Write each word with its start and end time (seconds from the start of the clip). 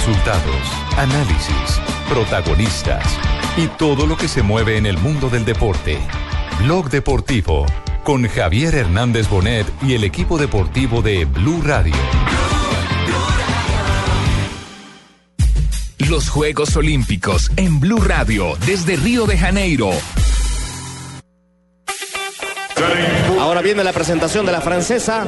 Resultados, 0.00 0.72
análisis, 0.96 1.78
protagonistas 2.08 3.04
y 3.58 3.66
todo 3.66 4.06
lo 4.06 4.16
que 4.16 4.28
se 4.28 4.42
mueve 4.42 4.78
en 4.78 4.86
el 4.86 4.96
mundo 4.96 5.28
del 5.28 5.44
deporte. 5.44 5.98
Blog 6.60 6.88
Deportivo 6.88 7.66
con 8.02 8.26
Javier 8.26 8.76
Hernández 8.76 9.28
Bonet 9.28 9.66
y 9.82 9.92
el 9.92 10.04
equipo 10.04 10.38
deportivo 10.38 11.02
de 11.02 11.26
Blue 11.26 11.60
Radio. 11.62 11.92
Los 16.08 16.30
Juegos 16.30 16.74
Olímpicos 16.76 17.52
en 17.58 17.78
Blue 17.78 18.00
Radio 18.00 18.56
desde 18.64 18.96
Río 18.96 19.26
de 19.26 19.36
Janeiro. 19.36 19.90
Ahora 23.60 23.74
viene 23.74 23.84
la 23.84 23.92
presentación 23.92 24.46
de 24.46 24.52
la 24.52 24.62
francesa 24.62 25.26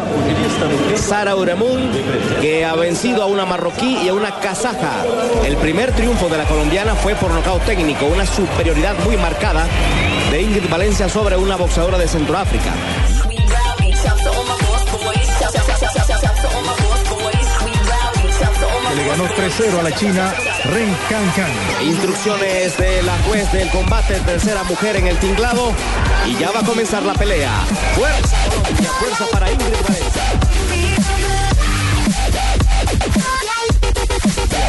Sara 0.97 1.37
Uremun, 1.37 1.93
que 2.41 2.65
ha 2.65 2.75
vencido 2.75 3.23
a 3.23 3.27
una 3.27 3.45
marroquí 3.45 3.99
y 4.03 4.09
a 4.09 4.15
una 4.15 4.41
kazaja. 4.41 5.05
El 5.45 5.59
primer 5.59 5.93
triunfo 5.93 6.31
de 6.31 6.39
la 6.39 6.45
colombiana 6.45 6.95
fue 6.95 7.15
por 7.15 7.31
nocaut 7.31 7.63
técnico, 7.67 8.07
una 8.07 8.25
superioridad 8.25 8.95
muy 9.05 9.19
marcada 9.19 9.67
de 10.31 10.41
Ingrid 10.41 10.67
Valencia 10.71 11.11
sobre 11.11 11.37
una 11.37 11.57
boxeadora 11.57 11.99
de 11.99 12.09
Centroáfrica. 12.09 12.73
Le 18.97 19.05
ganó 19.09 19.25
3-0 19.25 19.79
a 19.79 19.83
la 19.83 19.95
China 19.95 20.33
Ren 20.65 20.97
Can 21.09 21.29
Can. 21.33 21.51
Instrucciones 21.85 22.79
de 22.79 23.03
la 23.03 23.19
juez 23.27 23.51
del 23.53 23.69
combate, 23.71 24.15
tercera 24.21 24.63
mujer 24.63 24.97
en 24.97 25.09
el 25.09 25.19
tinglado. 25.19 25.73
Y 26.27 26.37
ya 26.37 26.53
va 26.53 26.61
a 26.61 26.65
comenzar 26.65 27.03
la 27.03 27.15
pelea. 27.15 27.51
Fuerza, 27.97 28.37
Colombia, 28.49 28.91
fuerza 29.01 29.27
para 29.33 29.51
Ingrid 29.51 29.75
Valencia. 29.83 30.23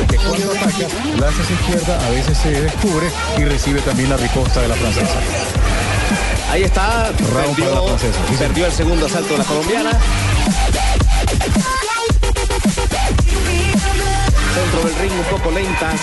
Que 0.10 0.18
cuando 0.18 0.52
ataca, 0.52 0.88
lanza 1.20 1.54
izquierda, 1.54 2.06
a 2.06 2.10
veces 2.10 2.38
se 2.40 2.62
descubre 2.62 3.08
y 3.38 3.44
recibe 3.44 3.82
también 3.82 4.10
la 4.10 4.18
riposta 4.18 4.62
de 4.62 4.70
la 4.70 4.76
francesa. 4.76 5.20
Ahí 6.50 6.64
está. 6.64 7.12
Round 7.34 7.60
para 7.60 7.72
la 7.72 7.82
Perdió, 7.82 7.88
francesa, 7.88 8.20
sí, 8.30 8.36
perdió 8.38 8.66
el 8.66 8.72
segundo 8.72 9.06
asalto 9.06 9.34
de 9.34 9.40
la 9.40 9.46
colombiana. 9.46 9.92
Centro 14.54 14.84
del 14.84 14.96
ring 15.00 15.12
un 15.14 15.26
poco 15.26 15.50
lentas. 15.50 16.00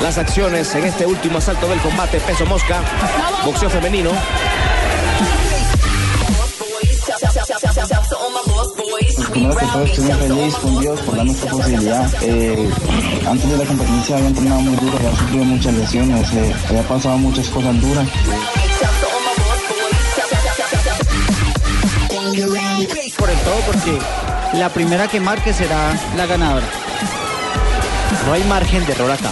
Las 0.00 0.16
acciones 0.16 0.72
en 0.76 0.84
este 0.84 1.06
último 1.06 1.38
asalto 1.38 1.66
del 1.68 1.80
combate 1.80 2.20
peso 2.20 2.46
mosca. 2.46 2.80
Boxeo 3.44 3.68
femenino. 3.68 4.10
Primero 9.32 9.56
que 9.56 9.66
todo 9.66 9.82
estoy 9.82 10.04
muy 10.04 10.14
feliz 10.14 10.54
con 10.54 10.80
Dios 10.80 11.00
por 11.00 11.16
darnos 11.16 11.34
esta 11.34 11.50
posibilidad. 11.50 12.04
Antes 13.28 13.50
de 13.50 13.58
la 13.58 13.64
competencia 13.64 14.16
había 14.16 14.28
entrenado 14.28 14.60
muy 14.60 14.76
duro, 14.76 14.96
había 14.96 15.10
sufrido 15.16 15.44
muchas 15.44 15.74
lesiones, 15.74 16.32
eh, 16.32 16.54
había 16.68 16.82
pasado 16.82 17.18
muchas 17.18 17.48
cosas 17.48 17.80
duras. 17.80 18.08
Por 23.18 23.30
el 23.30 23.38
todo 23.38 23.60
porque 23.66 23.98
la 24.54 24.68
primera 24.68 25.08
que 25.08 25.20
marque 25.20 25.52
será 25.52 25.92
la 26.16 26.26
ganadora. 26.26 26.85
No 28.26 28.32
hay 28.32 28.42
margen 28.44 28.84
de 28.84 28.92
error 28.92 29.10
acá. 29.10 29.30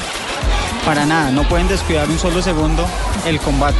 Para 0.86 1.04
nada, 1.04 1.32
no 1.32 1.42
pueden 1.48 1.66
descuidar 1.66 2.08
un 2.08 2.18
solo 2.18 2.40
segundo 2.40 2.86
el 3.26 3.40
combate. 3.40 3.76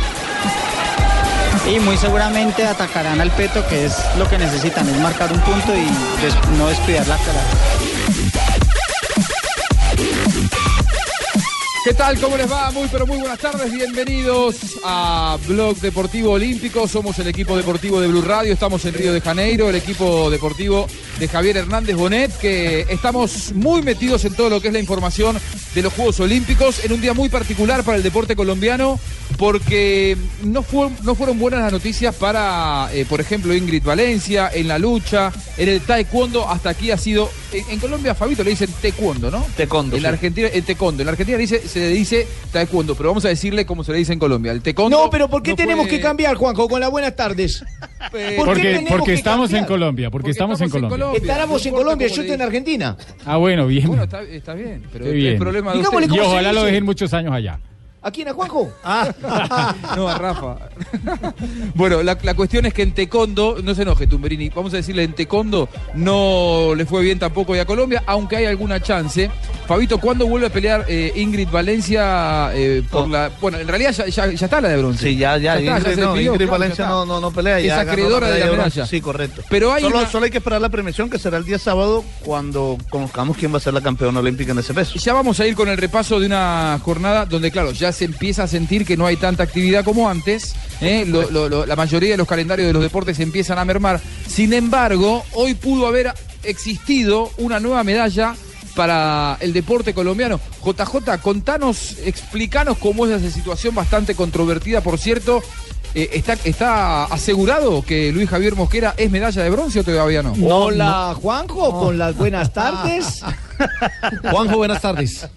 Y 1.72 1.78
muy 1.78 1.96
seguramente 1.96 2.66
atacarán 2.66 3.20
al 3.20 3.30
peto, 3.30 3.64
que 3.68 3.86
es 3.86 3.96
lo 4.18 4.28
que 4.28 4.38
necesitan, 4.38 4.88
es 4.88 4.98
marcar 4.98 5.32
un 5.32 5.40
punto 5.40 5.72
y 5.74 5.88
no 6.58 6.66
descuidar 6.66 7.06
la 7.06 7.16
cara. 7.16 7.40
¿Qué 11.84 11.92
tal? 11.92 12.18
¿Cómo 12.18 12.38
les 12.38 12.50
va? 12.50 12.70
Muy 12.70 12.88
pero 12.88 13.06
muy 13.06 13.18
buenas 13.18 13.38
tardes. 13.38 13.70
Bienvenidos 13.70 14.56
a 14.82 15.36
Blog 15.46 15.76
Deportivo 15.76 16.32
Olímpico. 16.32 16.88
Somos 16.88 17.18
el 17.18 17.26
equipo 17.26 17.58
deportivo 17.58 18.00
de 18.00 18.08
Blue 18.08 18.22
Radio. 18.22 18.54
Estamos 18.54 18.86
en 18.86 18.94
Río 18.94 19.12
de 19.12 19.20
Janeiro, 19.20 19.68
el 19.68 19.74
equipo 19.74 20.30
deportivo 20.30 20.86
de 21.18 21.28
Javier 21.28 21.58
Hernández 21.58 21.94
Bonet, 21.94 22.34
que 22.38 22.86
estamos 22.88 23.52
muy 23.52 23.82
metidos 23.82 24.24
en 24.24 24.32
todo 24.32 24.48
lo 24.48 24.62
que 24.62 24.68
es 24.68 24.72
la 24.72 24.80
información 24.80 25.38
de 25.74 25.82
los 25.82 25.92
Juegos 25.92 26.20
Olímpicos, 26.20 26.84
en 26.84 26.92
un 26.92 27.00
día 27.00 27.14
muy 27.14 27.28
particular 27.28 27.82
para 27.84 27.96
el 27.96 28.02
deporte 28.02 28.36
colombiano, 28.36 28.98
porque 29.36 30.16
no, 30.44 30.62
fue- 30.62 30.90
no 31.02 31.14
fueron 31.14 31.38
buenas 31.38 31.60
las 31.60 31.72
noticias 31.72 32.14
para, 32.14 32.88
eh, 32.92 33.04
por 33.08 33.20
ejemplo, 33.20 33.52
Ingrid 33.54 33.82
Valencia, 33.82 34.50
en 34.54 34.68
la 34.68 34.78
lucha, 34.78 35.32
en 35.56 35.68
el 35.68 35.80
taekwondo, 35.80 36.48
hasta 36.48 36.70
aquí 36.70 36.90
ha 36.90 36.96
sido, 36.96 37.28
en, 37.52 37.64
en 37.70 37.78
Colombia, 37.80 38.14
Fabito, 38.14 38.44
le 38.44 38.50
dicen 38.50 38.70
taekwondo, 38.80 39.30
¿no? 39.30 39.44
Taekwondo, 39.56 39.96
En 39.96 40.02
la 40.02 40.10
sí. 40.10 40.14
Argentina, 40.14 40.48
el 40.48 40.62
taekwondo. 40.62 41.02
En 41.02 41.06
la 41.06 41.12
Argentina 41.12 41.36
dice, 41.38 41.66
se 41.66 41.80
le 41.80 41.88
dice 41.88 42.26
taekwondo, 42.52 42.94
pero 42.94 43.08
vamos 43.10 43.24
a 43.24 43.28
decirle 43.28 43.66
como 43.66 43.82
se 43.82 43.92
le 43.92 43.98
dice 43.98 44.12
en 44.12 44.18
Colombia. 44.20 44.52
El 44.52 44.62
taekwondo. 44.62 45.04
No, 45.04 45.10
pero 45.10 45.28
¿por 45.28 45.42
qué 45.42 45.50
no 45.50 45.56
tenemos 45.56 45.86
fue- 45.88 45.96
que 45.96 46.00
cambiar, 46.00 46.36
Juanjo, 46.36 46.68
con 46.68 46.80
las 46.80 46.90
buenas 46.90 47.16
tardes? 47.16 47.62
Eh, 48.12 48.34
¿Por 48.36 48.46
Porque, 48.46 48.86
porque 48.88 49.04
que 49.06 49.14
estamos 49.14 49.50
en 49.50 49.58
cambiar? 49.58 49.68
Colombia, 49.68 50.10
porque, 50.10 50.30
estamos, 50.30 50.60
en 50.60 50.70
Colombia. 50.70 51.12
Estábamos 51.14 51.62
no 51.62 51.68
en 51.68 51.74
Colombia, 51.74 52.08
yo 52.08 52.20
estoy 52.22 52.34
en 52.34 52.42
Argentina. 52.42 52.96
Ah, 53.24 53.36
bueno, 53.36 53.66
bien. 53.66 53.86
Bueno, 53.86 54.04
está, 54.04 54.22
está 54.22 54.54
bien, 54.54 54.82
pero 54.92 55.04
Qué 55.04 55.10
el, 55.10 55.16
bien. 55.16 55.38
problema 55.38 55.72
de 55.72 55.80
y 55.80 55.82
¿cómo 55.82 56.00
se 56.00 56.20
ojalá 56.20 56.52
lo 56.52 56.64
dejen 56.64 56.84
muchos 56.84 57.12
años 57.12 57.32
allá. 57.32 57.58
¿A 58.04 58.10
quién, 58.10 58.28
a 58.28 58.32
Juanjo? 58.34 58.70
Ah. 58.84 59.74
No, 59.96 60.08
a 60.08 60.18
Rafa. 60.18 60.56
bueno, 61.74 62.02
la, 62.02 62.16
la 62.22 62.34
cuestión 62.34 62.66
es 62.66 62.74
que 62.74 62.82
en 62.82 62.92
Tecondo, 62.92 63.56
no 63.62 63.74
se 63.74 63.82
enoje 63.82 64.06
Tumberini, 64.06 64.50
vamos 64.50 64.72
a 64.74 64.76
decirle 64.76 65.02
en 65.04 65.14
Tecondo 65.14 65.68
no 65.94 66.74
le 66.76 66.84
fue 66.86 67.02
bien 67.02 67.18
tampoco 67.18 67.54
y 67.56 67.58
a 67.58 67.64
Colombia, 67.64 68.02
aunque 68.06 68.36
hay 68.36 68.46
alguna 68.46 68.80
chance. 68.80 69.30
Fabito, 69.66 69.98
¿cuándo 69.98 70.26
vuelve 70.26 70.46
a 70.48 70.50
pelear 70.50 70.84
eh, 70.88 71.12
Ingrid 71.16 71.48
Valencia 71.48 72.50
eh, 72.54 72.82
por 72.90 73.04
Oh. 73.04 73.08
la... 73.08 73.30
Bueno, 73.40 73.58
en 73.58 73.66
realidad 73.68 73.92
ya, 73.92 74.06
ya- 74.06 74.26
ya 74.32 74.44
está 74.46 74.60
la 74.60 74.68
de 74.68 74.76
bronce. 74.78 75.04
Sí, 75.08 75.16
ya, 75.16 75.36
ya. 75.38 75.58
está, 75.58 75.78
Ingrid, 75.78 75.84
no, 75.84 76.12
despidió, 76.12 76.32
Ingrid 76.32 76.46
claro, 76.46 76.52
Valencia 76.52 76.84
ya 76.84 76.90
no, 76.90 77.06
no, 77.06 77.20
no 77.20 77.30
pelea. 77.30 77.58
Es 77.58 77.66
ya 77.66 77.80
acreedora 77.80 78.28
de 78.30 78.40
la 78.40 78.46
medalla. 78.50 78.86
Sí, 78.86 79.00
correcto. 79.00 79.42
Pero 79.48 79.72
hay 79.72 79.82
solo, 79.82 79.98
una- 80.00 80.08
solo 80.10 80.24
hay 80.26 80.30
que 80.30 80.38
esperar 80.38 80.60
la 80.60 80.68
premiación 80.68 81.08
que 81.08 81.18
será 81.18 81.38
el 81.38 81.44
día 81.44 81.58
sábado 81.58 82.04
cuando 82.24 82.76
conozcamos 82.90 83.36
quién 83.38 83.52
va 83.52 83.56
a 83.56 83.60
ser 83.60 83.72
la 83.74 83.80
campeona 83.80 84.20
olímpica 84.20 84.52
en 84.52 84.58
ese 84.58 84.74
peso. 84.74 84.98
Ya 84.98 85.14
vamos 85.14 85.40
a 85.40 85.46
ir 85.46 85.54
con 85.54 85.68
el 85.68 85.78
repaso 85.78 86.20
de 86.20 86.26
una 86.26 86.78
jornada 86.82 87.24
donde, 87.26 87.50
claro, 87.50 87.72
ya 87.72 87.92
se 87.94 88.04
empieza 88.04 88.42
a 88.42 88.48
sentir 88.48 88.84
que 88.84 88.96
no 88.96 89.06
hay 89.06 89.16
tanta 89.16 89.42
actividad 89.42 89.84
como 89.84 90.08
antes. 90.10 90.54
¿eh? 90.80 91.04
Lo- 91.06 91.30
lo- 91.30 91.48
lo- 91.48 91.64
la 91.66 91.76
mayoría 91.76 92.10
de 92.10 92.16
los 92.18 92.28
calendarios 92.28 92.66
de 92.66 92.72
los 92.74 92.82
deportes 92.82 93.18
empiezan 93.20 93.58
a 93.58 93.64
mermar. 93.64 94.00
Sin 94.28 94.52
embargo, 94.52 95.24
hoy 95.32 95.54
pudo 95.54 95.86
haber 95.86 96.12
existido 96.42 97.30
una 97.38 97.60
nueva 97.60 97.82
medalla 97.84 98.34
para 98.76 99.36
el 99.40 99.52
deporte 99.52 99.94
colombiano. 99.94 100.40
JJ, 100.64 101.18
contanos, 101.22 101.96
explícanos 102.04 102.76
cómo 102.78 103.06
es 103.06 103.12
esa 103.22 103.30
situación 103.34 103.74
bastante 103.74 104.14
controvertida, 104.14 104.80
por 104.80 104.98
cierto. 104.98 105.42
Eh, 105.96 106.10
¿está, 106.14 106.32
¿Está 106.44 107.04
asegurado 107.04 107.82
que 107.82 108.10
Luis 108.10 108.28
Javier 108.28 108.56
Mosquera 108.56 108.94
es 108.96 109.12
medalla 109.12 109.42
de 109.44 109.50
bronce 109.50 109.78
o 109.78 109.84
todavía 109.84 110.24
no? 110.24 110.34
Hola, 110.44 111.14
Juanjo, 111.22 111.70
con 111.78 111.98
las 111.98 112.16
buenas 112.16 112.52
tardes. 112.52 113.22
Juanjo, 114.30 114.56
buenas 114.56 114.80
tardes. 114.82 115.28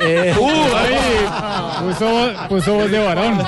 Eh, 0.00 0.34
Puso, 0.36 2.32
puso 2.48 2.74
voz 2.74 2.90
de 2.90 2.98
varón. 2.98 3.38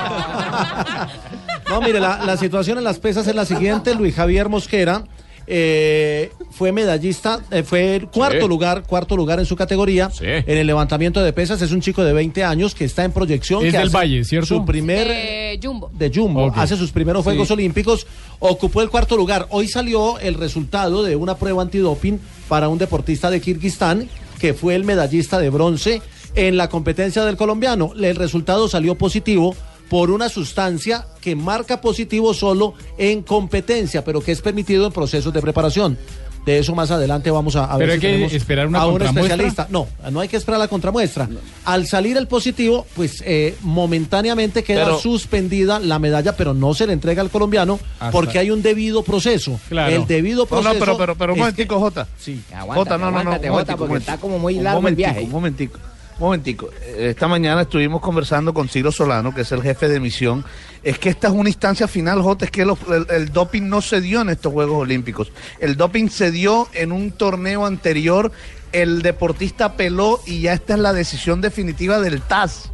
no, 1.69 1.81
mire, 1.81 2.01
la, 2.01 2.25
la 2.25 2.37
situación 2.37 2.79
en 2.79 2.85
las 2.85 2.99
pesas 2.99 3.27
es 3.27 3.35
la 3.35 3.45
siguiente. 3.45 3.95
Luis 3.95 4.15
Javier 4.15 4.49
Mosquera 4.49 5.05
eh, 5.47 6.31
fue 6.51 6.73
medallista, 6.73 7.41
eh, 7.51 7.63
fue 7.63 7.97
el 7.97 8.07
cuarto 8.09 8.43
Sí. 8.43 8.49
lugar, 8.49 8.83
cuarto 8.85 9.17
lugar 9.17 9.39
en 9.41 9.47
su 9.47 9.57
categoría 9.57 10.11
Sí. 10.11 10.25
en 10.25 10.59
el 10.59 10.67
levantamiento 10.67 11.23
de 11.23 11.33
pesas. 11.33 11.61
Es 11.63 11.73
un 11.73 11.81
chico 11.81 12.03
de 12.05 12.13
20 12.13 12.45
años 12.45 12.75
que 12.75 12.85
está 12.85 13.05
en 13.05 13.13
proyección. 13.13 13.65
Es 13.65 13.73
que 13.73 13.79
del 13.79 13.91
Valle, 13.91 14.25
¿cierto? 14.25 14.47
Su 14.47 14.65
primer 14.65 15.07
Eh, 15.11 15.61
Jumbo. 15.63 15.91
de 15.93 16.11
Jumbo, 16.15 16.53
hace 16.55 16.77
sus 16.77 16.91
primeros 16.93 17.25
Juegos. 17.25 17.51
Olímpicos, 17.51 18.07
ocupó 18.39 18.83
el 18.83 18.91
cuarto 18.91 19.17
lugar. 19.17 19.47
Hoy 19.51 19.69
salió 19.69 20.19
el 20.19 20.35
resultado 20.35 21.03
de 21.03 21.17
una 21.17 21.37
prueba 21.37 21.63
antidoping 21.63 22.19
para 22.49 22.69
un 22.69 22.79
deportista 22.79 23.31
de 23.31 23.41
Kirguistán, 23.41 24.09
que 24.39 24.55
fue 24.55 24.75
el 24.75 24.85
medallista 24.85 25.39
de 25.39 25.51
bronce 25.51 26.03
en 26.35 26.57
la 26.57 26.69
competencia 26.69 27.25
del 27.25 27.37
colombiano. 27.37 27.93
El 28.01 28.17
resultado 28.17 28.69
salió 28.69 28.97
positivo 28.97 29.55
por 29.89 30.11
una 30.11 30.29
sustancia 30.29 31.07
que 31.21 31.37
marca 31.37 31.81
positivo 31.81 32.35
solo 32.35 32.75
en 32.99 33.23
competencia, 33.23 34.05
pero 34.05 34.21
que 34.21 34.33
es 34.33 34.41
permitido 34.41 34.87
en 34.87 34.93
procesos 34.93 35.33
de 35.33 35.41
preparación. 35.41 35.99
De 36.45 36.59
eso 36.59 36.75
más 36.75 36.91
adelante 36.91 37.31
vamos 37.31 37.57
a, 37.57 37.65
a 37.65 37.79
Pero 37.79 37.93
ver 37.93 38.05
hay 38.05 38.25
si 38.25 38.29
que 38.33 38.37
esperar 38.37 38.67
una 38.67 38.81
a 38.81 38.87
un 38.87 38.93
contramuestra. 38.99 39.35
especialista. 39.35 39.67
No, 39.71 39.87
no 40.11 40.21
hay 40.21 40.29
que 40.29 40.37
esperar 40.37 40.61
la 40.61 40.69
contramuestra. 40.69 41.27
Al 41.65 41.87
salir 41.87 42.19
el 42.19 42.27
positivo, 42.27 42.87
pues 42.95 43.23
eh, 43.25 43.57
momentáneamente 43.63 44.63
queda 44.63 44.85
Pero- 44.85 44.99
suspendida 44.99 45.79
la 45.81 45.99
medalla, 45.99 46.37
pero 46.37 46.53
no 46.53 46.75
se 46.75 46.87
le 46.87 46.93
entrega 46.93 47.23
al 47.23 47.31
colombiano 47.31 47.79
Hasta- 47.99 48.11
porque 48.11 48.39
hay 48.39 48.51
un 48.51 48.61
debido 48.61 49.03
proceso. 49.03 49.59
Claro. 49.71 49.95
El 49.97 50.07
debido 50.07 50.41
No, 50.43 50.47
proceso. 50.47 50.75
no, 50.75 50.81
pero, 50.81 50.99
pero, 50.99 51.15
pero 51.17 51.33
un 51.33 51.39
momentico, 51.39 51.81
Jota. 51.81 52.07
Sí. 52.19 52.43
Jota, 52.69 52.99
no, 52.99 53.07
no, 53.07 53.11
no. 53.13 53.19
aguántate, 53.21 53.49
Jota, 53.49 53.77
porque 53.79 53.97
está 53.97 54.19
como 54.19 54.39
muy 54.39 54.57
largo 54.57 54.81
el 54.81 54.83
momentico, 54.83 55.09
viaje. 55.11 55.25
Un 55.25 55.31
momentico. 55.31 55.79
Momentico, 56.19 56.71
eh, 56.81 57.09
esta 57.11 57.27
mañana 57.27 57.63
estuvimos 57.63 58.01
conversando 58.01 58.55
con 58.55 58.69
Ciro 58.69 58.93
Solano, 58.93 59.35
que 59.35 59.41
es 59.41 59.51
el 59.51 59.63
jefe 59.63 59.89
de 59.89 59.99
misión. 59.99 60.45
Es 60.85 60.99
que 60.99 61.09
esta 61.09 61.29
es 61.29 61.35
una 61.35 61.49
instancia 61.49 61.89
final, 61.89 62.23
Jota, 62.23 62.45
es 62.45 62.51
que 62.53 62.63
el, 62.63 63.33
doping 63.33 63.69
no 63.69 63.81
se 63.81 64.01
dio 64.01 64.21
en 64.21 64.29
estos 64.29 64.53
Juegos 64.53 64.83
Olímpicos. 64.83 65.33
El 65.59 65.77
doping 65.77 66.09
se 66.09 66.31
dio 66.31 66.69
en 66.73 66.93
un 66.93 67.11
torneo 67.11 67.67
anterior, 67.67 68.31
el 68.73 69.03
deportista 69.03 69.77
peló 69.77 70.21
y 70.25 70.43
ya 70.43 70.53
esta 70.53 70.75
es 70.75 70.81
la 70.81 70.93
decisión 70.93 71.41
definitiva 71.41 71.99
del 72.01 72.21
TAS. 72.21 72.71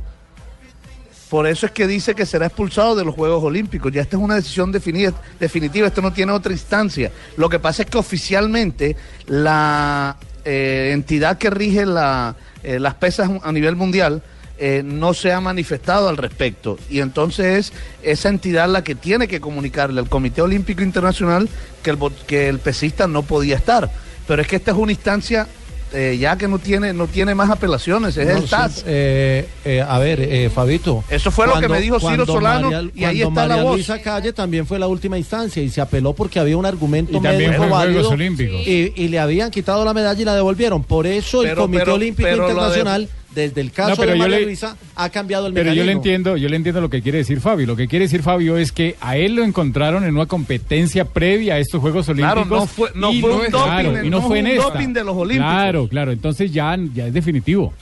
Por 1.30 1.46
eso 1.46 1.64
es 1.64 1.72
que 1.72 1.86
dice 1.86 2.14
que 2.14 2.26
será 2.26 2.46
expulsado 2.46 2.96
de 2.96 3.04
los 3.04 3.14
Juegos 3.14 3.42
Olímpicos. 3.42 3.92
Ya 3.92 4.02
esta 4.02 4.16
es 4.16 4.22
una 4.22 4.34
decisión 4.34 4.72
definitiva, 4.72 5.86
esto 5.86 6.02
no 6.02 6.12
tiene 6.12 6.32
otra 6.32 6.52
instancia. 6.52 7.12
Lo 7.36 7.48
que 7.48 7.60
pasa 7.60 7.84
es 7.84 7.90
que 7.90 7.98
oficialmente 7.98 8.96
la 9.26 10.16
eh, 10.44 10.90
entidad 10.92 11.38
que 11.38 11.48
rige 11.48 11.86
la, 11.86 12.34
eh, 12.62 12.78
las 12.78 12.94
pesas 12.94 13.30
a 13.42 13.52
nivel 13.52 13.76
mundial 13.76 14.22
eh, 14.58 14.82
no 14.84 15.14
se 15.14 15.32
ha 15.32 15.40
manifestado 15.40 16.08
al 16.08 16.18
respecto. 16.18 16.78
Y 16.90 17.00
entonces 17.00 17.72
es 18.02 18.18
esa 18.18 18.28
entidad 18.28 18.68
la 18.68 18.84
que 18.84 18.94
tiene 18.94 19.26
que 19.26 19.40
comunicarle 19.40 20.00
al 20.00 20.08
Comité 20.08 20.42
Olímpico 20.42 20.82
Internacional 20.82 21.48
que 21.82 21.90
el, 21.90 21.98
que 22.26 22.48
el 22.48 22.58
pesista 22.58 23.06
no 23.06 23.22
podía 23.22 23.56
estar. 23.56 23.90
Pero 24.28 24.42
es 24.42 24.48
que 24.48 24.56
esta 24.56 24.72
es 24.72 24.76
una 24.76 24.92
instancia 24.92 25.48
eh, 25.92 26.16
ya 26.20 26.36
que 26.36 26.46
no 26.48 26.58
tiene, 26.58 26.92
no 26.92 27.06
tiene 27.06 27.34
más 27.34 27.50
apelaciones, 27.50 28.16
es 28.16 28.26
No, 28.28 28.36
el 28.36 28.42
sí, 28.44 28.48
TAS. 28.50 28.84
eh, 28.86 29.46
eh, 29.64 29.84
a 29.86 29.98
ver, 29.98 30.20
eh, 30.20 30.50
Fabito. 30.54 31.02
Eso 31.10 31.30
fue 31.30 31.46
lo 31.46 31.58
que 31.60 31.68
me 31.68 31.80
dijo 31.80 31.96
Ciro 31.98 32.08
cuando 32.08 32.26
Solano, 32.26 32.70
María- 32.70 32.90
y 32.94 33.04
ahí 33.04 33.20
cuando 33.22 33.28
está 33.40 33.42
la 33.42 33.54
María 33.56 33.62
voz. 33.64 33.76
Luisa 33.76 33.98
Calle 34.00 34.32
también 34.32 34.66
fue 34.66 34.78
la 34.78 34.86
última 34.88 35.18
instancia 35.18 35.62
y 35.62 35.68
se 35.70 35.80
apeló 35.80 36.12
porque 36.12 36.38
había 36.38 36.56
un 36.56 36.66
argumento 36.66 37.12
Y 37.12 37.20
también 37.20 37.50
médico 37.50 37.64
fue 37.64 37.68
válido 37.72 38.14
y, 38.64 38.92
y 38.96 39.08
le 39.08 39.18
habían 39.18 39.50
quitado 39.50 39.84
la 39.84 39.92
medalla 39.94 40.20
y 40.20 40.24
la 40.24 40.34
devolvieron. 40.34 40.82
Por 40.84 41.06
eso 41.06 41.42
el 41.42 41.48
Pero- 41.50 41.62
Comité 41.62 41.82
pero- 41.84 41.94
Olímpico 41.94 42.28
pero 42.30 42.48
Internacional, 42.48 43.08
desde 43.34 43.60
el 43.60 43.70
caso 43.72 43.90
No, 43.90 43.96
pero 43.96 44.12
de 44.12 44.18
María 44.18 44.38
le- 44.40 44.44
Luisa, 44.46 44.76
ha 44.96 45.08
cambiado 45.10 45.46
el 45.46 45.52
Pero 45.54 45.72
yo 45.72 45.84
le 45.84 45.92
entiendo, 45.92 46.36
yo 46.36 46.48
le 46.48 46.56
entiendo 46.56 46.80
lo 46.80 46.90
que 46.90 47.00
quiere 47.02 47.18
decir 47.18 47.40
Fabio. 47.40 47.66
Lo 47.66 47.76
que 47.76 47.86
quiere 47.88 48.06
decir 48.06 48.22
Fabio 48.22 48.56
es 48.58 48.72
que 48.72 48.96
a 49.00 49.16
él 49.16 49.34
lo 49.36 49.44
encontraron 49.44 50.04
en 50.04 50.14
una 50.16 50.26
competencia 50.26 51.04
previa 51.04 51.54
a 51.54 51.58
estos 51.58 51.80
Juegos 51.80 52.08
Olímpicos. 52.08 52.46
Claro, 52.46 52.60
no 52.60 52.66
fue- 52.66 52.90
no 52.94 53.12
y 53.12 53.20
fue 53.20 53.30
un 53.32 53.38
doping, 53.50 53.50
claro, 53.50 54.04
y 54.04 54.10
no, 54.10 54.20
no 54.20 54.26
fue 54.26 54.40
en 54.40 54.46
un 54.48 54.56
doping 54.56 54.88
de 54.92 55.04
los 55.04 55.16
Olímpicos. 55.16 55.52
Claro, 55.52 55.88
claro. 55.88 56.12
Entonces 56.12 56.52
ya, 56.52 56.76
ya 56.94 57.06
es 57.06 57.12
definitivo. 57.14 57.72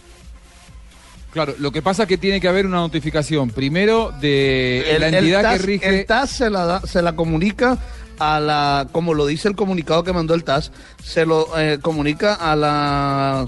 Claro, 1.33 1.55
lo 1.59 1.71
que 1.71 1.83
pasa 1.83 2.05
es 2.05 2.09
que 2.09 2.17
tiene 2.17 2.41
que 2.41 2.49
haber 2.49 2.67
una 2.67 2.79
notificación 2.79 3.51
primero 3.51 4.13
de 4.21 4.95
El- 4.97 5.01
la 5.03 5.09
entidad 5.09 5.43
TAS 5.43 5.61
que 5.61 5.67
rige. 5.67 6.01
El 6.01 6.07
TAS 6.07 6.31
se 6.31 6.51
la, 6.51 6.65
da- 6.65 6.81
se 6.83 7.03
la 7.03 7.15
comunica 7.17 7.79
a 8.19 8.41
la, 8.41 8.89
como 8.93 9.15
lo 9.15 9.27
dice 9.27 9.47
el 9.49 9.55
comunicado 9.55 10.03
que 10.05 10.13
mandó 10.13 10.35
el 10.35 10.43
TAS, 10.43 10.73
se 11.05 11.27
lo 11.27 11.47
eh, 11.59 11.79
comunica 11.83 12.35
a 12.35 12.57
la, 12.57 13.47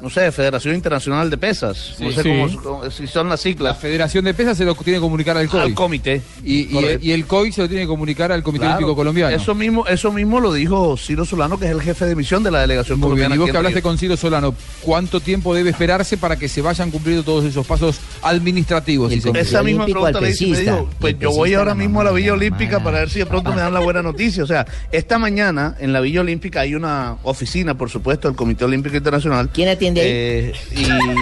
no 0.00 0.10
sé, 0.10 0.30
Federación 0.32 0.74
Internacional 0.74 1.28
de 1.30 1.36
Pesas. 1.36 1.96
no 1.98 2.10
sé 2.10 2.22
Sí. 2.22 2.28
cómo, 2.28 2.62
cómo- 2.62 2.90
si 2.90 3.06
son 3.06 3.28
las 3.28 3.40
La 3.40 3.42
siglas. 3.42 3.78
Federación 3.78 4.24
de 4.24 4.34
Pesas 4.34 4.56
se 4.58 4.64
lo 4.64 4.74
tiene 4.74 4.98
que 4.98 5.00
comunicar 5.02 5.36
al 5.36 5.48
COI. 5.48 5.60
Al 5.62 5.74
comité. 5.74 6.22
Y, 6.44 6.60
y- 6.60 6.64
Correcto. 6.66 7.06
y 7.06 7.12
el 7.12 7.26
COI 7.26 7.52
se 7.52 7.62
lo 7.62 7.68
tiene 7.68 7.82
que 7.84 7.88
comunicar 7.88 8.32
al 8.32 8.42
Comité 8.42 8.62
Claro. 8.64 8.76
Olímpico 8.78 8.96
Colombiano. 8.96 9.34
Eso 9.36 9.54
mismo, 9.54 9.86
eso 9.86 10.12
mismo 10.12 10.40
lo 10.40 10.52
dijo 10.52 10.96
Ciro 10.96 11.24
Solano, 11.24 11.58
que 11.58 11.66
es 11.66 11.70
el 11.72 11.82
jefe 11.82 12.04
de 12.06 12.16
misión 12.16 12.42
de 12.42 12.50
la 12.50 12.60
delegación 12.60 12.98
Muy 12.98 13.08
bien, 13.08 13.10
colombiana. 13.28 13.34
y 13.34 13.38
vos 13.38 13.50
que 13.50 13.56
hablaste 13.56 13.76
Río. 13.80 13.82
con 13.82 13.98
Ciro 13.98 14.16
Solano, 14.16 14.54
¿cuánto 14.82 15.20
tiempo 15.20 15.54
debe 15.54 15.70
esperarse 15.70 16.16
para 16.16 16.36
que 16.36 16.48
se 16.48 16.62
vayan 16.62 16.90
cumpliendo 16.90 17.22
todos 17.22 17.44
esos 17.44 17.66
pasos 17.66 18.00
administrativos? 18.22 19.12
si? 19.12 19.18
Esa 19.18 19.62
misma 19.62 19.84
Olímpico 19.84 20.00
pregunta 20.04 20.20
le 20.20 20.30
hice 20.30 20.46
me 20.46 20.58
dijo, 20.60 20.88
pues 20.98 21.18
yo 21.18 21.30
voy 21.32 21.54
ahora 21.54 21.70
la 21.72 21.74
mismo 21.74 22.00
a 22.00 22.04
la 22.04 22.12
Villa 22.12 22.28
la 22.28 22.34
Olímpica 22.34 22.82
para 22.82 23.00
ver 23.00 23.10
si 23.10 23.18
de 23.18 23.26
pronto 23.26 23.50
me 23.52 23.60
dan 23.60 23.72
la 23.74 23.80
buena 23.80 24.02
noticia. 24.02 24.44
O 24.44 24.46
sea, 24.46 24.66
esta 24.92 25.18
mañana 25.18 25.76
en 25.80 25.92
la 25.92 26.00
Villa 26.00 26.20
Olímpica 26.20 26.60
hay 26.60 26.74
una 26.74 27.16
oficina, 27.22 27.74
por 27.76 27.90
supuesto, 27.90 28.28
del 28.28 28.36
Comité 28.36 28.64
Olímpico 28.64 28.96
Internacional. 28.96 29.50
¿Quién 29.52 29.68
atiende 29.68 29.89
ahí? 29.98 30.06
Eh, 30.06 30.52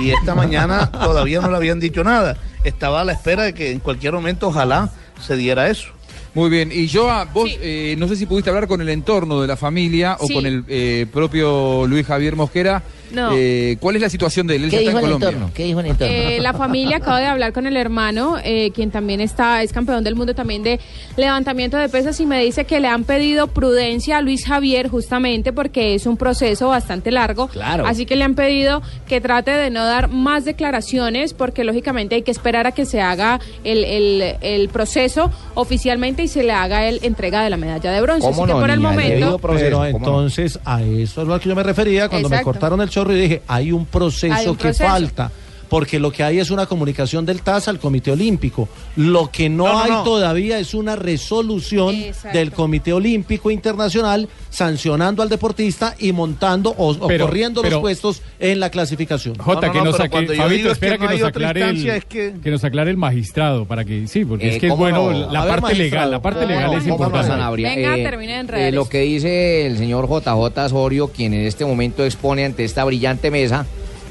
y 0.03 0.11
esta 0.11 0.35
mañana 0.35 0.91
todavía 0.91 1.41
no 1.41 1.51
le 1.51 1.57
habían 1.57 1.81
dicho 1.81 2.03
nada. 2.05 2.37
Estaba 2.65 3.01
a 3.03 3.05
la 3.05 3.13
espera 3.13 3.45
de 3.45 3.55
que 3.55 3.71
en 3.71 3.79
cualquier 3.81 4.13
momento 4.13 4.49
ojalá 4.49 4.91
se 5.25 5.37
diera 5.37 5.69
eso. 5.69 5.89
Muy 6.35 6.51
bien, 6.51 6.71
y 6.73 6.87
yo, 6.87 7.09
vos, 7.33 7.51
eh, 7.61 7.97
no 7.99 8.07
sé 8.07 8.15
si 8.15 8.27
pudiste 8.27 8.51
hablar 8.51 8.69
con 8.69 8.81
el 8.81 8.89
entorno 8.91 9.41
de 9.41 9.47
la 9.49 9.57
familia 9.57 10.17
o 10.21 10.27
Sí. 10.27 10.35
con 10.35 10.47
el 10.47 10.63
eh, 10.69 11.07
propio 11.13 11.87
Luis 11.87 12.07
Javier 12.07 12.37
Mosquera. 12.37 12.83
No. 13.13 13.31
Eh, 13.35 13.77
¿Cuál 13.81 13.97
es 13.97 14.03
la 14.03 14.11
situación 14.11 14.47
de 14.47 14.57
él? 14.57 14.65
Él 14.65 14.71
¿Qué 14.71 14.77
ya 14.77 14.81
está 14.83 14.91
dijo 14.91 14.99
en 14.99 15.05
el 15.05 15.11
Colombia. 15.13 15.29
entorno? 15.29 15.51
¿Qué 15.55 15.65
dijo 15.65 15.81
el 15.81 15.87
entorno? 15.87 16.15
Eh, 16.15 16.39
la 16.41 16.53
familia 16.53 16.97
acaba 16.99 17.21
de 17.21 17.27
hablar 17.27 17.53
con 17.53 17.67
el 17.67 17.77
hermano, 17.77 18.37
eh, 18.45 18.71
quien 18.75 18.91
también 18.91 19.21
está, 19.21 19.63
es 19.63 19.73
campeón 19.73 20.05
del 20.05 20.15
mundo 20.15 20.35
también 20.35 20.63
de 20.63 20.79
levantamiento 21.17 21.77
de 21.77 21.89
pesas 21.89 22.19
y 22.21 22.27
me 22.27 22.43
dice 22.45 22.65
que 22.65 22.81
le 22.81 22.89
han 22.89 23.05
pedido 23.05 23.47
prudencia 23.49 24.19
a 24.19 24.23
Luis 24.23 24.45
Javier 24.47 24.89
justamente 24.89 25.53
porque 25.53 25.95
es 25.95 26.07
un 26.07 26.17
proceso 26.17 26.69
bastante 26.69 27.11
largo. 27.11 27.49
Claro. 27.49 27.87
Así 27.87 28.07
que 28.07 28.17
le 28.17 28.25
han 28.25 28.35
pedido 28.35 28.83
que 29.07 29.21
trate 29.21 29.51
de 29.53 29.71
no 29.71 29.85
dar 29.85 30.09
más 30.09 30.45
declaraciones 30.45 31.35
porque 31.35 31.65
lógicamente 31.65 32.15
hay 32.17 32.23
que 32.23 32.31
esperar 32.31 32.67
a 32.67 32.73
que 32.73 32.85
se 32.85 33.01
haga 33.01 33.41
el, 33.65 33.85
el- 33.85 34.37
el 34.41 34.69
proceso 34.69 35.31
oficialmente 35.55 36.23
y 36.23 36.29
se 36.29 36.43
le 36.43 36.53
haga 36.53 36.87
el 36.89 37.01
entrega 37.03 37.43
de 37.43 37.51
la 37.51 37.57
medalla 37.57 37.91
de 37.91 38.01
bronce. 38.01 38.27
¿Cómo 38.27 38.43
Así 38.45 38.49
que 38.49 38.55
no, 38.55 38.61
por 38.61 38.71
el 38.71 38.81
momento... 38.81 39.39
Proceso, 39.39 39.65
Pero 39.65 39.85
entonces 39.87 40.59
a 40.65 40.83
eso 40.83 41.23
es 41.23 41.29
lo 41.29 41.39
que 41.41 41.49
yo 41.49 41.55
me 41.55 41.63
refería 41.63 42.09
cuando 42.09 42.29
me 42.29 42.43
cortaron 42.43 42.81
el 42.81 42.89
chorro 42.99 43.17
y 43.17 43.21
dije, 43.21 43.43
hay 43.47 43.73
un 43.73 43.87
proceso 43.87 44.35
Hay 44.35 44.49
un 44.49 44.57
que 44.57 44.75
falta. 44.75 45.31
Porque 45.69 45.99
lo 45.99 46.11
que 46.11 46.23
hay 46.23 46.39
es 46.39 46.51
una 46.51 46.67
comunicación 46.67 47.27
del 47.27 47.43
TAS 47.43 47.69
al 47.69 47.79
Comité 47.79 48.11
Olímpico. 48.13 48.69
Lo 48.97 49.31
que 49.31 49.49
no, 49.51 49.67
No, 49.67 49.73
no, 49.73 49.79
hay 49.83 49.91
no. 49.91 50.03
todavía 50.03 50.59
es 50.59 50.73
una 50.75 50.97
resolución 50.97 51.95
Exacto. 51.95 52.37
del 52.39 52.53
Comité 52.53 52.93
Olímpico 52.93 53.51
Internacional 53.51 54.29
sancionando 54.51 55.23
al 55.23 55.29
deportista 55.29 55.95
y 55.99 56.13
montando 56.13 56.71
o, 56.77 56.97
corriendo 56.99 57.61
pero- 57.63 57.77
los 57.77 57.81
puestos 57.83 58.23
en 58.41 58.61
la 58.61 58.71
clasificación. 58.71 59.37
Jota, 59.39 59.71
que 59.71 59.79
no, 59.79 59.85
nos 59.87 59.97
Fabito, 59.99 60.33
es 60.33 60.39
que 60.63 60.69
espera 60.71 60.99
que, 60.99 61.07
nos 61.19 61.23
aclare 61.23 61.69
el, 61.71 61.89
es 61.89 62.05
que- 62.07 62.35
que 62.43 62.51
nos 62.51 62.65
aclare 62.65 62.91
el 62.91 62.97
magistrado, 62.97 63.65
para 63.67 63.85
que 63.85 64.07
sí, 64.07 64.25
porque 64.25 64.47
Eh, 64.47 64.55
es 64.55 64.59
que 64.59 64.67
es 64.67 64.73
¿cómo 64.73 64.83
bueno, 64.85 65.11
no? 65.11 65.31
la 65.33 65.45
ver, 65.45 65.61
parte 65.61 65.75
legal, 65.77 66.11
la 66.11 66.23
parte 66.23 66.41
¿cómo 66.41 66.49
legal 66.51 66.73
es 66.75 66.83
¿Cómo 66.85 66.99
no, 66.99 67.05
importante. 67.07 67.63
Venga, 67.63 67.97
Eh, 67.99 68.03
termine 68.03 68.45
de 68.45 68.69
eh, 68.69 68.73
lo 68.73 68.89
que 68.89 69.01
dice 69.01 69.67
el 69.67 69.77
señor 69.79 70.07
JJ 70.09 70.65
Osorio, 70.67 71.09
quien 71.09 71.35
en 71.35 71.47
este 71.47 71.65
momento 71.65 72.05
expone 72.05 72.45
ante 72.45 72.65
esta 72.65 72.85
brillante 72.85 73.31
mesa, 73.31 73.67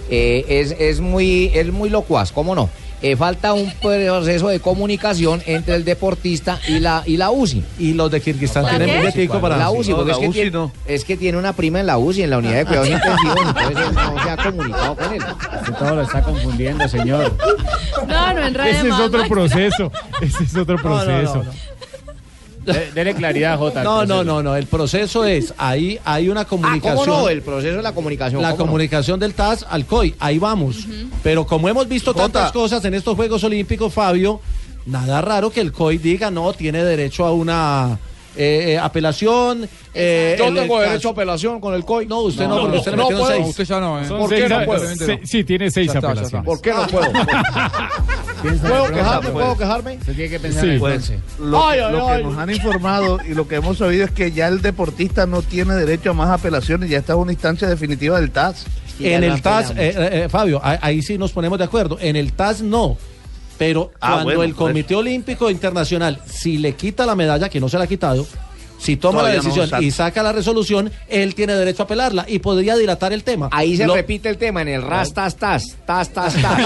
eh, 0.09 0.45
es, 0.47 0.75
es, 0.79 0.99
muy, 0.99 1.51
es 1.53 1.71
muy 1.71 1.89
locuaz, 1.89 2.31
¿cómo 2.31 2.55
no? 2.55 2.69
Eh, 2.99 3.15
falta 3.15 3.53
un 3.53 3.71
proceso 3.79 4.47
de 4.47 4.59
comunicación 4.59 5.43
entre 5.45 5.75
el 5.75 5.85
deportista 5.85 6.59
y 6.67 6.79
la, 6.79 7.03
y 7.05 7.17
la 7.17 7.29
UCI. 7.29 7.63
Y 7.77 7.93
los 7.93 8.09
de 8.09 8.19
Kirguistán 8.21 8.63
¿La 8.63 8.69
tienen 8.71 8.89
qué? 8.89 8.99
billetico 9.01 9.39
para... 9.39 9.55
La 9.55 9.69
UCI, 9.69 9.91
No, 9.91 9.97
porque 9.97 10.11
la 10.13 10.17
es, 10.17 10.19
que 10.21 10.27
UCI 10.29 10.33
tiene, 10.39 10.51
no. 10.51 10.71
es 10.87 11.05
que 11.05 11.15
tiene 11.15 11.37
una 11.37 11.53
prima 11.53 11.79
en 11.79 11.85
la 11.85 11.99
UCI, 11.99 12.23
en 12.23 12.31
la 12.31 12.39
unidad 12.39 12.55
de 12.55 12.65
cuidados 12.65 12.89
intensivos, 12.89 13.37
entonces 13.47 13.77
él 13.87 13.93
no 13.93 14.23
se 14.23 14.29
ha 14.31 14.37
comunicado 14.37 14.95
con 14.95 15.13
él. 15.13 15.23
Usted 15.61 15.73
todo 15.75 15.95
lo 15.95 16.01
está 16.01 16.21
confundiendo, 16.23 16.87
señor. 16.89 17.33
No, 18.07 18.33
no 18.33 18.47
enrede 18.47 18.71
Ese 18.71 18.87
es 18.87 18.93
otro 18.95 19.27
proceso. 19.27 19.91
Ese 20.21 20.43
es 20.43 20.55
otro 20.55 20.77
No, 20.77 20.83
no, 20.83 20.95
no, 20.97 21.05
proceso. 21.05 21.45
no. 22.73 22.93
Dele 22.93 23.15
claridad, 23.15 23.57
Jota. 23.57 23.83
No, 23.83 24.05
no, 24.05 24.23
no, 24.23 24.43
no. 24.43 24.55
El 24.55 24.67
proceso 24.67 25.25
es, 25.25 25.53
ahí 25.57 25.99
hay 26.05 26.29
una 26.29 26.41
Ah, 26.41 26.45
comunicación. 26.45 26.95
¿cómo 26.95 27.05
no? 27.05 27.29
El 27.29 27.41
proceso 27.41 27.77
de 27.77 27.83
la 27.83 27.93
comunicación. 27.93 28.41
la 28.41 28.55
comunicación 28.55 29.19
del 29.19 29.33
TAS 29.33 29.65
al 29.69 29.85
COI, 29.85 30.15
ahí 30.19 30.37
vamos. 30.39 30.85
Pero 31.23 31.45
como 31.47 31.67
hemos 31.69 31.87
visto 31.87 32.11
Jota. 32.13 32.23
tantas 32.23 32.51
cosas 32.51 32.83
en 32.85 32.93
estos 32.93 33.15
Juegos 33.15 33.43
Olímpicos, 33.43 33.93
Fabio, 33.93 34.39
nada 34.85 35.21
raro 35.21 35.49
que 35.49 35.61
el 35.61 35.71
COI 35.71 35.97
diga, 35.97 36.29
no, 36.31 36.53
tiene 36.53 36.83
derecho 36.83 37.25
a 37.25 37.33
una 37.33 37.97
eh, 38.37 38.73
eh, 38.73 38.77
apelación. 38.79 39.67
eh, 39.93 40.35
Yo 40.37 40.47
el 40.47 40.55
tengo 40.55 40.79
derecho 40.79 41.09
a 41.09 41.11
apelación 41.11 41.59
con 41.59 41.73
el 41.73 41.83
COI. 41.83 42.05
No, 42.07 42.19
usted 42.21 42.47
no, 42.47 42.61
porque 42.61 42.77
usted 42.77 42.95
no 42.95 43.07
seis. 43.27 43.47
Usted 43.47 43.63
ya 43.65 43.79
no, 43.79 43.99
¿eh? 43.99 44.07
Son 44.07 44.19
¿Por 44.19 44.29
seis 44.29 44.43
qué 44.43 44.49
no 44.49 44.65
puedo? 44.65 44.95
se- 44.95 45.19
sí, 45.25 45.43
tiene 45.43 45.71
seis 45.71 45.87
está, 45.93 46.07
apelaciones. 46.07 46.45
¿Por 46.45 46.61
qué 46.61 46.71
no 46.73 46.87
puedo? 46.87 47.11
¿Puedo 48.61 48.93
quejarme? 48.93 49.29
¿Puedo 49.31 49.57
quejarme? 49.57 49.93
Usted 49.97 50.13
tiene 50.15 50.29
que 50.29 50.39
pensar 50.39 50.61
Sí. 50.63 50.67
en 50.67 50.73
el 50.75 50.79
Pues 50.79 51.11
lo, 51.39 51.67
Ay, 51.67 51.79
ay, 51.79 51.91
lo 51.91 52.07
ay. 52.09 52.17
que 52.17 52.23
nos 52.29 52.37
han 52.37 52.49
informado 52.49 53.17
y 53.27 53.33
lo 53.33 53.47
que 53.47 53.55
hemos 53.55 53.77
sabido 53.79 54.05
es 54.05 54.11
que 54.11 54.31
ya 54.31 54.47
el 54.47 54.61
deportista 54.61 55.25
no 55.25 55.41
tiene 55.41 55.73
derecho 55.75 56.11
a 56.11 56.13
más 56.13 56.29
apelaciones, 56.29 56.89
ya 56.89 56.99
está 56.99 57.13
es 57.13 57.19
una 57.19 57.31
instancia 57.31 57.67
definitiva 57.67 58.19
del 58.19 58.31
TAS. 58.31 58.65
En 58.99 59.23
el 59.23 59.41
TAS, 59.41 59.71
eh, 59.71 59.75
eh, 59.77 59.93
eh, 60.25 60.29
Fabio, 60.29 60.59
ahí, 60.63 60.77
ahí 60.81 61.01
sí 61.01 61.17
nos 61.17 61.31
ponemos 61.31 61.57
de 61.57 61.63
acuerdo. 61.65 61.97
En 62.01 62.15
el 62.15 62.33
TAS 62.33 62.61
no. 62.61 62.97
Pero 63.57 63.91
Ah, 63.99 64.09
cuando 64.13 64.23
bueno, 64.25 64.43
el 64.43 64.53
por 64.53 64.67
Comité 64.67 64.95
Olímpico 64.95 65.49
Internacional, 65.49 66.19
si 66.25 66.57
le 66.57 66.73
quita 66.75 67.05
la 67.05 67.15
medalla, 67.15 67.49
que 67.49 67.59
no 67.59 67.69
se 67.69 67.77
la 67.77 67.85
ha 67.85 67.87
quitado, 67.87 68.25
si 68.79 68.95
toma 68.97 69.19
Todavía 69.21 69.37
la 69.39 69.43
no, 69.43 69.49
decisión 69.55 69.83
y 69.83 69.89
saca 69.89 70.21
la 70.21 70.31
resolución, 70.31 70.91
él 71.07 71.33
tiene 71.33 71.55
derecho 71.55 71.81
a 71.81 71.85
apelarla 71.85 72.25
y 72.27 72.37
podría 72.39 72.75
dilatar 72.77 73.11
el 73.13 73.23
tema. 73.23 73.49
Ahí 73.51 73.75
se 73.75 73.87
Lo- 73.87 73.95
repite 73.95 74.29
el 74.29 74.37
tema 74.37 74.61
en 74.61 74.67
el 74.67 74.83
ras, 74.83 75.13
tas, 75.13 75.35
tas, 75.35 75.75
tas, 75.85 76.09
tas, 76.13 76.33
tas. 76.41 76.63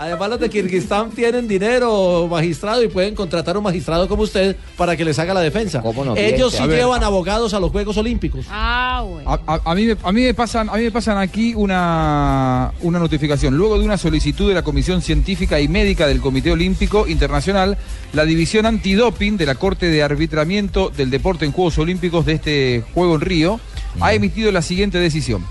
Además, 0.00 0.30
los 0.30 0.38
de 0.38 0.48
Kirguistán 0.48 1.10
tienen 1.10 1.48
dinero, 1.48 2.28
magistrado, 2.30 2.84
y 2.84 2.88
pueden 2.88 3.16
contratar 3.16 3.56
un 3.56 3.64
magistrado 3.64 4.06
como 4.08 4.22
usted 4.22 4.54
para 4.76 4.96
que 4.96 5.04
les 5.04 5.18
haga 5.18 5.34
la 5.34 5.40
defensa. 5.40 5.82
¿Cómo 5.82 6.04
no? 6.04 6.16
Ellos 6.16 6.52
sí 6.54 6.62
a 6.62 6.66
ver. 6.66 6.78
llevan 6.78 7.02
abogados 7.02 7.52
a 7.52 7.58
los 7.58 7.72
Juegos 7.72 7.96
Olímpicos. 7.96 8.46
Ah, 8.48 9.04
bueno. 9.04 9.28
A, 9.28 9.40
a- 9.54 9.60
a 9.64 9.74
mí, 9.74 9.86
me- 9.86 9.96
a, 10.00 10.12
mí 10.12 10.20
me 10.22 10.34
pasan, 10.34 10.68
a 10.70 10.74
mí 10.76 10.84
me 10.84 10.92
pasan 10.92 11.18
aquí 11.18 11.52
una, 11.56 12.72
una 12.82 13.00
notificación. 13.00 13.56
Luego 13.56 13.76
de 13.76 13.84
una 13.84 13.98
solicitud 13.98 14.48
de 14.48 14.54
la 14.54 14.62
Comisión 14.62 15.02
Científica 15.02 15.58
y 15.60 15.66
Médica 15.66 16.06
del 16.06 16.20
Comité 16.20 16.52
Olímpico 16.52 17.08
Internacional, 17.08 17.76
la 18.12 18.24
División 18.24 18.66
Antidoping 18.66 19.36
de 19.36 19.46
la 19.46 19.56
Corte 19.56 19.86
de 19.86 20.04
Arbitramiento 20.04 20.90
del 20.96 21.10
Deporte 21.10 21.44
en 21.44 21.50
Juegos 21.50 21.76
Olímpicos 21.78 22.24
de 22.24 22.34
este 22.34 22.84
juego 22.94 23.16
en 23.16 23.20
Río 23.20 23.60
ha 24.00 24.14
emitido 24.14 24.52
la 24.52 24.62
siguiente 24.62 24.98
decisión. 24.98 25.44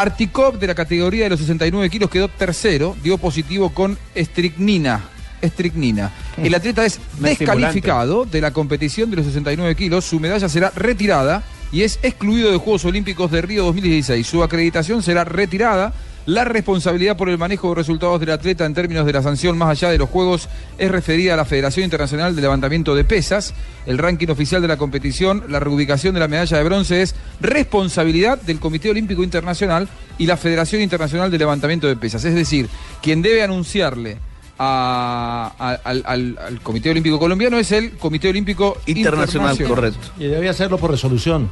Artikov 0.00 0.58
de 0.58 0.66
la 0.66 0.74
categoría 0.74 1.24
de 1.24 1.30
los 1.30 1.40
69 1.40 1.90
kilos 1.90 2.08
quedó 2.08 2.28
tercero, 2.28 2.96
dio 3.02 3.18
positivo 3.18 3.68
con 3.68 3.98
estricnina. 4.14 5.04
Estricnina. 5.42 6.10
El 6.38 6.54
atleta 6.54 6.86
es 6.86 6.98
descalificado 7.18 8.24
de 8.24 8.40
la 8.40 8.50
competición 8.50 9.10
de 9.10 9.16
los 9.16 9.26
69 9.26 9.74
kilos. 9.74 10.06
Su 10.06 10.18
medalla 10.18 10.48
será 10.48 10.72
retirada 10.74 11.42
y 11.70 11.82
es 11.82 11.98
excluido 12.02 12.50
de 12.50 12.56
Juegos 12.56 12.86
Olímpicos 12.86 13.30
de 13.30 13.42
Río 13.42 13.64
2016. 13.64 14.26
Su 14.26 14.42
acreditación 14.42 15.02
será 15.02 15.24
retirada. 15.24 15.92
La 16.26 16.44
responsabilidad 16.44 17.16
por 17.16 17.28
el 17.28 17.38
manejo 17.38 17.70
de 17.70 17.74
resultados 17.76 18.20
del 18.20 18.30
atleta 18.30 18.64
en 18.66 18.74
términos 18.74 19.04
de 19.06 19.12
la 19.12 19.22
sanción 19.22 19.56
más 19.58 19.70
allá 19.70 19.88
de 19.90 19.98
los 19.98 20.08
Juegos 20.08 20.48
es 20.78 20.90
referida 20.90 21.34
a 21.34 21.36
la 21.36 21.44
Federación 21.44 21.84
Internacional 21.84 22.36
de 22.36 22.42
Levantamiento 22.42 22.94
de 22.94 23.04
Pesas. 23.04 23.54
El 23.86 23.98
ranking 23.98 24.28
oficial 24.28 24.60
de 24.62 24.68
la 24.68 24.76
competición, 24.76 25.44
la 25.48 25.58
reubicación 25.60 26.14
de 26.14 26.20
la 26.20 26.28
medalla 26.28 26.58
de 26.58 26.62
bronce 26.64 27.02
es 27.02 27.14
responsabilidad 27.40 28.40
del 28.42 28.60
Comité 28.60 28.90
Olímpico 28.90 29.24
Internacional 29.24 29.88
y 30.18 30.26
la 30.26 30.36
Federación 30.36 30.82
Internacional 30.82 31.30
de 31.30 31.38
Levantamiento 31.38 31.86
de 31.88 31.96
Pesas. 31.96 32.24
Es 32.24 32.34
decir, 32.34 32.68
quien 33.02 33.22
debe 33.22 33.42
anunciarle 33.42 34.18
a- 34.58 35.52
a- 35.58 35.88
al, 35.88 36.02
al- 36.06 36.38
al 36.38 36.60
Comité 36.60 36.90
Olímpico 36.90 37.18
Colombiano 37.18 37.58
es 37.58 37.72
el 37.72 37.92
Comité 37.92 38.28
Olímpico 38.28 38.76
Internacional, 38.86 39.52
Internacional. 39.52 39.74
correcto. 39.74 40.22
Y 40.22 40.26
debe 40.28 40.48
hacerlo 40.48 40.76
por 40.78 40.90
resolución. 40.90 41.50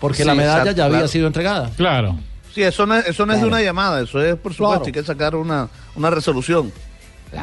Porque 0.00 0.18
Sí, 0.18 0.24
la 0.24 0.34
medalla 0.34 0.58
exacto, 0.58 0.76
ya 0.76 0.84
había 0.84 0.96
claro. 0.98 1.08
sido 1.08 1.26
entregada. 1.26 1.70
Claro. 1.76 2.18
Sí, 2.54 2.62
eso 2.62 2.86
no 2.86 2.94
es, 2.96 3.06
eso 3.06 3.26
no 3.26 3.32
es 3.32 3.40
de 3.40 3.46
una 3.46 3.60
llamada, 3.60 4.00
eso 4.02 4.22
es, 4.22 4.36
por 4.36 4.52
supuesto, 4.52 4.74
Claro. 4.76 4.84
hay 4.86 4.92
que 4.92 5.02
sacar 5.02 5.34
una, 5.34 5.68
una 5.96 6.10
resolución. 6.10 6.72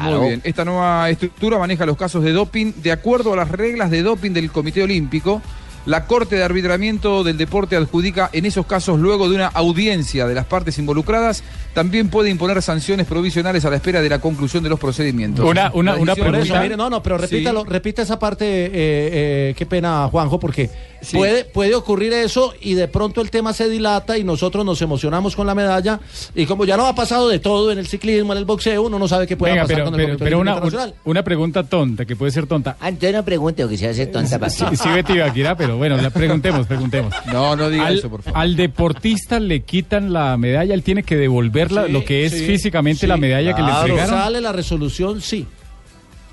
Muy 0.00 0.28
bien. 0.28 0.40
Esta 0.42 0.64
nueva 0.64 1.10
estructura 1.10 1.58
maneja 1.58 1.84
los 1.84 1.98
casos 1.98 2.24
de 2.24 2.32
doping 2.32 2.72
de 2.78 2.92
acuerdo 2.92 3.34
a 3.34 3.36
las 3.36 3.50
reglas 3.50 3.90
de 3.90 4.02
doping 4.02 4.30
del 4.30 4.50
Comité 4.50 4.82
Olímpico. 4.82 5.42
La 5.84 6.06
Corte 6.06 6.36
de 6.36 6.44
Arbitramiento 6.44 7.24
del 7.24 7.36
Deporte 7.36 7.74
adjudica 7.76 8.30
en 8.32 8.46
esos 8.46 8.66
casos, 8.66 9.00
luego 9.00 9.28
de 9.28 9.34
una 9.34 9.46
audiencia 9.48 10.26
de 10.28 10.34
las 10.34 10.46
partes 10.46 10.78
involucradas, 10.78 11.42
también 11.74 12.08
puede 12.08 12.30
imponer 12.30 12.60
sanciones 12.62 13.06
provisionales 13.06 13.64
a 13.64 13.70
la 13.70 13.76
espera 13.76 14.00
de 14.00 14.08
la 14.08 14.20
conclusión 14.20 14.62
de 14.62 14.68
los 14.68 14.78
procedimientos. 14.78 15.44
Una- 15.44 15.72
una- 15.74 15.96
una 15.96 16.14
pregunta. 16.14 16.60
mire, 16.62 16.76
no, 16.76 16.88
no, 16.88 17.02
pero 17.02 17.16
Sí. 17.18 17.22
repítalo, 17.22 17.64
repita 17.64 18.02
esa 18.02 18.18
parte, 18.18 18.44
eh, 18.46 18.70
eh, 18.74 19.54
qué 19.56 19.66
pena, 19.66 20.06
Juanjo, 20.08 20.38
porque 20.38 20.70
puede, 21.12 21.44
puede 21.46 21.74
ocurrir 21.74 22.12
eso 22.12 22.54
y 22.60 22.74
de 22.74 22.86
pronto 22.86 23.20
el 23.20 23.30
tema 23.30 23.52
se 23.52 23.68
dilata 23.68 24.16
y 24.18 24.22
nosotros 24.24 24.64
nos 24.64 24.80
emocionamos 24.82 25.34
con 25.34 25.46
la 25.48 25.54
medalla 25.54 25.98
y 26.34 26.46
como 26.46 26.64
ya 26.64 26.76
no 26.76 26.86
ha 26.86 26.94
pasado 26.94 27.28
de 27.28 27.40
todo 27.40 27.72
en 27.72 27.78
el 27.78 27.88
ciclismo, 27.88 28.32
en 28.34 28.38
el 28.38 28.44
boxeo, 28.44 28.82
uno 28.82 28.98
no 29.00 29.08
sabe 29.08 29.26
qué 29.26 29.36
puede 29.36 29.54
Venga, 29.54 29.64
pasar 29.64 29.76
pero, 29.78 29.90
con 29.90 29.98
el 30.00 30.06
pero, 30.06 30.18
pero 30.18 30.38
una, 30.40 30.60
una 31.04 31.24
pregunta 31.24 31.64
tonta, 31.64 32.04
que 32.04 32.14
puede 32.14 32.30
ser 32.30 32.46
tonta. 32.46 32.76
Antes 32.78 33.12
no 33.12 33.24
pregunte 33.24 33.64
o 33.64 33.68
que 33.68 33.76
se 33.76 33.88
hace 33.88 34.06
tonta 34.06 34.38
para 34.38 34.50
Sí, 34.50 34.64
sí, 34.74 34.88
Betty 34.90 35.18
Baquira, 35.18 35.56
pero 35.56 35.71
bueno, 35.76 35.96
la 35.96 36.10
preguntemos, 36.10 36.66
preguntemos. 36.66 37.14
No, 37.32 37.56
no 37.56 37.68
diga 37.70 37.86
al, 37.86 37.98
eso, 37.98 38.10
por 38.10 38.22
favor. 38.22 38.38
Al 38.40 38.56
deportista 38.56 39.40
le 39.40 39.60
quitan 39.62 40.12
la 40.12 40.36
medalla, 40.36 40.74
él 40.74 40.82
tiene 40.82 41.02
que 41.02 41.16
devolverla, 41.16 41.86
Sí, 41.86 41.92
lo 41.92 42.04
que 42.04 42.26
es 42.26 42.32
sí, 42.32 42.46
físicamente 42.46 43.00
sí, 43.00 43.06
la 43.06 43.16
medalla 43.16 43.54
que 43.54 43.62
le 43.62 43.70
entregaron. 43.70 44.08
Sale 44.18 44.40
la 44.40 44.52
resolución, 44.52 45.20
sí. 45.20 45.46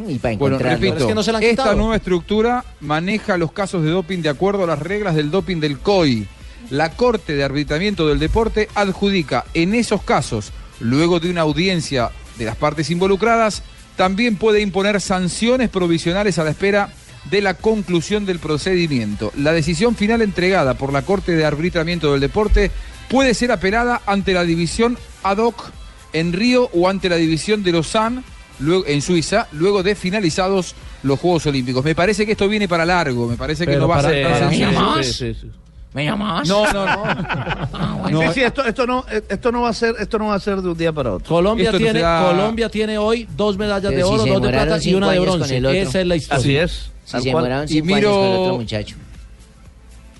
Y 0.07 0.17
para 0.17 0.37
Bueno, 0.37 0.57
repito, 0.57 0.97
es 0.97 1.03
que 1.05 1.15
no 1.15 1.23
se 1.23 1.31
la 1.31 1.39
han 1.39 1.43
esta 1.43 1.63
quitado. 1.63 1.75
nueva 1.77 1.95
estructura 1.97 2.63
maneja 2.79 3.37
los 3.37 3.51
casos 3.51 3.83
de 3.83 3.89
doping 3.89 4.19
de 4.21 4.29
acuerdo 4.29 4.63
a 4.63 4.67
las 4.67 4.79
reglas 4.79 5.15
del 5.15 5.29
doping 5.29 5.57
del 5.59 5.79
COI. 5.79 6.25
La 6.69 6.91
Corte 6.91 7.35
de 7.35 7.43
Arbitramiento 7.43 8.07
del 8.07 8.19
Deporte 8.19 8.69
adjudica 8.75 9.45
en 9.53 9.73
esos 9.75 10.01
casos, 10.03 10.51
luego 10.79 11.19
de 11.19 11.29
una 11.29 11.41
audiencia 11.41 12.11
de 12.37 12.45
las 12.45 12.55
partes 12.55 12.89
involucradas, 12.91 13.63
también 13.97 14.37
puede 14.37 14.61
imponer 14.61 15.01
sanciones 15.01 15.67
provisionales 15.69 16.39
a 16.39 16.43
la 16.45 16.51
espera 16.51 16.93
de 17.25 17.41
la 17.41 17.53
conclusión 17.53 18.25
del 18.25 18.39
procedimiento. 18.39 19.31
La 19.37 19.51
decisión 19.51 19.95
final 19.95 20.21
entregada 20.21 20.73
por 20.75 20.91
la 20.93 21.01
Corte 21.03 21.33
de 21.35 21.45
Arbitramiento 21.45 22.11
del 22.11 22.21
Deporte 22.21 22.71
puede 23.09 23.33
ser 23.33 23.51
apelada 23.51 24.01
ante 24.05 24.33
la 24.33 24.43
división 24.43 24.97
ad 25.23 25.37
hoc 25.39 25.71
en 26.13 26.33
Río 26.33 26.69
o 26.73 26.89
ante 26.89 27.09
la 27.09 27.17
división 27.17 27.61
de 27.63 27.71
Lausanne 27.71 28.23
luego, 28.59 28.85
en 28.87 29.01
Suiza, 29.01 29.47
luego 29.51 29.83
de 29.83 29.95
finalizados 29.95 30.75
los 31.03 31.19
Juegos 31.19 31.45
Olímpicos. 31.45 31.83
Me 31.85 31.95
parece 31.95 32.25
que 32.25 32.31
esto 32.33 32.47
viene 32.47 32.67
para 32.67 32.85
largo, 32.85 33.27
me 33.27 33.35
parece 33.37 33.65
que 33.65 33.71
Pero 33.71 33.81
no 33.81 33.87
va 33.87 33.97
a 33.99 34.01
ser 34.03 34.23
tan 34.23 34.31
para- 34.31 35.03
sencillo. 35.03 35.49
¿Me 35.93 36.05
llamas? 36.05 36.47
No, 36.47 36.71
no, 36.71 36.85
no. 36.85 38.21
Sí, 38.27 38.27
sí, 38.35 38.41
esto, 38.41 38.63
esto 38.63 38.85
no, 38.85 39.05
esto 39.29 39.51
no 39.51 39.61
va 39.61 39.69
a 39.69 39.73
ser, 39.73 39.95
esto 39.99 40.19
no 40.19 40.27
va 40.27 40.35
a 40.35 40.39
ser 40.39 40.61
de 40.61 40.69
un 40.69 40.77
día 40.77 40.91
para 40.93 41.13
otro. 41.13 41.27
Colombia 41.27 41.65
Esto 41.65 41.79
no 41.79 41.83
tiene, 41.83 41.99
será- 41.99 42.27
Colombia 42.29 42.69
tiene 42.69 42.97
hoy 42.97 43.27
dos 43.35 43.57
medallas 43.57 43.89
de 43.91 43.95
Pero 43.97 44.09
oro, 44.09 44.25
dos 44.25 44.41
de 44.41 44.49
plata 44.49 44.79
y 44.83 44.93
una 44.93 45.11
de 45.11 45.19
bronce. 45.19 45.57
Esa 45.81 46.01
es 46.01 46.07
la 46.07 46.15
historia. 46.15 46.39
Así 46.39 46.55
es. 46.57 46.91
Si 47.09 47.13
tal 47.13 47.23
se 47.23 47.31
cual. 47.31 47.43
demoraron 47.43 47.65
Y 47.65 47.73
cinco 47.73 47.95
años 47.95 48.11
con 48.11 48.23
el 48.23 48.29
miro- 48.29 48.41
otro 48.43 48.57
muchacho. 48.57 48.95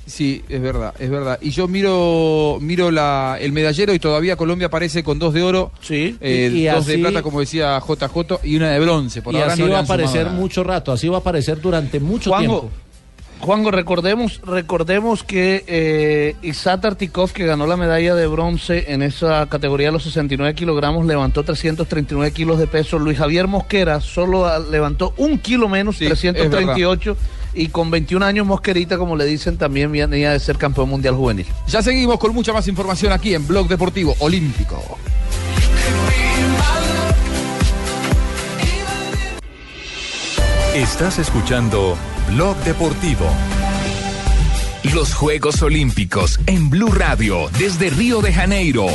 Sí, 0.05 0.41
es 0.49 0.59
verdad, 0.59 0.93
es 0.97 1.07
verdad. 1.09 1.37
Y 1.39 1.51
yo 1.51 1.67
miro 1.67 2.57
miro 2.61 2.89
la, 2.89 3.37
el 3.39 3.51
medallero 3.51 3.93
y 3.93 3.99
todavía 3.99 4.35
Colombia 4.35 4.65
aparece 4.65 5.03
con 5.03 5.19
dos 5.19 5.35
de 5.35 5.43
oro, 5.43 5.71
Sí. 5.81 6.17
eh, 6.19 6.49
Y- 6.51 6.61
y 6.61 6.65
dos 6.65 6.87
de 6.87 6.97
plata, 6.97 7.21
como 7.21 7.39
decía 7.41 7.79
JJ, 7.79 8.39
y 8.43 8.55
una 8.55 8.71
de 8.71 8.79
bronce. 8.79 9.21
Por 9.21 9.35
y 9.35 9.37
ahora 9.37 9.53
así 9.53 9.61
no 9.61 9.69
va 9.69 9.77
a 9.79 9.81
aparecer 9.83 10.27
mucho 10.31 10.63
rato, 10.63 10.91
así 10.91 11.07
va 11.07 11.17
a 11.17 11.19
aparecer 11.19 11.61
durante 11.61 11.99
mucho 11.99 12.31
Juanjo, 12.31 12.59
tiempo. 12.61 12.77
Juanjo, 13.41 13.71
recordemos, 13.71 14.41
recordemos 14.45 15.23
que 15.23 15.63
eh, 15.65 16.35
Isat 16.41 16.83
Artikov, 16.83 17.31
que 17.31 17.45
ganó 17.45 17.67
la 17.67 17.77
medalla 17.77 18.13
de 18.13 18.27
bronce 18.27 18.91
en 18.91 19.01
esa 19.01 19.47
categoría 19.47 19.87
de 19.87 19.93
los 19.93 20.03
69 20.03 20.53
kilogramos, 20.55 21.05
levantó 21.05 21.43
339 21.43 22.33
kilos 22.33 22.59
de 22.59 22.67
peso. 22.67 22.99
Luis 22.99 23.17
Javier 23.17 23.47
Mosquera 23.47 24.01
solo 24.01 24.45
ah, 24.45 24.59
levantó 24.59 25.13
un 25.17 25.39
kilo 25.39 25.69
menos, 25.69 25.97
Sí, 25.97 26.05
es 26.05 26.19
338. 26.19 27.15
Y 27.53 27.69
con 27.69 27.89
21 27.89 28.25
años 28.25 28.45
Mosquerita, 28.45 28.97
como 28.97 29.15
le 29.15 29.25
dicen, 29.25 29.57
también 29.57 29.91
venía 29.91 30.31
de 30.31 30.39
ser 30.39 30.57
campeón 30.57 30.89
mundial 30.89 31.15
juvenil. 31.15 31.47
Ya 31.67 31.81
seguimos 31.81 32.19
con 32.19 32.33
mucha 32.33 32.53
más 32.53 32.67
información 32.67 33.13
aquí 33.13 33.33
en 33.33 33.47
Blog 33.47 33.67
Deportivo 33.67 34.15
Olímpico. 34.19 34.99
Estás 40.75 41.17
escuchando 41.17 41.97
Blog 42.31 42.57
Deportivo. 42.63 43.25
Los 44.93 45.13
Juegos 45.15 45.61
Olímpicos 45.63 46.39
en 46.45 46.69
Blue 46.69 46.91
Radio 46.91 47.49
desde 47.57 47.89
Río 47.89 48.21
de 48.21 48.31
Janeiro. 48.31 48.85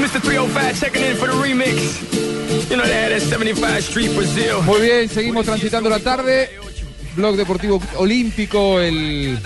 Mr. 0.00 0.20
305 0.22 0.80
checking 0.80 1.04
in 1.04 1.16
for 1.16 1.28
the 1.28 1.34
remix. 1.34 1.70
You 2.70 2.76
know 2.76 2.84
they 2.84 2.94
had 2.94 3.10
that 3.12 3.20
75 3.20 3.82
Street 3.82 4.14
Brazil. 4.16 4.62
Muy 4.62 4.80
bien, 4.80 5.08
seguimos 5.08 5.44
transitando 5.44 5.90
la 5.90 5.98
tarde. 5.98 6.48
Blog 7.14 7.36
Deportivo 7.36 7.80
Olímpico, 7.96 8.80
el 8.80 9.38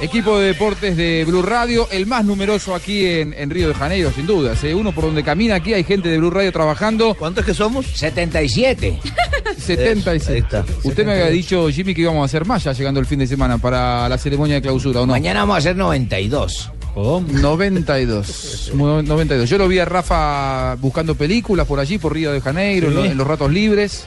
equipo 0.00 0.38
de 0.38 0.48
deportes 0.48 0.96
de 0.96 1.24
Blue 1.26 1.42
Radio, 1.42 1.88
el 1.90 2.06
más 2.06 2.24
numeroso 2.24 2.74
aquí 2.74 3.04
en, 3.06 3.32
en 3.34 3.50
Río 3.50 3.68
de 3.68 3.74
Janeiro, 3.74 4.10
sin 4.14 4.26
duda. 4.26 4.54
¿eh? 4.62 4.74
Uno 4.74 4.92
por 4.92 5.04
donde 5.04 5.22
camina 5.22 5.54
aquí, 5.56 5.72
hay 5.74 5.84
gente 5.84 6.08
de 6.08 6.18
Blue 6.18 6.30
Radio 6.30 6.52
trabajando. 6.52 7.14
¿Cuántos 7.14 7.44
que 7.44 7.54
somos? 7.54 7.86
77. 7.86 8.98
76. 9.58 10.28
Ahí 10.30 10.38
está. 10.38 10.64
Usted 10.84 11.04
me 11.06 11.12
había 11.12 11.28
dicho, 11.28 11.68
Jimmy, 11.70 11.94
que 11.94 12.02
íbamos 12.02 12.22
a 12.22 12.24
hacer 12.26 12.44
más 12.44 12.64
ya 12.64 12.72
llegando 12.72 13.00
el 13.00 13.06
fin 13.06 13.18
de 13.18 13.26
semana 13.26 13.58
para 13.58 14.08
la 14.08 14.18
ceremonia 14.18 14.56
de 14.56 14.62
clausura, 14.62 15.00
¿o 15.00 15.06
no? 15.06 15.12
Mañana 15.12 15.40
vamos 15.40 15.54
a 15.56 15.58
hacer 15.58 15.76
92. 15.76 16.70
92. 16.96 18.70
Mu- 18.74 19.02
92. 19.02 19.48
Yo 19.48 19.58
lo 19.58 19.68
vi 19.68 19.78
a 19.78 19.84
Rafa 19.84 20.74
buscando 20.76 21.14
películas 21.14 21.66
por 21.66 21.78
allí, 21.80 21.98
por 21.98 22.12
Río 22.14 22.32
de 22.32 22.40
Janeiro, 22.40 23.04
en 23.04 23.16
los 23.16 23.26
ratos 23.26 23.50
libres. 23.52 24.06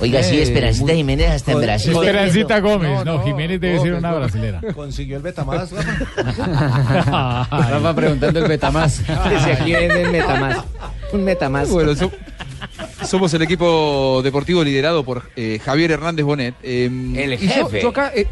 Oiga, 0.00 0.22
sí, 0.22 0.36
Eh, 0.38 0.42
Esperancita 0.42 0.86
muy- 0.86 0.96
Jiménez 0.96 1.30
hasta 1.30 1.52
en 1.52 1.60
Brasil. 1.60 1.92
Esperancita 1.92 2.58
Gómez, 2.60 2.90
No, 2.90 3.04
no, 3.04 3.18
no, 3.18 3.24
Jiménez 3.24 3.60
debe 3.60 3.78
ser 3.80 3.92
que 3.92 3.98
una 3.98 4.12
brasilera. 4.12 4.60
Consiguió 4.74 5.16
el 5.18 5.22
Betamás, 5.22 5.70
Rafa. 5.72 7.46
Rafa 7.50 7.94
preguntando 7.94 8.40
el 8.40 8.48
Metamás. 8.48 8.94
Si 9.44 9.50
aquí 9.50 9.72
vende 9.72 10.02
el 10.02 10.10
Metamás. 10.10 10.64
Un 11.12 11.24
Metamás. 11.24 11.70
Bueno, 11.70 11.94
so- 11.94 12.10
somos 13.04 13.32
el 13.34 13.42
equipo 13.42 14.20
deportivo 14.24 14.64
liderado 14.64 15.04
por 15.04 15.22
eh, 15.36 15.60
Javier 15.64 15.92
Hernández 15.92 16.24
Bonet. 16.24 16.54
eh, 16.62 16.86
El 16.86 17.34
y 17.34 17.38
yo- 17.48 17.66
jefe. 17.68 17.82
yo 17.82 17.88
acá, 17.90 18.10
eh, 18.14 18.26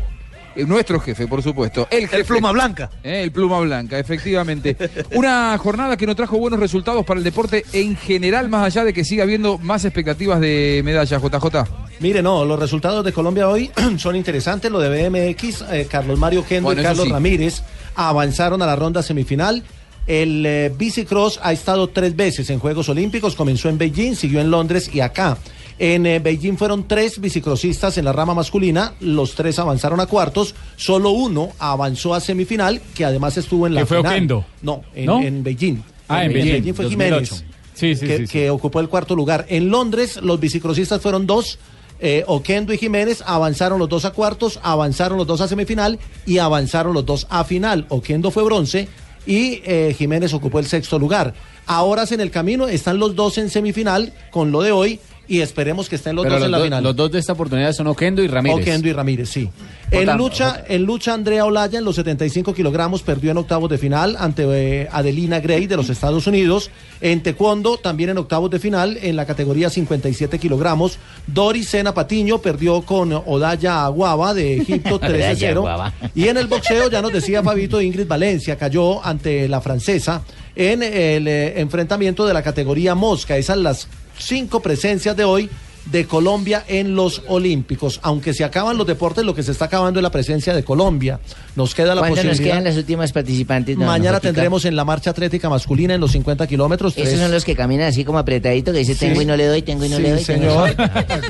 nuestro 0.56 1.00
jefe, 1.00 1.26
por 1.26 1.42
supuesto. 1.42 1.86
El, 1.90 2.02
jefe, 2.02 2.16
El 2.18 2.24
pluma 2.24 2.52
blanca. 2.52 2.90
eh, 3.02 3.22
el 3.22 3.32
pluma 3.32 3.60
blanca, 3.60 3.98
efectivamente. 3.98 4.76
Una 5.12 5.56
jornada 5.58 5.96
que 5.96 6.06
no 6.06 6.14
trajo 6.16 6.38
buenos 6.38 6.60
resultados 6.60 7.04
para 7.04 7.18
el 7.18 7.24
deporte 7.24 7.64
en 7.72 7.96
general, 7.96 8.48
más 8.48 8.64
allá 8.66 8.84
de 8.84 8.92
que 8.92 9.04
siga 9.04 9.22
habiendo 9.24 9.58
más 9.58 9.84
expectativas 9.84 10.40
de 10.40 10.82
medalla, 10.84 11.18
JJ. 11.18 11.64
Mire, 12.00 12.22
no, 12.22 12.44
los 12.44 12.58
resultados 12.58 13.04
de 13.04 13.12
Colombia 13.12 13.48
hoy 13.48 13.70
son 13.98 14.16
interesantes. 14.16 14.70
Lo 14.70 14.80
de 14.80 15.08
BMX, 15.08 15.62
eh, 15.70 15.86
Carlos 15.90 16.18
Mario 16.18 16.44
Kendo 16.44 16.66
Bueno, 16.66 16.80
y 16.80 16.84
Carlos 16.84 17.06
sí. 17.06 17.12
Ramírez 17.12 17.62
avanzaron 17.94 18.62
a 18.62 18.66
la 18.66 18.76
ronda 18.76 19.02
semifinal. 19.02 19.62
El 20.06 20.44
eh, 20.44 20.72
bicicross 20.76 21.38
ha 21.42 21.52
estado 21.52 21.88
tres 21.88 22.16
veces 22.16 22.50
en 22.50 22.58
Juegos 22.58 22.88
Olímpicos. 22.88 23.36
Comenzó 23.36 23.68
en 23.68 23.78
Beijing, 23.78 24.14
siguió 24.16 24.40
en 24.40 24.50
Londres 24.50 24.90
y 24.92 24.98
acá. 25.00 25.38
En 25.78 26.06
eh, 26.06 26.18
Beijing 26.18 26.56
fueron 26.56 26.86
tres 26.86 27.20
bicicrossistas 27.20 27.98
en 27.98 28.04
la 28.04 28.12
rama 28.12 28.34
masculina. 28.34 28.94
Los 29.00 29.34
tres 29.34 29.58
avanzaron 29.58 30.00
a 30.00 30.06
cuartos. 30.06 30.54
Solo 30.76 31.10
uno 31.10 31.50
avanzó 31.58 32.14
a 32.14 32.20
semifinal, 32.20 32.80
que 32.94 33.04
además 33.04 33.36
estuvo 33.36 33.66
en 33.66 33.74
la 33.74 33.80
¿Que 33.80 33.86
fue 33.86 33.96
final. 33.98 34.12
Oquendo? 34.12 34.44
No, 34.62 34.82
en, 34.94 35.06
¿No? 35.06 35.20
en 35.22 35.42
Beijing. 35.42 35.82
Ah, 36.08 36.24
en 36.24 36.32
Beijing, 36.32 36.74
fue 36.74 36.84
2008. 36.84 36.90
Jiménez 36.90 37.44
Sí, 37.74 37.96
sí, 37.96 38.06
que, 38.06 38.18
sí, 38.18 38.26
que 38.26 38.50
ocupó 38.50 38.80
el 38.80 38.88
cuarto 38.88 39.16
lugar. 39.16 39.46
En 39.48 39.70
Londres, 39.70 40.18
los 40.22 40.38
bicicrossistas 40.38 41.00
fueron 41.00 41.26
dos. 41.26 41.58
Eh, 42.00 42.24
Oquendo 42.26 42.72
y 42.72 42.78
Jiménez 42.78 43.22
avanzaron 43.24 43.78
los 43.78 43.88
dos 43.88 44.04
a 44.04 44.10
cuartos, 44.10 44.58
avanzaron 44.62 45.18
los 45.18 45.26
dos 45.26 45.40
a 45.40 45.46
semifinal 45.46 46.00
y 46.26 46.38
avanzaron 46.38 46.94
los 46.94 47.06
dos 47.06 47.26
a 47.30 47.44
final. 47.44 47.86
Oquendo 47.88 48.30
fue 48.32 48.42
bronce 48.42 48.88
y 49.24 49.62
eh, 49.64 49.94
Jiménez 49.96 50.34
ocupó 50.34 50.58
el 50.58 50.66
sexto 50.66 50.98
lugar. 50.98 51.32
Ahora 51.64 52.04
en 52.10 52.20
el 52.20 52.32
camino 52.32 52.66
están 52.66 52.98
los 52.98 53.14
dos 53.14 53.38
en 53.38 53.50
semifinal 53.50 54.12
con 54.32 54.50
lo 54.50 54.62
de 54.62 54.72
hoy 54.72 54.98
y 55.28 55.40
esperemos 55.40 55.88
que 55.88 55.96
estén 55.96 56.14
los 56.16 56.24
Pero 56.24 56.34
dos 56.34 56.40
los, 56.40 56.46
en 56.46 56.52
la 56.52 56.58
do- 56.58 56.64
final. 56.64 56.82
los 56.84 56.96
dos 56.96 57.10
de 57.12 57.18
esta 57.20 57.32
oportunidad 57.32 57.72
son 57.72 57.86
Oquendo 57.86 58.22
y 58.22 58.28
Ramírez. 58.28 58.60
Oquendo 58.60 58.88
y 58.88 58.92
Ramírez, 58.92 59.28
sí. 59.30 59.48
En 59.90 60.16
lucha, 60.16 60.64
en 60.68 60.82
lucha, 60.84 61.12
Andrea 61.14 61.44
Olaya 61.44 61.78
en 61.78 61.84
los 61.84 61.96
75 61.96 62.54
kilogramos 62.54 63.02
perdió 63.02 63.30
en 63.30 63.36
octavos 63.36 63.68
de 63.70 63.76
final 63.78 64.16
ante 64.18 64.44
eh, 64.48 64.88
Adelina 64.90 65.38
Gray 65.40 65.66
de 65.66 65.76
los 65.76 65.90
Estados 65.90 66.26
Unidos. 66.26 66.70
En 67.02 67.22
taekwondo, 67.22 67.76
también 67.76 68.08
en 68.10 68.18
octavos 68.18 68.50
de 68.50 68.58
final, 68.58 68.98
en 69.02 69.16
la 69.16 69.26
categoría 69.26 69.68
57 69.70 70.38
kilogramos, 70.38 70.98
Doris 71.26 71.68
Sena 71.68 71.92
Patiño 71.94 72.38
perdió 72.38 72.82
con 72.82 73.12
Odaya 73.12 73.84
Aguaba 73.84 74.32
de 74.34 74.56
Egipto 74.58 74.94
Odaya 75.02 75.32
13-0. 75.34 75.56
Aguaba. 75.58 75.92
Y 76.14 76.28
en 76.28 76.38
el 76.38 76.46
boxeo, 76.46 76.90
ya 76.90 77.02
nos 77.02 77.12
decía 77.12 77.42
Fabito, 77.42 77.80
Ingrid 77.80 78.06
Valencia 78.06 78.56
cayó 78.56 79.04
ante 79.04 79.46
la 79.48 79.60
francesa 79.60 80.22
en 80.56 80.82
el 80.82 81.28
eh, 81.28 81.60
enfrentamiento 81.60 82.26
de 82.26 82.34
la 82.34 82.42
categoría 82.42 82.94
mosca. 82.94 83.36
Esas 83.36 83.58
las 83.58 83.88
cinco 84.18 84.60
presencias 84.60 85.16
de 85.16 85.24
hoy 85.24 85.50
de 85.86 86.06
Colombia 86.06 86.64
en 86.68 86.94
los 86.94 87.22
Olímpicos. 87.28 87.98
Aunque 88.02 88.32
se 88.34 88.44
acaban 88.44 88.76
los 88.78 88.86
deportes, 88.86 89.24
lo 89.24 89.34
que 89.34 89.42
se 89.42 89.52
está 89.52 89.64
acabando 89.66 89.98
es 90.00 90.02
la 90.02 90.10
presencia 90.10 90.54
de 90.54 90.62
Colombia. 90.64 91.18
Nos 91.56 91.74
queda 91.74 91.94
la 91.94 92.00
¿Cuándo 92.02 92.16
nos 92.16 92.24
posibilidad. 92.26 92.54
quedan 92.54 92.64
las 92.64 92.76
últimas 92.76 93.12
participantes? 93.12 93.76
Mañana 93.76 94.20
tendremos 94.20 94.64
en 94.64 94.76
la 94.76 94.84
marcha 94.84 95.10
atlética 95.10 95.48
masculina 95.50 95.94
en 95.94 96.00
los 96.00 96.12
50 96.12 96.46
kilómetros. 96.46 96.96
Esos 96.96 97.18
son 97.18 97.30
los 97.32 97.44
que 97.44 97.54
caminan 97.56 97.88
así 97.88 98.04
como 98.04 98.18
apretadito, 98.18 98.72
que 98.72 98.78
dice 98.78 98.94
Sí. 98.94 99.00
tengo 99.06 99.20
y 99.22 99.24
no 99.24 99.36
le 99.36 99.46
doy, 99.46 99.62
tengo 99.62 99.84
y 99.84 99.88
no 99.88 99.96
Sí, 99.96 100.02
le 100.02 100.10
doy. 100.12 100.24
señor. 100.24 100.74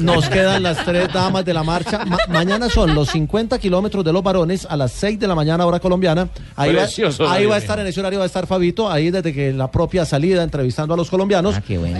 no. 0.01 0.13
Nos 0.13 0.29
quedan 0.29 0.63
las 0.63 0.85
tres 0.85 1.13
damas 1.13 1.45
de 1.45 1.55
la 1.55 1.63
marcha. 1.63 2.05
Ma- 2.05 2.19
mañana 2.29 2.69
son 2.69 2.95
los 2.95 3.09
50 3.11 3.59
kilómetros 3.59 4.05
de 4.05 4.13
los 4.13 4.23
varones 4.23 4.67
a 4.69 4.77
las 4.77 4.93
6 4.93 5.19
de 5.19 5.27
la 5.27 5.35
mañana, 5.35 5.65
hora 5.67 5.81
colombiana. 5.81 6.29
Ahí, 6.57 6.75
va, 6.75 6.83
Precioso 6.83 7.23
ahí 7.25 7.29
horario, 7.31 7.49
va 7.49 7.55
a 7.55 7.59
estar 7.59 7.79
en 7.81 7.87
ese 7.87 8.01
horario, 8.01 8.19
va 8.19 8.25
a 8.25 8.27
estar 8.27 8.47
Fabito, 8.47 8.91
ahí 8.91 9.11
desde 9.11 9.33
que 9.33 9.53
la 9.53 9.71
propia 9.71 10.05
salida 10.05 10.43
entrevistando 10.43 10.93
a 10.95 10.97
los 10.97 11.09
colombianos. 11.09 11.57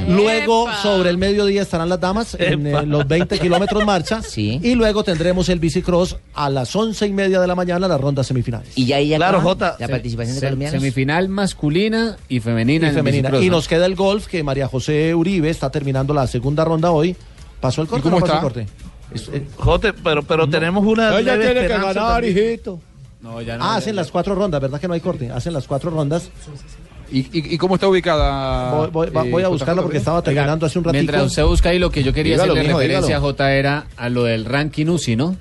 Luego, 0.09 0.69
sobre 0.83 1.11
el 1.11 1.19
mediodía 1.19 1.63
estarán 1.63 1.89
las 1.89 2.01
damas 2.01 2.37
en 2.43 2.67
eh, 2.67 2.87
los 2.87 3.07
20 3.07 3.39
kilómetros 3.39 3.85
marcha. 3.85 4.21
Y 4.37 4.75
luego 4.75 5.05
tendremos 5.05 5.49
el 5.49 5.59
bicicross 5.61 6.17
a 6.35 6.49
las 6.51 6.75
11 6.75 7.07
y 7.07 7.13
media 7.13 7.41
de 7.41 7.47
la 7.47 7.55
mañana, 7.55 7.87
la 7.89 7.99
ronda 7.99 8.25
semifinal. 8.25 8.63
Y 8.75 8.87
ya 8.87 8.97
ahí 8.97 9.09
ya 9.09 9.17
Claro, 9.17 9.41
Jota. 9.41 9.77
la 9.79 9.89
participación 9.89 10.35
de 10.35 10.41
Se- 10.41 10.47
colombianos. 10.47 10.81
Semifinal 10.81 11.29
masculina 11.29 12.17
y 12.29 12.41
femenina. 12.41 12.87
y 12.87 12.91
en 12.91 12.95
femenina. 12.97 13.31
Y 13.41 13.47
¿no? 13.47 13.57
nos 13.57 13.69
queda 13.69 13.87
el 13.87 13.95
golf, 13.95 14.27
que 14.27 14.43
María 14.43 14.69
José 14.69 15.15
Uribe 15.15 15.51
está 15.51 15.71
terminando 15.71 16.15
la 16.15 16.27
segunda 16.27 16.65
ronda 16.65 16.91
hoy. 16.91 17.17
¿Pasó 17.61 17.83
el 17.83 17.89
corte 17.89 18.09
o 18.09 18.11
cómo 18.11 18.21
no 18.21 18.27
pasó 18.27 18.35
el 18.37 18.41
corte? 18.43 18.67
Eh, 19.33 19.47
Jote, 19.57 19.93
pero, 19.93 20.23
pero 20.23 20.49
tenemos 20.49 20.85
una. 20.87 21.19
Ella 21.19 21.39
tiene 21.39 21.55
que 21.61 21.69
ganar, 21.69 21.95
también. 21.95 22.37
hijito. 22.37 22.81
ah, 23.61 23.77
hacen 23.77 23.95
las 23.95 24.11
cuatro 24.11 24.35
rondas, 24.35 24.61
¿verdad 24.61 24.81
que 24.81 24.89
no 24.89 24.95
hay 24.95 25.01
corte? 25.01 25.31
Hacen 25.31 25.53
las 25.53 25.67
cuatro 25.67 25.91
rondas. 25.91 26.31
¿Y, 27.13 27.19
y- 27.33 27.55
y 27.55 27.59
cómo 27.59 27.75
está 27.75 27.89
ubicada? 27.89 28.87
Voy, 28.87 29.09
eh, 29.09 29.11
voy 29.31 29.43
a 29.43 29.47
JJ, 29.47 29.49
buscarla 29.51 29.83
porque 29.83 29.99
estaba 29.99 30.23
terminando 30.23 30.67
hace 30.67 30.79
un 30.79 30.85
ratito. 30.85 30.99
Mientras 31.03 31.23
usted 31.27 31.45
busca 31.45 31.69
ahí, 31.69 31.79
lo 31.79 31.91
que 31.91 32.03
yo 32.03 32.13
quería 32.13 32.35
Dígalo, 32.35 32.53
hacerle 32.55 32.69
mijo, 32.69 32.79
referencia 32.81 33.17
dígalo. 33.17 33.27
J 33.35 33.53
era 33.53 33.87
a 33.97 34.09
lo 34.09 34.25
del 34.25 34.45
ranking 34.47 34.87
UCI, 34.87 35.17
¿no? 35.17 35.37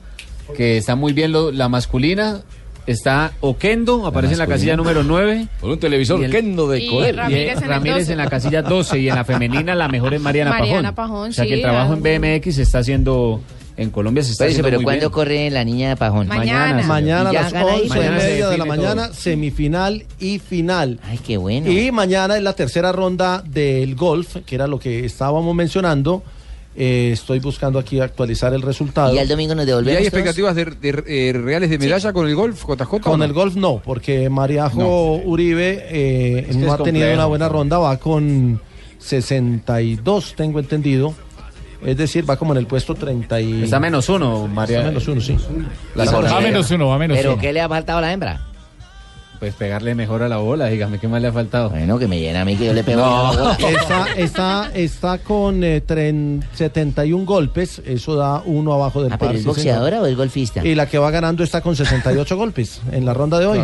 Que 0.55 0.77
está 0.77 0.95
muy 0.95 1.13
bien 1.13 1.31
lo- 1.31 1.51
la 1.51 1.69
masculina. 1.69 2.41
Está 2.87 3.31
Oquendo, 3.41 4.07
aparece 4.07 4.33
en 4.33 4.39
la 4.39 4.47
casilla 4.47 4.75
número 4.75 5.03
9. 5.03 5.47
Con 5.61 5.69
un 5.71 5.79
televisor 5.79 6.21
el- 6.23 6.31
Kendo 6.31 6.67
de 6.67 6.79
Y 6.79 6.89
coger. 6.89 7.15
Ramírez 7.15 7.61
en 7.61 7.67
Ramírez 7.69 7.99
12. 7.99 8.11
en 8.13 8.17
la 8.17 8.27
casilla 8.27 8.61
12 8.63 8.99
y 8.99 9.07
en 9.07 9.15
la 9.15 9.23
femenina 9.23 9.75
la 9.75 9.87
mejor 9.87 10.15
es 10.15 10.19
Mariana, 10.21 10.49
Mariana 10.49 10.93
Pajón. 10.95 11.11
Pajón, 11.13 11.29
O 11.29 11.33
sea 11.33 11.45
que 11.45 11.53
el 11.53 11.61
trabajo 11.61 11.93
en 11.93 12.01
BMX 12.01 12.55
se 12.55 12.63
está 12.63 12.79
haciendo 12.79 13.39
en 13.77 13.89
Colombia 13.89 14.23
se 14.23 14.31
está 14.33 14.43
Pero, 14.43 14.51
haciendo 14.51 14.67
pero 14.67 14.77
muy 14.79 14.83
¿cuándo 14.85 14.99
bien. 15.01 15.11
corre 15.11 15.49
la 15.49 15.63
niña 15.63 15.89
de 15.89 15.95
Pajón? 15.95 16.27
Mañana. 16.27 16.83
Mañana 16.85 17.29
a 17.29 17.31
¿Y 17.31 17.35
ya 17.35 17.41
las 17.43 17.53
gana 17.53 17.71
ahí? 17.71 17.81
11 17.83 17.97
y 17.97 18.09
media 18.09 18.49
de 18.49 18.57
la 18.57 18.63
define 18.65 18.65
mañana, 18.65 19.05
todo. 19.07 19.13
semifinal 19.15 20.05
y 20.19 20.39
final. 20.39 20.99
Ay, 21.03 21.17
qué 21.19 21.37
bueno. 21.37 21.71
Y 21.71 21.91
mañana 21.91 22.37
es 22.37 22.43
la 22.43 22.53
tercera 22.53 22.91
ronda 22.91 23.41
del 23.47 23.95
golf, 23.95 24.37
que 24.45 24.55
era 24.55 24.67
lo 24.67 24.79
que 24.79 25.05
estábamos 25.05 25.55
mencionando. 25.55 26.21
Eh, 26.73 27.09
estoy 27.11 27.39
buscando 27.39 27.79
aquí 27.79 27.99
actualizar 27.99 28.53
el 28.53 28.61
resultado. 28.61 29.11
Y 29.11 29.15
ya 29.15 29.23
el 29.23 29.27
domingo 29.27 29.53
nos 29.55 29.65
¿Y 29.65 29.67
devolvemos. 29.67 29.97
hay 29.99 30.09
todos? 30.09 30.13
expectativas 30.19 30.55
de, 30.55 30.65
de, 30.65 31.03
eh, 31.29 31.33
reales 31.33 31.69
de 31.69 31.77
medalla 31.77 32.13
con 32.13 32.27
el 32.29 32.35
golf, 32.35 32.63
JJ? 32.65 32.81
o 32.95 32.99
Con 33.01 33.19
no? 33.19 33.25
el 33.25 33.33
golf 33.33 33.55
no, 33.55 33.81
porque 33.83 34.29
Mariajo 34.29 35.15
Uribe 35.17 35.85
eh, 35.89 36.47
que 36.49 36.57
no 36.57 36.67
es 36.67 36.71
ha 36.71 36.77
tenido 36.77 37.05
complejo. 37.05 37.13
una 37.15 37.25
buena 37.25 37.49
ronda, 37.49 37.77
va 37.77 37.97
con 37.97 38.61
62, 38.99 40.33
tengo 40.35 40.59
entendido. 40.59 41.13
Es 41.83 41.97
decir, 41.97 42.29
va 42.29 42.37
como 42.37 42.53
en 42.53 42.59
el 42.59 42.67
puesto 42.67 42.93
30 42.93 43.41
y... 43.41 43.63
Está 43.63 43.79
menos 43.79 44.07
uno, 44.09 44.47
María. 44.47 44.77
Está 44.79 44.89
menos 44.89 45.07
uno, 45.07 45.21
sí. 45.21 45.37
La 45.95 46.05
Va 46.05 46.41
menos 46.41 46.69
uno, 46.71 46.87
va 46.89 46.97
menos 46.97 47.17
¿Pero 47.17 47.33
uno. 47.33 47.41
qué 47.41 47.51
le 47.53 47.61
ha 47.61 47.67
faltado 47.69 47.97
a 47.99 48.01
la 48.01 48.13
hembra? 48.13 48.50
Pues 49.41 49.55
pegarle 49.55 49.95
mejor 49.95 50.21
a 50.21 50.29
la 50.29 50.37
bola, 50.37 50.67
dígame, 50.67 50.99
¿qué 50.99 51.07
más 51.07 51.19
le 51.19 51.29
ha 51.29 51.31
faltado? 51.33 51.71
Bueno, 51.71 51.97
que 51.97 52.07
me 52.07 52.19
llena 52.19 52.41
a 52.41 52.45
mí 52.45 52.55
que 52.55 52.65
yo 52.67 52.73
le 52.73 52.83
pego 52.83 53.01
No. 53.01 53.29
a 53.29 53.33
la 53.33 53.39
bola. 53.41 53.57
Está, 53.81 54.05
está, 54.15 54.71
está 54.75 55.17
con 55.17 55.63
eh, 55.63 55.81
tren- 55.83 56.43
71 56.53 57.25
golpes, 57.25 57.81
eso 57.83 58.15
da 58.15 58.43
uno 58.45 58.71
abajo 58.73 59.01
del 59.01 59.11
Ah, 59.11 59.17
pero 59.17 59.29
par. 59.29 59.35
¿es 59.35 59.41
sí, 59.41 59.47
boxeadora 59.47 59.95
señor. 59.97 60.03
o 60.03 60.11
es 60.11 60.15
golfista? 60.15 60.63
Y 60.63 60.75
la 60.75 60.85
que 60.85 60.99
va 60.99 61.09
ganando 61.09 61.43
está 61.43 61.61
con 61.61 61.75
68 61.75 62.37
golpes 62.37 62.81
en 62.91 63.03
la 63.03 63.15
ronda 63.15 63.39
de 63.39 63.47
hoy. 63.47 63.59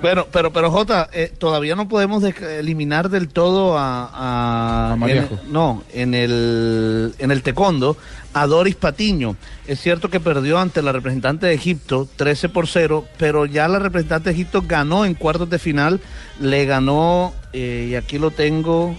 Pero, 0.00 0.28
pero, 0.32 0.50
pero 0.50 0.70
Jota, 0.70 1.10
eh, 1.12 1.30
todavía 1.36 1.76
no 1.76 1.88
podemos 1.88 2.24
eliminar 2.24 3.10
del 3.10 3.28
todo 3.28 3.76
a, 3.76 4.06
a, 4.10 4.92
A 4.98 5.10
en- 5.10 5.28
no, 5.50 5.82
en 5.92 6.14
el 6.14 7.12
en 7.18 7.30
el 7.32 7.42
taekwondo 7.42 7.98
a 8.34 8.46
Doris 8.46 8.74
Patiño. 8.76 9.36
Es 9.66 9.80
cierto 9.80 10.10
que 10.10 10.20
perdió 10.20 10.58
ante 10.58 10.82
la 10.82 10.92
representante 10.92 11.46
de 11.46 11.54
Egipto 11.54 12.08
13 12.16 12.48
por 12.50 12.66
0, 12.66 13.06
pero 13.18 13.46
ya 13.46 13.68
la 13.68 13.78
representante 13.78 14.30
de 14.30 14.34
Egipto 14.34 14.62
ganó 14.66 15.04
en 15.04 15.14
cuartos 15.14 15.48
de 15.50 15.58
final, 15.58 16.00
le 16.40 16.64
ganó 16.66 17.32
eh, 17.52 17.88
y 17.90 17.94
aquí 17.94 18.18
lo 18.18 18.30
tengo 18.30 18.96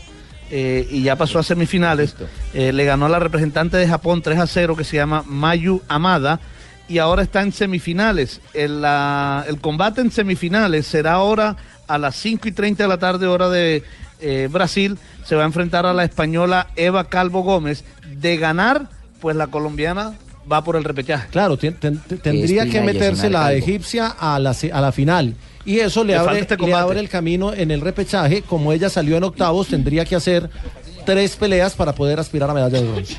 eh, 0.52 0.88
y 0.89 1.04
ya 1.04 1.15
pasó 1.15 1.39
a 1.39 1.44
semifinales. 1.44 2.15
eh, 2.54 2.74
le 2.74 2.86
ganó 2.86 3.06
a 3.06 3.10
la 3.10 3.20
representante 3.20 3.78
de 3.78 3.88
Japón 3.88 4.22
3 4.22 4.39
a 4.39 4.48
0 4.48 4.76
que 4.76 4.84
se 4.84 4.98
llama 4.98 5.24
Mayu 5.28 5.82
Amada 5.88 6.39
y 6.88 6.98
ahora 6.98 7.22
está 7.22 7.42
en 7.44 7.52
semifinales. 7.52 8.42
El, 8.54 8.82
la- 8.82 9.46
el 9.48 9.60
combate 9.62 10.02
en 10.02 10.12
semifinales 10.12 10.88
será 10.88 11.13
ahora 11.13 11.56
a 11.88 11.98
las 12.00 12.15
5 12.15 12.48
y 12.48 12.52
30 12.52 12.84
de 12.84 12.89
la 12.89 12.98
tarde, 12.98 13.28
hora 13.28 13.48
de 13.50 13.84
Brasil. 14.50 14.98
Se 15.24 15.36
va 15.36 15.44
a 15.44 15.46
enfrentar 15.46 15.86
a 15.86 15.94
la 15.94 16.04
española 16.04 16.68
Eva 16.76 17.06
Calvo 17.10 17.42
Gómez. 17.44 17.84
De 18.18 18.38
ganar, 18.38 18.89
pues 19.19 19.36
la 19.36 19.47
colombiana 19.47 20.13
va 20.51 20.63
por 20.63 20.75
el 20.75 20.84
repechaje. 20.84 21.27
Claro, 21.32 21.58
ten- 21.58 21.75
ten- 21.75 21.99
ten- 22.08 22.17
tendría 22.19 22.65
que 22.67 22.82
meterse 22.82 23.29
la 23.29 23.53
egipcia 23.53 24.08
a 24.19 24.39
la, 24.39 24.55
a 24.73 24.82
la 24.82 24.91
final. 24.91 25.36
Y 25.65 25.79
eso 25.79 26.03
le, 26.03 26.13
Le 26.13 26.19
abre, 26.19 26.39
este 26.39 26.55
le 26.55 26.60
combate. 26.60 26.82
abre 26.84 26.99
el 26.99 27.10
camino 27.10 27.53
en 27.53 27.69
el 27.69 27.82
repechaje. 27.82 28.41
Como 28.41 28.73
ella 28.73 28.89
salió 28.89 29.17
en 29.17 29.23
octavos, 29.25 29.67
tendría 29.67 30.05
que 30.05 30.15
hacer 30.15 30.49
tres 31.05 31.36
peleas 31.36 31.75
para 31.75 31.93
poder 31.93 32.19
aspirar 32.19 32.49
a 32.49 32.53
medalla 32.53 32.79
de 32.82 32.88
bronce. 32.88 33.17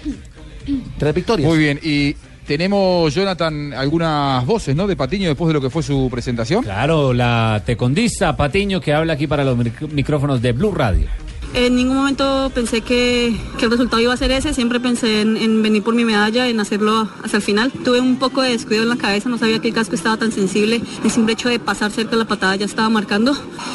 Tres 0.98 1.14
victorias. 1.14 1.48
Muy 1.48 1.58
bien, 1.58 1.78
y 1.82 2.14
tenemos, 2.46 3.14
Jonathan, 3.14 3.72
algunas 3.74 4.44
voces, 4.44 4.74
¿no? 4.74 4.86
De 4.86 4.96
Patiño 4.96 5.28
después 5.28 5.48
de 5.48 5.54
lo 5.54 5.60
que 5.60 5.70
fue 5.70 5.82
su 5.82 6.08
presentación. 6.10 6.64
Claro, 6.64 7.12
la 7.12 7.62
tecondista 7.64 8.36
Patiño 8.36 8.80
que 8.80 8.92
habla 8.92 9.12
aquí 9.12 9.26
para 9.26 9.44
los 9.44 9.56
mic- 9.56 9.88
micrófonos 9.92 10.42
de 10.42 10.52
Blue 10.52 10.72
Radio. 10.72 11.06
En 11.52 11.74
ningún 11.74 11.96
momento 11.96 12.50
pensé 12.54 12.80
que, 12.80 13.36
que 13.58 13.64
el 13.64 13.70
resultado 13.72 14.00
iba 14.00 14.14
a 14.14 14.16
ser 14.16 14.30
ese, 14.30 14.54
siempre 14.54 14.78
pensé 14.78 15.20
en, 15.20 15.36
en 15.36 15.62
venir 15.62 15.82
por 15.82 15.94
mi 15.94 16.04
medalla, 16.04 16.48
en 16.48 16.60
hacerlo 16.60 17.08
hasta 17.24 17.38
el 17.38 17.42
final. 17.42 17.72
Tuve 17.72 18.00
un 18.00 18.18
poco 18.20 18.40
de 18.42 18.50
descuido 18.50 18.84
en 18.84 18.88
la 18.88 18.96
cabeza, 18.96 19.28
no 19.28 19.36
sabía 19.36 19.58
que 19.58 19.68
el 19.68 19.74
casco 19.74 19.96
estaba 19.96 20.16
tan 20.16 20.30
sensible, 20.30 20.80
el 21.02 21.10
simple 21.10 21.32
hecho 21.32 21.48
de 21.48 21.58
pasar 21.58 21.90
cerca 21.90 22.12
de 22.12 22.18
la 22.18 22.24
patada 22.24 22.54
ya 22.54 22.66
estaba 22.66 22.88
marcando. 22.88 23.32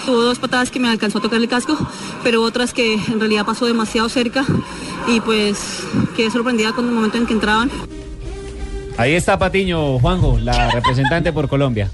Hubo 0.07 0.21
dos 0.21 0.39
patadas 0.39 0.71
que 0.71 0.79
me 0.79 0.88
alcanzó 0.88 1.17
a 1.17 1.21
tocar 1.21 1.39
el 1.39 1.49
casco, 1.49 1.77
pero 2.23 2.43
otras 2.43 2.73
que 2.73 2.93
en 2.93 3.19
realidad 3.19 3.45
pasó 3.45 3.65
demasiado 3.65 4.07
cerca 4.07 4.45
y 5.07 5.19
pues 5.19 5.83
quedé 6.15 6.31
sorprendida 6.31 6.71
con 6.71 6.88
el 6.88 6.93
momento 6.93 7.17
en 7.17 7.25
que 7.25 7.33
entraban. 7.33 7.69
Ahí 8.97 9.15
está 9.15 9.38
Patiño, 9.38 9.99
Juanjo, 9.99 10.39
la 10.39 10.71
representante 10.73 11.33
por 11.33 11.49
Colombia. 11.49 11.91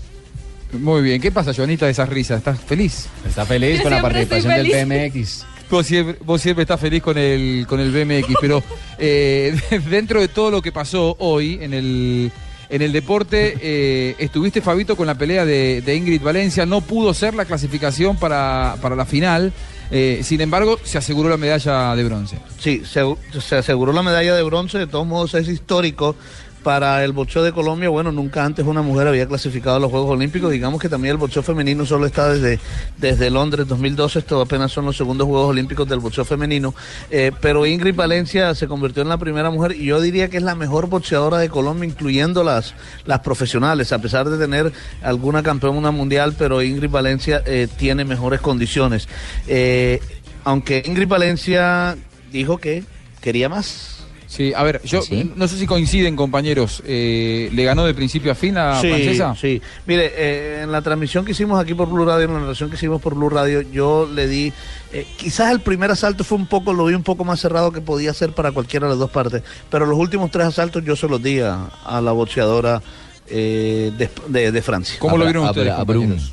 Muy 0.74 1.02
bien, 1.02 1.20
¿qué 1.20 1.32
pasa, 1.32 1.54
Joanita, 1.54 1.86
de 1.86 1.92
esas 1.92 2.08
risas? 2.08 2.38
¿Estás 2.38 2.60
feliz? 2.62 3.08
Está 3.28 3.46
feliz 3.46 3.78
Yo 3.78 3.84
con 3.84 3.92
la 3.92 4.02
participación 4.02 4.54
del. 4.54 5.12
BMX. 5.12 5.46
Vos 5.72 5.88
siempre, 5.88 6.18
vos 6.26 6.46
estás 6.46 6.80
feliz 6.82 7.02
con 7.02 7.18
el, 7.18 7.66
con 7.66 7.80
el 7.80 7.92
BMX, 7.92 8.36
pero 8.42 8.62
eh, 9.00 9.58
dentro 9.90 10.20
de 10.20 10.28
todo 10.28 10.52
lo 10.52 10.62
que 10.62 10.74
pasó 10.74 11.16
hoy 11.20 11.60
en 11.62 11.74
el, 11.74 12.30
en 12.70 12.82
el 12.82 12.92
deporte, 12.92 13.58
eh, 13.62 14.16
estuviste, 14.20 14.60
Fabito, 14.60 14.98
con 14.98 15.08
la 15.08 15.16
pelea 15.16 15.46
de, 15.46 15.96
Ingrid 15.96 16.22
Valencia. 16.22 16.66
No 16.66 16.82
pudo 16.82 17.14
ser 17.14 17.36
la 17.36 17.46
clasificación 17.46 18.18
para, 18.18 18.76
para 18.82 18.98
la 18.98 19.06
final. 19.06 19.54
eh, 19.92 20.20
sin 20.24 20.42
embargo, 20.42 20.78
se 20.84 20.98
aseguró 20.98 21.30
la 21.30 21.38
medalla 21.38 21.96
de 21.96 22.04
bronce. 22.04 22.38
Sí, 22.60 22.84
se 22.86 23.56
aseguró 23.56 23.94
la 23.94 24.04
medalla 24.04 24.36
de 24.36 24.44
bronce, 24.44 24.78
de 24.78 24.88
todos 24.88 25.08
modos 25.08 25.36
es 25.36 25.48
histórico 25.48 26.18
para 26.64 27.04
el 27.04 27.12
boxeo 27.12 27.44
de 27.44 27.52
Colombia, 27.52 27.90
bueno, 27.90 28.12
nunca 28.12 28.46
antes 28.46 28.66
una 28.66 28.82
mujer 28.82 29.08
había 29.08 29.28
clasificado 29.28 29.78
a 29.78 29.80
los 29.80 29.92
Juegos 29.92 30.12
Olímpicos. 30.12 30.52
Digamos 30.52 30.80
que 30.82 30.90
también 30.90 31.14
el 31.14 31.18
boxeo 31.18 31.44
femenino 31.44 31.86
solo 31.86 32.06
está 32.06 32.34
desde, 32.34 32.60
desde 32.98 33.30
Londres 33.30 33.68
2012. 33.68 34.20
Esto 34.20 34.42
apenas 34.42 34.72
son 34.72 34.86
los 34.86 34.98
segundos 34.98 35.28
Juegos 35.28 35.50
Olímpicos 35.50 35.88
del 35.88 36.00
boxeo 36.00 36.26
femenino. 36.26 36.74
Eh, 37.10 37.32
pero 37.42 37.66
Ingrid 37.66 37.96
Valencia 37.96 38.54
se 38.56 38.68
convirtió 38.68 39.02
en 39.02 39.10
la 39.10 39.18
primera 39.18 39.50
mujer 39.50 39.74
y 39.74 39.86
yo 39.86 40.00
diría 40.02 40.30
que 40.30 40.38
es 40.38 40.44
la 40.44 40.56
mejor 40.56 40.88
boxeadora 40.88 41.38
de 41.38 41.50
Colombia, 41.50 41.90
incluyendo 41.90 42.44
las, 42.44 42.74
las 43.06 43.20
profesionales, 43.20 43.92
a 43.92 44.00
pesar 44.00 44.30
de 44.30 44.38
tener 44.38 44.72
alguna 45.02 45.44
campeona 45.44 45.92
mundial, 45.92 46.36
pero 46.38 46.62
Ingrid 46.62 46.90
Valencia 46.90 47.42
eh, 47.46 47.68
tiene 47.78 48.06
mejores 48.06 48.42
condiciones. 48.42 49.08
Eh, 49.48 50.00
aunque 50.44 50.84
Ingrid 50.86 51.08
Valencia 51.08 51.98
dijo 52.32 52.58
que 52.58 52.84
quería 53.22 53.50
más. 53.50 54.01
Sí, 54.32 54.54
a 54.56 54.64
ver, 54.64 54.82
yo 54.86 55.02
no 55.36 55.46
sé 55.46 55.58
si 55.58 55.68
coinciden, 55.68 56.16
compañeros. 56.16 56.82
Eh, 56.86 57.50
¿Le 57.52 57.66
ganó 57.66 57.84
de 57.86 57.94
principio 57.94 58.32
a 58.32 58.36
fin 58.36 58.58
a 58.58 58.80
sí, 58.80 58.88
Francesa? 58.88 59.36
Sí, 59.36 59.62
mire, 59.86 60.10
eh, 60.16 60.62
en 60.64 60.72
la 60.72 60.82
transmisión 60.82 61.26
que 61.26 61.34
hicimos 61.34 61.60
aquí 61.62 61.74
por 61.74 61.90
Blue 61.90 62.06
Radio, 62.06 62.28
en 62.28 62.34
la 62.36 62.40
narración 62.40 62.70
que 62.70 62.78
hicimos 62.78 63.02
por 63.02 63.14
Blue 63.14 63.30
Radio, 63.30 63.60
yo 63.62 64.08
le 64.10 64.30
di, 64.30 64.54
eh, 64.94 65.06
quizás 65.18 65.52
el 65.52 65.60
primer 65.60 65.92
asalto 65.92 66.24
fue 66.24 66.38
un 66.38 66.48
poco, 66.48 66.72
lo 66.72 66.86
vi 66.86 66.94
un 66.94 67.04
poco 67.04 67.26
más 67.26 67.42
cerrado 67.42 67.74
que 67.74 67.82
podía 67.82 68.14
ser 68.14 68.32
para 68.32 68.54
cualquiera 68.54 68.86
de 68.88 68.92
las 68.92 69.00
dos 69.00 69.12
partes, 69.12 69.44
pero 69.70 69.86
los 69.86 70.00
últimos 70.00 70.32
tres 70.32 70.48
asaltos 70.48 70.82
yo 70.86 70.96
se 70.96 71.10
los 71.10 71.22
di 71.22 71.42
a, 71.42 71.66
a 71.84 72.00
la 72.00 72.14
boxeadora 72.14 72.82
eh, 73.28 73.92
de, 73.98 74.10
de- 74.30 74.52
de 74.54 74.62
Francia. 74.62 74.96
¿Cómo 74.98 75.18
lo 75.18 75.26
vieron 75.26 75.44
ustedes, 75.46 75.74
compañeros? 75.74 76.32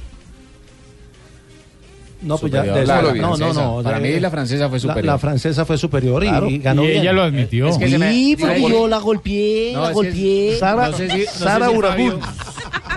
No, 2.20 2.36
pues 2.36 2.52
ya. 2.52 2.62
De- 2.62 2.82
Claro, 2.84 3.14
no, 3.14 3.22
no, 3.30 3.36
francesa. 3.36 3.62
no. 3.64 3.82
Para 3.82 4.00
mí 4.00 4.18
la 4.18 4.30
francesa 4.30 4.68
fue 4.68 4.78
la- 4.78 4.80
superior. 4.80 5.04
La, 5.04 5.18
francesa 5.18 5.64
fue 5.64 5.78
superior 5.78 6.24
y, 6.24 6.28
Claro. 6.28 6.48
y 6.50 6.58
ganó 6.58 6.82
Y 6.84 6.88
bien. 6.88 7.00
ella 7.02 7.12
lo 7.12 7.22
admitió. 7.22 7.68
Es 7.68 7.78
que 7.78 7.98
me- 7.98 8.10
Sí, 8.10 8.36
¿sabe 8.38 8.54
porque 8.54 8.60
por- 8.62 8.72
yo 8.72 8.88
la 8.88 8.98
golpeé, 8.98 9.72
No, 9.72 9.80
la 9.82 9.86
es 9.86 9.88
que- 9.90 9.94
golpeé. 9.94 10.58
no 10.60 10.92
sé 10.96 11.10
si- 11.10 11.18
no 11.18 11.24
sé 11.24 11.38
Sara 11.38 11.68
si 11.68 11.76
Urabún. 11.76 12.10
Fabio- 12.20 12.20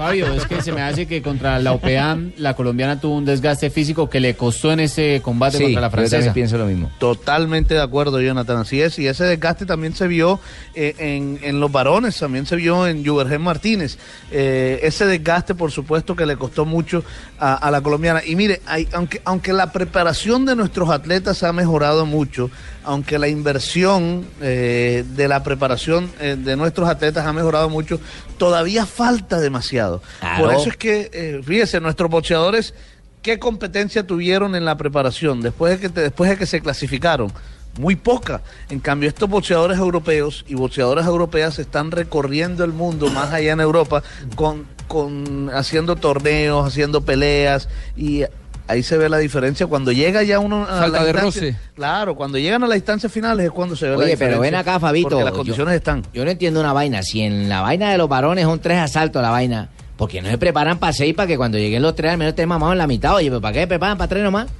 Fabio, 0.02 0.34
es 0.34 0.48
que 0.48 0.60
se 0.64 0.72
me 0.72 0.82
hace 0.82 1.06
que 1.06 1.22
contra 1.22 1.60
la 1.60 1.74
OPEAM 1.74 2.32
la 2.38 2.56
colombiana 2.56 3.00
tuvo 3.00 3.18
un 3.18 3.24
desgaste 3.26 3.70
físico 3.70 4.10
que 4.10 4.20
le 4.20 4.34
costó 4.36 4.72
en 4.72 4.80
ese 4.80 5.22
combate 5.24 5.58
Sí, 5.60 5.64
contra 5.66 5.82
la 5.82 5.88
yo 5.90 5.92
francesa. 5.92 6.34
pienso 6.34 6.58
lo 6.58 6.66
mismo. 6.66 6.90
Totalmente 6.98 7.76
de 7.76 7.82
acuerdo, 7.84 8.20
Jonathan. 8.20 8.58
Así 8.58 8.82
es, 8.82 8.98
y 8.98 9.06
ese 9.06 9.26
desgaste 9.26 9.68
también 9.68 9.94
se 9.94 10.08
vio 10.08 10.40
eh, 10.74 10.96
en, 10.98 11.40
en 11.44 11.60
los 11.60 11.72
varones, 11.72 12.18
también 12.18 12.48
se 12.48 12.56
vio 12.56 12.88
en 12.88 13.06
Juvergen 13.06 13.42
Martínez. 13.44 14.00
Eh, 14.32 14.80
ese 14.82 15.06
desgaste, 15.06 15.54
por 15.54 15.72
supuesto, 15.72 16.16
que 16.16 16.26
le 16.26 16.36
costó 16.36 16.66
mucho 16.66 17.04
a, 17.38 17.54
a 17.54 17.70
la 17.70 17.82
colombiana. 17.82 18.24
Y 18.26 18.36
mire, 18.36 18.60
hay- 18.66 18.88
aunque, 18.94 19.22
aunque 19.24 19.54
la 19.54 19.72
preparación 19.72 20.48
de 20.48 20.56
nuestros 20.56 20.90
atletas 20.90 21.44
ha 21.44 21.54
mejorado 21.54 22.08
mucho, 22.08 22.50
aunque 22.84 23.20
la 23.20 23.28
inversión 23.28 24.26
eh, 24.42 25.04
de 25.16 25.28
la 25.28 25.44
preparación 25.44 26.12
eh, 26.20 26.36
de 26.38 26.56
nuestros 26.56 26.90
atletas 26.90 27.26
ha 27.26 27.34
mejorado 27.34 27.70
mucho, 27.70 28.00
todavía 28.38 28.86
falta 28.86 29.40
demasiado. 29.40 30.02
Claro. 30.20 30.44
Por 30.46 30.54
eso 30.56 30.70
es 30.70 30.78
que, 30.78 31.10
eh, 31.14 31.42
fíjese, 31.44 31.80
nuestros 31.80 32.10
boxeadores, 32.10 32.74
¿qué 33.22 33.38
competencia 33.40 34.06
tuvieron 34.08 34.56
en 34.56 34.66
la 34.66 34.78
preparación 34.78 35.42
después 35.42 35.74
de 35.74 35.80
que, 35.80 35.90
te- 35.90 36.02
después 36.02 36.30
de 36.30 36.38
que 36.38 36.46
se 36.46 36.62
clasificaron? 36.62 37.32
Muy 37.80 37.96
poca. 37.96 38.42
En 38.70 38.82
cambio, 38.82 39.08
estos 39.08 39.30
boxeadores 39.30 39.78
europeos 39.78 40.44
y 40.48 40.56
boxeadoras 40.56 41.06
europeas 41.08 41.58
están 41.58 41.92
recorriendo 41.92 42.66
el 42.66 42.74
mundo, 42.74 43.10
más 43.10 43.32
allá 43.32 43.54
en 43.54 43.62
Europa, 43.62 44.04
con, 44.36 44.66
con 44.90 45.50
haciendo 45.54 45.96
torneos, 45.96 46.68
haciendo 46.68 47.00
peleas 47.02 47.70
y 47.96 48.24
ahí 48.72 48.84
se 48.84 48.98
ve 48.98 49.08
la 49.10 49.18
diferencia. 49.18 49.68
Cuando 49.68 49.92
llega 49.92 50.24
ya 50.24 50.40
uno 50.40 50.64
a 50.64 50.80
Falta 50.80 51.00
la 51.00 51.06
de 51.06 51.14
roce. 51.14 51.56
Claro, 51.76 52.16
cuando 52.16 52.38
llegan 52.38 52.64
a 52.64 52.68
las 52.68 52.78
instancias 52.78 53.12
finales 53.12 53.46
es 53.46 53.52
cuando 53.52 53.76
se 53.76 53.86
ve 53.86 53.92
la 53.92 53.98
Oye, 53.98 54.08
diferencia. 54.12 54.28
pero 54.40 54.42
ven 54.42 54.56
acá, 54.56 54.80
Fabito. 54.80 55.10
Porque 55.10 55.24
las 55.24 55.34
yo- 55.34 55.38
condiciones 55.38 55.76
están. 55.76 56.04
Yo 56.14 56.26
no 56.26 56.32
entiendo 56.32 56.60
una 56.60 56.74
vaina. 56.74 57.04
Si 57.04 57.22
en 57.22 57.48
la 57.50 57.62
vaina 57.62 57.92
de 57.92 57.98
los 57.98 58.10
varones 58.10 58.46
son 58.46 58.60
tres 58.60 58.80
asaltos 58.80 59.22
la 59.22 59.30
vaina, 59.30 59.70
¿por 59.98 60.10
qué 60.10 60.22
no 60.22 60.30
se 60.30 60.38
preparan 60.38 60.78
para 60.80 60.94
seis 60.94 61.14
para 61.14 61.28
que 61.28 61.38
cuando 61.38 61.58
lleguen 61.58 61.82
los 61.82 61.96
tres 61.96 62.12
al 62.12 62.18
menos 62.18 62.32
estén 62.32 62.50
mamados 62.50 62.74
en 62.74 62.78
la 62.80 62.88
mitad? 62.88 63.16
Oye, 63.16 63.30
¿pero 63.30 63.42
¿para 63.42 63.54
qué 63.54 63.60
se 63.62 63.68
preparan 63.68 63.98
para 63.98 64.08
tres 64.10 64.24
nomás? 64.24 64.48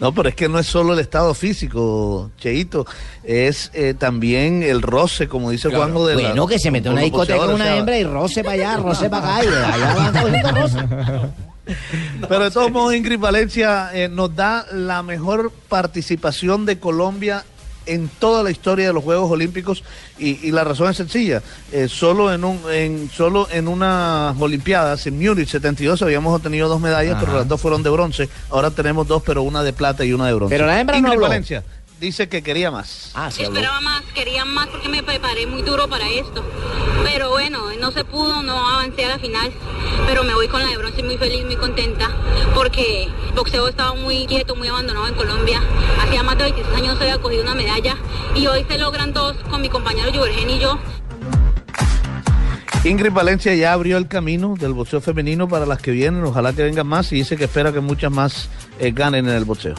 No, 0.00 0.12
pero 0.12 0.28
es 0.28 0.34
que 0.34 0.46
no 0.48 0.58
es 0.58 0.66
solo 0.66 0.92
el 0.92 0.98
estado 0.98 1.32
físico, 1.32 2.30
Cheito, 2.38 2.86
es 3.24 3.70
eh, 3.72 3.94
también 3.98 4.62
el 4.62 4.82
roce, 4.82 5.26
como 5.26 5.50
dice 5.50 5.70
Juanjo 5.74 6.06
de 6.06 6.16
la- 6.16 6.22
Bueno, 6.28 6.46
que 6.46 6.58
se 6.58 6.70
mete 6.70 6.90
una 6.90 7.00
discoteca 7.00 7.38
con 7.38 7.54
una 7.54 7.64
o 7.64 7.68
sea, 7.68 7.76
hembra 7.78 7.96
y 7.98 8.04
roce 8.04 8.42
para 8.44 8.54
allá, 8.54 8.76
roce 8.76 9.08
para 9.08 9.36
acá 9.38 9.44
y 9.44 9.48
allá 9.48 9.94
van 9.94 10.22
cogiendo 10.22 10.50
roce. 10.52 10.78
Pero 12.28 12.44
de 12.44 12.50
todos 12.50 12.70
modos, 12.70 12.94
Ingrid 12.94 13.18
Valencia 13.18 13.90
eh, 13.92 14.08
nos 14.08 14.34
da 14.34 14.66
la 14.72 15.02
mejor 15.02 15.52
participación 15.68 16.66
de 16.66 16.78
Colombia 16.78 17.44
en 17.86 18.08
toda 18.08 18.42
la 18.42 18.50
historia 18.50 18.88
de 18.88 18.92
los 18.92 19.04
Juegos 19.04 19.30
Olímpicos 19.30 19.84
y, 20.18 20.46
y 20.46 20.50
la 20.50 20.64
razón 20.64 20.90
es 20.90 20.96
sencilla. 20.96 21.42
Eh, 21.72 21.88
solo 21.88 22.32
en 22.32 22.44
un, 22.44 22.60
en, 22.70 23.08
solo 23.10 23.48
en 23.50 23.68
unas 23.68 24.36
Olimpiadas, 24.40 25.06
en 25.06 25.18
Múnich 25.18 25.48
72 25.48 26.02
habíamos 26.02 26.34
obtenido 26.34 26.68
dos 26.68 26.80
medallas, 26.80 27.16
Ajá. 27.16 27.24
pero 27.24 27.38
las 27.38 27.48
dos 27.48 27.60
fueron 27.60 27.82
de 27.82 27.90
bronce. 27.90 28.28
Ahora 28.50 28.70
tenemos 28.70 29.06
dos, 29.06 29.22
pero 29.24 29.42
una 29.42 29.62
de 29.62 29.72
plata 29.72 30.04
y 30.04 30.12
una 30.12 30.26
de 30.26 30.34
bronce. 30.34 30.54
Pero 30.54 30.66
la 30.66 30.80
hembra 30.80 30.96
no 30.96 30.98
Ingrid 30.98 31.12
habló. 31.12 31.28
Valencia 31.28 31.62
dice 32.00 32.28
que 32.28 32.42
quería 32.42 32.70
más. 32.70 33.10
Ah, 33.14 33.30
Yo 33.30 33.44
esperaba 33.44 33.80
más, 33.80 34.02
quería 34.14 34.44
más 34.44 34.66
porque 34.68 34.88
me 34.88 35.02
preparé 35.02 35.46
muy 35.46 35.62
duro 35.62 35.88
para 35.88 36.08
esto. 36.08 36.44
Pero 37.04 37.30
bueno, 37.30 37.64
no 37.80 37.92
se 37.92 38.04
pudo, 38.04 38.42
no 38.42 38.68
avancé 38.68 39.04
a 39.04 39.08
la 39.08 39.18
final. 39.18 39.52
Pero 40.06 40.24
me 40.24 40.34
voy 40.34 40.48
con 40.48 40.62
la 40.62 40.68
de 40.68 40.76
bronce 40.76 41.02
muy 41.02 41.16
feliz, 41.16 41.44
muy 41.44 41.56
contenta. 41.56 42.10
Porque 42.54 43.04
el 43.04 43.32
boxeo 43.34 43.68
estaba 43.68 43.94
muy 43.94 44.26
quieto, 44.26 44.54
muy 44.56 44.68
abandonado 44.68 45.06
en 45.06 45.14
Colombia. 45.14 45.62
Hacía 46.02 46.22
más 46.22 46.36
de 46.38 46.44
26 46.44 46.76
años 46.76 46.94
no 46.94 46.96
se 46.98 47.04
había 47.04 47.18
cogido 47.18 47.42
una 47.42 47.54
medalla. 47.54 47.96
Y 48.34 48.46
hoy 48.46 48.64
se 48.68 48.78
logran 48.78 49.12
dos 49.12 49.36
con 49.50 49.60
mi 49.62 49.68
compañero 49.68 50.12
Juvergen 50.12 50.50
y 50.50 50.58
yo. 50.58 50.78
Ingrid 52.84 53.12
Valencia 53.12 53.52
ya 53.54 53.72
abrió 53.72 53.96
el 53.96 54.06
camino 54.06 54.54
del 54.56 54.72
boxeo 54.72 55.00
femenino 55.00 55.48
para 55.48 55.66
las 55.66 55.82
que 55.82 55.90
vienen, 55.90 56.22
ojalá 56.22 56.52
que 56.52 56.62
vengan 56.62 56.86
más 56.86 57.10
y 57.10 57.16
dice 57.16 57.36
que 57.36 57.44
espera 57.44 57.72
que 57.72 57.80
muchas 57.80 58.12
más 58.12 58.48
eh, 58.78 58.92
ganen 58.92 59.28
en 59.28 59.34
el 59.34 59.44
boxeo. 59.44 59.74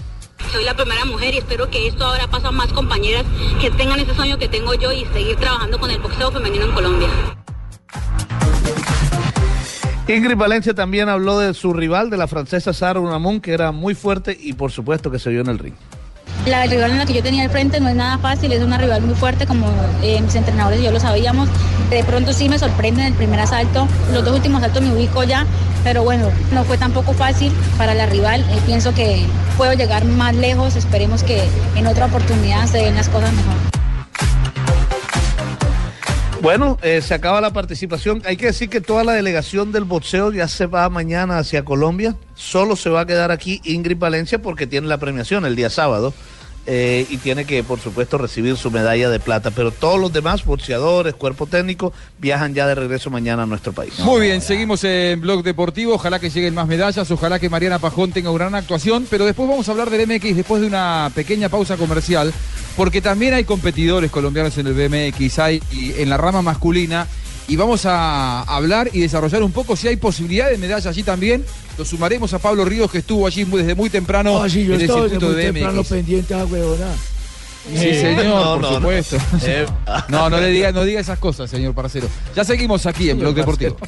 Soy 0.51 0.63
la 0.63 0.75
primera 0.75 1.05
mujer 1.05 1.33
y 1.33 1.37
espero 1.37 1.69
que 1.69 1.87
esto 1.87 2.05
ahora 2.05 2.27
pase 2.27 2.47
a 2.47 2.51
más 2.51 2.71
compañeras 2.71 3.25
que 3.59 3.69
tengan 3.71 3.99
ese 3.99 4.13
sueño 4.15 4.37
que 4.37 4.47
tengo 4.47 4.73
yo 4.73 4.91
y 4.91 5.05
seguir 5.05 5.35
trabajando 5.35 5.79
con 5.79 5.91
el 5.91 5.99
boxeo 5.99 6.31
femenino 6.31 6.65
en 6.65 6.71
Colombia. 6.71 7.09
Ingrid 10.07 10.37
Valencia 10.37 10.73
también 10.73 11.09
habló 11.09 11.37
de 11.37 11.53
su 11.53 11.73
rival, 11.73 12.09
de 12.09 12.15
la 12.15 12.27
francesa 12.27 12.71
Sara 12.71 12.99
Unamun, 12.99 13.41
que 13.41 13.51
era 13.51 13.73
muy 13.73 13.93
fuerte 13.93 14.37
y 14.39 14.53
por 14.53 14.71
supuesto 14.71 15.11
que 15.11 15.19
se 15.19 15.29
vio 15.29 15.41
en 15.41 15.47
el 15.47 15.59
ring. 15.59 15.75
La 16.47 16.65
rival 16.65 16.91
en 16.91 16.97
la 16.97 17.05
que 17.05 17.13
yo 17.13 17.21
tenía 17.21 17.43
al 17.43 17.49
frente 17.49 17.81
no 17.81 17.89
es 17.89 17.95
nada 17.95 18.17
fácil, 18.19 18.53
es 18.53 18.63
una 18.63 18.77
rival 18.77 19.01
muy 19.01 19.15
fuerte, 19.15 19.45
como 19.45 19.67
eh, 20.01 20.21
mis 20.21 20.33
entrenadores 20.33 20.79
y 20.79 20.83
yo 20.83 20.91
lo 20.91 20.99
sabíamos. 20.99 21.49
De 21.89 22.01
pronto 22.05 22.31
sí 22.31 22.47
me 22.47 22.57
sorprende 22.57 23.01
en 23.01 23.07
el 23.07 23.13
primer 23.15 23.41
asalto, 23.41 23.85
los 24.13 24.23
dos 24.23 24.33
últimos 24.33 24.61
asaltos 24.63 24.81
me 24.81 24.93
ubico 24.93 25.25
ya, 25.25 25.45
pero 25.83 26.03
bueno, 26.03 26.29
no 26.53 26.63
fue 26.63 26.77
tampoco 26.77 27.11
fácil 27.11 27.51
para 27.77 27.93
la 27.93 28.05
rival. 28.05 28.41
Eh, 28.49 28.61
pienso 28.65 28.93
que 28.93 29.25
puedo 29.57 29.73
llegar 29.73 30.05
más 30.05 30.35
lejos, 30.35 30.77
esperemos 30.77 31.21
que 31.21 31.43
en 31.75 31.85
otra 31.85 32.05
oportunidad 32.05 32.65
se 32.67 32.77
den 32.77 32.95
las 32.95 33.09
cosas 33.09 33.33
mejor. 33.33 33.55
Bueno, 36.41 36.77
eh, 36.81 37.01
se 37.01 37.13
acaba 37.13 37.41
la 37.41 37.51
participación. 37.51 38.21
Hay 38.25 38.37
que 38.37 38.45
decir 38.45 38.69
que 38.69 38.79
toda 38.79 39.03
la 39.03 39.11
delegación 39.11 39.73
del 39.73 39.83
boxeo 39.83 40.31
ya 40.31 40.47
se 40.47 40.65
va 40.65 40.87
mañana 40.87 41.39
hacia 41.39 41.65
Colombia. 41.65 42.15
Solo 42.35 42.77
se 42.77 42.89
va 42.89 43.01
a 43.01 43.05
quedar 43.05 43.31
aquí 43.31 43.59
Ingrid 43.65 43.97
Valencia 43.97 44.41
porque 44.41 44.65
tiene 44.65 44.87
la 44.87 44.97
premiación 44.97 45.45
el 45.45 45.57
día 45.57 45.69
sábado. 45.69 46.13
Eh, 46.69 47.07
y 47.09 47.15
tiene 47.17 47.45
que, 47.45 47.63
por 47.63 47.79
supuesto, 47.79 48.17
recibir 48.17 48.57
su 48.57 48.69
medalla 48.69 49.09
de 49.09 49.21
plata. 49.21 49.51
Pero 49.51 49.71
todos 49.71 49.97
los 49.99 50.11
demás, 50.11 50.43
boxeadores, 50.43 51.15
cuerpo 51.15 51.47
técnico, 51.47 51.93
viajan 52.19 52.53
ya 52.53 52.67
de 52.67 52.75
regreso 52.75 53.09
mañana 53.09 53.43
a 53.43 53.45
nuestro 53.45 53.71
país. 53.71 53.97
Muy 53.99 54.19
bien, 54.19 54.41
seguimos 54.41 54.83
en 54.83 55.21
Blog 55.21 55.43
Deportivo. 55.43 55.93
Ojalá 55.93 56.19
que 56.19 56.29
lleguen 56.29 56.53
más 56.53 56.67
medallas. 56.67 57.09
Ojalá 57.09 57.39
que 57.39 57.49
Mariana 57.49 57.79
Pajón 57.79 58.11
tenga 58.11 58.31
una 58.31 58.45
gran 58.45 58.55
actuación. 58.55 59.07
Pero 59.09 59.25
después 59.25 59.47
vamos 59.47 59.69
a 59.69 59.71
hablar 59.71 59.89
del 59.89 60.05
MX 60.07 60.35
después 60.35 60.61
de 60.61 60.67
una 60.67 61.09
pequeña 61.15 61.47
pausa 61.47 61.77
comercial. 61.77 62.33
Porque 62.75 63.01
también 63.01 63.33
hay 63.33 63.45
competidores 63.45 64.11
colombianos 64.11 64.57
en 64.57 64.67
el 64.67 64.73
BMX, 64.73 65.39
hay 65.39 65.63
en 65.71 66.09
la 66.09 66.17
rama 66.17 66.41
masculina. 66.41 67.07
Y 67.49 67.55
vamos 67.55 67.85
a 67.85 68.41
hablar 68.43 68.89
y 68.91 68.99
desarrollar 68.99 69.41
un 69.41 69.51
poco 69.53 69.75
si 69.75 69.87
hay 69.87 69.95
posibilidad 69.95 70.49
de 70.49 70.57
medalla 70.57 70.89
allí 70.89 71.03
también. 71.03 71.45
Lo 71.77 71.85
sumaremos 71.85 72.33
a 72.33 72.39
Pablo 72.39 72.65
Ríos, 72.65 72.91
que 72.91 72.97
estuvo 72.97 73.25
allí 73.25 73.43
desde 73.45 73.73
muy 73.75 73.89
temprano 73.89 74.41
Ah, 74.43 74.49
sí, 74.49 74.65
yo 74.65 74.73
en 74.73 74.81
el 74.81 74.87
circuito 74.87 75.27
muy 75.27 75.35
de 75.35 75.43
temprano 75.45 75.77
BMX. 75.77 75.89
pendiente 75.89 76.33
a 76.33 76.43
huevona. 76.45 76.87
Sí, 77.73 77.93
señor, 77.95 78.25
No, 78.25 78.31
por 78.53 78.61
no, 78.61 78.69
no. 78.71 78.75
supuesto. 78.75 79.17
Eh, 79.43 79.65
No, 80.09 80.29
no 80.29 80.39
le 80.39 80.47
diga, 80.47 80.71
no 80.71 80.83
diga 80.83 80.99
esas 80.99 81.19
cosas, 81.19 81.49
señor 81.49 81.73
Parcero. 81.73 82.07
Ya 82.35 82.43
seguimos 82.43 82.85
aquí 82.85 83.09
en 83.09 83.19
Blog 83.19 83.35
Deportivo. 83.35 83.77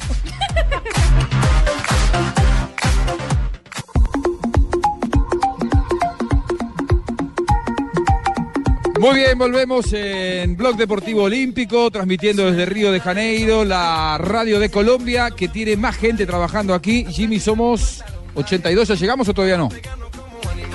Muy 9.00 9.14
bien, 9.16 9.38
volvemos 9.38 9.90
en 9.94 10.56
Blog 10.56 10.76
Deportivo 10.76 11.22
Olímpico, 11.22 11.90
transmitiendo 11.90 12.46
desde 12.50 12.66
Río 12.66 12.92
de 12.92 13.00
Janeiro, 13.00 13.64
la 13.64 14.18
radio 14.18 14.60
de 14.60 14.68
Colombia, 14.70 15.30
que 15.30 15.48
tiene 15.48 15.76
más 15.76 15.96
gente 15.96 16.26
trabajando 16.26 16.74
aquí. 16.74 17.06
Jimmy, 17.08 17.40
somos 17.40 18.04
82, 18.34 18.88
¿ya 18.88 18.94
llegamos 18.96 19.26
o 19.28 19.32
todavía 19.34 19.56
no? 19.56 19.70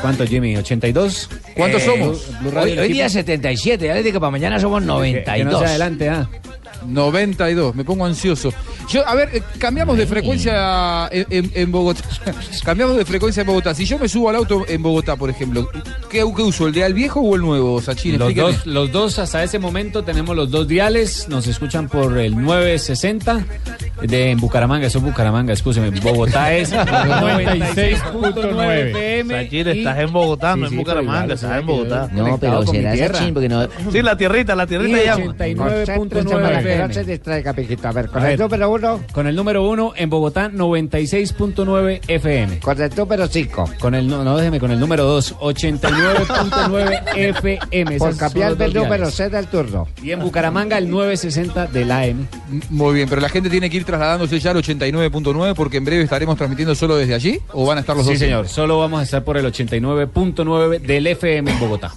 ¿Cuánto, 0.02 0.26
Jimmy? 0.26 0.56
¿82? 0.56 1.28
¿Cuántos 1.56 1.84
Eh, 1.84 1.86
somos? 1.86 2.40
Blue 2.42 2.52
Radio, 2.52 2.82
Hoy, 2.82 2.88
día 2.94 3.10
77, 3.10 3.86
ya 3.86 3.94
les 3.94 4.04
digo 4.04 4.16
que 4.16 4.20
para 4.20 4.32
mañana 4.32 4.60
somos 4.60 4.82
Que- 4.82 4.88
92. 4.88 5.38
Que 5.38 5.44
no 5.46 5.60
se 5.60 5.66
adelante, 5.66 6.10
ah. 6.10 6.28
92, 6.86 7.76
me 7.76 7.84
pongo 7.84 8.06
ansioso. 8.06 8.52
Yo, 8.90 9.08
a 9.08 9.16
ver, 9.16 9.30
eh, 9.34 9.42
cambiamos 9.58 9.98
de 9.98 10.06
frecuencia 10.06 11.08
en, 11.12 11.26
en- 11.30 11.52
en 11.54 11.72
Bogotá. 11.72 12.02
cambiamos 12.64 12.98
de 12.98 13.06
frecuencia 13.06 13.42
en 13.42 13.48
Bogotá. 13.48 13.74
Si 13.74 13.86
yo 13.86 13.98
me 13.98 14.08
subo 14.08 14.30
al 14.30 14.36
auto 14.36 14.64
en 14.68 14.82
Bogotá, 14.84 15.16
por 15.16 15.30
ejemplo, 15.30 15.68
¿qué, 16.10 16.24
qué 16.36 16.42
uso? 16.42 16.68
¿El 16.68 16.74
de 16.74 16.84
al 16.84 16.94
viejo 16.94 17.22
o 17.22 17.36
el 17.36 17.42
nuevo, 17.42 17.82
Sachin? 17.82 18.20
Los 18.20 18.30
Explíqueme. 18.30 18.58
dos, 18.58 18.66
los 18.68 18.92
dos, 18.92 19.20
hasta 19.20 19.44
ese 19.44 19.60
momento 19.60 20.04
tenemos 20.04 20.36
los 20.36 20.52
dos 20.52 20.68
diales, 20.68 21.28
nos 21.30 21.48
escuchan 21.48 21.88
por 21.88 22.18
el 22.18 22.36
960 22.40 23.46
de 24.04 24.32
en 24.32 24.40
Bucaramanga, 24.40 24.88
eso 24.88 25.00
es 25.00 25.04
Bucaramanga, 25.04 25.54
escúcheme, 25.54 25.90
Bogotá 26.02 26.54
es 26.54 26.72
96.9 26.74 28.90
FM. 28.90 29.44
Sachin, 29.44 29.68
estás 29.68 30.00
en 30.00 30.14
Bogotá, 30.14 30.56
no 30.56 30.58
Sí, 30.58 30.64
en 30.66 30.70
sí, 30.70 30.76
Bucaramanga, 30.78 31.34
estás 31.34 31.60
en 31.60 31.66
Bogotá. 31.66 32.10
No, 32.12 32.38
pero 32.38 32.66
será 32.68 32.96
Sachin, 32.96 33.34
porque 33.34 33.50
no. 33.50 33.68
Sí, 33.92 34.02
la 34.02 34.16
tierrita, 34.18 34.56
la 34.56 34.68
tierrita 34.68 35.02
Y 35.02 35.06
llama. 35.06 35.26
89.9 35.34 36.65
FM. 36.74 36.94
se 36.94 37.04
distraiga, 37.04 37.54
Pijito. 37.54 37.88
A 37.88 37.92
ver, 37.92 38.08
con 38.08 38.22
A 38.24 38.32
el 38.32 38.38
ver. 38.38 38.40
número 38.40 38.70
uno, 38.72 39.00
Con 39.12 39.28
el 39.28 39.36
número 39.36 39.68
uno 39.70 39.94
en 39.96 40.10
Bogotá 40.10 40.50
96.9 40.50 42.02
FM. 42.08 42.60
con 42.60 42.82
el 42.82 42.90
número 42.96 43.28
cinco. 43.28 43.70
Con 43.80 43.96
el 43.96 44.08
no, 44.08 44.24
no, 44.24 44.38
déjeme 44.38 44.60
con 44.60 44.72
el 44.72 44.80
número 44.80 45.04
2 45.06 45.36
89.9 45.38 47.02
FM. 47.16 47.98
Por 47.98 48.18
cambiar 48.18 48.50
son 48.52 48.58
del 48.60 48.74
los 48.74 48.84
número 48.84 48.98
diales. 49.10 49.16
C 49.16 49.30
del 49.30 49.48
turno. 49.48 49.88
Y 50.04 50.12
en 50.12 50.20
Bucaramanga 50.20 50.78
el 50.78 50.90
960 50.90 51.68
del 51.68 51.92
AM. 51.92 52.28
Muy 52.70 52.94
bien, 52.96 53.08
pero 53.10 53.22
la 53.22 53.30
gente 53.30 53.50
tiene 53.50 53.70
que 53.70 53.78
ir 53.78 53.86
trasladándose 53.86 54.40
ya 54.40 54.52
al 54.52 54.58
89.9 54.58 55.54
porque 55.56 55.78
en 55.78 55.86
breve 55.86 56.04
estaremos 56.04 56.38
transmitiendo 56.38 56.76
solo 56.76 56.96
desde 56.98 57.14
allí 57.14 57.40
o 57.54 57.66
van 57.66 57.78
a 57.78 57.82
estar 57.82 57.96
los 57.96 58.06
Sí, 58.06 58.12
dos. 58.14 58.20
señor. 58.20 58.48
Solo 58.48 58.80
vamos 58.80 59.00
a 59.00 59.04
estar 59.04 59.24
por 59.24 59.38
el 59.38 59.46
89.9 59.46 60.80
del 60.82 61.08
FM 61.08 61.52
en 61.52 61.60
Bogotá. 61.60 61.94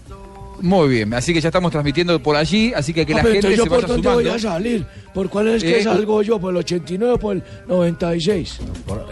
Muy 0.61 0.89
bien, 0.89 1.15
así 1.15 1.33
que 1.33 1.41
ya 1.41 1.49
estamos 1.49 1.71
transmitiendo 1.71 2.21
por 2.23 2.35
allí, 2.37 2.73
así 2.75 2.93
que 2.93 3.07
que 3.07 3.13
Ah, 3.13 3.17
la 3.19 3.23
pero 3.23 3.33
gente 3.35 3.47
entonces 3.49 3.59
se 3.61 3.65
yo 3.65 3.71
por 3.71 3.83
vaya 3.83 3.95
dónde 3.95 4.09
voy 4.09 4.25
sumando. 4.25 4.49
a 4.49 4.53
salir, 4.53 4.87
por 5.15 5.29
cuál 5.31 5.49
es 5.49 5.63
que 5.63 5.79
Eh, 5.79 5.83
salgo 5.85 6.23
yo, 6.23 6.41
por 6.41 6.51
el 6.51 6.57
89 6.57 7.15
o 7.15 7.19
por 7.19 7.37
el 7.37 7.43
96. 7.69 8.59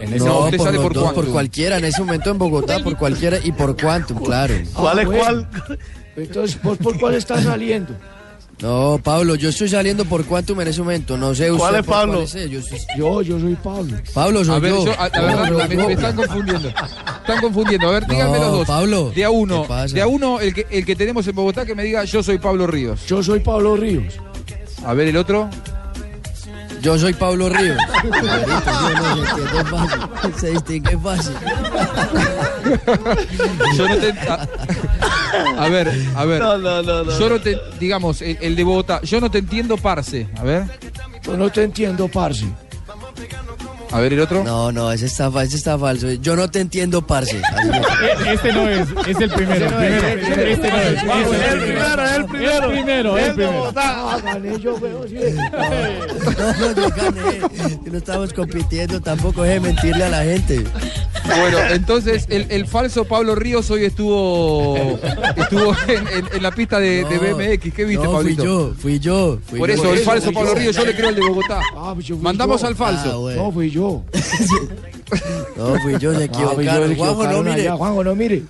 en 0.01 0.13
ese- 0.13 0.25
No, 0.25 0.39
usted 0.45 0.57
por 0.57 0.65
sale 0.67 0.77
los 0.77 0.83
por 0.85 0.93
dos, 0.93 1.03
Quantum. 1.05 1.23
por 1.23 1.31
cualquiera, 1.31 1.77
en 1.77 1.85
ese 1.85 2.01
momento 2.01 2.31
en 2.31 2.37
Bogotá, 2.37 2.79
por 2.83 2.97
cualquiera 2.97 3.37
y 3.43 3.51
por 3.51 3.75
Quantum, 3.77 4.23
claro. 4.23 4.53
¿Cuál 4.73 4.99
es 4.99 5.05
cuál? 5.07 5.47
Entonces, 6.17 6.55
¿por, 6.57 6.77
por 6.77 6.99
cuál 6.99 7.15
está 7.15 7.41
saliendo? 7.41 7.93
No, 8.61 8.99
Pablo, 9.03 9.35
yo 9.35 9.49
estoy 9.49 9.69
saliendo 9.69 10.03
por 10.05 10.25
Quantum 10.25 10.59
en 10.61 10.69
ese 10.69 10.81
momento, 10.81 11.15
no 11.15 11.35
sé 11.35 11.51
usted 11.51 11.59
¿Cuál 11.59 11.75
es 11.75 11.85
Pablo? 11.85 12.13
cuál 12.13 12.23
es, 12.23 12.49
yo, 12.49 12.61
soy- 12.63 12.79
Yo, 12.97 13.21
yo 13.21 13.39
soy 13.39 13.53
Pablo. 13.55 13.97
Pablo, 14.15 14.43
soy 14.43 14.55
A 14.55 14.59
ver, 14.59 14.71
yo. 14.71 14.85
yo, 14.85 14.91
a- 14.99 15.09
la 15.09 15.21
verdad, 15.21 15.41
Pablo, 15.43 15.67
me, 15.87 15.93
están 15.93 16.15
confundiendo. 16.15 16.67
Están 16.69 17.41
confundiendo. 17.41 17.87
A 17.87 17.91
ver, 17.91 18.07
díganme 18.07 18.37
No, 18.39 18.43
los 18.45 18.51
dos. 18.53 18.67
Pablo, 18.67 19.11
de 19.15 19.23
a 19.23 19.29
uno, 19.29 19.61
¿qué 19.61 19.67
pasa? 19.67 19.93
de 19.95 20.01
a 20.01 20.07
uno 20.07 20.39
el 20.39 20.55
que, 20.55 20.65
el 20.71 20.85
que 20.87 20.95
tenemos 20.95 21.27
en 21.27 21.35
Bogotá 21.35 21.67
que 21.67 21.75
me 21.75 21.83
diga 21.83 22.03
yo 22.05 22.23
soy 22.23 22.39
Pablo 22.39 22.65
Ríos. 22.65 23.05
Yo 23.05 23.21
soy 23.21 23.41
Pablo 23.41 23.75
Ríos. 23.77 24.15
A 24.83 24.93
ver 24.95 25.07
el 25.07 25.17
otro. 25.17 25.49
Yo 26.81 26.97
soy 26.97 27.13
Pablo 27.13 27.49
Ríos. 27.49 27.77
Se 30.37 30.51
distingue 30.51 30.97
fácil. 30.97 31.33
Yo 33.75 33.87
no 33.87 33.97
te, 33.97 34.09
a, 34.11 34.47
a 35.57 35.69
ver, 35.69 35.91
a 36.15 36.25
ver. 36.25 36.41
No, 36.41 36.57
no, 36.57 36.81
no, 36.83 37.03
no. 37.03 37.19
Yo 37.19 37.29
no 37.29 37.39
te, 37.41 37.57
digamos, 37.79 38.21
el, 38.21 38.37
el 38.41 38.55
de 38.55 38.63
Bogotá. 38.63 39.01
Yo 39.01 39.19
no 39.19 39.29
te 39.31 39.39
entiendo, 39.39 39.77
parce. 39.77 40.27
A 40.37 40.43
ver, 40.43 40.65
Yo 41.23 41.35
no 41.37 41.49
te 41.49 41.63
entiendo, 41.63 42.07
parce. 42.07 42.45
A 43.91 43.99
ver 43.99 44.13
el 44.13 44.19
otro. 44.19 44.43
No, 44.43 44.71
no, 44.71 44.91
ese 44.91 45.05
está, 45.05 45.31
ese 45.43 45.55
está 45.57 45.77
falso. 45.77 46.11
Yo 46.13 46.35
no 46.35 46.49
te 46.49 46.59
entiendo, 46.59 47.01
parce. 47.05 47.37
E- 47.41 48.33
Este 48.33 48.51
no 48.53 48.67
es, 48.69 48.87
es 49.07 49.19
el 49.19 49.29
primero. 49.29 49.65
Ese 49.65 49.69
no 49.75 49.81
es, 49.81 50.01
primero. 50.01 50.17
ese 50.17 50.29
no 50.29 50.41
es. 50.41 50.47
Este 50.49 50.69
no 50.69 50.77
es. 50.77 51.07
Vamos, 51.07 51.27
el 51.27 51.41
es 51.41 51.53
primero, 51.55 52.05
el 52.05 52.25
primero. 52.25 52.63
El 52.65 52.75
primero, 52.75 53.17
el 53.17 53.33
primero. 53.33 53.73
Gané 54.23 54.59
yo. 54.59 54.77
No, 54.79 54.89
no, 56.59 56.75
yo 56.75 56.89
gané. 56.95 57.77
No 57.87 57.97
estamos 57.97 58.33
compitiendo, 58.33 58.99
tampoco 59.01 59.45
es 59.45 59.61
mentirle 59.61 60.03
a 60.03 60.09
la 60.09 60.23
gente. 60.23 60.63
Bueno, 61.25 61.57
entonces 61.71 62.25
el, 62.29 62.45
el 62.49 62.67
falso 62.67 63.05
Pablo 63.05 63.33
Ríos 63.35 63.69
hoy 63.71 63.85
estuvo 63.85 64.75
estuvo 65.35 65.75
en, 65.87 66.07
en- 66.07 66.29
en 66.35 66.43
la 66.43 66.51
pista 66.51 66.79
de, 66.79 67.03
BMX. 67.03 67.73
¿Qué 67.73 67.85
viste, 67.85 68.03
no, 68.03 68.11
fui 68.11 68.19
Pablito? 68.35 68.43
yo, 68.43 68.73
fui 68.77 68.99
yo. 68.99 69.39
fui 69.45 69.59
Por 69.59 69.69
yo. 69.69 69.75
eso, 69.75 69.93
el 69.93 69.99
falso 69.99 70.31
Pablo 70.31 70.53
Ríos, 70.55 70.75
yo 70.75 70.85
le 70.85 70.95
creo 70.95 71.09
el 71.09 71.15
de 71.15 71.21
Bogotá. 71.21 71.59
Ah, 71.75 71.93
pues 71.95 72.09
Mandamos 72.21 72.61
yo. 72.61 72.67
al 72.67 72.75
falso. 72.75 73.11
Ah, 73.13 73.17
bueno. 73.17 73.43
No, 73.43 73.51
fui 73.51 73.69
yo. 73.71 73.76
No, 75.55 75.79
fui 75.81 75.97
yo, 75.99 76.11
se 76.13 76.17
Ah, 76.17 76.19
yo, 76.19 76.51
equivocaron. 76.51 76.89
se 76.89 76.95
Juanjo, 76.95 77.27
no 77.27 77.43
mire. 77.43 77.61
allá. 77.61 77.75
Juanjo, 77.77 78.03
no 78.03 78.15
mire. 78.15 78.43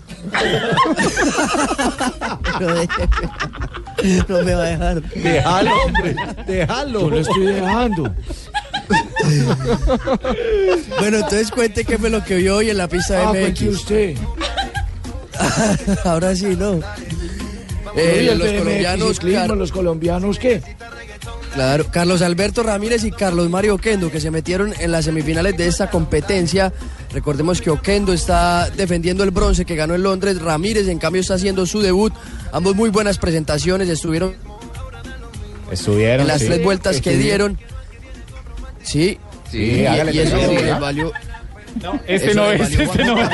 No, 4.28 4.44
me 4.44 4.54
va 4.54 4.64
a 4.64 4.68
dejar. 4.70 5.02
Déjalo, 5.14 5.72
hombre. 5.86 6.16
Déjalo. 6.48 7.00
Yo 7.02 7.10
lo 7.10 7.20
estoy 7.20 7.46
dejando. 7.48 8.14
Bueno, 11.00 11.18
entonces 11.18 11.52
cuente 11.52 11.84
qué 11.86 11.98
fue 11.98 12.10
lo 12.10 12.24
que 12.24 12.36
vio 12.36 12.58
hoy 12.58 12.70
en 12.70 12.78
la 12.78 12.88
pista 12.88 13.30
Ah, 13.30 13.34
de 13.34 13.42
cuente 13.42 13.66
MX. 13.66 13.76
usted. 13.76 14.16
Ahora 16.06 16.36
sí, 16.36 16.56
no. 16.58 16.80
Eh, 17.96 18.32
los 18.36 18.48
BMX 18.48 18.60
colombianos, 18.60 19.20
ciclismo, 19.20 19.56
los 19.60 19.72
colombianos, 19.72 20.40
¿qué? 20.40 20.62
Claro, 21.54 21.86
Carlos 21.92 22.22
Alberto 22.22 22.64
Ramírez 22.64 23.04
y 23.04 23.12
Carlos 23.12 23.50
Mario 23.50 23.76
Oquendo, 23.76 24.12
que 24.12 24.20
se 24.20 24.32
metieron 24.32 24.74
en 24.80 24.92
las 24.92 25.06
semifinales 25.06 25.58
de 25.58 25.68
esta 25.68 25.90
competencia. 25.90 26.74
Recordemos 27.12 27.62
que 27.62 27.70
Oquendo 27.70 28.14
está 28.14 28.70
defendiendo 28.70 29.24
el 29.24 29.32
bronce 29.32 29.66
que 29.66 29.76
ganó 29.76 29.96
en 29.96 30.04
Londres. 30.04 30.42
Ramírez, 30.42 30.88
en 30.88 31.00
cambio, 31.00 31.22
está 31.22 31.36
haciendo 31.36 31.66
su 31.66 31.82
debut. 31.82 32.14
Ambos 32.52 32.76
muy 32.76 32.90
buenas 32.90 33.18
presentaciones, 33.18 33.90
estuvieron 33.90 34.36
Estuvieron. 35.72 36.22
en 36.22 36.28
las 36.28 36.42
sí. 36.42 36.48
tres 36.48 36.64
vueltas 36.64 37.02
que 37.02 37.18
dieron. 37.18 37.58
Sí, 38.84 39.18
Sí, 39.52 39.82
y, 39.82 39.86
eso 40.20 40.38
sí, 40.38 40.56
Este 42.08 42.34
no 42.36 42.52
es, 42.52 42.62
este 42.80 43.04
no 43.06 43.18
es. 43.20 43.30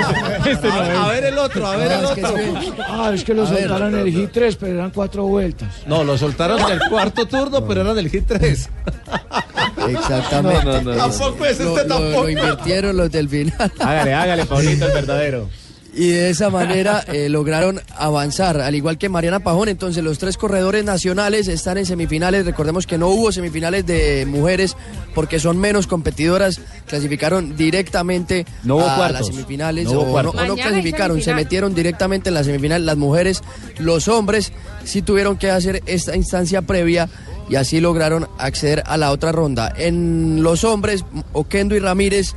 Este 0.46 0.68
no 0.68 0.74
A 0.74 1.08
ver 1.10 1.26
el 1.26 1.38
otro, 1.38 1.66
a 1.68 1.76
ver 1.78 1.92
No, 1.92 1.98
el 1.98 2.04
es 2.06 2.12
que 2.12 2.26
otro. 2.26 2.76
Ah, 2.88 3.12
es 3.14 3.24
que 3.24 3.34
lo 3.34 3.46
A 3.48 3.50
ver. 3.52 3.60
soltaron 3.68 3.94
en 3.96 4.00
el 4.08 4.12
Hit 4.14 4.32
3, 4.32 4.56
pero 4.58 4.74
eran 4.74 4.92
cuatro 4.92 5.24
vueltas. 5.26 5.70
No, 5.88 6.04
lo 6.04 6.18
soltaron 6.18 6.66
del 6.68 6.80
cuarto 6.90 7.26
turno, 7.28 7.66
pero 7.66 7.82
era 7.82 7.94
del 7.94 8.10
hit 8.10 8.26
3. 8.28 8.70
Exactamente. 9.90 10.66
No, 10.66 10.72
no, 10.74 10.82
no, 10.82 10.92
no. 10.92 10.98
Tampoco 10.98 11.46
es 11.46 11.60
Lo- 11.60 11.78
este 11.78 11.88
lo- 11.88 11.96
tampoco. 11.96 12.24
Lo 12.24 12.30
invirtieron 12.30 12.98
los 12.98 13.12
del 13.12 13.30
final. 13.30 13.72
Hágale, 13.80 14.14
hágale, 14.14 14.46
Pablito, 14.46 14.86
el 14.88 14.92
verdadero. 14.94 15.50
Y 15.96 16.08
de 16.08 16.32
esa 16.32 16.50
manera 16.50 17.04
eh, 17.08 17.30
lograron 17.30 17.80
avanzar, 17.96 18.60
al 18.62 18.74
igual 18.74 18.98
que 18.98 19.10
Mariana 19.10 19.42
Pajón. 19.42 19.70
Entonces, 19.70 20.04
los 20.04 20.18
tres 20.18 20.38
corredores 20.38 20.84
nacionales 20.84 21.48
están 21.48 21.78
en 21.78 21.86
semifinales. 21.86 22.46
Recordemos 22.46 22.88
que 22.88 22.98
no 22.98 23.10
hubo 23.10 23.32
semifinales 23.32 23.86
de 23.86 24.26
mujeres 24.26 24.76
porque 25.14 25.40
son 25.40 25.60
menos 25.60 25.86
competidoras. 25.86 26.60
Clasificaron 26.88 27.56
directamente 27.56 28.46
No 28.64 28.78
hubo 28.78 28.90
a 28.90 28.96
cuartos. 28.96 29.20
las 29.20 29.28
semifinales. 29.28 29.86
No 29.86 30.02
hubo 30.02 30.14
o, 30.14 30.24
no, 30.24 30.30
o 30.32 30.56
clasificaron, 30.56 31.22
se 31.22 31.36
metieron 31.36 31.76
directamente 31.76 32.30
en 32.30 32.36
la 32.36 32.44
semifinal. 32.44 32.86
Las 32.88 32.98
mujeres, 32.98 33.42
los 33.78 34.08
hombres, 34.08 34.52
sí 34.84 35.04
tuvieron 35.04 35.38
que 35.38 35.52
hacer 35.52 35.84
esta 35.86 36.16
instancia 36.16 36.64
previa. 36.64 37.08
Y 37.50 37.56
así 37.56 37.82
lograron 37.82 38.28
acceder 38.40 38.82
a 38.88 38.98
la 38.98 39.12
otra 39.12 39.32
ronda. 39.32 39.72
En 39.78 40.42
los 40.42 40.64
hombres, 40.64 41.04
Oquendo 41.34 41.76
y 41.76 41.80
Ramírez 41.80 42.34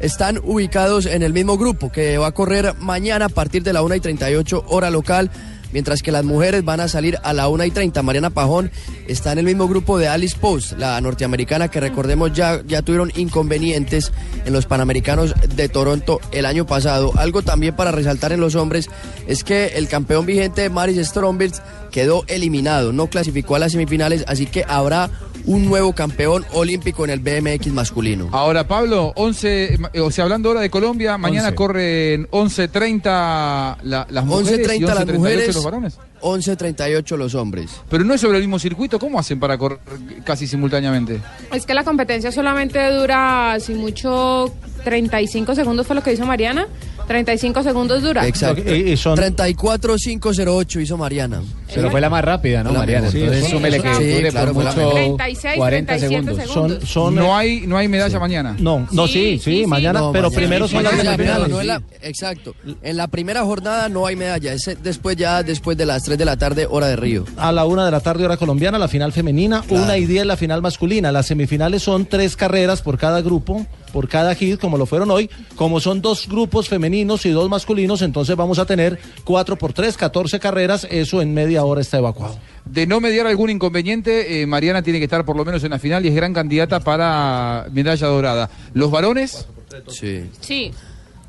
están 0.00 0.40
ubicados 0.42 1.06
en 1.06 1.22
el 1.22 1.32
mismo 1.32 1.56
grupo 1.58 1.92
que 1.92 2.18
va 2.18 2.28
a 2.28 2.32
correr 2.32 2.74
mañana 2.78 3.26
a 3.26 3.28
partir 3.28 3.62
de 3.62 3.72
la 3.72 3.82
1 3.82 3.96
y 3.96 4.00
38 4.00 4.64
hora 4.68 4.90
local, 4.90 5.30
mientras 5.72 6.02
que 6.02 6.10
las 6.10 6.24
mujeres 6.24 6.64
van 6.64 6.80
a 6.80 6.88
salir 6.88 7.18
a 7.22 7.32
la 7.32 7.48
1 7.48 7.64
y 7.64 7.70
30. 7.70 8.02
Mariana 8.02 8.30
Pajón 8.30 8.70
está 9.06 9.32
en 9.32 9.38
el 9.38 9.44
mismo 9.44 9.68
grupo 9.68 9.98
de 9.98 10.08
Alice 10.08 10.36
Post, 10.40 10.72
la 10.78 11.00
norteamericana 11.00 11.68
que 11.68 11.80
recordemos 11.80 12.32
ya, 12.32 12.62
ya 12.66 12.82
tuvieron 12.82 13.12
inconvenientes 13.14 14.12
en 14.44 14.52
los 14.52 14.66
Panamericanos 14.66 15.34
de 15.54 15.68
Toronto 15.68 16.20
el 16.32 16.46
año 16.46 16.66
pasado. 16.66 17.12
Algo 17.16 17.42
también 17.42 17.76
para 17.76 17.92
resaltar 17.92 18.32
en 18.32 18.40
los 18.40 18.54
hombres 18.54 18.88
es 19.26 19.44
que 19.44 19.66
el 19.76 19.88
campeón 19.88 20.26
vigente 20.26 20.70
Maris 20.70 21.06
Strombers 21.06 21.62
quedó 21.90 22.24
eliminado, 22.28 22.92
no 22.92 23.08
clasificó 23.08 23.56
a 23.56 23.58
las 23.58 23.72
semifinales, 23.72 24.24
así 24.26 24.46
que 24.46 24.64
habrá 24.66 25.10
un 25.46 25.64
nuevo 25.66 25.92
campeón 25.94 26.44
olímpico 26.52 27.04
en 27.04 27.10
el 27.10 27.20
BMX 27.20 27.68
masculino. 27.72 28.28
Ahora, 28.32 28.66
Pablo, 28.66 29.12
11, 29.16 29.74
eh, 29.92 30.00
o 30.00 30.10
sea, 30.10 30.24
hablando 30.24 30.48
ahora 30.50 30.60
de 30.60 30.70
Colombia, 30.70 31.16
mañana 31.18 31.48
11. 31.48 31.54
corren 31.56 32.28
11.30 32.30 33.76
la- 33.82 34.06
las 34.10 34.24
mujeres 34.24 34.58
y 34.78 34.80
11.30 34.82 34.86
las 34.94 34.98
11.38 35.06 35.14
mujeres, 35.18 35.54
los 35.54 35.64
varones. 35.64 35.98
11.38 36.22 37.16
los 37.16 37.34
hombres. 37.34 37.70
Pero 37.88 38.04
no 38.04 38.14
es 38.14 38.20
sobre 38.20 38.38
el 38.38 38.42
mismo 38.44 38.58
circuito, 38.58 38.98
¿cómo 38.98 39.18
hacen 39.18 39.40
para 39.40 39.56
correr 39.56 39.78
casi 40.24 40.46
simultáneamente? 40.46 41.20
Es 41.52 41.64
que 41.66 41.74
la 41.74 41.84
competencia 41.84 42.30
solamente 42.30 42.78
dura, 42.92 43.56
si 43.60 43.74
mucho, 43.74 44.52
35 44.84 45.54
segundos 45.54 45.86
fue 45.86 45.96
lo 45.96 46.02
que 46.02 46.12
hizo 46.12 46.26
Mariana. 46.26 46.66
35 47.06 47.62
segundos 47.64 48.02
dura. 48.02 48.26
Exacto. 48.26 48.62
34.508 48.62 50.80
hizo 50.82 50.96
Mariana. 50.96 51.42
Pero 51.72 51.90
fue 51.90 52.00
la 52.00 52.10
más 52.10 52.24
rápida, 52.24 52.64
¿no, 52.64 52.72
La 52.72 52.80
Mariana? 52.80 53.06
mejor. 53.06 53.20
Entonces 53.20 53.44
Sí, 53.44 53.50
súmele 53.50 53.76
sí, 53.76 53.82
que 53.82 53.94
sí, 53.94 54.10
dure 54.10 54.30
claro, 54.30 54.52
por 54.54 54.64
mucho 54.64 54.76
mejor. 54.76 54.92
36, 54.94 55.54
40 55.56 55.92
37 55.96 56.24
segundos. 56.34 56.52
segundos. 56.52 56.88
Son, 56.88 57.14
no 57.14 57.36
hay 57.36 57.66
no 57.66 57.76
hay 57.76 57.88
medalla 57.88 58.18
mañana. 58.18 58.56
No, 58.58 58.86
no, 58.90 59.06
sí, 59.06 59.40
sí, 59.42 59.66
mañana, 59.66 60.00
No, 60.00 60.12
pero 60.12 60.30
mañana. 60.30 60.40
primero 60.40 60.68
son 60.68 60.82
las 60.82 60.94
semifinales. 60.94 61.48
no 61.48 61.62
la- 61.62 61.82
exacto. 62.02 62.54
En 62.82 62.96
la 62.96 63.06
primera 63.08 63.42
jornada 63.44 63.88
no 63.88 64.06
hay 64.06 64.16
medalla, 64.16 64.52
es 64.52 64.68
después 64.82 65.16
ya 65.16 65.42
después 65.42 65.76
de 65.76 65.86
las 65.86 66.02
3 66.02 66.18
de 66.18 66.24
la 66.24 66.36
tarde, 66.36 66.66
hora 66.68 66.88
de 66.88 66.96
Río. 66.96 67.24
A 67.36 67.52
la 67.52 67.64
una 67.64 67.84
de 67.84 67.90
la 67.92 68.00
tarde, 68.00 68.24
hora 68.24 68.36
colombiana, 68.36 68.78
la 68.78 68.88
final 68.88 69.12
femenina, 69.12 69.62
una 69.68 69.96
y 69.96 70.06
diez 70.06 70.26
la 70.26 70.36
final 70.36 70.62
masculina. 70.62 71.12
Las 71.12 71.26
semifinales 71.26 71.82
son 71.82 72.06
tres 72.06 72.36
carreras 72.36 72.82
por 72.82 72.98
cada 72.98 73.20
grupo, 73.20 73.66
por 73.92 74.08
cada 74.08 74.34
hit, 74.34 74.60
como 74.60 74.78
lo 74.78 74.86
fueron 74.86 75.10
hoy. 75.10 75.30
Como 75.56 75.80
son 75.80 76.00
dos 76.00 76.28
grupos 76.28 76.68
femeninos 76.68 77.26
y 77.26 77.30
dos 77.30 77.48
masculinos, 77.48 78.02
entonces 78.02 78.36
vamos 78.36 78.58
a 78.58 78.66
tener 78.66 78.98
cuatro 79.24 79.56
por 79.56 79.72
tres, 79.72 79.96
14 79.96 80.40
carreras. 80.40 80.86
Eso 80.90 81.20
en 81.22 81.34
media 81.34 81.64
hora 81.64 81.80
está 81.80 81.98
evacuado. 81.98 82.38
De 82.64 82.86
no 82.86 83.00
mediar 83.00 83.26
algún 83.26 83.50
inconveniente, 83.50 84.42
eh, 84.42 84.46
Mariana 84.46 84.82
tiene 84.82 84.98
que 84.98 85.04
estar 85.04 85.24
por 85.24 85.36
lo 85.36 85.44
menos 85.44 85.64
en 85.64 85.70
la 85.70 85.78
final 85.78 86.04
y 86.04 86.08
es 86.08 86.14
gran 86.14 86.32
candidata 86.32 86.80
para 86.80 87.66
medalla 87.72 88.06
dorada. 88.06 88.50
¿Los 88.74 88.90
varones? 88.90 89.46
Sí. 89.88 90.30
Sí. 90.40 90.72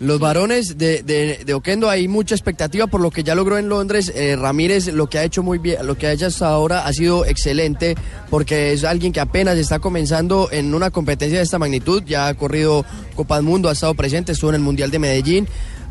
Los 0.01 0.19
varones 0.19 0.79
de, 0.79 1.03
de, 1.03 1.53
Oquendo 1.53 1.87
hay 1.87 2.07
mucha 2.07 2.33
expectativa 2.33 2.87
por 2.87 3.01
lo 3.01 3.11
que 3.11 3.21
ya 3.21 3.35
logró 3.35 3.59
en 3.59 3.69
Londres. 3.69 4.11
Eh, 4.15 4.35
Ramírez 4.35 4.87
lo 4.87 5.07
que 5.07 5.19
ha 5.19 5.23
hecho 5.23 5.43
muy 5.43 5.59
bien, 5.59 5.85
lo 5.85 5.95
que 5.95 6.07
ha 6.07 6.11
hecho 6.11 6.25
hasta 6.25 6.47
ahora 6.47 6.87
ha 6.87 6.91
sido 6.91 7.23
excelente 7.23 7.95
porque 8.31 8.73
es 8.73 8.83
alguien 8.83 9.13
que 9.13 9.19
apenas 9.19 9.59
está 9.59 9.77
comenzando 9.77 10.49
en 10.51 10.73
una 10.73 10.89
competencia 10.89 11.37
de 11.37 11.43
esta 11.43 11.59
magnitud. 11.59 12.01
Ya 12.03 12.27
ha 12.27 12.33
corrido 12.33 12.83
Copa 13.15 13.35
del 13.35 13.45
Mundo, 13.45 13.69
ha 13.69 13.73
estado 13.73 13.93
presente, 13.93 14.31
estuvo 14.31 14.49
en 14.49 14.55
el 14.55 14.61
Mundial 14.61 14.89
de 14.89 14.97
Medellín, 14.97 15.47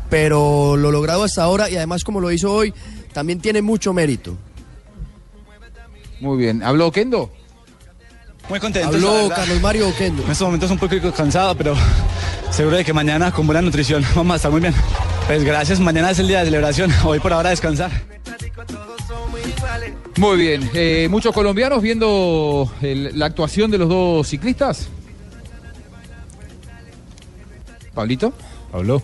pero 0.09 0.75
lo 0.75 0.91
logrado 0.91 1.23
hasta 1.23 1.43
ahora 1.43 1.69
y 1.69 1.77
además 1.77 2.03
como 2.03 2.19
lo 2.19 2.33
hizo 2.33 2.51
hoy 2.53 2.73
también 3.13 3.39
tiene 3.39 3.61
mucho 3.61 3.93
mérito. 3.93 4.35
Muy 6.19 6.37
bien. 6.37 6.63
¿Habló 6.63 6.87
Oquendo? 6.87 7.31
Muy 8.51 8.59
contento. 8.59 8.89
Habló. 8.89 9.29
Carlos 9.29 9.61
Mario 9.61 9.87
Oquendo. 9.87 10.23
En 10.25 10.31
estos 10.31 10.45
momentos 10.45 10.69
un 10.69 10.77
poco 10.77 11.13
cansado, 11.13 11.55
pero 11.55 11.73
seguro 12.51 12.75
de 12.75 12.83
que 12.83 12.91
mañana 12.91 13.31
con 13.31 13.45
buena 13.47 13.61
nutrición 13.61 14.03
vamos 14.15 14.33
a 14.33 14.35
estar 14.35 14.51
muy 14.51 14.59
bien. 14.59 14.73
Pues 15.25 15.45
gracias, 15.45 15.79
mañana 15.79 16.11
es 16.11 16.19
el 16.19 16.27
día 16.27 16.39
de 16.39 16.45
celebración, 16.47 16.91
hoy 17.05 17.21
por 17.21 17.31
ahora 17.31 17.47
a 17.47 17.51
descansar. 17.51 17.89
Muy 20.17 20.35
bien. 20.37 20.69
Eh, 20.73 21.07
¿Muchos 21.09 21.33
colombianos 21.33 21.81
viendo 21.81 22.69
el- 22.81 23.17
la 23.17 23.27
actuación 23.27 23.71
de 23.71 23.77
los 23.77 23.87
dos 23.87 24.27
ciclistas? 24.27 24.89
¿Pablito? 27.93 28.33
¿Habló? 28.73 29.01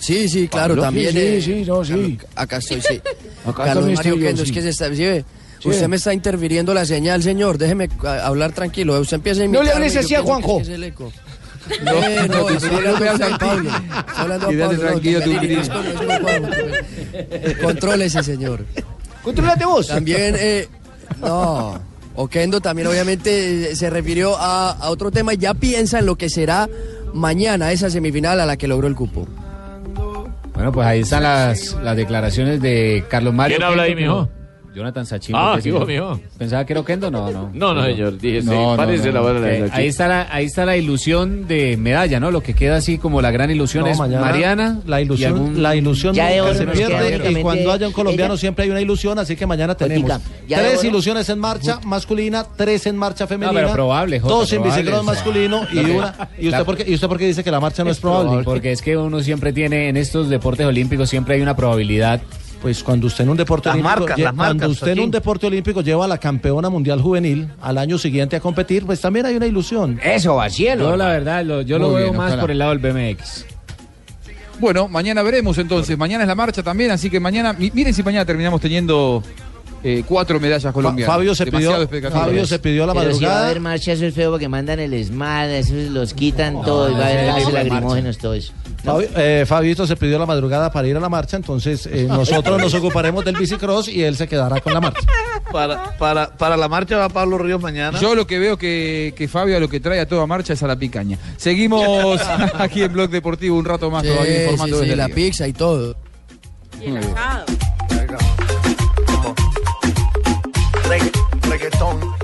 Sí, 0.00 0.28
sí, 0.28 0.48
claro, 0.48 0.70
¿Pablo? 0.74 0.82
también. 0.82 1.12
Sí, 1.12 1.18
eh, 1.20 1.40
sí, 1.40 1.64
no, 1.64 1.84
sí. 1.84 2.18
Acá 2.34 2.56
estoy, 2.56 2.80
sí. 2.80 3.00
Acá 3.46 3.66
Carlos 3.66 3.92
Mario 3.94 4.14
Oquendo, 4.16 4.42
es 4.42 4.50
que 4.50 4.62
se 4.62 4.70
está, 4.70 4.92
¿sí? 4.92 5.24
Sí. 5.60 5.68
Usted 5.68 5.88
me 5.88 5.96
está 5.96 6.12
interfiriendo 6.14 6.74
la 6.74 6.84
señal, 6.84 7.22
señor. 7.22 7.58
Déjeme 7.58 7.88
a- 8.04 8.26
hablar 8.26 8.52
tranquilo. 8.52 8.98
Usted 8.98 9.16
empieza 9.16 9.42
a 9.42 9.46
No 9.46 9.62
le 9.62 9.70
hables 9.70 9.96
así 9.96 10.14
a 10.14 10.22
Juanjo. 10.22 10.60
Eh, 11.70 12.26
no, 12.28 12.48
estoy 12.48 12.70
hablando 12.74 13.04
a 13.04 13.16
Juan 13.16 13.38
Pablo. 13.38 13.70
Estoy 13.70 14.14
hablando 14.16 14.48
a 14.48 14.52
no, 14.52 14.78
tranquilo, 14.78 15.20
no, 15.20 15.26
no, 15.26 15.42
no, 15.42 16.02
no, 16.18 16.40
no, 16.40 16.40
no, 16.40 16.48
no. 16.48 17.62
Contrólese, 17.62 18.22
señor. 18.24 18.64
Contrólate 19.22 19.64
vos. 19.66 19.86
También, 19.86 20.34
eh, 20.38 20.66
no. 21.20 21.78
Oquendo 22.16 22.60
también 22.60 22.88
obviamente 22.88 23.70
eh, 23.70 23.76
se 23.76 23.88
refirió 23.88 24.36
a, 24.36 24.70
a 24.72 24.90
otro 24.90 25.10
tema 25.12 25.34
y 25.34 25.36
ya 25.36 25.54
piensa 25.54 26.00
en 26.00 26.06
lo 26.06 26.16
que 26.16 26.28
será 26.28 26.68
mañana 27.12 27.70
esa 27.70 27.88
semifinal 27.88 28.40
a 28.40 28.46
la 28.46 28.56
que 28.56 28.66
logró 28.66 28.88
el 28.88 28.96
cupo. 28.96 29.28
Bueno, 30.54 30.72
pues 30.72 30.86
ahí 30.86 31.00
están 31.00 31.22
las, 31.22 31.74
las 31.84 31.96
declaraciones 31.96 32.60
de 32.60 33.04
Carlos 33.08 33.32
Mario. 33.32 33.58
¿Quién 33.58 33.68
habla 33.68 33.84
ahí, 33.84 33.94
mijo? 33.94 34.28
Jonathan 34.74 35.04
Sachin. 35.04 35.34
Ah, 35.36 35.58
¿qué 35.62 35.72
mijo? 35.72 36.20
¿Pensaba 36.38 36.64
que 36.64 36.72
era 36.72 36.80
Oquendo? 36.80 37.10
No, 37.10 37.30
no. 37.30 37.50
No, 37.52 37.74
no, 37.74 37.84
señor, 37.84 38.18
dije, 38.18 38.40
sí, 38.42 38.46
No, 38.48 38.70
no, 38.72 38.76
parece 38.76 39.10
no, 39.12 39.32
la 39.32 39.48
Eh, 39.50 39.68
ahí, 39.72 39.88
está 39.88 40.06
la, 40.06 40.28
ahí 40.30 40.44
está 40.44 40.64
la 40.64 40.76
ilusión 40.76 41.48
de 41.48 41.76
medalla, 41.76 42.20
¿no? 42.20 42.30
Lo 42.30 42.40
que 42.42 42.54
queda 42.54 42.76
así 42.76 42.96
como 42.98 43.20
la 43.20 43.30
gran 43.32 43.50
ilusión 43.50 43.84
No, 43.84 43.90
es 43.90 43.98
mañana 43.98 44.20
Mariana. 44.20 44.80
La 44.86 45.00
ilusión, 45.00 45.32
algún- 45.34 45.62
la 45.62 45.74
ilusión 45.74 46.14
Ya 46.14 46.28
de 46.28 46.38
nunca 46.38 46.54
se 46.54 46.66
pierde 46.66 47.30
y 47.32 47.42
cuando 47.42 47.72
haya 47.72 47.86
un 47.88 47.92
colombiano 47.92 48.34
ella. 48.34 48.40
siempre 48.40 48.64
hay 48.64 48.70
una 48.70 48.80
ilusión, 48.80 49.18
así 49.18 49.34
que 49.34 49.46
mañana 49.46 49.74
tenemos 49.74 50.04
Oiga, 50.04 50.20
tres 50.48 50.84
ilusiones 50.84 51.28
en 51.28 51.38
marcha 51.40 51.80
masculina, 51.84 52.46
tres 52.56 52.86
en 52.86 52.96
marcha 52.96 53.26
femenina, 53.26 53.60
pero 53.60 53.72
probable, 53.72 54.20
Jota, 54.20 54.34
dos 54.34 54.52
en 54.52 54.62
bicicross 54.62 55.04
masculino 55.04 55.66
y 55.72 55.78
una. 55.78 56.28
¿Y 56.38 56.46
usted, 56.46 56.58
la- 56.58 56.64
por 56.64 56.76
qué, 56.76 56.84
¿Y 56.90 56.94
usted 56.94 57.08
por 57.08 57.18
qué 57.18 57.26
dice 57.26 57.42
que 57.42 57.50
la 57.50 57.60
marcha 57.60 57.82
no 57.82 57.90
es 57.90 57.98
probable? 57.98 58.44
Porque 58.44 58.70
es 58.72 58.82
que 58.82 58.96
uno 58.96 59.20
siempre 59.20 59.52
tiene, 59.52 59.88
en 59.88 59.96
estos 59.96 60.28
deportes 60.28 60.64
olímpicos 60.66 61.10
siempre 61.10 61.34
hay 61.34 61.40
una 61.42 61.56
probabilidad. 61.56 62.20
Pues 62.60 62.82
cuando 62.84 63.06
usted 63.06 63.24
en 63.24 63.30
un 63.30 63.36
deporte 63.38 63.68
Las 63.70 63.76
olímpico, 63.76 64.00
marcas, 64.00 64.18
lle- 64.18 64.22
las 64.24 64.34
cuando 64.34 64.54
marcas, 64.54 64.70
usted 64.70 64.88
en 64.92 65.00
un 65.00 65.10
deporte 65.10 65.46
olímpico 65.46 65.80
lleva 65.80 66.04
a 66.04 66.08
la 66.08 66.18
campeona 66.18 66.68
mundial 66.68 67.00
juvenil 67.00 67.48
al 67.62 67.78
año 67.78 67.96
siguiente 67.96 68.36
a 68.36 68.40
competir, 68.40 68.84
pues 68.84 69.00
también 69.00 69.24
hay 69.24 69.34
una 69.36 69.46
ilusión. 69.46 69.98
Eso, 70.04 70.36
vacíelo. 70.36 70.90
Yo 70.90 70.96
la 70.96 71.06
verdad, 71.08 71.42
lo- 71.44 71.62
yo 71.62 71.78
lo 71.78 71.94
veo 71.94 72.04
bien, 72.08 72.16
más 72.16 72.26
ojalá. 72.28 72.42
por 72.42 72.50
el 72.50 72.58
lado 72.58 72.74
del 72.76 72.80
BMX. 72.80 73.46
Bueno, 74.58 74.88
mañana 74.88 75.22
veremos 75.22 75.56
entonces. 75.56 75.96
Mañana 75.96 76.24
es 76.24 76.28
la 76.28 76.34
marcha 76.34 76.62
también, 76.62 76.90
así 76.90 77.08
que 77.08 77.18
mañana. 77.18 77.54
mi- 77.54 77.70
Miren 77.72 77.94
si 77.94 78.02
mañana 78.02 78.26
terminamos 78.26 78.60
teniendo 78.60 79.22
eh, 79.82 80.04
cuatro 80.06 80.38
medallas 80.38 80.70
colombianas. 80.74 81.14
Fabio 81.14 81.34
se 81.34 81.46
Demasiado 81.46 81.88
pidió-. 81.88 82.10
Fabio 82.10 82.46
se 82.46 82.58
pidió 82.58 82.84
la 82.86 82.92
Pero 82.92 83.04
si 83.04 83.08
va 83.08 83.14
a 83.14 83.20
madrugada. 83.30 83.44
haber 83.46 83.60
marcha, 83.60 83.92
eso 83.92 84.04
es 84.04 84.14
feo 84.14 84.30
porque 84.32 84.50
mandan 84.50 84.78
el 84.80 84.92
ESMAD, 84.92 85.50
esos 85.52 85.90
los 85.90 86.12
quitan 86.12 86.60
todo, 86.60 86.90
y 86.90 86.92
va 86.92 87.06
a 87.06 87.08
haber 87.08 88.16
todo 88.18 88.34
eso. 88.34 88.52
Fabio, 88.84 89.08
eh, 89.16 89.44
Fabito 89.46 89.86
se 89.86 89.96
pidió 89.96 90.18
la 90.18 90.26
madrugada 90.26 90.70
para 90.72 90.88
ir 90.88 90.96
a 90.96 91.00
la 91.00 91.08
marcha, 91.08 91.36
entonces 91.36 91.86
eh, 91.86 92.04
nosotros 92.08 92.60
nos 92.60 92.72
ocuparemos 92.74 93.24
del 93.24 93.36
bicicross 93.36 93.88
y 93.88 94.02
él 94.02 94.16
se 94.16 94.26
quedará 94.26 94.60
con 94.60 94.72
la 94.72 94.80
marcha. 94.80 95.06
Para, 95.52 95.96
para, 95.98 96.36
para 96.36 96.56
la 96.56 96.68
marcha 96.68 96.96
va 96.96 97.08
Pablo 97.08 97.38
Ríos 97.38 97.60
mañana. 97.60 97.98
Yo 98.00 98.14
lo 98.14 98.26
que 98.26 98.38
veo 98.38 98.56
que, 98.56 99.12
que 99.16 99.28
Fabio 99.28 99.56
a 99.56 99.60
lo 99.60 99.68
que 99.68 99.80
trae 99.80 100.00
a 100.00 100.06
toda 100.08 100.26
marcha 100.26 100.52
es 100.52 100.62
a 100.62 100.66
la 100.66 100.76
picaña. 100.76 101.18
Seguimos 101.36 102.20
aquí 102.58 102.82
en 102.82 102.92
Blog 102.92 103.10
Deportivo 103.10 103.56
un 103.58 103.64
rato 103.64 103.90
más 103.90 104.02
Sí, 104.02 104.08
todavía 104.08 104.42
informando 104.42 104.76
sí, 104.76 104.82
sí, 104.82 104.88
desde 104.88 104.96
la 104.96 105.06
Río. 105.06 105.14
pizza 105.14 105.48
y 105.48 105.52
todo. 105.52 105.96
Reggaetón. 111.48 112.19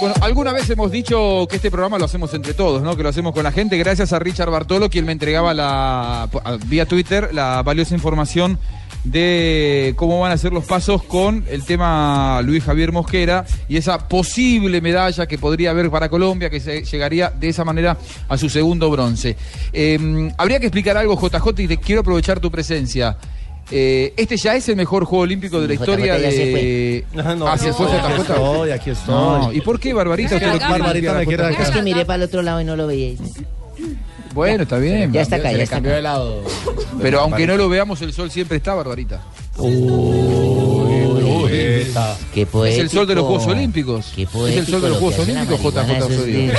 Bueno, 0.00 0.14
alguna 0.22 0.54
vez 0.54 0.70
hemos 0.70 0.90
dicho 0.90 1.46
que 1.50 1.56
este 1.56 1.70
programa 1.70 1.98
lo 1.98 2.06
hacemos 2.06 2.32
entre 2.32 2.54
todos, 2.54 2.82
¿no? 2.82 2.96
Que 2.96 3.02
lo 3.02 3.10
hacemos 3.10 3.34
con 3.34 3.42
la 3.42 3.52
gente, 3.52 3.76
gracias 3.76 4.14
a 4.14 4.18
Richard 4.18 4.48
Bartolo, 4.50 4.88
quien 4.88 5.04
me 5.04 5.12
entregaba 5.12 5.52
la 5.52 6.26
vía 6.68 6.86
Twitter 6.86 7.34
la 7.34 7.62
valiosa 7.62 7.94
información 7.94 8.58
de 9.04 9.92
cómo 9.96 10.18
van 10.18 10.32
a 10.32 10.38
ser 10.38 10.54
los 10.54 10.64
pasos 10.64 11.02
con 11.02 11.44
el 11.50 11.64
tema 11.64 12.40
Luis 12.42 12.64
Javier 12.64 12.92
Mosquera 12.92 13.44
y 13.68 13.76
esa 13.76 14.08
posible 14.08 14.80
medalla 14.80 15.26
que 15.26 15.36
podría 15.36 15.70
haber 15.70 15.90
para 15.90 16.08
Colombia, 16.08 16.48
que 16.48 16.60
se 16.60 16.82
llegaría 16.82 17.28
de 17.28 17.50
esa 17.50 17.66
manera 17.66 17.98
a 18.26 18.38
su 18.38 18.48
segundo 18.48 18.90
bronce. 18.90 19.36
Eh, 19.74 20.32
habría 20.38 20.60
que 20.60 20.66
explicar 20.66 20.96
algo, 20.96 21.14
JJ, 21.20 21.60
y 21.60 21.76
quiero 21.76 22.00
aprovechar 22.00 22.40
tu 22.40 22.50
presencia. 22.50 23.18
Eh, 23.72 24.12
este 24.16 24.36
ya 24.36 24.56
es 24.56 24.68
el 24.68 24.76
mejor 24.76 25.04
juego 25.04 25.22
olímpico 25.22 25.60
de 25.60 25.68
la 25.68 25.74
JJ 25.74 25.82
historia 25.82 26.18
ya 26.18 26.30
se 26.30 26.36
de. 26.44 27.04
fue. 27.12 27.22
No, 27.36 27.46
ah, 27.46 27.56
se 27.56 27.68
no, 27.68 27.74
aquí 27.76 27.84
JJ. 27.84 28.20
estoy, 28.20 28.70
aquí 28.72 28.90
estoy. 28.90 29.14
No, 29.14 29.52
¿Y 29.52 29.60
por 29.60 29.78
qué, 29.78 29.92
Barbarita? 29.92 30.36
Es 30.36 30.42
que 30.42 30.48
Usted 30.48 30.60
lo- 30.62 30.70
Barbarita 30.70 31.14
me 31.14 31.26
quiere 31.26 31.50
Es 31.52 31.70
que 31.70 31.82
miré 31.82 32.04
para 32.04 32.16
el 32.16 32.22
otro 32.24 32.42
lado 32.42 32.60
y 32.60 32.64
no 32.64 32.74
lo 32.76 32.86
veía. 32.88 33.14
Bueno, 34.34 34.62
está 34.64 34.78
bien. 34.78 35.12
Ya 35.12 35.22
está 35.22 35.36
acá, 35.36 35.48
Se 35.48 35.52
ya 35.52 35.56
le 35.58 35.62
está 35.64 35.76
cambió 35.76 35.90
acá. 35.92 35.96
de 35.96 36.02
lado. 36.02 36.42
Pero 37.00 37.20
aunque 37.20 37.46
no 37.46 37.56
lo 37.56 37.68
veamos, 37.68 38.00
el 38.02 38.12
sol 38.12 38.30
siempre 38.30 38.56
está, 38.58 38.74
Barbarita. 38.74 39.20
Qué 42.32 42.42
Es 42.66 42.78
el 42.78 42.90
sol 42.90 43.06
de 43.06 43.14
los 43.14 43.24
Juegos. 43.24 43.46
Olímpicos. 43.46 44.12
Qué 44.14 44.22
Es 44.22 44.56
el 44.56 44.66
sol 44.66 44.82
de 44.82 44.88
los 44.88 44.98
Juegos 44.98 45.18
Olímpicos, 45.20 45.60
JJ 45.60 46.02
Osorio. 46.02 46.52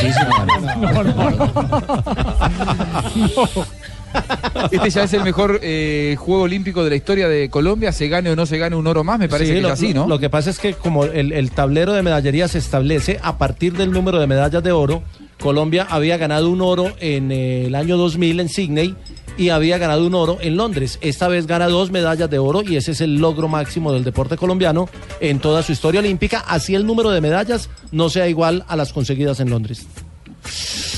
Este 4.72 4.90
ya 4.90 5.04
es 5.04 5.14
el 5.14 5.24
mejor 5.24 5.60
eh, 5.62 6.16
juego 6.18 6.44
olímpico 6.44 6.84
de 6.84 6.92
la 6.92 6.96
historia 6.96 7.28
de 7.28 7.50
Colombia. 7.50 7.92
Se 7.92 8.08
gane 8.08 8.30
o 8.30 8.36
no 8.36 8.46
se 8.46 8.58
gane 8.58 8.76
un 8.76 8.88
oro 8.88 9.04
más, 9.04 9.20
me 9.20 9.28
parece 9.28 9.52
Sí, 9.52 9.56
que 9.56 9.62
lo, 9.62 9.68
es 9.70 9.74
así, 9.74 9.94
¿no? 9.94 10.08
Lo 10.08 10.20
que 10.20 10.30
pasa 10.30 10.50
es 10.50 10.60
que 10.60 10.74
como 10.74 11.06
el, 11.06 11.32
el 11.34 11.52
tablero 11.52 11.94
de 11.94 12.04
medallería 12.04 12.48
se 12.48 12.60
establece 12.60 13.20
a 13.22 13.38
partir 13.38 13.74
del 13.74 13.92
número 13.92 14.20
de 14.20 14.28
medallas 14.28 14.64
de 14.64 14.72
oro, 14.72 15.04
Colombia 15.42 15.88
había 15.90 16.18
ganado 16.18 16.50
un 16.50 16.62
oro 16.62 16.92
en 17.00 17.32
el 17.32 17.76
año 17.76 17.98
2000 17.98 18.40
en 18.40 18.50
Sydney 18.50 18.96
y 19.38 19.50
había 19.50 19.78
ganado 19.78 20.06
un 20.06 20.14
oro 20.14 20.38
en 20.42 20.58
Londres. 20.58 21.00
Esta 21.02 21.28
vez 21.28 21.48
gana 21.48 21.68
dos 21.68 21.92
medallas 21.92 22.30
de 22.30 22.40
oro 22.40 22.62
y 22.62 22.76
ese 22.76 22.92
es 22.92 23.02
el 23.02 23.16
logro 23.16 23.48
máximo 23.48 23.92
del 23.92 24.04
deporte 24.04 24.38
colombiano 24.38 24.88
en 25.20 25.40
toda 25.40 25.64
su 25.64 25.72
historia 25.72 26.00
olímpica. 26.00 26.44
Así 26.48 26.76
el 26.76 26.86
número 26.86 27.12
de 27.12 27.22
medallas 27.22 27.70
no 27.92 28.10
sea 28.10 28.28
igual 28.28 28.64
a 28.68 28.76
las 28.76 28.94
conseguidas 28.94 29.40
en 29.40 29.50
Londres. 29.50 29.88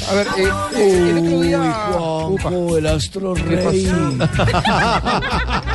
A 0.10 0.14
ver, 0.16 0.28
eh, 0.38 0.50
eh, 0.76 1.10
el 1.12 1.18
otro 1.18 1.42
día. 1.42 1.58
Juanjo, 2.42 2.78
el 2.78 2.88
astro 2.88 3.34
¿Qué 3.36 3.44
rey. 3.44 3.86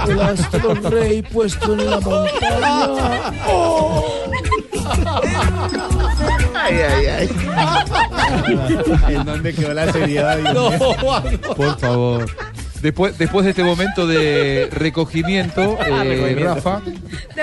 el 0.09 0.21
astro 0.21 0.75
rey 0.91 1.23
puesto 1.23 1.73
en 1.75 1.91
la 1.91 2.01
montaña. 2.01 3.33
Oh. 3.49 4.05
Ay, 6.55 6.75
ay, 6.77 7.07
ay. 7.07 7.29
¿En 9.15 9.25
dónde 9.25 9.55
quedó 9.55 9.75
la 9.75 9.93
seriedad? 9.93 10.39
Dios 10.39 10.55
No, 10.55 10.71
mío? 10.71 11.41
Por 11.57 11.79
favor. 11.79 12.27
Después, 12.83 13.19
después 13.19 13.45
de 13.45 13.51
este 13.51 13.65
momento 13.65 14.07
de 14.07 14.69
recogimiento, 14.73 15.77
Ah, 15.81 15.87
eh, 16.05 16.05
recogimiento. 16.05 16.55
Rafa. 16.55 16.81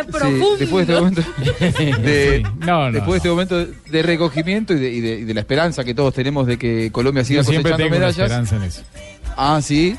Profundo. 0.04 0.58
después 0.58 0.88
de 0.88 0.94
este 0.94 1.02
momento 1.02 1.22
de, 2.02 2.44
No, 2.66 2.86
no. 2.88 2.92
después 2.92 3.14
de 3.14 3.18
este 3.18 3.30
momento 3.30 3.66
de, 3.66 4.04
recogimiento 4.04 4.74
y 4.74 4.80
de, 4.80 4.90
y 4.92 5.02
de- 5.02 5.16
y 5.20 5.24
de 5.24 5.34
la 5.34 5.40
esperanza 5.42 5.84
que 5.84 5.94
todos 5.94 6.14
tenemos 6.14 6.46
de 6.48 6.58
que 6.58 6.92
Colombia 6.92 7.24
siga 7.24 7.42
Yo 7.42 7.50
siempre 7.52 7.72
cosechando 7.72 7.96
tengo 7.96 7.98
una 7.98 8.08
medallas. 8.08 8.32
esperanza 8.32 8.56
en 8.58 8.64
eso. 8.64 8.82
Ah, 9.38 9.60
sí. 9.62 9.96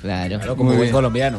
Claro, 0.00 0.56
como 0.56 0.72
buen 0.74 0.90
colombiano. 0.90 1.38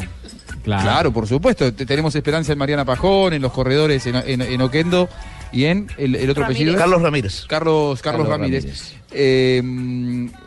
Claro. 0.63 1.11
por 1.11 1.27
supuesto. 1.27 1.73
Te- 1.73 1.85
tenemos 1.85 2.13
esperanza 2.15 2.51
en 2.53 2.57
Mariana 2.59 2.85
Pajón, 2.85 3.33
en 3.33 3.41
los 3.41 3.51
corredores, 3.51 4.05
en, 4.05 4.15
en- 4.15 4.41
en 4.41 4.61
Oquendo 4.61 5.09
y 5.51 5.65
en 5.65 5.87
el, 5.97 6.15
el 6.15 6.29
otro 6.29 6.43
apellido. 6.45 6.75
Carlos 6.77 7.01
Ramírez. 7.01 7.45
Carlos, 7.47 8.01
Carlos, 8.01 8.01
Carlos 8.01 8.27
Ramírez. 8.27 8.63
Ramírez. 8.65 8.95
Eh, 9.11 9.61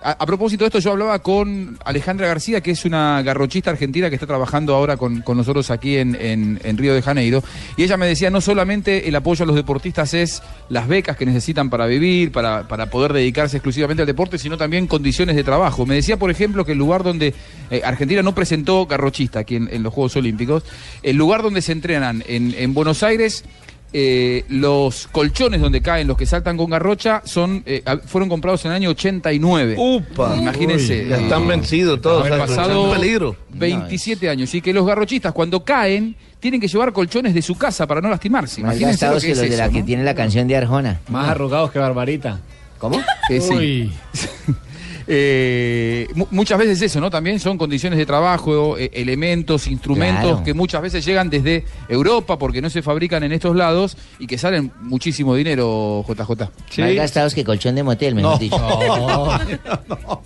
a, 0.02 0.24
propósito 0.24 0.64
de 0.64 0.68
esto, 0.68 0.78
yo 0.78 0.92
hablaba 0.92 1.18
con 1.18 1.78
Alejandra 1.84 2.28
García, 2.28 2.60
que 2.60 2.70
es 2.70 2.84
una 2.84 3.20
garrochista 3.22 3.70
argentina 3.70 4.08
que 4.08 4.14
está 4.14 4.26
trabajando 4.26 4.74
ahora 4.74 4.96
con, 4.96 5.24
nosotros 5.26 5.70
aquí 5.70 5.96
en, 5.96 6.60
Río 6.76 6.94
de 6.94 7.02
Janeiro. 7.02 7.42
Y 7.76 7.82
ella 7.82 7.96
me 7.96 8.06
decía, 8.06 8.30
no 8.30 8.40
solamente 8.40 9.08
el 9.08 9.16
apoyo 9.16 9.44
a 9.44 9.46
los 9.46 9.56
deportistas 9.56 10.14
es 10.14 10.42
las 10.68 10.86
becas 10.88 11.16
que 11.16 11.26
necesitan 11.26 11.70
para 11.70 11.86
vivir, 11.86 12.32
para, 12.32 12.68
para 12.68 12.86
poder 12.86 13.12
dedicarse 13.12 13.56
exclusivamente 13.56 14.02
al 14.02 14.06
deporte, 14.06 14.38
sino 14.38 14.56
también 14.56 14.86
condiciones 14.86 15.36
de 15.36 15.44
trabajo. 15.44 15.84
Me 15.86 15.96
decía, 15.96 16.16
por 16.16 16.30
ejemplo, 16.30 16.64
que 16.64 16.72
el 16.72 16.78
lugar 16.78 17.02
donde 17.02 17.34
eh, 17.70 17.82
Argentina 17.84 18.22
no 18.22 18.34
presentó 18.34 18.86
garrochista 18.86 19.40
aquí 19.40 19.56
en, 19.56 19.82
los 19.82 19.92
Juegos 19.92 20.16
Olímpicos, 20.16 20.64
el 21.02 21.16
lugar 21.16 21.42
donde 21.42 21.62
se 21.62 21.72
entrenan 21.72 22.22
en, 22.26 22.54
en 22.56 22.74
Buenos 22.74 23.02
Aires 23.02 23.44
eh, 23.92 24.44
los 24.48 25.06
colchones 25.08 25.60
donde 25.60 25.82
caen 25.82 26.08
los 26.08 26.16
que 26.16 26.24
saltan 26.24 26.56
con 26.56 26.70
garrocha 26.70 27.22
son 27.24 27.62
eh, 27.66 27.82
fueron 28.06 28.28
comprados 28.28 28.64
en 28.64 28.70
el 28.70 28.76
año 28.76 28.90
89. 28.90 29.76
Upa. 29.78 30.36
Imagínense. 30.36 31.02
Uy, 31.02 31.08
ya 31.08 31.16
están 31.18 31.46
vencidos 31.46 32.00
todos, 32.00 32.30
Han 32.30 32.38
pasado 32.38 32.92
peligro. 32.92 33.36
27 33.50 34.28
años. 34.28 34.54
Y 34.54 34.60
que 34.62 34.72
los 34.72 34.86
garrochistas 34.86 35.32
cuando 35.32 35.62
caen 35.64 36.16
tienen 36.40 36.60
que 36.60 36.68
llevar 36.68 36.92
colchones 36.92 37.34
de 37.34 37.42
su 37.42 37.56
casa 37.56 37.86
para 37.86 38.00
no 38.00 38.08
lastimarse. 38.08 38.62
Más 38.62 38.72
Imagínense 38.72 39.04
lo 39.06 39.12
gastados 39.12 39.22
que 39.22 39.26
que 39.28 39.32
es 39.32 39.38
los 39.38 39.48
de 39.48 39.54
eso, 39.54 39.64
la 39.64 39.70
que 39.70 39.82
tiene 39.82 40.02
la 40.04 40.14
canción 40.14 40.48
de 40.48 40.56
Arjona. 40.56 41.00
Más 41.08 41.28
arrugados 41.28 41.70
que 41.70 41.78
Barbarita. 41.78 42.40
¿Cómo? 42.78 42.98
Eh, 43.30 43.40
sí. 43.40 43.54
Uy. 43.54 43.92
Eh, 45.06 46.08
mu- 46.14 46.26
muchas 46.30 46.58
veces 46.58 46.80
eso, 46.82 47.00
¿no? 47.00 47.10
También 47.10 47.40
son 47.40 47.58
condiciones 47.58 47.98
de 47.98 48.06
trabajo, 48.06 48.76
eh, 48.78 48.90
elementos, 48.94 49.66
instrumentos 49.66 50.22
Claro. 50.30 50.44
que 50.44 50.54
muchas 50.54 50.82
veces 50.82 51.04
llegan 51.04 51.28
desde 51.30 51.64
Europa 51.88 52.38
porque 52.38 52.60
no 52.62 52.70
se 52.70 52.82
fabrican 52.82 53.22
en 53.24 53.32
estos 53.32 53.56
lados 53.56 53.96
y 54.18 54.26
que 54.26 54.38
salen 54.38 54.72
muchísimo 54.80 55.34
dinero, 55.34 56.04
JJ. 56.08 56.50
Más 56.78 56.94
gastados 56.94 57.34
que 57.34 57.44
colchón 57.44 57.74
de 57.74 57.82
motel, 57.82 58.14
mejor 58.14 58.32
No. 58.32 58.38
dicho. 58.38 58.56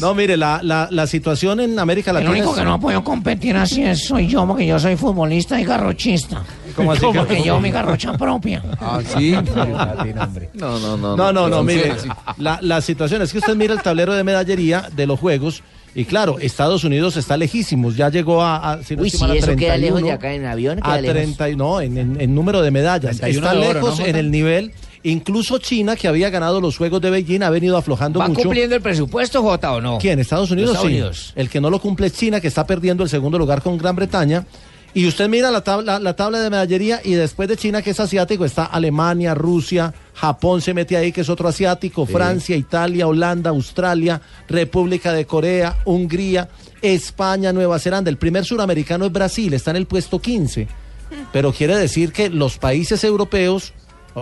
No, 0.00 0.12
mire, 0.12 0.36
la, 0.36 0.58
la, 0.62 0.88
la 0.90 1.06
situación 1.06 1.60
en 1.60 1.78
América 1.78 2.10
El 2.10 2.14
Latina. 2.16 2.32
único 2.32 2.50
es- 2.50 2.58
que 2.58 2.64
no 2.64 2.80
puedo 2.80 3.04
competir 3.04 3.56
así 3.56 3.84
es 3.84 4.04
soy 4.06 4.26
yo, 4.26 4.44
porque 4.44 4.66
yo 4.66 4.76
soy 4.78 4.96
futbolista 4.96 5.60
y 5.60 5.64
garrochista. 5.64 6.42
¿Cómo 6.76 6.92
así 6.92 7.00
que- 7.12 7.18
Porque 7.18 7.42
yo 7.42 7.60
mi 7.60 7.70
garrocha 7.70 8.12
propia. 8.16 8.62
Ah, 8.80 9.00
sí. 9.16 9.34
No, 10.54 10.78
no, 10.78 10.96
no. 10.96 11.16
No, 11.16 11.32
no, 11.32 11.48
no, 11.48 11.62
mire, 11.62 11.92
la, 12.38 12.58
la 12.62 12.80
situación 12.80 13.22
es 13.22 13.32
que 13.32 13.38
usted 13.38 13.54
mira 13.56 13.72
el 13.74 13.82
tablero 13.82 14.12
de 14.14 14.24
medallería 14.24 14.88
de 14.94 15.06
los 15.06 15.18
Juegos 15.20 15.62
y 15.94 16.04
claro, 16.04 16.38
Estados 16.40 16.82
Unidos 16.84 17.16
está 17.16 17.36
lejísimos, 17.36 17.96
ya 17.96 18.08
llegó 18.08 18.42
a, 18.42 18.72
a 18.72 18.82
si 18.82 18.96
no 18.96 19.02
Uy, 19.02 19.10
sí, 19.10 19.16
a 19.22 19.26
eso 19.34 19.46
queda 19.54 19.74
31, 19.74 19.78
lejos 19.78 20.02
de 20.02 20.12
acá 20.12 20.32
en 20.34 20.44
avión. 20.44 20.76
Queda 20.80 20.92
a 20.94 21.00
lejos. 21.00 21.16
30, 21.16 21.50
y- 21.50 21.56
no, 21.56 21.80
en, 21.80 21.98
en- 21.98 22.20
en 22.20 22.34
número 22.34 22.62
de 22.62 22.70
medallas. 22.72 23.18
31 23.18 23.46
Está 23.46 23.60
de 23.60 23.68
oro, 23.68 23.80
lejos 23.80 24.00
¿no, 24.00 24.06
en 24.06 24.16
el 24.16 24.30
nivel. 24.30 24.72
Incluso 25.04 25.58
China, 25.58 25.94
que 25.96 26.08
había 26.08 26.30
ganado 26.30 26.60
los 26.60 26.76
Juegos 26.78 27.00
de 27.00 27.10
Beijing, 27.10 27.42
ha 27.42 27.50
venido 27.50 27.76
aflojando 27.76 28.18
¿Va 28.20 28.26
mucho. 28.28 28.40
cumpliendo 28.42 28.74
el 28.74 28.80
presupuesto, 28.82 29.42
Jota, 29.42 29.72
o 29.74 29.80
no? 29.80 29.98
¿Quién? 29.98 30.18
¿Estados 30.18 30.50
Unidos? 30.50 30.70
Estados 30.70 30.88
sí. 30.88 30.94
Unidos. 30.94 31.32
El 31.36 31.48
que 31.50 31.60
no 31.60 31.68
lo 31.70 31.78
cumple 31.78 32.06
es 32.08 32.14
China, 32.14 32.40
que 32.40 32.48
está 32.48 32.66
perdiendo 32.66 33.04
el 33.04 33.08
segundo 33.10 33.38
lugar 33.38 33.62
con 33.62 33.76
Gran 33.78 33.94
Bretaña. 33.94 34.46
Y 34.96 35.08
usted 35.08 35.28
mira 35.28 35.50
la 35.50 35.62
tabla, 35.62 35.98
la 35.98 36.14
tabla 36.14 36.40
de 36.40 36.50
medallería 36.50 37.00
y 37.02 37.14
después 37.14 37.48
de 37.48 37.56
China, 37.56 37.82
que 37.82 37.90
es 37.90 37.98
asiático, 37.98 38.44
está 38.44 38.64
Alemania, 38.64 39.34
Rusia, 39.34 39.92
Japón 40.14 40.60
se 40.60 40.72
mete 40.72 40.96
ahí, 40.96 41.10
que 41.10 41.22
es 41.22 41.28
otro 41.28 41.48
asiático, 41.48 42.06
Francia, 42.06 42.54
Italia, 42.54 43.08
Holanda, 43.08 43.50
Australia, 43.50 44.22
República 44.48 45.12
de 45.12 45.26
Corea, 45.26 45.78
Hungría, 45.84 46.48
España, 46.80 47.52
Nueva 47.52 47.80
Zelanda. 47.80 48.08
El 48.08 48.18
primer 48.18 48.44
suramericano 48.44 49.06
es 49.06 49.12
Brasil, 49.12 49.52
está 49.52 49.72
en 49.72 49.78
el 49.78 49.86
puesto 49.86 50.20
15. 50.20 50.68
Pero 51.32 51.52
quiere 51.52 51.76
decir 51.76 52.12
que 52.12 52.30
los 52.30 52.58
países 52.58 53.02
europeos, 53.02 53.72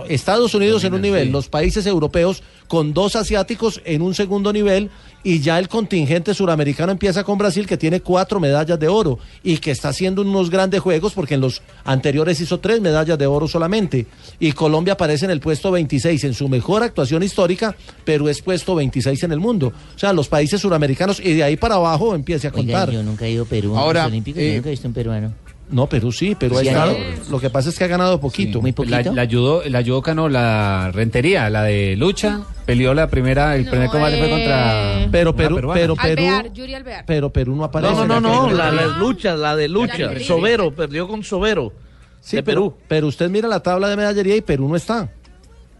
Estados 0.07 0.53
Unidos 0.55 0.83
en 0.83 0.93
un 0.93 1.01
nivel, 1.01 1.31
los 1.31 1.49
países 1.49 1.85
europeos 1.85 2.43
con 2.67 2.93
dos 2.93 3.15
asiáticos 3.15 3.81
en 3.85 4.01
un 4.01 4.15
segundo 4.15 4.51
nivel 4.51 4.89
y 5.23 5.39
ya 5.39 5.59
el 5.59 5.69
contingente 5.69 6.33
suramericano 6.33 6.91
empieza 6.91 7.23
con 7.23 7.37
Brasil 7.37 7.67
que 7.67 7.77
tiene 7.77 8.01
cuatro 8.01 8.39
medallas 8.39 8.79
de 8.79 8.87
oro 8.87 9.19
y 9.43 9.57
que 9.57 9.71
está 9.71 9.89
haciendo 9.89 10.21
unos 10.23 10.49
grandes 10.49 10.81
juegos 10.81 11.13
porque 11.13 11.35
en 11.35 11.41
los 11.41 11.61
anteriores 11.85 12.41
hizo 12.41 12.59
tres 12.59 12.81
medallas 12.81 13.17
de 13.17 13.27
oro 13.27 13.47
solamente 13.47 14.07
y 14.39 14.51
Colombia 14.53 14.93
aparece 14.93 15.25
en 15.25 15.31
el 15.31 15.39
puesto 15.39 15.71
26 15.71 16.23
en 16.23 16.33
su 16.33 16.49
mejor 16.49 16.83
actuación 16.83 17.21
histórica, 17.23 17.75
pero 18.03 18.27
es 18.29 18.41
puesto 18.41 18.75
26 18.75 19.23
en 19.23 19.31
el 19.31 19.39
mundo. 19.39 19.71
O 19.95 19.99
sea, 19.99 20.11
los 20.13 20.27
países 20.27 20.59
suramericanos 20.61 21.19
y 21.19 21.33
de 21.33 21.43
ahí 21.43 21.55
para 21.57 21.75
abajo 21.75 22.15
empiece 22.15 22.47
a 22.47 22.49
Oiga, 22.49 22.57
contar. 22.57 22.91
yo 22.91 23.03
nunca 23.03 23.25
he 23.25 23.31
ido 23.31 23.43
a 23.43 23.47
Perú. 23.47 23.77
Ahora, 23.77 24.03
los 24.03 24.11
Olímpicos, 24.11 24.41
eh, 24.41 24.49
yo 24.49 24.55
nunca 24.55 24.69
he 24.69 24.71
visto 24.71 24.87
un 24.87 24.93
peruano. 24.93 25.33
No, 25.73 25.87
Perú 25.87 26.11
sí, 26.11 26.35
Perú 26.35 26.57
ha 26.57 26.61
Sí, 26.61 26.67
estado. 26.67 26.91
hay- 26.91 27.19
Lo 27.31 27.39
que 27.39 27.49
pasa 27.49 27.69
es 27.69 27.77
que 27.77 27.83
ha 27.83 27.87
ganado 27.87 28.19
poquito. 28.19 28.61
Muy 28.61 28.71
La, 28.71 28.75
poquito. 28.75 29.13
la 29.13 29.21
ayudó, 29.23 29.63
la 29.67 29.79
ayudó 29.79 30.01
Cano, 30.03 30.29
la 30.29 30.91
rentería, 30.93 31.49
la 31.49 31.63
de 31.63 31.95
lucha, 31.97 32.41
peleó 32.65 32.93
la 32.93 33.07
primera, 33.07 33.55
el 33.55 33.67
primer 33.67 33.89
combate 33.89 34.17
fue 34.19 34.29
contra. 34.29 35.07
Pero 35.11 35.31
una 35.31 35.37
Perú, 35.37 35.55
pero 35.73 35.95
Perú, 35.95 35.95
Alvear, 35.97 36.53
Yuri 36.53 36.73
Alvear. 36.75 37.05
pero 37.07 37.31
Perú 37.31 37.55
no 37.55 37.63
aparece. 37.63 37.91
No, 37.93 38.05
no, 38.05 38.21
no, 38.21 38.49
no, 38.49 38.51
la 38.51 38.71
de 38.71 38.87
lucha, 38.99 39.35
la 39.35 39.55
de 39.55 39.67
lucha. 39.67 40.19
Sobero, 40.19 40.71
perdió 40.75 41.07
con 41.07 41.23
Sobero. 41.23 41.73
Sí, 42.21 42.37
de 42.37 42.43
pero, 42.43 42.61
Perú. 42.69 42.77
pero 42.87 43.07
usted 43.07 43.29
mira 43.29 43.47
la 43.49 43.61
tabla 43.61 43.89
de 43.89 43.97
medallería 43.97 44.35
y 44.35 44.41
Perú 44.41 44.69
no 44.69 44.75
está. 44.75 45.09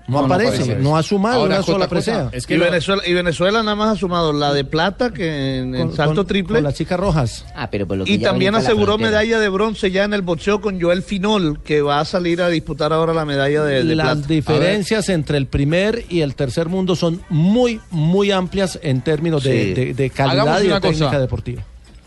No, 0.05 0.21
No, 0.21 0.27
no 0.27 0.33
aparece, 0.33 0.75
no 0.75 0.97
ha 0.97 1.03
sumado 1.03 1.39
Ahora, 1.41 1.55
una 1.55 1.63
sola 1.63 1.87
presea. 1.87 2.29
Es 2.33 2.45
que 2.45 2.55
y, 2.55 2.57
Venezuela, 2.57 3.01
y 3.07 3.13
Venezuela 3.13 3.63
nada 3.63 3.75
más 3.75 3.95
ha 3.95 3.99
sumado 3.99 4.33
la 4.33 4.53
de 4.53 4.65
plata 4.65 5.13
que 5.13 5.59
en, 5.59 5.73
en 5.75 5.87
Con- 5.87 5.95
salto 5.95 6.15
con- 6.15 6.27
triple. 6.27 6.55
con 6.55 6.63
las 6.65 6.73
chicas 6.75 6.99
rojas. 6.99 7.45
Ah, 7.55 7.69
pero 7.71 7.87
por 7.87 7.97
lo 7.97 8.03
que 8.05 8.11
Y 8.11 8.17
también 8.17 8.53
aseguró 8.53 8.97
medalla 8.97 9.39
de 9.39 9.47
bronce 9.47 9.91
ya 9.91 10.03
en 10.03 10.13
el 10.13 10.21
boxeo 10.21 10.59
con 10.59 10.81
Joel 10.81 11.03
Finol, 11.03 11.61
que 11.63 11.81
va 11.81 12.01
a 12.01 12.05
salir 12.05 12.41
a 12.41 12.49
disputar 12.49 12.91
ahora 12.91 13.13
la 13.13 13.23
medalla 13.23 13.63
de, 13.63 13.83
de 13.85 13.95
Las 13.95 14.07
plata. 14.17 14.27
diferencias 14.27 15.07
entre 15.07 15.37
el 15.37 15.47
primer 15.47 16.03
y 16.09 16.19
el 16.19 16.35
tercer 16.35 16.67
mundo 16.67 16.97
son 16.97 17.21
muy, 17.29 17.79
muy 17.89 18.31
amplias 18.31 18.77
en 18.83 19.01
términos 19.01 19.43
de, 19.43 19.51
Sí. 19.63 19.73
de- 19.73 19.93
de 19.93 20.09
calidad 20.09 20.41
Hagamos 20.41 20.63
y 20.63 20.67
de 20.67 20.81
técnica 20.81 21.05
cosa. 21.07 21.19
deportiva. 21.19 21.63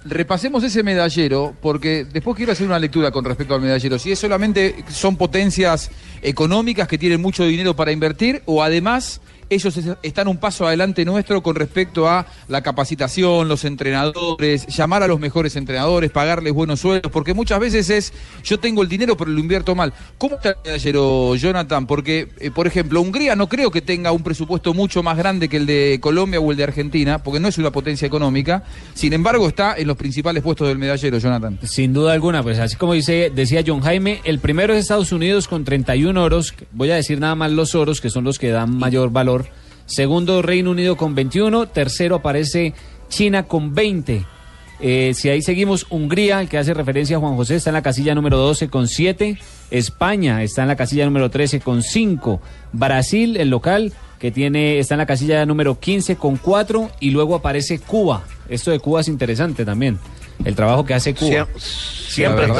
Repasemos 0.08 0.62
ese 0.62 0.82
medallero, 0.82 1.54
porque 1.60 2.04
después 2.04 2.36
quiero 2.36 2.52
hacer 2.52 2.66
una 2.66 2.78
lectura 2.78 3.10
con 3.10 3.24
respecto 3.24 3.54
al 3.54 3.60
medallero. 3.60 3.98
Si 3.98 4.12
es 4.12 4.18
solamente 4.18 4.84
son 4.88 5.16
potencias 5.16 5.90
económicas 6.22 6.86
que 6.86 6.96
tienen 6.96 7.20
mucho 7.20 7.44
dinero 7.44 7.74
para 7.74 7.92
invertir, 7.92 8.42
o 8.46 8.62
además 8.62 9.20
ellos 9.50 9.76
es- 9.76 9.86
están 10.02 10.28
un 10.28 10.36
paso 10.38 10.66
adelante 10.66 11.04
nuestro 11.04 11.42
con 11.42 11.54
respecto 11.54 12.08
a 12.08 12.26
la 12.48 12.62
capacitación, 12.62 13.48
los 13.48 13.64
entrenadores, 13.64 14.66
llamar 14.66 15.02
a 15.02 15.08
los 15.08 15.20
mejores 15.20 15.56
entrenadores, 15.56 16.10
pagarles 16.10 16.52
buenos 16.52 16.80
sueldos, 16.80 17.10
porque 17.12 17.34
muchas 17.34 17.60
veces 17.60 17.90
es, 17.90 18.12
yo 18.44 18.58
tengo 18.58 18.82
el 18.82 18.88
dinero 18.88 19.16
pero 19.16 19.30
lo 19.30 19.40
invierto 19.40 19.74
mal. 19.74 19.92
¿Cómo 20.18 20.36
está 20.36 20.50
el 20.50 20.56
medallero, 20.64 21.34
Jonathan? 21.36 21.86
Porque, 21.86 22.28
eh, 22.40 22.50
por 22.50 22.66
ejemplo, 22.66 23.00
Hungría 23.00 23.36
no 23.36 23.48
creo 23.48 23.70
que 23.70 23.80
tenga 23.82 24.12
un 24.12 24.22
presupuesto 24.22 24.74
mucho 24.74 25.02
más 25.02 25.16
grande 25.16 25.48
que 25.48 25.56
el 25.56 25.66
de 25.66 25.98
Colombia 26.00 26.40
o 26.40 26.50
el 26.50 26.56
de 26.56 26.64
Argentina, 26.64 27.22
porque 27.22 27.40
no 27.40 27.48
es 27.48 27.58
una 27.58 27.70
potencia 27.70 28.06
económica. 28.06 28.64
Sin 28.94 29.12
embargo, 29.12 29.48
está 29.48 29.74
en 29.76 29.86
los 29.86 29.96
principales 29.96 30.42
puestos 30.42 30.68
del 30.68 30.78
medallero, 30.78 31.18
Jonathan. 31.18 31.58
Sin 31.62 31.92
duda 31.92 32.12
alguna, 32.12 32.42
pues 32.42 32.58
así 32.58 32.76
como 32.76 32.92
dice, 32.94 33.30
decía 33.34 33.62
John 33.66 33.80
Jaime, 33.80 34.20
el 34.24 34.38
primero 34.38 34.74
es 34.74 34.80
Estados 34.80 35.12
Unidos 35.12 35.48
con 35.48 35.64
31 35.64 36.22
oros, 36.22 36.54
voy 36.72 36.90
a 36.90 36.96
decir 36.96 37.18
nada 37.20 37.34
más 37.34 37.50
los 37.52 37.74
oros, 37.74 38.00
que 38.00 38.10
son 38.10 38.24
los 38.24 38.38
que 38.38 38.50
dan 38.50 38.76
mayor 38.76 39.10
valor. 39.10 39.45
Segundo, 39.86 40.42
Reino 40.42 40.70
Unido 40.70 40.96
con 40.96 41.14
21. 41.14 41.66
Tercero 41.66 42.16
aparece 42.16 42.74
China 43.08 43.44
con 43.44 43.74
20. 43.74 44.24
Eh, 44.78 45.12
si 45.14 45.28
ahí 45.30 45.40
seguimos, 45.40 45.86
Hungría, 45.88 46.40
el 46.40 46.48
que 46.48 46.58
hace 46.58 46.74
referencia 46.74 47.16
a 47.16 47.20
Juan 47.20 47.36
José, 47.36 47.56
está 47.56 47.70
en 47.70 47.74
la 47.74 47.82
casilla 47.82 48.14
número 48.14 48.36
12 48.36 48.68
con 48.68 48.88
7. 48.88 49.38
España 49.70 50.42
está 50.42 50.62
en 50.62 50.68
la 50.68 50.76
casilla 50.76 51.04
número 51.06 51.30
13 51.30 51.60
con 51.60 51.82
5. 51.82 52.42
Brasil, 52.72 53.36
el 53.38 53.48
local, 53.48 53.92
que 54.18 54.30
tiene, 54.30 54.78
está 54.78 54.94
en 54.94 54.98
la 54.98 55.06
casilla 55.06 55.46
número 55.46 55.80
15 55.80 56.16
con 56.16 56.36
4. 56.36 56.90
Y 57.00 57.10
luego 57.10 57.34
aparece 57.36 57.78
Cuba. 57.78 58.24
Esto 58.48 58.70
de 58.70 58.80
Cuba 58.80 59.00
es 59.00 59.08
interesante 59.08 59.64
también. 59.64 59.98
El 60.44 60.54
trabajo 60.54 60.84
que 60.84 60.92
hace 60.94 61.14
Cuba. 61.14 61.30
Siem- 61.30 61.58
siempre 61.58 62.44
ha 62.44 62.48
La 62.48 62.54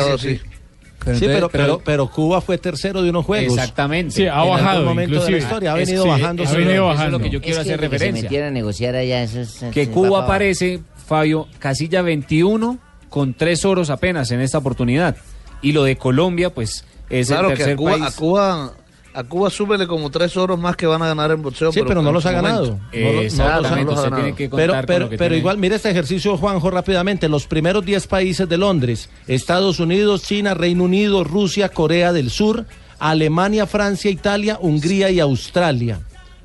que 1.15 1.19
sí. 1.21 1.27
Pero, 1.27 1.49
pero, 1.49 1.81
pero 1.85 2.11
Cuba 2.11 2.41
fue 2.41 2.59
tercero 2.59 3.03
de 3.03 3.11
unos 3.11 3.25
juegos. 3.25 3.55
Exactamente. 3.55 4.15
Sí, 4.15 4.23
ha 4.23 4.27
En 4.27 4.39
algún 4.39 4.51
bajado, 4.57 4.83
momento 4.85 5.11
de 5.15 5.19
la 5.19 5.25
inclusive. 5.27 5.39
historia 5.39 5.73
ha 5.75 5.81
Es- 5.81 5.87
venido 5.89 6.03
sí, 6.05 6.09
bajando. 6.11 6.43
ha 6.43 6.53
venido 6.53 6.71
Eso 6.73 6.91
es 6.91 6.97
bajando. 6.99 7.19
lo 7.19 7.25
que 7.25 7.31
yo 7.31 7.41
quiero 7.41 7.61
es 7.61 7.67
que 7.67 7.71
hacer 7.75 7.81
que 7.81 7.87
se 7.87 7.91
referencia. 7.93 8.23
metiera 8.25 8.47
a 8.49 8.51
negociar 8.51 8.95
allá, 8.97 9.23
eso 9.23 9.41
es- 9.41 9.65
que 9.73 9.89
Cuba 9.91 10.25
aparece, 10.25 10.81
Fabio, 11.07 11.47
casilla 11.59 12.03
21 12.03 12.79
con 13.09 13.35
tres 13.35 13.65
oros 13.65 13.91
apenas 13.91 14.31
en 14.33 14.41
esta 14.41 14.59
oportunidad. 14.59 15.17
Y 15.63 15.73
lo 15.73 15.85
de 15.85 15.97
Colombia, 15.97 16.51
pues, 16.51 16.85
es 17.09 17.29
Claro 17.29 17.49
el 17.51 17.55
que 17.55 17.59
tercer 17.59 17.75
a 17.75 17.77
Cuba, 17.77 17.91
país. 17.93 18.05
a 18.05 18.11
Cuba, 18.17 18.73
a 19.19 19.25
Cuba 19.25 19.49
súbele 19.51 19.87
como 19.87 20.11
tres 20.11 20.37
oros 20.37 20.59
más 20.59 20.77
que 20.77 20.87
van 20.87 21.01
a 21.03 21.07
ganar 21.09 21.31
en 21.31 21.43
boxeo. 21.43 21.73
Sí, 21.73 21.81
pero 21.87 22.03
no 22.03 22.09
en 22.09 22.15
los 22.15 22.23
su 22.23 22.29
ha 22.29 22.33
ganado. 22.33 22.65
momento. 22.67 22.87
No 22.93 23.01
lo- 23.01 23.07
no 23.07 23.13
los 23.13 23.23
ha- 23.23 23.25
Exactamente, 23.27 23.85
no 23.85 23.91
los 23.91 23.91
ha 23.91 23.93
usted 24.01 24.03
ganado. 24.11 24.23
tiene 24.23 24.37
que 24.37 24.51
contar 24.51 24.67
Pero, 24.67 24.73
con 24.79 24.87
pero, 24.87 24.99
lo 25.07 25.11
que 25.11 25.17
pero 25.17 25.29
tiene. 25.31 25.39
igual, 25.39 25.59
mire 25.59 25.75
este 25.77 25.91
ejercicio, 25.91 26.37
Juanjo, 26.37 26.71
rápidamente. 26.71 27.29
Los 27.29 27.47
primeros 27.47 27.85
10 27.85 28.07
países 28.07 28.49
de 28.49 28.59
Londres, 28.59 29.09
Estados 29.27 29.81
Unidos, 29.81 30.23
China, 30.25 30.55
Reino 30.55 30.85
Unido, 30.85 31.25
Rusia, 31.25 31.71
Corea 31.71 32.13
del 32.13 32.31
Sur, 32.31 32.67
Alemania, 32.99 33.67
Francia, 33.67 34.11
Italia, 34.11 34.59
Hungría 34.61 35.11
y 35.11 35.21
Australia. 35.21 36.01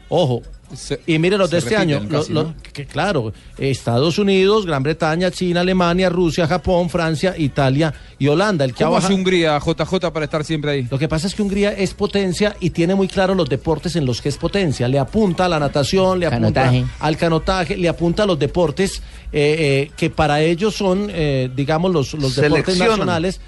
Ojo, 0.10 0.42
y 1.08 1.20
mire 1.20 1.38
los 1.38 1.50
de 1.50 1.58
este 1.60 1.76
año. 1.76 2.08
casi, 2.10 2.32
lo- 2.34 2.44
¿no? 2.44 2.56
que, 2.74 2.86
claro, 2.86 3.34
Estados 3.58 4.18
Unidos, 4.18 4.66
Gran 4.66 4.84
Bretaña, 4.84 5.32
China, 5.32 5.62
Alemania, 5.62 6.10
Rusia, 6.10 6.48
Japón, 6.48 6.90
Francia, 6.90 7.36
Italia 7.38 7.94
y 8.20 8.28
Holanda. 8.28 8.66
El 8.66 8.74
que 8.74 8.84
¿Cómo 8.84 8.98
hace 8.98 9.14
Hungría, 9.14 9.60
JJ, 9.60 10.12
para 10.12 10.26
estar 10.26 10.44
siempre 10.44 10.72
ahí? 10.72 10.88
Lo 10.90 10.98
que 11.00 11.08
pasa 11.08 11.28
es 11.28 11.36
que 11.36 11.42
Hungría 11.42 11.72
es 11.74 11.94
potencia 11.94 12.56
y 12.60 12.70
tiene 12.72 12.96
muy 12.96 13.08
claro 13.08 13.36
los 13.36 13.50
deportes 13.50 13.96
en 13.96 14.06
los 14.06 14.22
que 14.22 14.30
es 14.30 14.38
potencia. 14.38 14.88
Le 14.88 15.00
apunta 15.00 15.46
a 15.46 15.50
la 15.50 15.60
natación, 15.60 16.20
le 16.20 16.26
apunta 16.28 16.64
Canotaje. 16.64 16.86
al 17.00 17.18
canotaje, 17.18 17.78
le 17.78 17.90
apunta 17.90 18.24
a 18.24 18.26
los 18.26 18.40
deportes 18.40 19.02
eh, 19.34 19.88
eh, 19.88 19.92
que 19.96 20.10
para 20.10 20.42
ellos 20.42 20.76
son, 20.76 21.10
eh, 21.14 21.50
digamos, 21.56 21.92
los, 21.92 22.14
los 22.14 22.36
deportes 22.36 22.78
nacionales. 22.78 23.40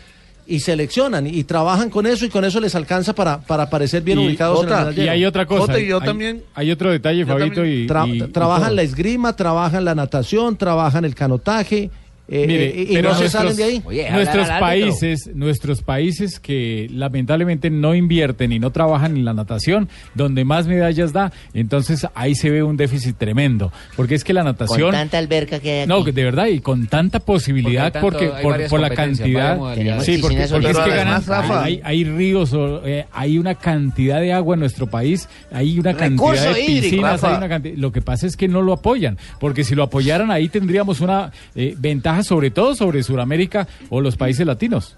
Y 0.45 0.59
seleccionan 0.59 1.25
y 1.25 1.43
trabajan 1.45 1.89
con 1.89 2.05
eso 2.05 2.25
y 2.25 2.29
con 2.29 2.43
eso 2.43 2.59
les 2.59 2.75
alcanza 2.75 3.13
para, 3.15 3.39
para 3.39 3.69
parecer 3.69 4.01
bien 4.03 4.19
Y 4.19 4.27
ubicados 4.27 4.57
en 4.63 4.63
el 4.65 4.69
medallero. 4.85 5.05
y 5.05 5.09
hay 5.09 5.25
otra 5.25 5.45
cosa. 5.45 5.61
hay, 6.03 6.09
hay 6.53 6.71
otro 6.71 6.91
detalle, 6.91 7.25
Fabito. 7.25 7.65
Y, 7.65 7.87
Tra- 7.87 8.07
y- 8.07 8.23
y 8.23 8.27
trabajan 8.27 8.75
la 8.75 8.81
esgrima, 8.81 9.35
trabajan 9.35 9.85
la 9.85 9.95
natación, 9.95 10.57
trabajan 10.57 11.05
el 11.05 11.15
canotaje. 11.15 11.89
Eh, 12.35 12.47
Mire, 12.47 12.65
eh, 12.69 12.85
y 12.89 12.93
pero 12.95 13.09
no 13.09 13.15
se 13.15 13.21
nuestros, 13.21 13.43
salen 13.43 13.55
de 13.55 13.63
ahí. 13.63 14.09
nuestros 14.11 14.49
países, 14.49 15.29
nuestros 15.35 15.81
países 15.83 16.39
que 16.39 16.87
lamentablemente 16.91 17.69
no 17.69 17.93
invierten 17.93 18.51
y 18.51 18.57
no 18.59 18.71
trabajan 18.71 19.15
en 19.17 19.23
la 19.25 19.33
natación, 19.33 19.87
donde 20.15 20.43
más 20.43 20.65
medallas 20.65 21.13
da, 21.13 21.31
entonces 21.53 22.07
ahí 22.15 22.33
se 22.33 22.49
ve 22.49 22.63
un 22.63 22.75
déficit 22.75 23.17
tremendo, 23.17 23.71
porque 23.95 24.15
es 24.15 24.23
que 24.23 24.33
la 24.33 24.43
natación 24.43 24.81
Con 24.81 24.91
tanta 24.93 25.17
alberca 25.19 25.59
que 25.59 25.71
hay 25.71 25.79
aquí. 25.81 25.89
no, 25.89 26.03
de 26.03 26.23
verdad, 26.23 26.47
y 26.47 26.59
con 26.59 26.87
tanta 26.87 27.19
posibilidad, 27.19 27.93
Porque 28.01 28.27
tanto- 28.29 28.69
por, 28.69 28.79
la 28.79 28.89
cantidad. 28.89 29.57
Sí, 30.01 30.17
porque, 30.17 30.43
es 30.43 30.51
que 30.51 30.89
ganan, 30.89 31.21
hay, 31.51 31.81
hay 31.83 32.03
ríos, 32.03 32.51
o, 32.53 32.85
eh, 32.85 33.05
hay 33.11 33.37
una 33.37 33.55
cantidad 33.55 34.19
de 34.19 34.33
agua 34.33 34.55
en 34.55 34.61
nuestro 34.61 34.87
país, 34.87 35.29
hay 35.51 35.77
una 35.77 35.91
Recurso 35.93 36.43
cantidad 36.43 36.53
de 36.55 36.61
hídrico, 36.61 36.81
piscinas, 36.83 37.11
Rafa. 37.21 37.29
hay 37.31 37.37
una 37.37 37.49
cantidad- 37.49 37.77
lo 37.77 37.91
que 37.91 38.01
pasa 38.01 38.25
es 38.25 38.35
que 38.35 38.47
no 38.47 38.61
lo 38.63 38.73
apoyan, 38.73 39.17
porque 39.39 39.63
si 39.63 39.75
lo 39.75 39.83
apoyaran 39.83 40.31
ahí 40.31 40.49
tendríamos 40.49 40.99
una 41.01 41.31
eh, 41.55 41.75
ventaja 42.23 42.33
sobre 42.33 42.51
todo 42.51 42.75
sobre 42.75 43.03
Sudamérica 43.03 43.67
o 43.89 44.01
los 44.01 44.15
países 44.15 44.45
latinos. 44.45 44.95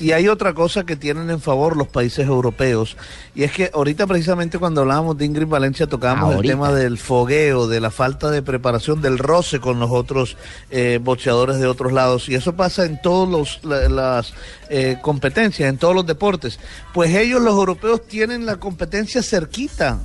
Y 0.00 0.10
hay 0.10 0.26
otra 0.26 0.52
cosa 0.52 0.84
que 0.84 0.96
tienen 0.96 1.30
en 1.30 1.40
favor 1.40 1.76
los 1.76 1.86
países 1.86 2.26
europeos, 2.26 2.96
y 3.36 3.44
es 3.44 3.52
que 3.52 3.70
ahorita 3.72 4.04
precisamente 4.08 4.58
cuando 4.58 4.80
hablábamos 4.80 5.16
de 5.16 5.26
Ingrid 5.26 5.46
Valencia 5.46 5.86
tocábamos 5.86 6.36
el 6.36 6.42
tema 6.42 6.72
del 6.72 6.98
fogueo, 6.98 7.68
de 7.68 7.80
la 7.80 7.92
falta 7.92 8.32
de 8.32 8.42
preparación, 8.42 9.00
del 9.00 9.18
roce 9.18 9.60
con 9.60 9.78
los 9.78 9.90
otros 9.92 10.36
eh, 10.70 10.98
boxeadores 11.00 11.60
de 11.60 11.68
otros 11.68 11.92
lados, 11.92 12.28
y 12.28 12.34
eso 12.34 12.56
pasa 12.56 12.84
en 12.84 13.00
todas 13.00 13.60
las 13.62 14.34
eh, 14.70 14.96
competencias, 15.02 15.68
en 15.68 15.76
todos 15.76 15.94
los 15.94 16.06
deportes. 16.06 16.58
Pues 16.94 17.14
ellos, 17.14 17.42
los 17.42 17.52
europeos, 17.54 18.06
tienen 18.06 18.46
la 18.46 18.56
competencia 18.56 19.22
cerquita. 19.22 19.98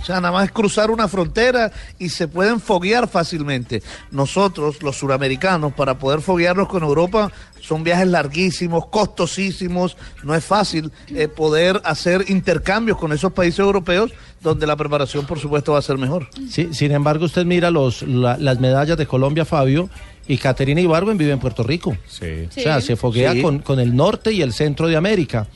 O 0.00 0.04
sea, 0.04 0.16
nada 0.22 0.32
más 0.32 0.46
es 0.46 0.52
cruzar 0.52 0.90
una 0.90 1.06
frontera 1.08 1.70
y 1.98 2.08
se 2.08 2.26
pueden 2.26 2.58
foguear 2.58 3.06
fácilmente. 3.06 3.82
Nosotros, 4.10 4.82
los 4.82 4.96
suramericanos, 4.96 5.74
para 5.74 5.98
poder 5.98 6.22
foguearnos 6.22 6.68
con 6.68 6.82
Europa, 6.82 7.30
son 7.60 7.84
viajes 7.84 8.08
larguísimos, 8.08 8.86
costosísimos. 8.86 9.98
No 10.22 10.34
es 10.34 10.42
fácil 10.42 10.90
eh, 11.08 11.28
poder 11.28 11.82
hacer 11.84 12.24
intercambios 12.28 12.96
con 12.96 13.12
esos 13.12 13.32
países 13.32 13.60
europeos 13.60 14.10
donde 14.40 14.66
la 14.66 14.76
preparación, 14.76 15.26
por 15.26 15.38
supuesto, 15.38 15.72
va 15.72 15.80
a 15.80 15.82
ser 15.82 15.98
mejor. 15.98 16.28
Sí, 16.48 16.70
sin 16.72 16.92
embargo, 16.92 17.26
usted 17.26 17.44
mira 17.44 17.70
los, 17.70 18.00
la- 18.02 18.38
las 18.38 18.58
medallas 18.58 18.96
de 18.96 19.06
Colombia, 19.06 19.44
Fabio, 19.44 19.90
y 20.32 20.38
Caterina 20.38 20.80
Ibargüen 20.80 21.18
vive 21.18 21.32
en 21.32 21.38
Puerto 21.40 21.62
Rico. 21.62 21.90
O 21.90 22.10
sea, 22.10 22.80
Sí. 22.80 22.86
se 22.86 22.96
foguea 22.96 23.32
Sí. 23.32 23.42
con, 23.42 23.58
con 23.58 23.80
el 23.80 23.94
norte 23.96 24.32
y 24.32 24.42
el 24.42 24.52
centro 24.52 24.86
de 24.86 24.96
América. 24.96 25.46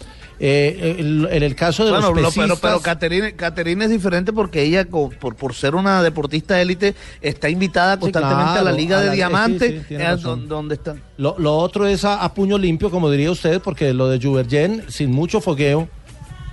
Eh, 0.41 0.97
el- 0.99 1.29
en 1.31 1.43
el 1.45 1.55
caso 1.55 1.85
de 1.85 1.93
Bueno, 1.93 2.09
los 2.09 2.17
lo- 2.17 2.29
pesistas... 2.29 2.59
pero, 2.59 2.61
pero 2.61 2.81
Caterina, 2.81 3.31
Caterina 3.37 3.85
es 3.85 3.91
diferente 3.91 4.33
porque 4.33 4.63
ella, 4.63 4.85
por, 4.85 5.37
por 5.37 5.55
ser 5.55 5.77
una 5.77 6.03
deportista 6.03 6.61
élite, 6.61 6.97
está 7.23 7.49
invitada 7.49 8.01
constantemente 8.01 8.59
a 8.59 8.63
la 8.63 8.73
Liga 8.73 8.99
a 8.99 9.01
de 9.03 9.17
la- 9.17 9.47
sí, 9.47 9.59
sí, 9.61 9.95
eh, 9.95 10.17
donde 10.49 10.75
está. 10.75 10.97
Lo, 11.19 11.37
lo 11.39 11.55
otro 11.57 11.87
es 11.87 12.05
a, 12.05 12.25
a 12.25 12.35
puño 12.35 12.59
limpio, 12.59 12.91
como 12.91 13.09
diría 13.13 13.31
usted, 13.31 13.61
porque 13.63 13.95
lo 13.95 14.09
de 14.09 14.19
Juvergen, 14.21 14.83
sin 14.89 15.13
mucho 15.13 15.41
fogueo. 15.41 15.89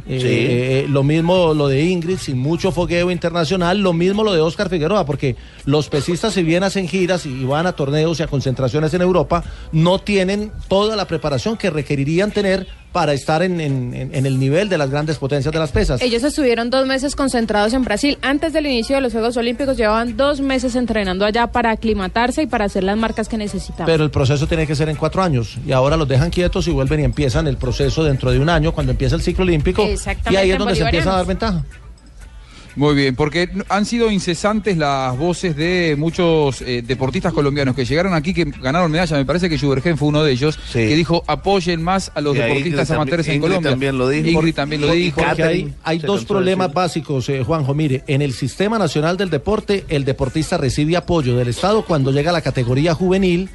Eh, 0.07 0.19
Sí. 0.19 0.27
eh, 0.27 0.85
lo 0.89 1.03
mismo 1.03 1.53
lo 1.53 1.67
de 1.67 1.83
Ingrid, 1.83 2.17
sin 2.17 2.37
mucho 2.39 2.71
fogueo 2.71 3.11
internacional. 3.11 3.79
Lo 3.79 3.93
mismo 3.93 4.23
lo 4.23 4.33
de 4.33 4.41
Oscar 4.41 4.69
Figueroa, 4.69 5.05
porque 5.05 5.35
los 5.65 5.89
pesistas, 5.89 6.33
si 6.33 6.43
bien 6.43 6.63
hacen 6.63 6.87
giras 6.87 7.25
y 7.25 7.43
van 7.45 7.67
a 7.67 7.73
torneos 7.73 8.19
y 8.19 8.23
a 8.23 8.27
concentraciones 8.27 8.93
en 8.93 9.01
Europa, 9.01 9.43
no 9.71 9.99
tienen 9.99 10.51
toda 10.67 10.95
la 10.95 11.05
preparación 11.05 11.57
que 11.57 11.69
requerirían 11.69 12.31
tener 12.31 12.67
para 12.91 13.13
estar 13.13 13.41
en, 13.41 13.61
en- 13.61 13.93
en- 13.93 14.13
en 14.13 14.25
el 14.25 14.37
nivel 14.39 14.67
de 14.69 14.77
las 14.77 14.89
grandes 14.89 15.17
potencias 15.17 15.53
de 15.53 15.59
las 15.59 15.71
pesas. 15.71 16.01
Ellos 16.01 16.23
estuvieron 16.23 16.69
dos 16.69 16.85
meses 16.85 17.15
concentrados 17.15 17.73
en 17.73 17.83
Brasil. 17.83 18.17
Antes 18.21 18.51
del 18.53 18.65
inicio 18.65 18.95
de 18.95 19.01
los 19.01 19.13
Juegos 19.13 19.37
Olímpicos 19.37 19.77
llevaban 19.77 20.17
dos 20.17 20.41
meses 20.41 20.75
entrenando 20.75 21.25
allá 21.25 21.47
para 21.47 21.71
aclimatarse 21.71 22.41
y 22.43 22.47
para 22.47 22.65
hacer 22.65 22.83
las 22.83 22.97
marcas 22.97 23.29
que 23.29 23.37
necesitaban. 23.37 23.85
Pero 23.85 24.03
el 24.03 24.11
proceso 24.11 24.45
tiene 24.47 24.67
que 24.67 24.75
ser 24.75 24.89
en 24.89 24.95
cuatro 24.97 25.23
años. 25.23 25.57
Y 25.65 25.71
ahora 25.71 25.95
los 25.97 26.07
dejan 26.07 26.29
quietos 26.29 26.67
y 26.67 26.71
vuelven 26.71 26.99
y 26.99 27.03
empiezan 27.03 27.47
el 27.47 27.57
proceso 27.57 28.03
dentro 28.03 28.31
de 28.31 28.39
un 28.39 28.49
año, 28.49 28.73
cuando 28.73 28.91
empieza 28.91 29.15
el 29.15 29.21
ciclo 29.21 29.43
olímpico. 29.43 29.83
Exactamente, 29.83 30.33
Y 30.33 30.35
ahí 30.35 30.51
es 30.51 30.57
donde 30.59 30.75
se 30.75 30.81
empieza 30.83 31.13
a 31.13 31.15
dar 31.17 31.25
ventaja. 31.25 31.63
Muy 32.75 32.95
bien, 32.95 33.15
porque 33.15 33.49
han 33.69 33.85
sido 33.85 34.09
incesantes 34.11 34.77
las 34.77 35.17
voces 35.17 35.55
de 35.55 35.95
muchos 35.97 36.61
eh, 36.61 36.81
deportistas 36.81 37.33
colombianos 37.33 37.75
que 37.75 37.85
llegaron 37.85 38.13
aquí, 38.13 38.33
que 38.33 38.45
ganaron 38.45 38.91
medallas. 38.91 39.19
Me 39.19 39.25
parece 39.25 39.49
que 39.49 39.59
Jubergen 39.59 39.97
fue 39.97 40.07
uno 40.07 40.23
de 40.23 40.31
ellos, 40.31 40.57
que 40.71 40.95
dijo 40.95 41.23
apoyen 41.27 41.83
más 41.83 42.11
a 42.15 42.21
los 42.21 42.35
deportistas 42.35 42.89
Ingrid 42.89 42.95
amateurs 42.95 43.27
en 43.27 43.41
Colombia. 43.41 43.71
También 43.71 43.97
lo 43.97 44.07
dijo. 44.07 44.29
Ingrid 44.29 44.55
también 44.55 44.81
lo 44.81 44.91
dijo. 44.91 45.21
Porque 45.21 45.43
hay, 45.43 45.73
hay 45.83 45.99
dos 45.99 46.25
problemas 46.25 46.73
básicos, 46.73 47.27
eh, 47.29 47.43
Juanjo. 47.43 47.73
Mire, 47.73 48.03
en 48.07 48.21
el 48.21 48.33
Sistema 48.33 48.77
Nacional 48.77 49.17
del 49.17 49.29
Deporte, 49.29 49.85
el 49.89 50.05
deportista 50.05 50.57
recibe 50.57 50.95
apoyo 50.95 51.35
del 51.35 51.49
Estado 51.49 51.83
cuando 51.85 52.11
llega 52.11 52.29
a 52.29 52.33
la 52.33 52.41
categoría 52.41 52.93
juvenil, 52.93 53.49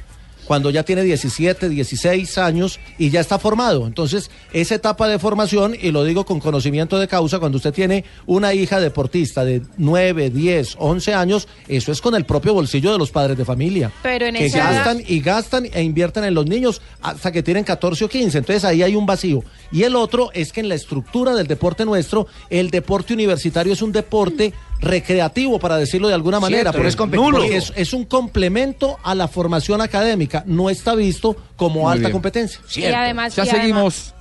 cuando 0.47 0.69
ya 0.69 0.83
tiene 0.83 1.03
17, 1.03 1.67
16 1.69 2.37
años 2.37 2.79
y 2.97 3.09
ya 3.09 3.19
está 3.19 3.37
formado. 3.37 3.85
Entonces, 3.85 4.31
esa 4.53 4.75
etapa 4.75 5.07
de 5.07 5.19
formación, 5.19 5.75
y 5.79 5.91
lo 5.91 6.03
digo 6.05 6.25
con 6.25 6.39
conocimiento 6.39 6.97
de 6.99 7.07
causa, 7.07 7.39
cuando 7.39 7.57
usted 7.57 7.73
tiene 7.73 8.05
una 8.25 8.53
hija 8.53 8.79
deportista 8.79 9.43
de 9.43 9.61
9, 9.77 10.29
10, 10.29 10.75
11 10.79 11.13
años, 11.13 11.47
eso 11.67 11.91
es 11.91 11.99
con 12.01 12.15
el 12.15 12.25
propio 12.25 12.53
bolsillo 12.53 12.91
de 12.93 12.97
los 12.97 13.11
padres 13.11 13.37
de 13.37 13.43
familia. 13.45 13.91
Pero 14.01 14.25
en 14.27 14.35
que 14.35 14.45
esa 14.45 14.59
edad- 14.59 14.73
gastan 14.75 15.03
y 15.05 15.19
gastan 15.19 15.65
e 15.73 15.83
invierten 15.83 16.23
en 16.23 16.33
los 16.33 16.45
niños 16.45 16.81
hasta 17.01 17.31
que 17.31 17.43
tienen 17.43 17.63
14 17.65 18.05
o 18.05 18.09
15. 18.09 18.37
Entonces 18.37 18.63
ahí 18.63 18.81
hay 18.83 18.95
un 18.95 19.05
vacío. 19.05 19.43
Y 19.71 19.83
el 19.83 19.95
otro 19.95 20.31
es 20.33 20.53
que 20.53 20.61
en 20.61 20.69
la 20.69 20.75
estructura 20.75 21.35
del 21.35 21.47
deporte 21.47 21.83
nuestro, 21.85 22.27
el 22.49 22.69
deporte 22.69 23.13
universitario 23.13 23.73
es 23.73 23.81
un 23.81 23.91
deporte 23.91 24.53
recreativo, 24.79 25.59
para 25.59 25.77
decirlo 25.77 26.07
de 26.07 26.13
alguna 26.13 26.39
manera. 26.39 26.61
Cierto, 26.71 26.77
porque 26.77 26.89
es 26.89 26.95
competitivo. 26.95 27.31
porque 27.37 27.57
es, 27.57 27.73
es 27.75 27.93
un 27.93 28.05
complemento 28.05 28.97
a 29.03 29.15
la 29.15 29.27
formación 29.27 29.81
académica. 29.81 30.43
No 30.45 30.69
está 30.69 30.95
visto 30.95 31.35
como 31.55 31.81
Muy 31.81 31.91
alta 31.91 32.07
bien. 32.07 32.11
competencia. 32.11 32.59
Y 32.75 32.85
además- 32.85 33.35
ya 33.35 33.45
y 33.45 33.49
además- 33.49 33.61
seguimos. 33.61 34.13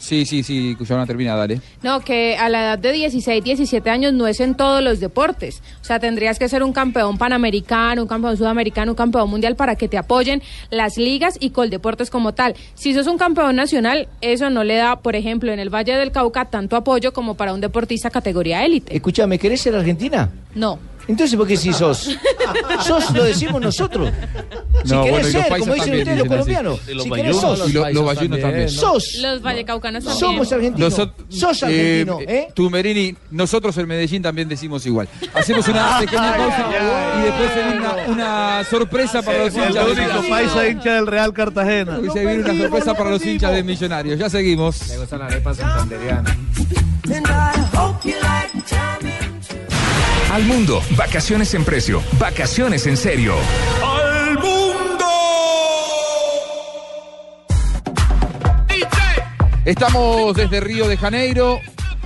Sí, 0.00 0.24
sí, 0.24 0.42
sí, 0.42 0.74
Cuyabona 0.76 1.06
termina, 1.06 1.36
dale. 1.36 1.60
No, 1.82 2.00
que 2.00 2.34
a 2.36 2.48
la 2.48 2.62
edad 2.62 2.78
de 2.78 2.90
16, 2.90 3.44
17 3.44 3.90
años 3.90 4.14
no 4.14 4.26
es 4.26 4.40
en 4.40 4.54
todos 4.54 4.82
los 4.82 4.98
deportes. 4.98 5.62
O 5.82 5.84
sea, 5.84 6.00
tendrías 6.00 6.38
que 6.38 6.48
ser 6.48 6.62
un 6.62 6.72
campeón 6.72 7.18
panamericano, 7.18 8.02
un 8.02 8.08
campeón 8.08 8.38
sudamericano, 8.38 8.92
un 8.92 8.96
campeón 8.96 9.28
mundial 9.28 9.56
para 9.56 9.76
que 9.76 9.88
te 9.88 9.98
apoyen 9.98 10.42
las 10.70 10.96
ligas 10.96 11.36
y 11.38 11.50
Coldeportes 11.50 12.08
como 12.08 12.32
tal. 12.32 12.54
Si 12.74 12.94
sos 12.94 13.06
un 13.06 13.18
campeón 13.18 13.54
nacional, 13.56 14.08
eso 14.22 14.48
no 14.48 14.64
le 14.64 14.76
da, 14.76 14.96
por 15.00 15.16
ejemplo, 15.16 15.52
en 15.52 15.60
el 15.60 15.68
Valle 15.68 15.94
del 15.94 16.12
Cauca 16.12 16.46
tanto 16.46 16.76
apoyo 16.76 17.12
como 17.12 17.34
para 17.34 17.52
un 17.52 17.60
deportista 17.60 18.08
categoría 18.08 18.64
élite. 18.64 18.96
Escúchame, 18.96 19.38
¿querés 19.38 19.60
ser 19.60 19.76
argentina? 19.76 20.30
No. 20.54 20.78
Entonces, 21.10 21.36
¿por 21.36 21.46
qué 21.46 21.56
si 21.56 21.72
sos? 21.72 22.16
sos 22.86 23.10
lo 23.12 23.24
decimos 23.24 23.60
nosotros. 23.60 24.10
Si 24.84 24.94
No, 24.94 25.02
querés 25.02 25.10
bueno, 25.22 25.28
y 25.28 25.32
ser, 25.32 25.58
como 25.58 25.74
dicen 25.74 25.98
ustedes 25.98 26.18
los 26.18 26.28
colombianos. 26.28 26.80
Y 26.88 26.94
los 26.94 27.04
si 27.04 27.10
querés 27.10 27.36
sos. 27.36 27.68
Y 27.68 27.72
lo- 27.72 27.90
los 27.90 28.04
bayunos 28.04 28.40
también. 28.40 28.68
Sos. 28.68 29.14
Los 29.20 29.42
vallecaucanos 29.42 30.04
también. 30.04 30.20
Somos 30.20 30.52
argentinos. 30.52 30.98
Nosot- 30.98 31.12
sos 31.28 31.62
eh, 31.64 31.66
argentino, 32.06 32.18
¿eh? 32.20 32.48
Tú, 32.54 32.70
Merini, 32.70 33.14
nosotros 33.32 33.76
en 33.78 33.88
Medellín 33.88 34.22
también 34.22 34.48
decimos 34.48 34.86
igual. 34.86 35.08
Hacemos 35.34 35.66
una 35.68 35.98
pequeña 36.00 36.36
pausa 36.36 36.68
y 37.18 37.22
después 37.24 37.50
se 37.52 37.62
viene 37.64 37.78
una, 37.78 37.94
una 38.06 38.64
sorpresa 38.70 39.22
para 39.22 39.38
los 39.46 39.54
El 39.54 39.64
hinchas. 39.68 39.84
de 39.86 39.92
único 39.92 40.28
paisa 40.28 40.68
hincha 40.68 40.94
del 40.94 41.06
Real 41.08 41.32
Cartagena. 41.32 41.98
Hoy 41.98 42.08
se 42.12 42.20
viene 42.24 42.44
una 42.44 42.56
sorpresa 42.62 42.94
para 42.94 43.10
los 43.10 43.26
hinchas 43.26 43.52
de 43.52 43.62
Millonarios. 43.64 44.18
Ya 44.18 44.30
seguimos. 44.30 44.76
Al 50.30 50.44
mundo, 50.44 50.80
vacaciones 50.96 51.52
en 51.54 51.64
precio, 51.64 52.02
vacaciones 52.18 52.86
en 52.86 52.96
serio. 52.96 53.34
¡Al 53.84 54.34
mundo! 54.34 55.04
Estamos 59.64 60.34
desde 60.36 60.60
Río 60.60 60.86
de 60.86 60.96
Janeiro, 60.96 61.60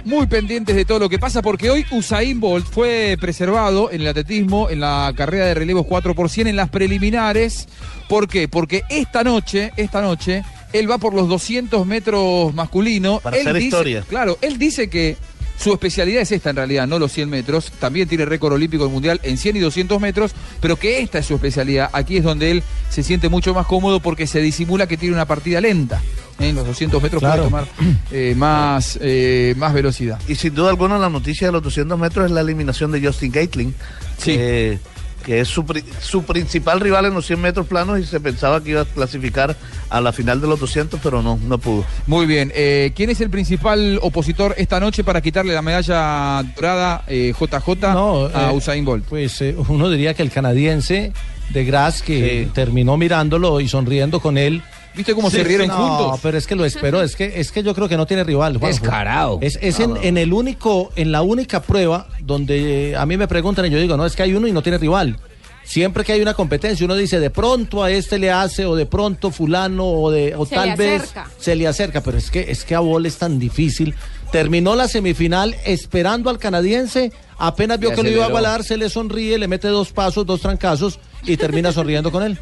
muy 0.04 0.26
pendientes 0.26 0.74
de 0.74 0.86
todo 0.86 1.00
lo 1.00 1.08
que 1.10 1.18
pasa, 1.18 1.42
porque 1.42 1.68
hoy 1.70 1.84
Usain 1.90 2.40
Bolt 2.40 2.66
fue 2.66 3.18
preservado 3.20 3.90
en 3.92 4.00
el 4.00 4.06
atletismo, 4.08 4.70
en 4.70 4.80
la 4.80 5.12
carrera 5.14 5.44
de 5.46 5.54
relevos 5.54 5.84
4 5.86 6.14
por 6.14 6.30
100, 6.30 6.46
en 6.48 6.56
las 6.56 6.70
preliminares. 6.70 7.68
¿Por 8.08 8.26
qué? 8.26 8.48
Porque 8.48 8.82
esta 8.88 9.22
noche, 9.22 9.72
esta 9.76 10.00
noche, 10.00 10.42
él 10.72 10.90
va 10.90 10.96
por 10.96 11.12
los 11.14 11.28
200 11.28 11.86
metros 11.86 12.54
masculino. 12.54 13.20
Para 13.20 13.36
Él 13.36 13.42
hacer 13.42 13.54
dice- 13.56 13.66
historia. 13.66 14.04
Claro, 14.08 14.38
él 14.40 14.58
dice 14.58 14.88
que 14.88 15.16
Su 15.58 15.72
especialidad 15.72 16.22
es 16.22 16.32
esta 16.32 16.50
en 16.50 16.56
realidad, 16.56 16.86
no 16.86 16.98
los 16.98 17.12
100 17.12 17.30
metros. 17.30 17.72
También 17.78 18.08
tiene 18.08 18.24
récord 18.24 18.52
olímpico 18.52 18.88
mundial 18.90 19.20
en 19.22 19.38
100 19.38 19.56
y 19.56 19.60
200 19.60 20.00
metros, 20.00 20.32
pero 20.60 20.76
que 20.76 21.00
esta 21.00 21.18
es 21.20 21.26
su 21.26 21.34
especialidad. 21.34 21.90
Aquí 21.92 22.16
es 22.16 22.24
donde 22.24 22.50
él 22.50 22.62
se 22.90 23.02
siente 23.02 23.28
mucho 23.28 23.54
más 23.54 23.66
cómodo 23.66 24.00
porque 24.00 24.26
se 24.26 24.40
disimula 24.40 24.86
que 24.86 24.96
tiene 24.96 25.14
una 25.14 25.26
partida 25.26 25.60
lenta. 25.60 26.02
En 26.40 26.56
los 26.56 26.66
200 26.66 27.00
metros 27.00 27.20
Claro. 27.20 27.48
puede 27.48 27.64
tomar 27.66 27.68
eh, 28.10 28.34
más, 28.36 28.98
eh, 29.00 29.54
más 29.56 29.72
velocidad. 29.72 30.18
Y 30.26 30.34
sin 30.34 30.52
duda 30.54 30.70
alguna 30.70 30.98
la 30.98 31.08
noticia 31.08 31.46
de 31.46 31.52
los 31.52 31.62
200 31.62 31.96
metros 31.98 32.26
es 32.26 32.32
la 32.32 32.40
eliminación 32.40 32.90
de 32.90 33.00
Justin 33.06 33.30
Gatlin, 33.30 33.74
que, 34.22 34.80
que 35.24 35.40
es 35.40 35.48
su, 35.48 35.64
su 36.00 36.24
principal 36.24 36.80
rival 36.80 37.06
en 37.06 37.14
los 37.14 37.26
100 37.26 37.40
metros 37.40 37.66
planos 37.66 37.98
y 37.98 38.04
se 38.04 38.20
pensaba 38.20 38.62
que 38.62 38.70
iba 38.70 38.82
a 38.82 38.84
clasificar 38.84 39.56
a 39.90 40.00
la 40.00 40.12
final 40.12 40.40
de 40.40 40.46
los 40.46 40.60
200, 40.60 41.00
pero 41.02 41.22
no, 41.22 41.38
no 41.42 41.58
pudo. 41.58 41.84
Muy 42.06 42.26
bien. 42.26 42.52
eh, 42.54 42.92
¿Quién 42.94 43.10
es 43.10 43.20
el 43.20 43.30
principal 43.30 43.98
opositor 44.02 44.54
esta 44.58 44.80
noche 44.80 45.04
para 45.04 45.20
quitarle 45.20 45.54
la 45.54 45.62
medalla 45.62 46.42
dorada 46.54 47.04
eh, 47.06 47.32
JJ 47.38 47.84
a 47.84 48.50
eh, 48.50 48.54
Usain 48.54 48.84
Bolt? 48.84 49.04
Pues 49.04 49.40
eh, 49.40 49.54
uno 49.68 49.88
diría 49.90 50.14
que 50.14 50.22
el 50.22 50.30
canadiense 50.30 51.12
de 51.50 51.64
Gras 51.64 52.02
que 52.02 52.48
terminó 52.54 52.96
mirándolo 52.96 53.60
y 53.60 53.68
sonriendo 53.68 54.20
con 54.20 54.38
él. 54.38 54.62
¿Viste 54.94 55.14
cómo 55.14 55.30
se 55.30 55.42
rieron 55.42 55.68
no, 55.68 55.74
juntos? 55.76 56.20
pero 56.22 56.38
es 56.38 56.46
que 56.46 56.54
lo 56.54 56.64
espero, 56.64 57.02
es 57.02 57.16
que 57.16 57.40
es 57.40 57.50
que 57.50 57.62
yo 57.62 57.74
creo 57.74 57.88
que 57.88 57.96
no 57.96 58.06
tiene 58.06 58.22
rival. 58.24 58.58
Juanjo. 58.58 58.80
Descarado. 58.80 59.38
Es, 59.40 59.58
es 59.60 59.80
en, 59.80 59.96
en 59.96 60.18
el 60.18 60.32
único, 60.32 60.92
en 60.96 61.10
la 61.10 61.22
única 61.22 61.62
prueba 61.62 62.08
donde 62.20 62.90
eh, 62.90 62.96
a 62.96 63.04
mí 63.06 63.16
me 63.16 63.26
preguntan 63.26 63.66
y 63.66 63.70
yo 63.70 63.78
digo, 63.78 63.96
no, 63.96 64.06
es 64.06 64.14
que 64.14 64.22
hay 64.22 64.34
uno 64.34 64.46
y 64.46 64.52
no 64.52 64.62
tiene 64.62 64.78
rival. 64.78 65.18
Siempre 65.64 66.04
que 66.04 66.12
hay 66.12 66.20
una 66.20 66.34
competencia, 66.34 66.84
uno 66.84 66.94
dice, 66.94 67.18
de 67.18 67.30
pronto 67.30 67.82
a 67.82 67.90
este 67.90 68.18
le 68.18 68.30
hace, 68.30 68.66
o 68.66 68.76
de 68.76 68.84
pronto 68.84 69.30
fulano, 69.30 69.86
o 69.86 70.10
de, 70.10 70.34
o 70.36 70.44
Se 70.44 70.54
tal 70.54 70.76
vez 70.76 71.14
se 71.38 71.56
le 71.56 71.66
acerca, 71.66 72.02
pero 72.02 72.18
es 72.18 72.30
que, 72.30 72.50
es 72.50 72.64
que 72.64 72.74
a 72.74 72.80
Bol 72.80 73.06
es 73.06 73.16
tan 73.16 73.38
difícil. 73.38 73.94
Terminó 74.30 74.76
la 74.76 74.88
semifinal 74.88 75.56
esperando 75.64 76.28
al 76.28 76.38
canadiense, 76.38 77.12
apenas 77.38 77.80
vio 77.80 77.92
que 77.92 78.02
lo 78.02 78.10
iba 78.10 78.26
a 78.26 78.28
igualar, 78.28 78.62
se 78.62 78.76
le 78.76 78.90
sonríe, 78.90 79.38
le 79.38 79.48
mete 79.48 79.68
dos 79.68 79.90
pasos, 79.90 80.26
dos 80.26 80.42
trancazos 80.42 80.98
y 81.22 81.38
termina 81.38 81.72
sonriendo 81.72 82.12
con 82.12 82.22
él. 82.22 82.38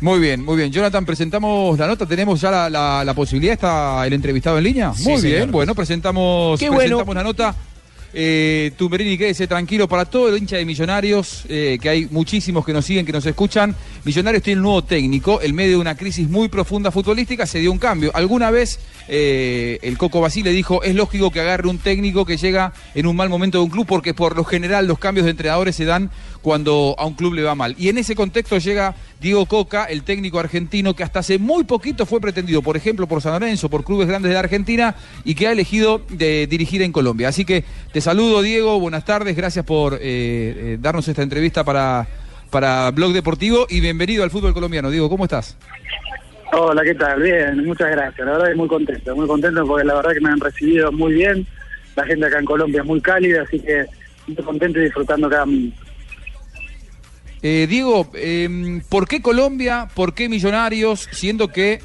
Muy 0.00 0.18
bien, 0.18 0.42
muy 0.44 0.56
bien. 0.56 0.72
Jonathan, 0.72 1.04
presentamos 1.04 1.78
la 1.78 1.86
nota. 1.86 2.06
¿Tenemos 2.06 2.40
ya 2.40 2.50
la, 2.50 2.70
la- 2.70 3.04
la 3.04 3.14
posibilidad? 3.14 3.52
¿Está 3.54 4.06
el 4.06 4.12
entrevistado 4.14 4.56
en 4.58 4.64
línea? 4.64 4.92
Sí, 4.94 5.08
muy 5.10 5.20
bien, 5.22 5.50
bueno, 5.50 5.74
presentamos, 5.74 6.58
Qué 6.58 6.68
bueno. 6.68 6.78
presentamos 6.98 7.14
la 7.14 7.22
nota. 7.22 7.54
Eh, 8.12 8.72
Tumberini, 8.76 9.16
quédese 9.16 9.46
tranquilo 9.46 9.86
para 9.88 10.04
todo 10.04 10.30
el 10.30 10.36
hincha 10.42 10.56
de 10.56 10.64
Millonarios, 10.64 11.44
eh, 11.48 11.78
que 11.80 11.88
hay 11.88 12.08
muchísimos 12.10 12.66
que 12.66 12.72
nos 12.72 12.84
siguen, 12.84 13.06
que 13.06 13.12
nos 13.12 13.24
escuchan. 13.24 13.76
Millonarios 14.04 14.42
tiene 14.42 14.58
un 14.58 14.64
nuevo 14.64 14.82
técnico, 14.82 15.40
en 15.40 15.54
medio 15.54 15.72
de 15.72 15.76
una 15.76 15.96
crisis 15.96 16.28
muy 16.28 16.48
profunda 16.48 16.90
futbolística, 16.90 17.46
se 17.46 17.60
dio 17.60 17.70
un 17.70 17.78
cambio. 17.78 18.10
Alguna 18.12 18.50
vez 18.50 18.80
eh, 19.06 19.78
el 19.82 19.96
Coco 19.96 20.20
Basile 20.20 20.50
dijo, 20.50 20.82
es 20.82 20.96
lógico 20.96 21.30
que 21.30 21.38
agarre 21.40 21.68
un 21.68 21.78
técnico 21.78 22.24
que 22.24 22.36
llega 22.36 22.72
en 22.96 23.06
un 23.06 23.14
mal 23.14 23.28
momento 23.28 23.58
de 23.58 23.64
un 23.64 23.70
club, 23.70 23.86
porque 23.86 24.12
por 24.12 24.34
lo 24.34 24.42
general 24.42 24.88
los 24.88 24.98
cambios 24.98 25.24
de 25.26 25.30
entrenadores 25.30 25.76
se 25.76 25.84
dan 25.84 26.10
cuando 26.42 26.94
a 26.98 27.06
un 27.06 27.14
club 27.14 27.34
le 27.34 27.42
va 27.42 27.54
mal. 27.54 27.74
Y 27.78 27.88
en 27.88 27.98
ese 27.98 28.14
contexto 28.14 28.58
llega 28.58 28.94
Diego 29.20 29.46
Coca, 29.46 29.84
el 29.84 30.02
técnico 30.02 30.38
argentino 30.38 30.94
que 30.94 31.02
hasta 31.02 31.20
hace 31.20 31.38
muy 31.38 31.64
poquito 31.64 32.06
fue 32.06 32.20
pretendido, 32.20 32.62
por 32.62 32.76
ejemplo, 32.76 33.06
por 33.06 33.20
San 33.20 33.32
Lorenzo, 33.32 33.68
por 33.68 33.84
clubes 33.84 34.08
grandes 34.08 34.30
de 34.30 34.38
Argentina 34.38 34.94
y 35.24 35.34
que 35.34 35.46
ha 35.46 35.52
elegido 35.52 36.00
de 36.08 36.46
dirigir 36.46 36.82
en 36.82 36.92
Colombia. 36.92 37.28
Así 37.28 37.44
que 37.44 37.64
te 37.92 38.00
saludo, 38.00 38.42
Diego, 38.42 38.80
buenas 38.80 39.04
tardes, 39.04 39.36
gracias 39.36 39.64
por 39.64 39.94
eh, 39.94 39.98
eh, 40.02 40.78
darnos 40.80 41.06
esta 41.08 41.22
entrevista 41.22 41.64
para, 41.64 42.06
para 42.50 42.90
Blog 42.90 43.12
Deportivo 43.12 43.66
y 43.68 43.80
bienvenido 43.80 44.24
al 44.24 44.30
fútbol 44.30 44.54
colombiano. 44.54 44.90
Diego, 44.90 45.08
¿cómo 45.08 45.24
estás? 45.24 45.56
Hola, 46.52 46.82
¿qué 46.82 46.94
tal? 46.94 47.22
Bien, 47.22 47.64
muchas 47.64 47.90
gracias. 47.90 48.26
La 48.26 48.32
verdad 48.32 48.48
que 48.48 48.54
muy 48.56 48.68
contento, 48.68 49.14
muy 49.14 49.26
contento 49.26 49.64
porque 49.66 49.84
la 49.84 49.94
verdad 49.94 50.12
que 50.12 50.20
me 50.20 50.30
han 50.30 50.40
recibido 50.40 50.90
muy 50.90 51.14
bien. 51.14 51.46
La 51.94 52.04
gente 52.04 52.26
acá 52.26 52.38
en 52.38 52.44
Colombia 52.44 52.80
es 52.80 52.86
muy 52.86 53.00
cálida, 53.00 53.42
así 53.42 53.60
que 53.60 53.84
muy 54.26 54.36
contento 54.36 54.80
y 54.80 54.84
disfrutando 54.84 55.28
cada 55.28 55.46
minuto. 55.46 55.89
Eh, 57.42 57.66
Diego, 57.68 58.10
eh, 58.14 58.80
¿por 58.88 59.08
qué 59.08 59.22
Colombia? 59.22 59.88
¿Por 59.94 60.12
qué 60.14 60.28
Millonarios? 60.28 61.08
Siendo 61.12 61.48
que 61.48 61.80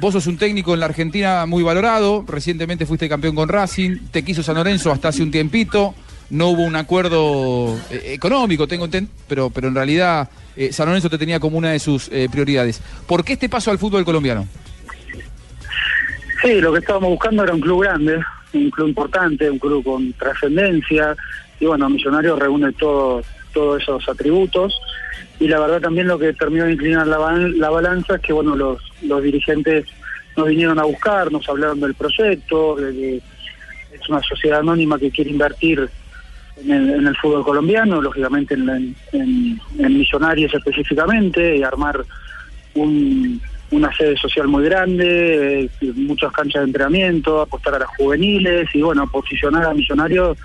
vos 0.00 0.12
sos 0.14 0.26
un 0.26 0.38
técnico 0.38 0.74
en 0.74 0.80
la 0.80 0.86
Argentina 0.86 1.44
muy 1.46 1.62
valorado, 1.62 2.24
recientemente 2.26 2.86
fuiste 2.86 3.08
campeón 3.08 3.34
con 3.34 3.48
Racing, 3.48 3.98
te 4.10 4.24
quiso 4.24 4.42
San 4.42 4.54
Lorenzo 4.54 4.92
hasta 4.92 5.08
hace 5.08 5.22
un 5.22 5.30
tiempito, 5.30 5.94
no 6.30 6.48
hubo 6.48 6.62
un 6.62 6.76
acuerdo 6.76 7.76
eh, 7.90 8.12
económico, 8.14 8.66
tengo 8.68 8.88
pero, 9.28 9.50
pero 9.50 9.68
en 9.68 9.74
realidad 9.74 10.30
eh, 10.56 10.72
San 10.72 10.86
Lorenzo 10.86 11.10
te 11.10 11.18
tenía 11.18 11.40
como 11.40 11.58
una 11.58 11.72
de 11.72 11.78
sus 11.80 12.08
eh, 12.12 12.28
prioridades. 12.30 12.80
¿Por 13.06 13.24
qué 13.24 13.32
este 13.34 13.48
paso 13.48 13.70
al 13.70 13.78
fútbol 13.78 14.04
colombiano? 14.04 14.46
Sí, 16.42 16.60
lo 16.60 16.72
que 16.72 16.78
estábamos 16.78 17.10
buscando 17.10 17.42
era 17.44 17.54
un 17.54 17.60
club 17.60 17.82
grande, 17.82 18.18
un 18.52 18.70
club 18.70 18.88
importante, 18.88 19.50
un 19.50 19.58
club 19.58 19.84
con 19.84 20.12
trascendencia. 20.14 21.14
Y 21.60 21.66
bueno, 21.66 21.88
Millonarios 21.88 22.38
reúne 22.38 22.72
todo- 22.72 23.22
todos 23.52 23.82
esos 23.82 24.08
atributos. 24.08 24.78
Y 25.40 25.48
la 25.48 25.60
verdad 25.60 25.80
también 25.80 26.06
lo 26.08 26.18
que 26.18 26.32
terminó 26.32 26.64
de 26.64 26.72
inclinar 26.72 27.06
la, 27.06 27.18
balanza 27.70 28.16
es 28.16 28.20
que 28.20 28.32
bueno 28.32 28.54
los, 28.56 28.80
los 29.02 29.22
dirigentes 29.22 29.86
nos 30.36 30.48
vinieron 30.48 30.78
a 30.78 30.84
buscar, 30.84 31.30
nos 31.32 31.48
hablaron 31.48 31.80
del 31.80 31.94
proyecto, 31.94 32.76
de 32.76 32.92
que 32.92 33.16
es 33.96 34.08
una 34.08 34.22
sociedad 34.22 34.60
anónima 34.60 34.98
que 34.98 35.10
quiere 35.10 35.30
invertir 35.30 35.88
en 36.64 36.70
el, 36.70 36.90
en 36.90 37.06
el 37.06 37.16
fútbol 37.16 37.44
colombiano, 37.44 38.00
lógicamente 38.00 38.54
en- 38.54 38.94
en 39.12 39.58
Millonarios 39.78 40.54
específicamente, 40.54 41.56
y 41.56 41.62
armar 41.62 42.04
un- 42.74 43.40
una 43.70 43.90
sede 43.96 44.16
social 44.18 44.48
muy 44.48 44.64
grande, 44.64 45.64
eh, 45.64 45.92
muchas 45.94 46.30
canchas 46.32 46.60
de 46.62 46.66
entrenamiento, 46.66 47.40
apostar 47.40 47.74
a 47.74 47.78
las 47.80 47.88
juveniles 47.88 48.68
y 48.74 48.82
bueno, 48.82 49.06
posicionar 49.10 49.64
a 49.64 49.74
Millonarios 49.74 50.36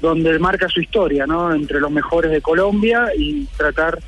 donde 0.00 0.38
marca 0.38 0.68
su 0.68 0.80
historia, 0.80 1.26
¿no? 1.26 1.54
Entre 1.54 1.80
los 1.80 1.90
mejores 1.90 2.30
de 2.30 2.40
Colombia 2.40 3.08
y 3.16 3.44
tratar 3.56 3.98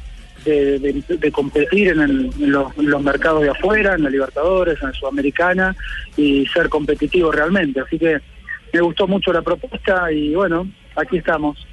de, 0.45 0.79
de- 0.79 1.05
de 1.17 1.33
competir 1.33 1.89
en, 1.89 2.01
el- 2.01 2.31
en 2.41 2.51
los, 2.53 2.77
en 2.79 2.91
los 2.91 3.03
mercados 3.03 3.43
de 3.43 3.51
afuera, 3.51 3.95
en 3.95 4.03
la 4.05 4.11
Libertadores, 4.11 4.79
en 4.83 4.89
la 4.89 4.95
Sudamericana 4.95 5.77
y 6.17 6.47
ser 6.47 6.69
competitivo 6.69 7.31
realmente. 7.31 7.81
Así 7.81 7.99
que 7.99 8.19
me 8.73 8.81
gustó 8.81 9.07
mucho 9.07 9.33
la 9.33 9.43
propuesta 9.43 10.11
y 10.11 10.35
bueno, 10.35 10.67
aquí 10.97 11.19
estamos. 11.19 11.67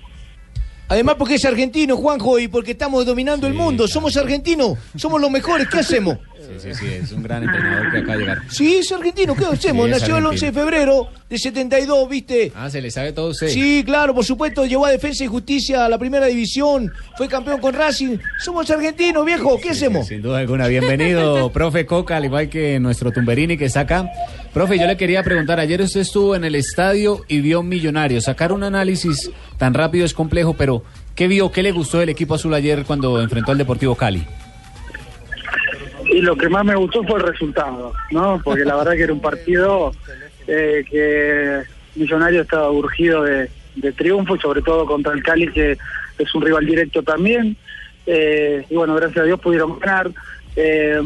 Además 0.90 1.16
porque 1.20 1.36
es 1.36 1.46
argentino, 1.46 1.96
Juanjo, 1.96 2.40
y 2.40 2.48
porque 2.48 2.72
estamos 2.72 3.06
dominando 3.06 3.46
el 3.48 3.54
mundo. 3.54 3.88
Somos 3.88 4.18
argentinos, 4.18 4.78
somos 4.96 5.22
los 5.22 5.30
mejores. 5.30 5.68
¿Qué 5.70 5.80
hacemos? 5.80 6.18
Sí, 6.50 6.56
sí, 6.60 6.74
sí, 6.74 6.86
es 6.88 7.12
un 7.12 7.22
gran 7.22 7.44
entrenador 7.44 7.92
que 7.92 7.98
acaba 8.00 8.14
de 8.14 8.20
llegar. 8.22 8.42
Sí, 8.50 8.76
es 8.78 8.92
argentino. 8.92 9.36
¿Qué 9.36 9.46
hacemos? 9.46 9.86
Sí, 9.86 9.92
Nació 9.92 10.18
el 10.18 10.26
11 10.26 10.46
de 10.48 10.52
febrero 10.52 11.08
de 11.30 11.38
72, 11.38 12.10
¿viste? 12.10 12.52
Ah, 12.56 12.70
se 12.72 12.82
le 12.82 12.90
sabe 12.90 13.14
todo 13.14 13.30
usted. 13.30 13.50
Sí, 13.50 13.84
claro, 13.86 14.16
por 14.16 14.26
supuesto, 14.26 14.66
llevó 14.66 14.86
a 14.88 14.92
Defensa 14.92 15.24
y 15.24 15.28
Justicia 15.28 15.86
a 15.86 15.90
la 15.90 16.00
primera 16.00 16.26
división, 16.26 16.92
fue 17.18 17.28
campeón 17.28 17.62
con 17.62 17.76
Racing. 17.76 18.18
Somos 18.40 18.70
argentinos, 18.72 19.24
viejo, 19.26 19.60
¿qué 19.62 19.70
hacemos? 19.70 20.08
Sin 20.08 20.22
duda 20.24 20.40
alguna. 20.40 20.68
Bienvenido, 20.68 21.50
profe 21.54 21.86
Coca, 21.86 22.18
al 22.18 22.26
igual 22.26 22.50
que 22.50 22.80
nuestro 22.80 23.12
Tumberini 23.12 23.58
que 23.58 23.66
está 23.66 23.82
acá. 23.82 24.10
Profe, 24.54 24.80
yo 24.80 24.88
le 24.88 24.98
quería 24.98 25.22
preguntar, 25.22 25.60
ayer 25.60 25.80
usted 25.82 26.00
estuvo 26.00 26.36
en 26.36 26.44
el 26.44 26.56
estadio 26.56 27.24
y 27.28 27.42
vio 27.42 27.62
Millonarios. 27.62 28.24
Sacar 28.24 28.52
un 28.52 28.64
análisis 28.64 29.30
tan 29.58 29.76
rápido 29.76 30.06
es 30.06 30.16
complejo, 30.16 30.56
pero 30.56 30.84
¿qué 31.14 31.28
vio, 31.28 31.52
qué 31.52 31.62
le 31.62 31.72
gustó 31.72 32.00
del 32.00 32.10
equipo 32.10 32.34
azul 32.34 32.54
ayer 32.56 32.86
cuando 32.86 33.22
enfrentó 33.22 33.52
al 33.52 33.60
Deportivo 33.60 33.94
Cali? 33.94 34.26
Y 36.12 36.22
lo 36.22 36.36
que 36.36 36.50
más 36.50 36.66
me 36.66 36.76
gustó 36.76 37.04
fue 37.04 37.20
el 37.20 37.28
resultado, 37.28 37.94
¿no? 38.12 38.42
Porque 38.44 38.66
la 38.66 38.76
verdad 38.76 38.94
que 38.94 39.04
era 39.04 39.14
un 39.14 39.22
partido 39.22 39.92
eh, 40.48 40.84
que 40.90 41.62
Millonario 41.96 42.42
estaba 42.42 42.72
urgido 42.72 43.24
de, 43.24 43.50
de 43.76 43.92
triunfo 43.94 44.38
sobre 44.40 44.62
todo 44.62 44.86
contra 44.86 45.14
el 45.14 45.22
Cali 45.24 45.52
que 45.52 45.78
es 46.18 46.36
un 46.36 46.42
rival 46.42 46.66
directo 46.66 47.04
también. 47.04 47.56
Eh, 48.06 48.66
y 48.70 48.76
bueno, 48.76 48.96
gracias 48.96 49.20
a 49.20 49.24
Dios 49.26 49.40
pudieron 49.40 49.78
ganar. 49.80 50.10
Eh, 50.56 51.00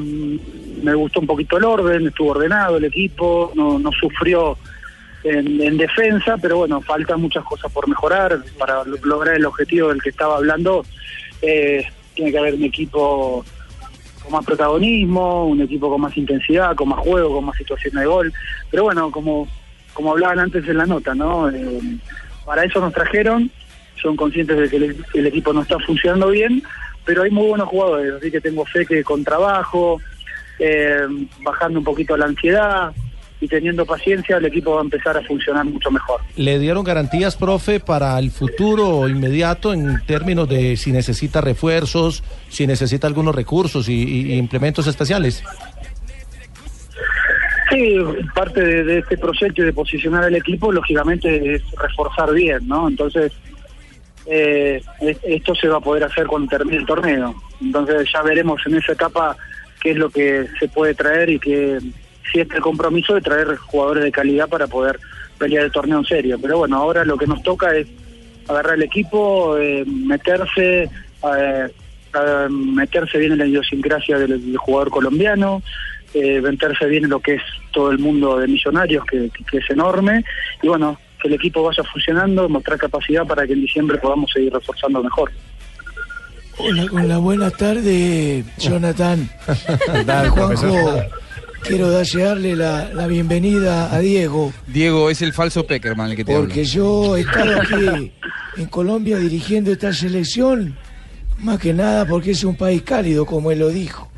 me 0.81 0.93
gustó 0.95 1.19
un 1.19 1.27
poquito 1.27 1.57
el 1.57 1.65
orden, 1.65 2.07
estuvo 2.07 2.31
ordenado 2.31 2.77
el 2.77 2.85
equipo, 2.85 3.51
no, 3.55 3.79
sufrió 3.99 4.57
en, 5.23 5.61
en 5.61 5.77
defensa, 5.77 6.37
pero 6.41 6.57
bueno, 6.57 6.81
faltan 6.81 7.21
muchas 7.21 7.43
cosas 7.43 7.71
por 7.71 7.87
mejorar 7.87 8.39
para 8.57 8.83
lo- 8.85 8.97
lograr 9.03 9.35
el 9.35 9.45
objetivo 9.45 9.89
del 9.89 10.01
que 10.01 10.09
estaba 10.09 10.37
hablando. 10.37 10.85
eh, 11.41 11.85
tiene 12.15 12.31
que 12.31 12.37
haber 12.37 12.53
un 12.53 12.63
equipo 12.63 13.43
con 14.23 14.31
más 14.31 14.45
protagonismo, 14.45 15.45
un 15.47 15.61
equipo 15.61 15.89
con 15.89 16.01
más 16.01 16.15
intensidad, 16.17 16.75
con 16.75 16.89
más 16.89 16.99
juego, 16.99 17.35
con 17.35 17.45
más 17.45 17.57
situaciones 17.57 18.01
de 18.01 18.07
gol. 18.07 18.33
Pero 18.71 18.83
bueno, 18.83 19.11
como, 19.11 19.47
como 19.93 20.11
hablaban 20.11 20.39
antes 20.39 20.67
en 20.67 20.77
la 20.77 20.85
nota, 20.85 21.13
¿no? 21.13 21.49
Eh, 21.49 21.81
para 22.45 22.63
eso 22.63 22.79
nos 22.79 22.93
trajeron, 22.93 23.51
son 24.01 24.15
conscientes 24.15 24.57
de 24.57 24.69
que 24.69 24.75
el, 24.77 25.05
el 25.13 25.27
equipo 25.27 25.53
no 25.53 25.61
está 25.61 25.77
funcionando 25.79 26.29
bien, 26.29 26.63
pero 27.05 27.23
hay 27.23 27.31
muy 27.31 27.47
buenos 27.47 27.67
jugadores, 27.67 28.13
así 28.13 28.31
que 28.31 28.41
tengo 28.41 28.65
fe 28.65 28.85
que 28.85 29.03
con 29.03 29.23
trabajo, 29.23 29.99
eh, 30.59 31.07
bajando 31.41 31.79
un 31.79 31.85
poquito 31.85 32.15
la 32.15 32.25
ansiedad 32.25 32.93
y 33.43 33.47
teniendo 33.49 33.85
paciencia, 33.85 34.37
el 34.37 34.45
equipo 34.45 34.71
va 34.75 34.79
a 34.79 34.83
empezar 34.83 35.17
a 35.17 35.21
funcionar 35.23 35.65
mucho 35.65 35.91
mejor. 35.91 36.21
¿Le 36.37 36.59
dieron 36.59 36.83
garantías, 36.85 37.35
profe, 37.35 37.81
para 37.81 38.17
el 38.17 38.31
futuro 38.31 39.09
inmediato 39.09 39.73
en 39.73 40.01
términos 40.05 40.47
de 40.47 40.77
si 40.77 40.93
necesita 40.93 41.41
refuerzos, 41.41 42.23
si 42.47 42.65
necesita 42.65 43.05
algunos 43.07 43.35
recursos 43.35 43.89
y, 43.89 43.93
y 44.31 44.33
implementos 44.37 44.87
especiales? 44.87 45.43
Sí, 47.69 47.95
parte 48.35 48.61
de, 48.61 48.83
de 48.83 48.99
este 48.99 49.17
proyecto 49.17 49.61
y 49.61 49.65
de 49.65 49.73
posicionar 49.73 50.23
el 50.25 50.35
equipo, 50.35 50.71
lógicamente, 50.71 51.55
es 51.55 51.61
reforzar 51.81 52.31
bien, 52.33 52.67
¿no? 52.67 52.87
Entonces, 52.87 53.31
eh, 54.25 54.81
es- 55.01 55.17
esto 55.23 55.53
se 55.55 55.67
va 55.67 55.77
a 55.77 55.81
poder 55.81 56.03
hacer 56.03 56.27
cuando 56.27 56.47
termine 56.49 56.77
el 56.77 56.85
torneo. 56.85 57.35
Entonces, 57.61 58.07
ya 58.13 58.21
veremos 58.21 58.61
en 58.67 58.75
esa 58.75 58.93
etapa 58.93 59.35
qué 59.81 59.91
es 59.91 59.97
lo 59.97 60.09
que 60.09 60.47
se 60.59 60.67
puede 60.69 60.93
traer 60.93 61.29
y 61.29 61.39
que 61.39 61.79
si 62.31 62.39
es 62.39 62.47
el 62.51 62.61
compromiso 62.61 63.13
de 63.15 63.21
traer 63.21 63.55
jugadores 63.57 64.03
de 64.03 64.11
calidad 64.11 64.47
para 64.49 64.67
poder 64.67 64.99
pelear 65.37 65.65
el 65.65 65.71
torneo 65.71 65.99
en 65.99 66.05
serio. 66.05 66.37
Pero 66.41 66.57
bueno, 66.59 66.77
ahora 66.77 67.03
lo 67.05 67.17
que 67.17 67.27
nos 67.27 67.41
toca 67.43 67.75
es 67.75 67.87
agarrar 68.47 68.75
el 68.75 68.83
equipo, 68.83 69.57
eh, 69.57 69.83
meterse, 69.85 70.83
eh, 70.83 71.69
a 72.13 72.47
meterse 72.49 73.17
bien 73.17 73.31
en 73.33 73.37
la 73.39 73.45
idiosincrasia 73.45 74.17
del, 74.19 74.45
del 74.45 74.57
jugador 74.57 74.89
colombiano, 74.89 75.61
eh, 76.13 76.39
meterse 76.41 76.85
bien 76.87 77.05
en 77.05 77.09
lo 77.09 77.19
que 77.19 77.35
es 77.35 77.41
todo 77.71 77.89
el 77.91 77.99
mundo 77.99 78.37
de 78.37 78.47
millonarios, 78.47 79.03
que, 79.05 79.29
que- 79.31 79.43
que 79.45 79.57
es 79.57 79.69
enorme, 79.69 80.23
y 80.61 80.67
bueno, 80.67 80.99
que 81.21 81.27
el 81.27 81.33
equipo 81.35 81.63
vaya 81.63 81.83
funcionando, 81.83 82.47
mostrar 82.49 82.77
capacidad 82.77 83.25
para 83.25 83.47
que 83.47 83.53
en 83.53 83.61
diciembre 83.61 83.97
podamos 83.97 84.29
seguir 84.31 84.53
reforzando 84.53 85.01
mejor. 85.01 85.31
Hola, 86.59 86.87
con 86.87 87.07
la 87.07 87.17
buena 87.17 87.49
tarde, 87.49 88.43
Jonathan. 88.59 89.27
Juanjo? 90.29 91.01
Quiero 91.63 91.89
desearle 91.89 92.55
la, 92.55 92.89
la 92.93 93.07
bienvenida 93.07 93.93
a 93.93 93.99
Diego, 93.99 94.51
Diego 94.67 95.09
es 95.09 95.21
el 95.21 95.33
falso 95.33 95.65
Peckerman 95.65 96.11
el 96.11 96.15
que 96.15 96.25
te 96.25 96.35
porque 96.35 96.63
yo 96.63 97.15
he 97.17 97.21
estado 97.21 97.61
aquí 97.61 98.11
en 98.57 98.65
Colombia 98.67 99.17
dirigiendo 99.17 99.71
esta 99.71 99.93
selección, 99.93 100.77
más 101.39 101.59
que 101.59 101.73
nada 101.73 102.05
porque 102.05 102.31
es 102.31 102.43
un 102.43 102.55
país 102.55 102.81
cálido, 102.83 103.25
como 103.25 103.51
él 103.51 103.59
lo 103.59 103.69
dijo. 103.69 104.09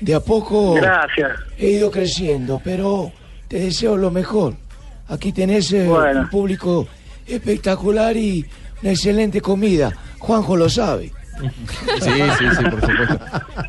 De 0.00 0.14
a 0.14 0.20
poco 0.20 0.74
Gracias. 0.74 1.30
he 1.58 1.70
ido 1.70 1.90
creciendo, 1.90 2.60
pero 2.62 3.12
te 3.48 3.60
deseo 3.60 3.96
lo 3.96 4.10
mejor. 4.10 4.56
Aquí 5.08 5.32
tenés 5.32 5.72
eh, 5.72 5.86
Bueno. 5.86 6.20
un 6.22 6.28
público 6.28 6.88
espectacular 7.26 8.16
y 8.16 8.44
una 8.82 8.90
excelente 8.92 9.40
comida. 9.40 9.92
Juanjo 10.18 10.56
lo 10.56 10.68
sabe. 10.68 11.12
Sí, 11.40 12.10
sí, 12.38 12.44
sí, 12.56 12.64
por 12.70 12.80
supuesto. 12.80 13.18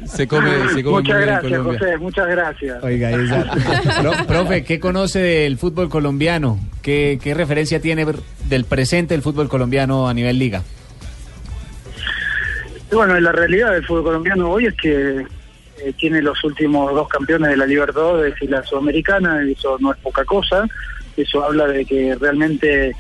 Se 0.06 0.28
come, 0.28 0.50
se 0.74 0.84
come 0.84 1.02
muy 1.02 1.04
muchas 1.04 1.18
bien 1.18 1.18
en 1.18 1.26
gracias, 1.26 1.42
Colombia. 1.42 1.80
José, 1.80 1.98
muchas 1.98 2.28
gracias. 2.28 2.84
Oiga, 2.84 3.12
esa- 3.12 4.02
Pro- 4.02 4.26
profe, 4.28 4.64
¿qué 4.64 4.80
conoce 4.80 5.20
del 5.20 5.58
fútbol 5.58 5.90
colombiano? 5.90 6.60
¿Qué, 6.82 7.20
¿Qué 7.24 7.34
referencia 7.34 7.80
tiene 7.82 8.06
del 8.50 8.66
presente 8.66 9.14
del 9.14 9.22
fútbol 9.24 9.48
colombiano 9.50 10.08
a 10.08 10.14
nivel 10.14 10.38
liga? 10.38 10.62
Bueno, 12.92 13.20
la 13.20 13.32
realidad 13.32 13.72
del 13.72 13.86
fútbol 13.86 14.04
colombiano 14.04 14.50
hoy 14.52 14.68
es 14.68 14.76
que 14.76 15.26
eh, 15.84 15.94
tiene 15.98 16.22
los 16.22 16.44
últimos 16.44 16.94
dos 16.94 17.08
campeones 17.08 17.50
de 17.50 17.58
la 17.58 17.66
Libertadores 17.66 18.36
y 18.42 18.48
la 18.48 18.64
Sudamericana, 18.64 19.44
y 19.48 19.54
eso 19.54 19.78
no 19.80 19.92
es 19.94 19.98
poca 20.00 20.24
cosa. 20.26 20.66
Eso 21.18 21.44
habla 21.44 21.66
de 21.68 21.86
que 21.86 22.16
realmente 22.20 22.92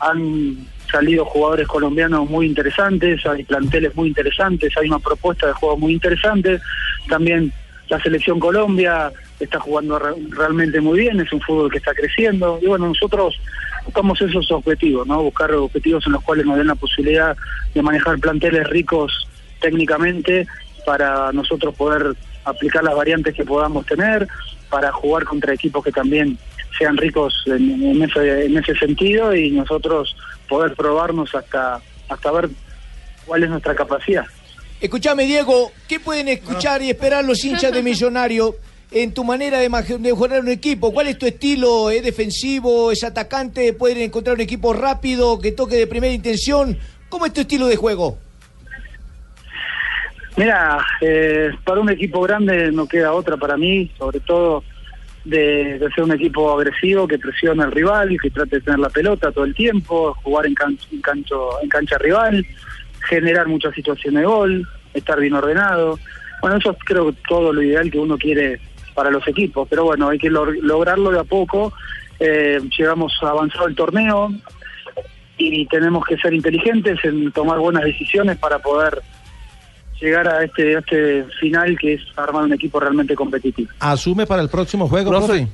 han 0.00 0.56
salido 0.90 1.24
jugadores 1.24 1.68
colombianos 1.68 2.28
muy 2.28 2.46
interesantes, 2.46 3.24
hay 3.26 3.44
planteles 3.44 3.94
muy 3.94 4.08
interesantes, 4.08 4.76
hay 4.76 4.88
una 4.88 4.98
propuesta 4.98 5.46
de 5.46 5.52
juego 5.52 5.76
muy 5.76 5.92
interesante. 5.92 6.60
También 7.08 7.52
la 7.88 8.00
selección 8.02 8.38
Colombia 8.40 9.12
está 9.40 9.60
jugando 9.60 9.98
re- 9.98 10.14
realmente 10.30 10.80
muy 10.80 11.00
bien, 11.00 11.20
es 11.20 11.32
un 11.32 11.40
fútbol 11.40 11.70
que 11.70 11.78
está 11.78 11.94
creciendo. 11.94 12.58
Y 12.62 12.66
bueno, 12.66 12.88
nosotros 12.88 13.38
buscamos 13.84 14.20
esos 14.20 14.50
objetivos, 14.50 15.06
¿no? 15.06 15.22
Buscar 15.22 15.52
objetivos 15.52 16.06
en 16.06 16.12
los 16.12 16.22
cuales 16.22 16.44
nos 16.46 16.56
den 16.58 16.66
la 16.66 16.74
posibilidad 16.74 17.36
de 17.74 17.82
manejar 17.82 18.18
planteles 18.18 18.66
ricos 18.68 19.26
técnicamente 19.60 20.46
para 20.84 21.32
nosotros 21.32 21.74
poder 21.74 22.14
aplicar 22.44 22.82
las 22.82 22.94
variantes 22.96 23.34
que 23.34 23.44
podamos 23.44 23.84
tener, 23.86 24.26
para 24.70 24.90
jugar 24.92 25.24
contra 25.24 25.52
equipos 25.54 25.84
que 25.84 25.92
también 25.92 26.38
sean 26.78 26.96
ricos 26.96 27.44
en, 27.46 27.82
en 27.82 28.02
ese, 28.02 28.46
en 28.46 28.56
ese 28.56 28.74
sentido 28.74 29.34
y 29.34 29.50
nosotros 29.50 30.16
poder 30.48 30.74
probarnos 30.74 31.34
hasta, 31.34 31.80
hasta 32.08 32.32
ver 32.32 32.48
cuál 33.26 33.44
es 33.44 33.50
nuestra 33.50 33.74
capacidad. 33.74 34.24
Escúchame, 34.80 35.24
Diego, 35.24 35.72
¿qué 35.88 36.00
pueden 36.00 36.28
escuchar 36.28 36.82
y 36.82 36.90
esperar 36.90 37.24
los 37.24 37.44
hinchas 37.44 37.72
de 37.72 37.82
Millonario 37.84 38.56
en 38.90 39.12
tu 39.12 39.24
manera 39.24 39.58
de, 39.58 39.68
de 39.68 40.12
jugar 40.12 40.40
un 40.40 40.48
equipo? 40.48 40.92
¿Cuál 40.92 41.08
es 41.08 41.18
tu 41.18 41.26
estilo? 41.26 41.90
¿Es 41.90 42.02
defensivo? 42.02 42.90
¿Es 42.92 43.04
atacante? 43.04 43.72
¿Pueden 43.72 43.98
encontrar 43.98 44.36
un 44.36 44.40
equipo 44.40 44.72
rápido 44.72 45.38
que 45.38 45.52
toque 45.52 45.76
de 45.76 45.86
primera 45.86 46.14
intención? 46.14 46.78
¿Cómo 47.08 47.26
es 47.26 47.32
tu 47.32 47.40
estilo 47.40 47.66
de 47.66 47.76
juego? 47.76 48.18
Mira, 50.36 50.86
eh, 51.00 51.50
para 51.64 51.80
un 51.80 51.90
equipo 51.90 52.20
grande 52.20 52.70
no 52.70 52.86
queda 52.86 53.12
otra 53.12 53.36
para 53.36 53.56
mí, 53.56 53.90
sobre 53.98 54.20
todo 54.20 54.62
de, 55.28 55.78
ser 55.94 56.04
un 56.04 56.12
equipo 56.12 56.52
agresivo 56.58 57.06
que 57.06 57.18
presione 57.18 57.62
al 57.62 57.72
rival, 57.72 58.16
que 58.20 58.30
trate 58.30 58.56
de 58.56 58.62
tener 58.62 58.78
la 58.78 58.88
pelota 58.88 59.30
todo 59.30 59.44
el 59.44 59.54
tiempo, 59.54 60.14
jugar 60.22 60.46
en, 60.46 60.54
can- 60.54 60.78
en 60.90 61.00
cancho, 61.00 61.50
en 61.62 61.68
cancha 61.68 61.98
rival, 61.98 62.46
generar 63.08 63.46
muchas 63.46 63.74
situaciones 63.74 64.20
de 64.20 64.26
gol, 64.26 64.68
estar 64.94 65.20
bien 65.20 65.34
ordenado. 65.34 65.98
Bueno, 66.40 66.56
eso 66.56 66.70
es 66.70 66.78
creo 66.84 67.12
todo 67.28 67.52
lo 67.52 67.62
ideal 67.62 67.90
que 67.90 67.98
uno 67.98 68.16
quiere 68.16 68.60
para 68.94 69.10
los 69.10 69.26
equipos, 69.28 69.68
pero 69.68 69.84
bueno, 69.84 70.08
hay 70.08 70.18
que 70.18 70.30
lograrlo 70.30 71.10
de 71.10 71.20
a 71.20 71.24
poco. 71.24 71.72
Eh, 72.20 72.60
llegamos 72.76 73.12
avanzado 73.22 73.68
el 73.68 73.76
torneo 73.76 74.32
y 75.36 75.66
tenemos 75.66 76.04
que 76.04 76.16
ser 76.16 76.34
inteligentes 76.34 76.98
en 77.04 77.30
tomar 77.32 77.58
buenas 77.58 77.84
decisiones 77.84 78.38
para 78.38 78.58
poder 78.58 79.00
llegar 80.00 80.28
a 80.28 80.44
este, 80.44 80.76
a 80.76 80.78
este 80.80 81.24
final 81.40 81.76
que 81.78 81.94
es 81.94 82.02
armar 82.16 82.44
un 82.44 82.52
equipo 82.52 82.80
realmente 82.80 83.14
competitivo. 83.14 83.70
¿Asume 83.80 84.26
para 84.26 84.42
el 84.42 84.48
próximo 84.48 84.88
juego, 84.88 85.10
profe? 85.10 85.48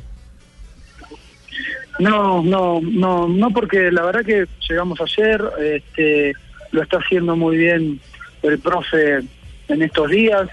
No, 1.98 2.42
no, 2.42 2.80
no, 2.82 3.28
no 3.28 3.50
porque 3.50 3.90
la 3.92 4.02
verdad 4.02 4.24
que 4.24 4.46
llegamos 4.68 5.00
ayer, 5.00 5.42
este, 5.60 6.34
lo 6.72 6.82
está 6.82 6.98
haciendo 6.98 7.36
muy 7.36 7.56
bien 7.56 8.00
el 8.42 8.58
profe 8.58 9.20
en 9.68 9.82
estos 9.82 10.10
días 10.10 10.48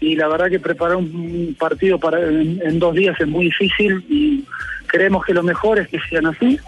y 0.00 0.16
la 0.16 0.28
verdad 0.28 0.50
que 0.50 0.60
preparar 0.60 0.96
un 0.96 1.56
partido 1.58 1.98
para 1.98 2.20
en, 2.20 2.60
en 2.62 2.78
dos 2.78 2.94
días 2.94 3.18
es 3.20 3.26
muy 3.26 3.46
difícil 3.46 4.04
y 4.08 4.44
creemos 4.86 5.24
que 5.24 5.32
lo 5.32 5.42
mejor 5.42 5.78
es 5.78 5.88
que 5.88 5.98
sean 6.10 6.26
así. 6.26 6.58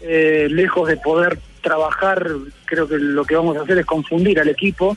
Eh, 0.00 0.48
lejos 0.50 0.88
de 0.88 0.96
poder 0.96 1.38
trabajar, 1.60 2.24
creo 2.64 2.86
que 2.86 2.96
lo 2.96 3.24
que 3.24 3.34
vamos 3.34 3.56
a 3.56 3.62
hacer 3.62 3.78
es 3.78 3.86
confundir 3.86 4.38
al 4.38 4.48
equipo, 4.48 4.96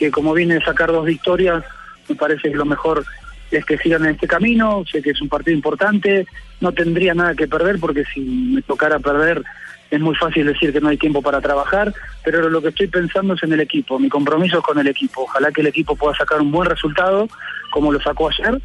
que 0.00 0.10
como 0.10 0.32
viene 0.32 0.54
de 0.54 0.64
sacar 0.64 0.90
dos 0.90 1.04
victorias, 1.04 1.62
me 2.08 2.14
parece 2.14 2.50
que 2.50 2.56
lo 2.56 2.64
mejor 2.64 3.04
es 3.50 3.64
que 3.66 3.76
sigan 3.76 4.06
en 4.06 4.12
este 4.12 4.26
camino, 4.26 4.82
sé 4.90 5.02
que 5.02 5.10
es 5.10 5.20
un 5.20 5.28
partido 5.28 5.54
importante, 5.54 6.26
no 6.60 6.72
tendría 6.72 7.12
nada 7.12 7.34
que 7.34 7.46
perder 7.46 7.78
porque 7.78 8.04
si 8.06 8.20
me 8.20 8.62
tocara 8.62 8.98
perder 8.98 9.42
es 9.90 10.00
muy 10.00 10.14
fácil 10.14 10.46
decir 10.46 10.72
que 10.72 10.80
no 10.80 10.88
hay 10.88 10.96
tiempo 10.96 11.20
para 11.20 11.42
trabajar, 11.42 11.92
pero 12.24 12.48
lo 12.48 12.62
que 12.62 12.68
estoy 12.68 12.86
pensando 12.86 13.34
es 13.34 13.42
en 13.42 13.52
el 13.52 13.60
equipo, 13.60 13.98
mi 13.98 14.08
compromiso 14.08 14.58
es 14.58 14.64
con 14.64 14.78
el 14.78 14.86
equipo, 14.86 15.24
ojalá 15.24 15.52
que 15.52 15.60
el 15.60 15.66
equipo 15.66 15.96
pueda 15.96 16.16
sacar 16.16 16.40
un 16.40 16.50
buen 16.50 16.70
resultado 16.70 17.28
como 17.70 17.92
lo 17.92 18.00
sacó 18.00 18.30
ayer 18.30 18.58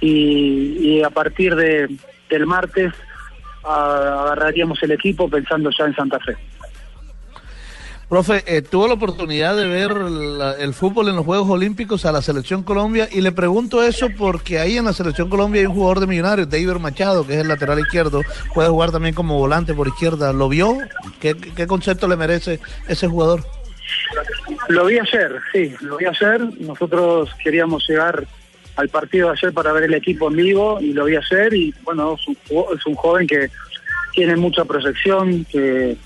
y, 0.00 0.78
y 0.80 1.02
a 1.02 1.10
partir 1.10 1.54
de, 1.54 1.86
del 2.30 2.46
martes 2.46 2.94
agarraríamos 3.62 4.82
el 4.84 4.92
equipo 4.92 5.28
pensando 5.28 5.68
ya 5.76 5.84
en 5.84 5.94
Santa 5.94 6.18
Fe. 6.20 6.34
Profe, 8.08 8.42
eh, 8.46 8.62
tuvo 8.62 8.88
la 8.88 8.94
oportunidad 8.94 9.54
de 9.54 9.66
ver 9.68 9.90
la- 9.94 10.54
el 10.54 10.72
fútbol 10.72 11.08
en 11.08 11.16
los 11.16 11.26
Juegos 11.26 11.50
Olímpicos 11.50 12.06
a 12.06 12.12
la 12.12 12.22
Selección 12.22 12.62
Colombia 12.62 13.06
y 13.12 13.20
le 13.20 13.32
pregunto 13.32 13.82
eso 13.82 14.08
porque 14.16 14.58
ahí 14.58 14.78
en 14.78 14.86
la 14.86 14.94
Selección 14.94 15.28
Colombia 15.28 15.60
hay 15.60 15.66
un 15.66 15.74
jugador 15.74 16.00
de 16.00 16.06
Millonarios, 16.06 16.48
David 16.48 16.70
Machado, 16.80 17.26
que 17.26 17.34
es 17.34 17.40
el 17.40 17.48
lateral 17.48 17.78
izquierdo, 17.80 18.22
puede 18.54 18.70
jugar 18.70 18.92
también 18.92 19.14
como 19.14 19.36
volante 19.38 19.74
por 19.74 19.88
izquierda. 19.88 20.32
¿Lo 20.32 20.48
vio? 20.48 20.78
¿Qué, 21.20 21.34
qué 21.36 21.66
concepto 21.66 22.08
le 22.08 22.16
merece 22.16 22.60
ese 22.88 23.06
jugador? 23.08 23.44
Lo 24.68 24.86
vi 24.86 24.98
ayer, 24.98 25.36
sí, 25.52 25.74
lo 25.80 25.98
vi 25.98 26.06
ayer. 26.06 26.40
Nosotros 26.60 27.28
queríamos 27.44 27.86
llegar 27.86 28.26
al 28.76 28.88
partido 28.88 29.26
de 29.28 29.34
ayer 29.34 29.52
para 29.52 29.72
ver 29.72 29.82
el 29.84 29.92
equipo 29.94 30.28
en 30.28 30.36
vivo 30.36 30.78
y 30.80 30.94
lo 30.94 31.04
vi 31.04 31.16
ayer 31.16 31.52
y 31.52 31.74
bueno, 31.82 32.14
es 32.18 32.26
un, 32.26 32.36
es 32.74 32.86
un 32.86 32.94
joven 32.94 33.26
que 33.26 33.50
tiene 34.14 34.34
mucha 34.36 34.64
proyección, 34.64 35.44
que, 35.44 35.96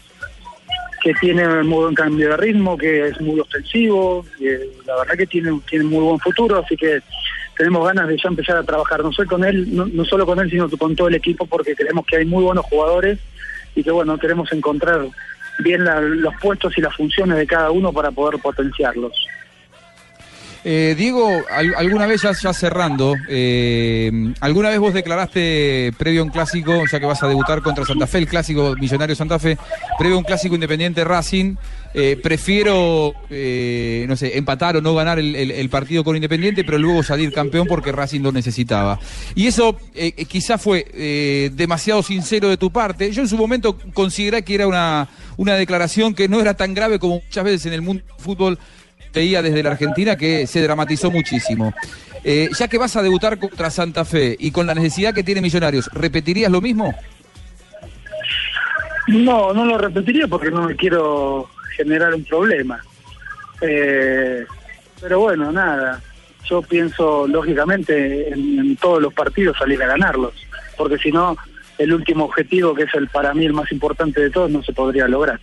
que 1.02 1.12
tiene 1.14 1.46
muy 1.64 1.78
buen 1.84 1.94
cambio 1.94 2.28
de 2.30 2.36
ritmo, 2.36 2.76
que 2.78 3.08
es 3.08 3.20
muy 3.20 3.40
ofensivo, 3.40 4.24
que 4.38 4.68
la 4.86 4.96
verdad 4.98 5.14
que 5.16 5.26
tiene, 5.26 5.58
tiene 5.68 5.84
muy 5.84 6.00
buen 6.00 6.18
futuro, 6.20 6.62
así 6.64 6.76
que 6.76 7.00
tenemos 7.56 7.86
ganas 7.86 8.08
de 8.08 8.16
ya 8.16 8.28
empezar 8.28 8.56
a 8.56 8.62
trabajar, 8.62 9.02
no 9.02 9.12
solo 9.12 9.28
con 9.28 9.44
él, 9.44 9.74
no, 9.74 9.86
no 9.86 10.04
solo 10.04 10.24
con 10.24 10.38
él, 10.38 10.48
sino 10.50 10.68
con 10.70 10.94
todo 10.94 11.08
el 11.08 11.14
equipo, 11.16 11.46
porque 11.46 11.74
creemos 11.74 12.06
que 12.06 12.16
hay 12.16 12.24
muy 12.24 12.44
buenos 12.44 12.64
jugadores 12.66 13.18
y 13.74 13.82
que 13.82 13.90
bueno, 13.90 14.16
queremos 14.18 14.52
encontrar 14.52 15.06
bien 15.58 15.84
la- 15.84 16.00
los 16.00 16.34
puestos 16.40 16.76
y 16.78 16.80
las 16.80 16.94
funciones 16.96 17.36
de 17.36 17.46
cada 17.46 17.70
uno 17.70 17.92
para 17.92 18.10
poder 18.10 18.40
potenciarlos. 18.40 19.12
Eh, 20.64 20.94
Diego, 20.96 21.42
al- 21.50 21.74
alguna 21.74 22.06
vez 22.06 22.22
ya, 22.22 22.54
cerrando, 22.54 23.16
eh, 23.28 24.32
¿alguna 24.38 24.68
vez 24.70 24.78
vos 24.78 24.94
declaraste 24.94 25.92
previo 25.98 26.20
a 26.20 26.24
un 26.24 26.30
clásico, 26.30 26.84
ya 26.90 27.00
que 27.00 27.06
vas 27.06 27.20
a 27.22 27.28
debutar 27.28 27.62
contra 27.62 27.84
Santa 27.84 28.06
Fe, 28.06 28.18
el 28.18 28.28
clásico 28.28 28.76
Millonario 28.78 29.16
Santa 29.16 29.40
Fe, 29.40 29.58
previo 29.98 30.14
a 30.16 30.18
un 30.18 30.24
clásico 30.24 30.54
Independiente 30.54 31.02
Racing, 31.02 31.56
eh, 31.94 32.16
prefiero, 32.22 33.12
eh, 33.28 34.04
no 34.06 34.14
sé, 34.14 34.38
empatar 34.38 34.76
o 34.76 34.80
no 34.80 34.94
ganar 34.94 35.18
el, 35.18 35.68
partido 35.68 36.04
con 36.04 36.14
Independiente, 36.14 36.62
pero 36.62 36.78
luego 36.78 37.02
salir 37.02 37.32
campeón 37.32 37.66
porque 37.66 37.90
Racing 37.90 38.20
lo 38.20 38.30
necesitaba? 38.30 39.00
Y 39.34 39.48
eso 39.48 39.76
quizá 40.28 40.58
fue 40.58 41.50
demasiado 41.54 42.02
sincero 42.02 42.48
de 42.48 42.56
tu 42.56 42.70
parte. 42.70 43.10
Yo 43.10 43.22
en 43.22 43.28
su 43.28 43.36
momento 43.36 43.76
consideré 43.92 44.42
que 44.42 44.54
era 44.54 44.68
una, 44.68 45.08
una 45.36 45.54
declaración 45.54 46.14
que 46.14 46.28
no 46.28 46.40
era 46.40 46.54
tan 46.54 46.74
grave 46.74 46.98
como 46.98 47.20
muchas 47.24 47.44
veces 47.44 47.66
en 47.66 47.72
el 47.72 47.82
mundo 47.82 48.02
del 48.06 48.24
fútbol 48.24 48.58
veía 49.12 49.42
desde 49.42 49.62
la 49.62 49.70
Argentina 49.70 50.16
que 50.16 50.46
se 50.46 50.62
dramatizó 50.62 51.10
muchísimo. 51.10 51.74
Eh, 52.24 52.48
ya 52.56 52.68
que 52.68 52.78
vas 52.78 52.96
a 52.96 53.02
debutar 53.02 53.38
contra 53.38 53.70
Santa 53.70 54.04
Fe 54.04 54.36
y 54.38 54.50
con 54.50 54.66
la 54.66 54.74
necesidad 54.74 55.12
que 55.12 55.24
tiene 55.24 55.40
Millonarios, 55.40 55.90
¿repetirías 55.92 56.50
lo 56.50 56.60
mismo? 56.60 56.94
No, 59.08 59.52
no 59.52 59.64
lo 59.64 59.78
repetiría 59.78 60.28
porque 60.28 60.50
no 60.50 60.62
me 60.62 60.76
quiero 60.76 61.48
generar 61.76 62.14
un 62.14 62.24
problema. 62.24 62.80
Eh, 63.60 64.44
pero 65.00 65.20
bueno, 65.20 65.50
nada. 65.50 66.00
Yo 66.48 66.62
pienso, 66.62 67.26
lógicamente, 67.26 68.32
en, 68.32 68.58
en 68.58 68.76
todos 68.76 69.02
los 69.02 69.12
partidos 69.12 69.56
salir 69.58 69.82
a 69.82 69.86
ganarlos. 69.86 70.34
Porque 70.76 70.98
si 70.98 71.10
no, 71.10 71.36
el 71.78 71.92
último 71.92 72.24
objetivo, 72.24 72.74
que 72.74 72.84
es 72.84 72.94
el 72.94 73.08
para 73.08 73.34
mí 73.34 73.44
el 73.44 73.52
más 73.52 73.70
importante 73.72 74.20
de 74.20 74.30
todos, 74.30 74.50
no 74.50 74.62
se 74.62 74.72
podría 74.72 75.08
lograr. 75.08 75.40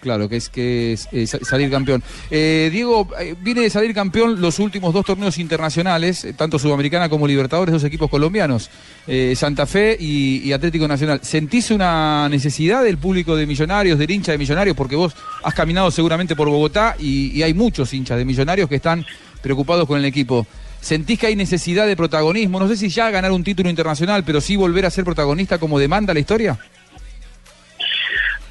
Claro, 0.00 0.28
que 0.28 0.36
es 0.36 0.48
que 0.48 0.92
es, 0.92 1.08
sa- 1.28 1.38
salir 1.42 1.68
campeón. 1.70 2.02
Eh, 2.30 2.68
Diego, 2.70 3.08
eh, 3.18 3.34
viene 3.40 3.62
de 3.62 3.70
salir 3.70 3.92
campeón 3.92 4.40
los 4.40 4.58
últimos 4.60 4.94
dos 4.94 5.04
torneos 5.04 5.38
internacionales, 5.38 6.24
eh, 6.24 6.32
tanto 6.32 6.58
Sudamericana 6.58 7.08
como 7.08 7.26
Libertadores, 7.26 7.72
dos 7.72 7.82
equipos 7.82 8.08
colombianos, 8.08 8.70
eh, 9.08 9.34
Santa 9.36 9.66
Fe 9.66 9.96
y, 9.98 10.42
y 10.44 10.52
Atlético 10.52 10.86
Nacional. 10.86 11.20
¿Sentís 11.22 11.70
una 11.72 12.28
necesidad 12.28 12.84
del 12.84 12.98
público 12.98 13.34
de 13.34 13.46
Millonarios, 13.46 13.98
del 13.98 14.10
hincha 14.10 14.30
de 14.32 14.38
Millonarios? 14.38 14.76
Porque 14.76 14.94
vos 14.96 15.12
has 15.42 15.54
caminado 15.54 15.90
seguramente 15.90 16.36
por 16.36 16.48
Bogotá 16.48 16.94
y, 17.00 17.32
y 17.36 17.42
hay 17.42 17.54
muchos 17.54 17.92
hinchas 17.92 18.18
de 18.18 18.24
Millonarios 18.24 18.68
que 18.68 18.76
están 18.76 19.04
preocupados 19.42 19.86
con 19.88 19.98
el 19.98 20.04
equipo. 20.04 20.46
¿Sentís 20.80 21.18
que 21.18 21.26
hay 21.28 21.36
necesidad 21.36 21.84
de 21.86 21.96
protagonismo? 21.96 22.60
No 22.60 22.68
sé 22.68 22.76
si 22.76 22.90
ya 22.90 23.10
ganar 23.10 23.32
un 23.32 23.42
título 23.42 23.68
internacional, 23.70 24.22
pero 24.24 24.40
sí 24.40 24.54
volver 24.54 24.86
a 24.86 24.90
ser 24.90 25.04
protagonista 25.04 25.58
como 25.58 25.80
demanda 25.80 26.14
la 26.14 26.20
historia. 26.20 26.58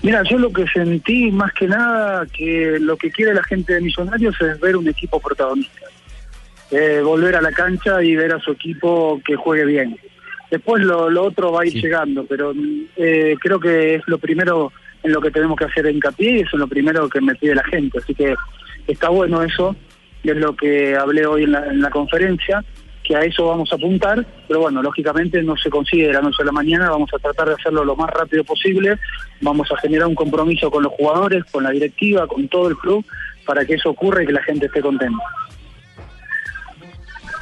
Mira, 0.06 0.22
yo 0.22 0.38
lo 0.38 0.54
que 0.54 0.68
sentí 0.68 1.32
más 1.32 1.52
que 1.54 1.68
nada 1.68 2.28
que 2.28 2.78
lo 2.80 2.96
que 2.96 3.10
quiere 3.10 3.34
la 3.34 3.42
gente 3.42 3.74
de 3.74 3.82
Millonarios 3.82 4.40
es 4.40 4.60
ver 4.60 4.78
un 4.78 4.88
equipo 4.88 5.20
protagonista. 5.20 5.88
Eh, 6.70 7.02
volver 7.04 7.36
a 7.36 7.42
la 7.42 7.52
cancha 7.52 8.04
y 8.04 8.16
ver 8.16 8.32
a 8.32 8.40
su 8.40 8.52
equipo 8.52 9.20
que 9.26 9.36
juegue 9.36 9.66
bien. 9.66 9.98
Después 10.52 10.84
lo, 10.84 11.10
lo 11.10 11.24
otro 11.24 11.52
va 11.52 11.64
a 11.64 11.66
ir 11.66 11.74
llegando, 11.74 12.24
pero 12.24 12.54
eh, 12.96 13.36
creo 13.42 13.60
que 13.60 13.96
es 13.96 14.04
lo 14.06 14.20
primero 14.20 14.72
en 15.02 15.12
lo 15.12 15.20
que 15.20 15.32
tenemos 15.32 15.58
que 15.58 15.66
hacer 15.66 15.88
hincapié 15.88 16.38
y 16.38 16.42
eso 16.42 16.52
es 16.54 16.60
lo 16.60 16.68
primero 16.68 17.10
que 17.10 17.22
me 17.22 17.34
pide 17.34 17.56
la 17.56 17.64
gente. 17.64 17.98
Así 17.98 18.14
que 18.14 18.36
está 18.86 19.10
bueno 19.10 19.42
eso, 19.42 19.76
y 20.22 20.30
es 20.30 20.38
lo 20.38 20.56
que 20.56 20.96
hablé 20.96 21.26
hoy 21.26 21.46
en 21.46 21.52
la, 21.54 21.66
en 21.66 21.82
la 21.82 21.90
conferencia, 21.90 22.64
que 23.08 23.16
a 23.16 23.22
eso 23.22 23.48
vamos 23.48 23.72
a 23.72 23.76
apuntar, 23.76 24.26
pero 24.48 24.62
bueno, 24.62 24.82
lógicamente 24.82 25.42
no 25.44 25.56
se 25.58 25.70
consigue 25.70 26.08
de 26.08 26.14
la 26.14 26.22
noche 26.22 26.42
a 26.42 26.46
la 26.46 26.52
mañana, 26.52 26.90
vamos 26.90 27.10
a 27.14 27.20
tratar 27.20 27.48
de 27.50 27.54
hacerlo 27.54 27.86
lo 27.86 27.96
más 27.96 28.10
rápido 28.10 28.44
posible, 28.44 28.98
vamos 29.42 29.72
a 29.72 29.78
generar 29.78 30.08
un 30.08 30.16
compromiso 30.16 30.72
con 30.72 30.84
los 30.84 30.94
jugadores, 30.94 31.44
con 31.52 31.64
la 31.64 31.72
directiva, 31.72 32.28
con 32.28 32.48
todo 32.48 32.70
el 32.70 32.78
club, 32.78 33.06
para 33.46 33.66
que 33.66 33.76
eso 33.76 33.90
ocurra 33.90 34.24
y 34.24 34.26
que 34.26 34.34
la 34.34 34.44
gente 34.44 34.66
esté 34.66 34.82
contenta. 34.82 35.24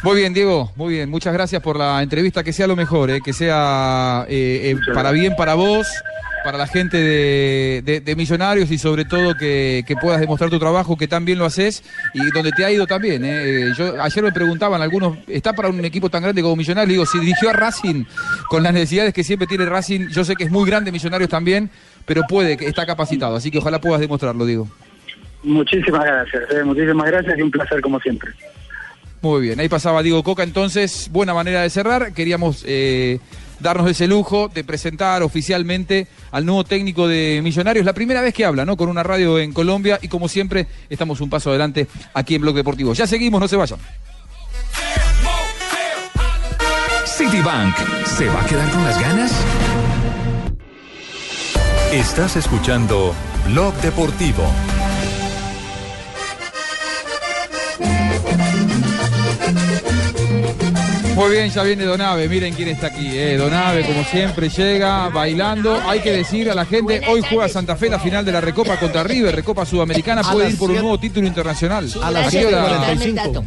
Muy 0.03 0.17
bien, 0.17 0.33
Diego, 0.33 0.69
muy 0.75 0.95
bien. 0.95 1.09
Muchas 1.09 1.33
gracias 1.33 1.61
por 1.61 1.77
la 1.77 2.03
entrevista. 2.03 2.43
Que 2.43 2.51
sea 2.51 2.67
lo 2.67 2.75
mejor, 2.75 3.09
eh, 3.09 3.21
que 3.23 3.31
sea 3.31 4.25
eh, 4.27 4.71
eh, 4.71 4.93
para 4.93 5.11
bien 5.11 5.33
para 5.37 5.53
vos, 5.53 5.87
para 6.43 6.57
la 6.57 6.67
gente 6.67 6.97
de, 6.97 7.81
de- 7.85 8.01
de 8.01 8.15
Millonarios 8.15 8.69
y 8.71 8.77
sobre 8.77 9.05
todo 9.05 9.35
que, 9.35 9.83
que 9.87 9.95
puedas 9.95 10.19
demostrar 10.19 10.49
tu 10.49 10.59
trabajo, 10.59 10.97
que 10.97 11.07
tan 11.07 11.25
bien 11.25 11.39
lo 11.39 11.45
haces 11.45 11.83
y 12.13 12.19
donde 12.31 12.51
te 12.51 12.65
ha 12.65 12.71
ido 12.71 12.85
también. 12.85 13.23
eh. 13.23 13.43
Eh, 13.69 13.73
Yo, 13.77 14.01
ayer 14.01 14.23
me 14.23 14.31
preguntaban 14.31 14.81
algunos, 14.81 15.17
¿está 15.27 15.53
para 15.53 15.69
un 15.69 15.83
equipo 15.85 16.09
tan 16.09 16.23
grande 16.23 16.41
como 16.41 16.55
Millonarios? 16.55 16.89
Digo, 16.93 17.05
si 17.05 17.19
dirigió 17.19 17.49
a 17.49 17.53
Racing 17.53 18.03
con 18.49 18.63
las 18.63 18.73
necesidades 18.73 19.13
que 19.13 19.23
siempre 19.23 19.47
tiene 19.47 19.65
Racing, 19.65 20.09
yo 20.09 20.23
sé 20.25 20.35
que 20.35 20.43
es 20.43 20.51
muy 20.51 20.67
grande 20.69 20.91
Millonarios 20.91 21.29
también, 21.29 21.69
pero 22.05 22.23
puede, 22.27 22.57
que 22.57 22.65
está 22.67 22.85
capacitado. 22.85 23.35
Así 23.35 23.49
que 23.51 23.59
ojalá 23.59 23.79
puedas 23.79 24.01
demostrarlo, 24.01 24.45
Diego. 24.45 24.67
Muchísimas 25.43 26.05
gracias, 26.05 26.43
eh, 26.51 26.63
muchísimas 26.63 27.05
gracias 27.07 27.37
y 27.37 27.41
un 27.41 27.51
placer 27.51 27.81
como 27.81 27.99
siempre. 27.99 28.31
Muy 29.21 29.41
bien, 29.41 29.59
ahí 29.59 29.69
pasaba 29.69 30.03
Diego 30.03 30.21
Coca, 30.23 30.43
entonces, 30.43 31.09
buena 31.11 31.33
manera 31.33 31.61
de 31.61 31.69
cerrar. 31.69 32.13
Queríamos 32.13 32.63
eh, 32.67 33.19
darnos 33.63 33.89
ese 33.89 34.07
lujo 34.07 34.49
de 34.53 34.63
presentar 34.63 35.23
oficialmente 35.23 36.07
al 36.31 36.45
nuevo 36.45 36.63
técnico 36.63 37.07
de 37.07 37.39
Millonarios. 37.41 37.85
La 37.85 37.93
primera 37.93 38.21
vez 38.21 38.33
que 38.33 38.45
habla, 38.45 38.65
¿no? 38.65 38.77
Con 38.77 38.89
una 38.89 39.01
radio 39.01 39.39
en 39.39 39.53
Colombia 39.53 39.97
y 40.01 40.07
como 40.07 40.27
siempre, 40.27 40.67
estamos 40.89 41.21
un 41.21 41.29
paso 41.29 41.49
adelante 41.49 41.87
aquí 42.13 42.35
en 42.35 42.41
Blog 42.41 42.55
Deportivo. 42.55 42.93
Ya 42.93 43.07
seguimos, 43.07 43.41
no 43.41 43.47
se 43.47 43.55
vayan. 43.55 43.79
Citibank, 47.05 47.75
¿se 48.05 48.27
va 48.27 48.41
a 48.41 48.45
quedar 48.45 48.69
con 48.69 48.83
las 48.83 48.99
ganas? 48.99 49.31
Estás 51.91 52.35
escuchando 52.35 53.13
Blog 53.47 53.73
Deportivo. 53.75 54.43
Muy 61.15 61.29
bien, 61.31 61.49
ya 61.51 61.61
viene 61.61 61.85
Donave, 61.85 62.27
miren 62.27 62.55
quién 62.55 62.69
está 62.69 62.87
aquí. 62.87 63.07
Eh. 63.13 63.37
Donave, 63.37 63.85
como 63.85 64.03
siempre, 64.03 64.49
llega 64.49 65.09
bailando. 65.09 65.79
Hay 65.87 65.99
que 65.99 66.11
decir 66.11 66.49
a 66.49 66.55
la 66.55 66.65
gente, 66.65 67.01
hoy 67.07 67.21
juega 67.29 67.47
Santa 67.47 67.75
Fe 67.75 67.89
la 67.89 67.99
final 67.99 68.25
de 68.25 68.31
la 68.31 68.41
Recopa 68.41 68.77
contra 68.79 69.03
River, 69.03 69.35
Recopa 69.35 69.63
Sudamericana, 69.65 70.21
A 70.21 70.31
puede 70.31 70.49
ir 70.49 70.57
por 70.57 70.69
un 70.71 70.77
nuevo 70.77 70.97
título 70.99 71.27
internacional. 71.27 71.87
A 72.01 72.09
las 72.09 72.31
qué 72.31 72.47
hora? 72.47 72.93
7:45. 72.95 73.43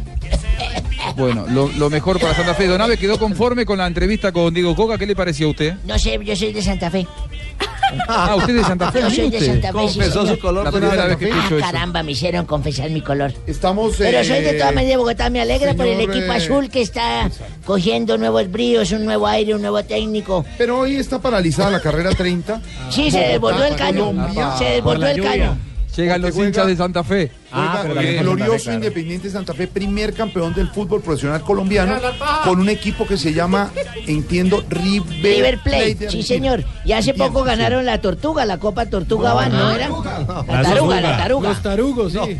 Bueno, 1.17 1.45
lo, 1.49 1.67
lo 1.69 1.89
mejor 1.89 2.19
para 2.19 2.33
Santa 2.35 2.53
Fe. 2.53 2.67
Donave 2.67 2.97
quedó 2.97 3.17
conforme 3.19 3.65
con 3.65 3.77
la 3.77 3.87
entrevista 3.87 4.31
con 4.31 4.53
Diego 4.53 4.75
Coca. 4.75 4.97
¿Qué 4.97 5.05
le 5.05 5.15
pareció 5.15 5.47
a 5.47 5.49
usted? 5.51 5.75
No 5.85 5.97
sé, 5.99 6.19
yo 6.23 6.35
soy 6.35 6.53
de 6.53 6.61
Santa 6.61 6.89
Fe. 6.89 7.05
Ah, 8.07 8.35
usted 8.35 8.49
es 8.55 8.61
de 8.61 8.63
Santa 8.67 8.91
Fe. 8.91 9.01
Yo 9.01 9.09
soy 9.09 9.29
de. 9.29 9.39
Santa 9.39 9.73
Fe. 9.73 9.87
sí, 9.89 10.01
señor. 10.01 10.53
La 10.63 10.71
primera 10.71 11.05
vez 11.07 11.17
que 11.17 11.29
escucho 11.29 11.55
Ah, 11.55 11.57
eso. 11.57 11.65
caramba, 11.65 12.03
me 12.03 12.11
hicieron 12.11 12.45
confesar 12.45 12.89
mi 12.89 13.01
color. 13.01 13.33
Estamos. 13.45 13.95
Pero 13.97 14.23
soy 14.23 14.41
de 14.41 14.49
eh, 14.51 14.53
todas 14.53 14.73
maneras 14.73 14.89
de 14.91 14.97
Bogotá, 14.97 15.29
me 15.29 15.41
alegra 15.41 15.73
por 15.73 15.85
el 15.87 15.99
equipo 16.01 16.31
azul 16.31 16.69
que 16.69 16.81
está 16.81 17.29
cogiendo 17.65 18.17
nuevos 18.17 18.49
bríos, 18.51 18.91
un 18.91 19.05
nuevo 19.05 19.27
aire, 19.27 19.55
un 19.55 19.61
nuevo 19.61 19.83
técnico. 19.83 20.45
Pero 20.57 20.79
hoy 20.79 20.95
está 20.97 21.19
paralizada 21.19 21.71
la 21.71 21.79
carrera 21.81 22.11
30. 22.11 22.61
Sí, 22.89 23.11
se 23.11 23.19
desbordó 23.19 23.63
el 23.63 23.75
caño. 23.75 24.13
Se 24.57 24.65
desbordó 24.65 25.07
el 25.07 25.21
caño. 25.21 25.57
Llegan 25.97 26.21
los 26.21 26.37
hinchas 26.37 26.67
de 26.67 26.75
Santa 26.75 27.03
Fe. 27.03 27.31
Oiga, 27.51 27.81
el 28.01 28.19
glorioso 28.19 28.71
Independiente 28.71 29.29
Santa 29.31 29.53
Fe, 29.53 29.67
primer 29.67 30.13
campeón 30.13 30.53
del 30.53 30.67
fútbol 30.69 31.01
profesional 31.01 31.41
colombiano, 31.41 31.95
con 32.43 32.59
un 32.59 32.69
equipo 32.69 33.07
que 33.07 33.17
se 33.17 33.33
llama, 33.33 33.71
entiendo, 34.05 34.63
River, 34.69 35.09
River 35.23 35.59
Plate, 35.63 36.09
sí 36.09 36.21
señor. 36.21 36.63
Y 36.85 36.91
hace 36.91 37.09
Entiendo, 37.09 37.33
poco 37.33 37.45
sí. 37.45 37.49
ganaron 37.49 37.85
la 37.85 37.99
Tortuga, 37.99 38.45
la 38.45 38.59
Copa 38.59 38.85
Tortuga 38.85 39.33
Van, 39.33 39.51
¿no 39.51 39.71
era? 39.71 39.89
La 39.89 40.61
taruga, 40.61 41.01
la 41.01 41.17
taruga. 41.17 41.49
Los 41.49 41.61
tarugos, 41.63 42.13
sí. 42.13 42.37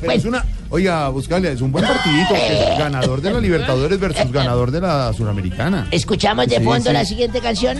Pero 0.00 0.12
es 0.12 0.24
una, 0.24 0.44
oiga, 0.70 1.08
Buscalia, 1.10 1.50
es 1.50 1.60
un 1.60 1.72
buen 1.72 1.84
partidito. 1.84 2.34
ganador 2.78 3.20
de 3.20 3.32
la 3.32 3.40
Libertadores 3.40 4.00
versus 4.00 4.32
ganador 4.32 4.70
de 4.70 4.80
la 4.80 5.12
Suramericana. 5.12 5.88
Escuchamos 5.90 6.46
de 6.48 6.56
Sí, 6.58 6.64
fondo 6.64 6.88
sí. 6.90 6.92
la 6.92 7.04
siguiente 7.04 7.40
canción. 7.40 7.76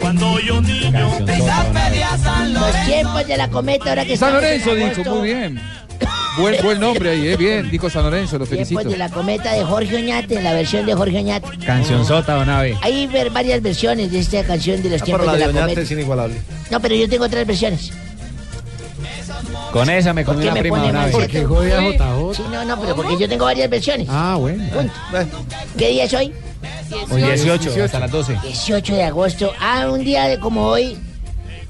Cuando 0.00 0.38
yo 0.40 0.60
niño. 0.60 1.10
Los 1.20 2.86
tiempos 2.86 3.26
de 3.26 3.36
la 3.36 3.48
cometa, 3.48 3.90
ahora 3.90 4.04
que 4.04 4.16
San 4.16 4.32
Lorenzo 4.34 4.76
en 4.76 4.94
dijo, 4.96 5.14
muy 5.16 5.28
bien. 5.28 5.60
Buen, 6.38 6.56
buen 6.62 6.80
nombre 6.80 7.10
ahí, 7.10 7.28
eh, 7.28 7.36
bien, 7.36 7.70
dijo 7.70 7.90
San 7.90 8.04
Lorenzo, 8.04 8.38
lo 8.38 8.46
felicito. 8.46 8.80
Tiempos 8.80 8.92
de 8.92 8.98
la 8.98 9.10
cometa 9.10 9.52
de 9.52 9.64
Jorge 9.64 9.96
Oñate, 9.96 10.36
en 10.38 10.44
la 10.44 10.54
versión 10.54 10.86
de 10.86 10.94
Jorge 10.94 11.18
Oñate. 11.18 11.46
Cancionzota, 11.64 12.34
Donave. 12.34 12.76
Hay 12.80 13.06
ver- 13.06 13.30
varias 13.30 13.60
versiones 13.62 14.10
de 14.10 14.18
esta 14.18 14.42
canción 14.42 14.82
de 14.82 14.90
los 14.90 15.02
tiempos 15.02 15.26
Pero 15.26 15.32
la 15.32 15.32
de 15.32 15.38
de 15.38 15.44
la 15.44 15.50
Oñate 15.50 15.62
cometa. 15.74 15.80
es 15.82 15.90
inigualable. 15.90 16.36
No, 16.70 16.80
pero 16.80 16.94
yo 16.94 17.08
tengo 17.08 17.24
otras 17.26 17.46
versiones. 17.46 17.92
Con 19.72 19.88
esa 19.90 20.12
me 20.12 20.24
¿Por 20.24 20.34
comí 20.34 20.44
qué 20.44 20.50
una 20.50 20.54
me 20.54 20.60
prima, 20.60 20.92
mal? 20.92 21.10
Porque 21.10 21.44
jode 21.44 21.74
a 21.74 21.80
JJ. 21.80 22.34
Sí, 22.34 22.42
no, 22.50 22.64
no, 22.64 22.80
pero 22.80 22.96
porque 22.96 23.16
yo 23.18 23.28
tengo 23.28 23.44
varias 23.44 23.68
versiones. 23.70 24.06
Ah, 24.10 24.36
bueno. 24.38 24.64
¿Qué 25.76 25.88
día 25.88 26.04
es 26.04 26.14
hoy? 26.14 26.32
Hoy 27.10 27.22
18, 27.22 27.84
hasta 27.84 27.98
las 28.00 28.10
12. 28.10 28.38
18 28.42 28.94
de 28.94 29.02
agosto. 29.04 29.52
Ah, 29.60 29.88
un 29.90 30.04
día 30.04 30.26
de 30.28 30.38
como 30.38 30.66
hoy, 30.66 30.96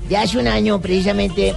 de 0.08 0.16
hace 0.16 0.38
un 0.38 0.48
año 0.48 0.80
precisamente, 0.80 1.54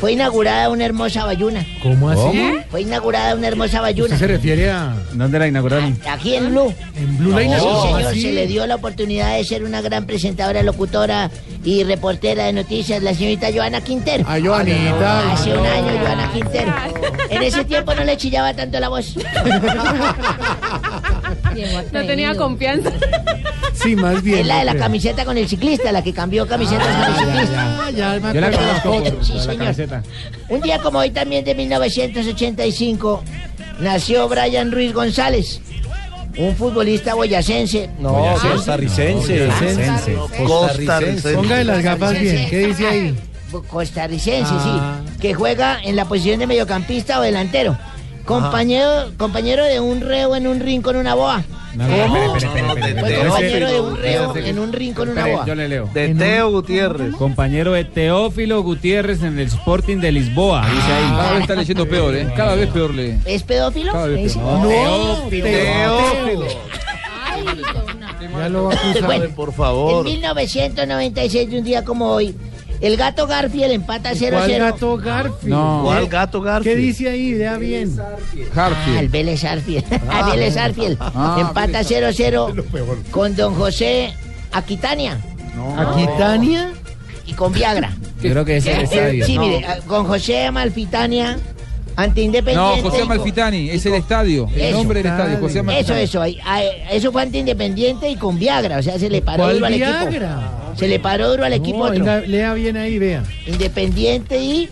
Fue 0.00 0.12
inaugurada 0.12 0.70
una 0.70 0.86
hermosa 0.86 1.26
bayuna. 1.26 1.62
¿Cómo 1.82 2.08
así? 2.08 2.40
Fue 2.70 2.80
inaugurada 2.80 3.34
una 3.34 3.48
hermosa 3.48 3.82
bayuna. 3.82 4.14
¿Usted 4.14 4.26
se 4.28 4.32
refiere 4.32 4.70
a...? 4.70 4.94
¿Dónde 5.12 5.38
la 5.38 5.46
inauguraron? 5.46 5.94
Aquí 6.10 6.34
en 6.36 6.48
Blue. 6.48 6.72
¿En 6.96 7.18
Blue 7.18 7.32
la 7.32 7.38
Sí, 7.40 7.44
inauguró? 7.44 7.82
señor, 7.82 8.02
¿Así? 8.06 8.22
se 8.22 8.32
le 8.32 8.46
dio 8.46 8.66
la 8.66 8.76
oportunidad 8.76 9.36
de 9.36 9.44
ser 9.44 9.62
una 9.62 9.82
gran 9.82 10.06
presentadora, 10.06 10.62
locutora 10.62 11.30
y 11.64 11.84
reportera 11.84 12.44
de 12.44 12.54
noticias, 12.54 13.02
la 13.02 13.12
señorita 13.12 13.48
Joana 13.54 13.82
Quintero. 13.82 14.24
Ah, 14.26 14.38
Joanita. 14.42 15.32
Hace 15.34 15.52
un 15.52 15.66
año, 15.66 15.98
Joana 16.00 16.30
Quintero. 16.32 16.72
En 17.28 17.42
ese 17.42 17.62
tiempo 17.66 17.94
no 17.94 18.02
le 18.02 18.16
chillaba 18.16 18.54
tanto 18.54 18.80
la 18.80 18.88
voz. 18.88 19.14
No 21.92 22.06
tenía 22.06 22.34
confianza. 22.34 22.90
Sí, 23.74 23.96
más 23.96 24.22
bien. 24.22 24.40
Es 24.40 24.46
la 24.46 24.58
de 24.58 24.64
la 24.66 24.74
camiseta 24.76 25.24
con 25.24 25.38
el 25.38 25.48
ciclista, 25.48 25.90
la 25.92 26.02
que 26.02 26.12
cambió 26.12 26.46
camisetas 26.46 26.86
con 26.86 27.06
el 27.06 27.14
ciclista. 27.32 27.90
Ya, 27.90 28.18
ya, 28.18 28.32
Yo 28.32 28.40
la 28.40 28.48
me 28.50 28.56
conozco 28.56 28.90
por 28.92 29.04
Sí, 29.24 29.32
por 29.32 29.36
la 29.36 29.42
señor. 29.42 29.58
camiseta. 29.58 30.02
Un 30.48 30.60
día 30.60 30.78
como 30.80 30.98
hoy 30.98 31.10
también 31.10 31.44
de 31.44 31.54
1985 31.54 33.22
nació 33.80 34.28
Brian 34.28 34.70
Ruiz 34.72 34.92
González, 34.92 35.60
un 36.36 36.54
futbolista 36.56 37.14
boyacense. 37.14 37.88
No, 37.98 38.34
costarricense. 38.42 39.46
Costarricense. 39.46 40.14
Costarricense. 40.44 41.34
Póngale 41.34 41.64
las 41.64 41.82
gafas 41.82 42.18
bien. 42.20 42.48
¿Qué 42.50 42.66
dice 42.66 42.86
ahí? 42.86 43.14
Costarricense, 43.68 44.52
Ah. 44.54 45.00
sí, 45.06 45.18
que 45.20 45.34
juega 45.34 45.80
en 45.82 45.96
la 45.96 46.04
posición 46.04 46.38
de 46.38 46.46
mediocampista 46.46 47.18
o 47.18 47.22
delantero. 47.22 47.76
Compañero, 48.30 49.10
compañero 49.16 49.64
de 49.64 49.80
un 49.80 50.00
reo 50.00 50.36
en 50.36 50.46
un 50.46 50.60
ring 50.60 50.82
con 50.82 50.96
una 50.96 51.14
boa. 51.14 51.42
No, 51.74 51.86
no, 51.86 52.36
espere. 52.36 52.66
compañero 52.66 53.68
de 53.68 53.80
un 53.80 53.96
reo 53.96 54.36
en 54.36 54.58
un 54.58 54.72
ring 54.72 54.94
con 54.94 55.08
una 55.08 55.26
boa. 55.26 55.46
Yo 55.46 55.54
le 55.54 55.68
leo. 55.68 55.88
De 55.92 56.14
Teo 56.14 56.50
Gutiérrez. 56.50 57.14
Compañero 57.14 57.72
de 57.72 57.84
Teófilo 57.84 58.62
Gutiérrez 58.62 59.22
en 59.22 59.38
el 59.38 59.46
Sporting 59.46 59.98
de 59.98 60.12
Lisboa, 60.12 60.64
dice 60.68 60.92
ahí. 60.92 61.10
Cada 61.10 61.32
vez 61.32 61.40
está 61.42 61.54
leyendo 61.54 61.88
peor, 61.88 62.14
¿eh? 62.14 62.32
Cada 62.36 62.54
vez 62.54 62.68
peor 62.70 62.94
lee. 62.94 63.18
¿Es 63.24 63.42
pedófilo? 63.42 63.92
No, 63.92 64.06
Teófilo. 64.68 65.44
Teófilo. 65.44 66.46
Ya 68.38 68.48
lo 68.48 68.64
va 68.64 68.72
a 68.72 68.76
acusar. 68.76 69.28
Por 69.30 69.48
En 69.48 69.54
favor. 69.54 70.04
1996, 70.04 71.50
de 71.50 71.58
un 71.58 71.64
día 71.64 71.84
como 71.84 72.06
hoy, 72.06 72.34
el 72.80 72.96
gato 72.96 73.26
Garfield 73.26 73.72
empata 73.72 74.12
0-0. 74.12 74.30
¿Cuál 74.30 74.58
gato 74.58 74.96
Garfield? 74.96 75.48
No. 75.48 75.80
¿Cuál 75.84 76.08
gato 76.08 76.40
¿Qué 76.42 76.48
Garfield? 76.48 76.76
dice 76.78 77.10
ahí? 77.10 77.34
Vea 77.34 77.56
bien. 77.58 77.94
Al 77.98 78.58
Harfield. 78.58 79.10
Vélez 79.10 79.44
Arfield. 79.44 79.84
Al 80.10 80.30
Vélez 80.30 80.56
Arfield. 80.56 80.96
Ah, 81.00 81.36
Empata 81.40 81.80
0-0 81.82 83.04
con 83.10 83.36
Don 83.36 83.54
José 83.54 84.14
Aquitania 84.52 85.18
¿Aquitania? 85.76 86.72
y 87.26 87.32
con 87.34 87.52
Viagra. 87.52 87.92
Yo 88.22 88.30
creo 88.30 88.44
que 88.44 88.56
es 88.56 88.66
el 88.66 88.80
estadio. 88.82 89.26
Sí, 89.26 89.38
mire, 89.38 89.64
ah, 89.66 89.76
con 89.86 90.06
José 90.06 90.46
Amalfitania 90.46 91.38
ante 91.96 92.22
Independiente. 92.22 92.82
No, 92.82 92.90
José 92.90 93.02
Amalfitani, 93.02 93.70
es 93.70 93.84
el 93.86 93.94
estadio. 93.94 94.48
El 94.54 94.60
Eso. 94.60 94.76
nombre 94.78 95.02
del 95.02 95.12
estadio, 95.12 95.38
José 95.38 95.52
Eso, 95.52 95.60
Amalfitani. 95.60 96.00
eso, 96.02 96.22
ah, 96.44 96.62
eso 96.90 97.12
fue 97.12 97.22
ante 97.22 97.38
Independiente 97.38 98.08
y 98.08 98.16
con 98.16 98.38
Viagra, 98.38 98.78
o 98.78 98.82
sea, 98.82 98.98
se 98.98 99.10
le 99.10 99.20
paró 99.22 99.44
¿Cuál 99.44 99.54
duro 99.56 99.66
al 99.66 99.74
equipo. 99.74 99.88
Se 100.76 100.88
le 100.88 100.98
paró 101.00 101.30
duro 101.30 101.44
al 101.44 101.52
equipo 101.52 101.78
No, 101.78 101.84
otro. 101.84 101.98
venga, 101.98 102.20
lea 102.20 102.54
bien 102.54 102.76
ahí, 102.76 102.98
vea. 102.98 103.22
Independiente 103.46 104.38
y 104.38 104.68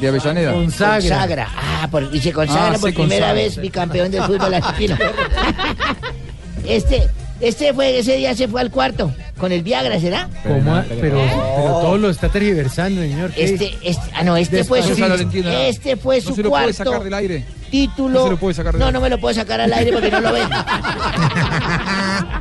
De 0.00 0.08
Avellaneda. 0.08 0.52
Consagra. 0.52 1.00
consagra. 1.00 1.48
Ah, 1.56 1.88
por- 1.90 2.08
y 2.14 2.20
se 2.20 2.32
consagra 2.32 2.68
Ah, 2.76 2.78
por 2.78 2.90
se 2.90 2.94
primera 2.96 3.26
consagra. 3.28 3.32
vez 3.34 3.56
bicampeón 3.60 4.10
del 4.10 4.22
fútbol 4.22 4.54
argentino. 4.54 4.96
este, 6.66 7.08
este 7.40 7.72
fue, 7.74 7.98
ese 7.98 8.16
día 8.16 8.34
se 8.34 8.48
fue 8.48 8.60
al 8.60 8.70
cuarto 8.70 9.12
con 9.38 9.52
el 9.52 9.62
Viagra, 9.62 9.98
¿será? 9.98 10.28
¿Cómo 10.42 10.82
Pero, 11.00 11.00
pero 11.00 11.80
todo 11.80 11.98
lo 11.98 12.10
está 12.10 12.28
tergiversando, 12.28 13.00
señor. 13.00 13.32
Este, 13.36 13.74
este, 13.82 14.02
ah, 14.14 14.22
no, 14.22 14.36
este 14.36 14.64
fue 14.64 14.82
su, 14.82 14.98
no 14.98 15.14
este 15.14 15.96
fue 15.96 16.16
No 16.20 16.22
su 16.22 16.34
se 16.34 16.42
lo 16.42 16.50
puede 16.50 16.64
cuarto 16.74 16.84
sacar 16.84 17.02
del 17.04 17.14
aire. 17.14 17.44
Título. 17.70 18.18
No 18.20 18.24
se 18.24 18.30
lo 18.30 18.36
puede 18.36 18.54
sacar 18.54 18.74
No, 18.74 18.86
aire. 18.86 18.92
no 18.92 19.00
me 19.00 19.10
lo 19.10 19.18
puedo 19.18 19.34
sacar 19.34 19.60
al 19.60 19.72
aire 19.72 19.92
porque 19.92 20.10
no 20.10 20.20
lo 20.20 20.32
ven. 20.32 20.48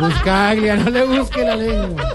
Buscaglia, 0.00 0.76
no 0.76 0.90
le 0.90 1.04
busque 1.04 1.44
la 1.44 1.56
lengua. 1.56 2.12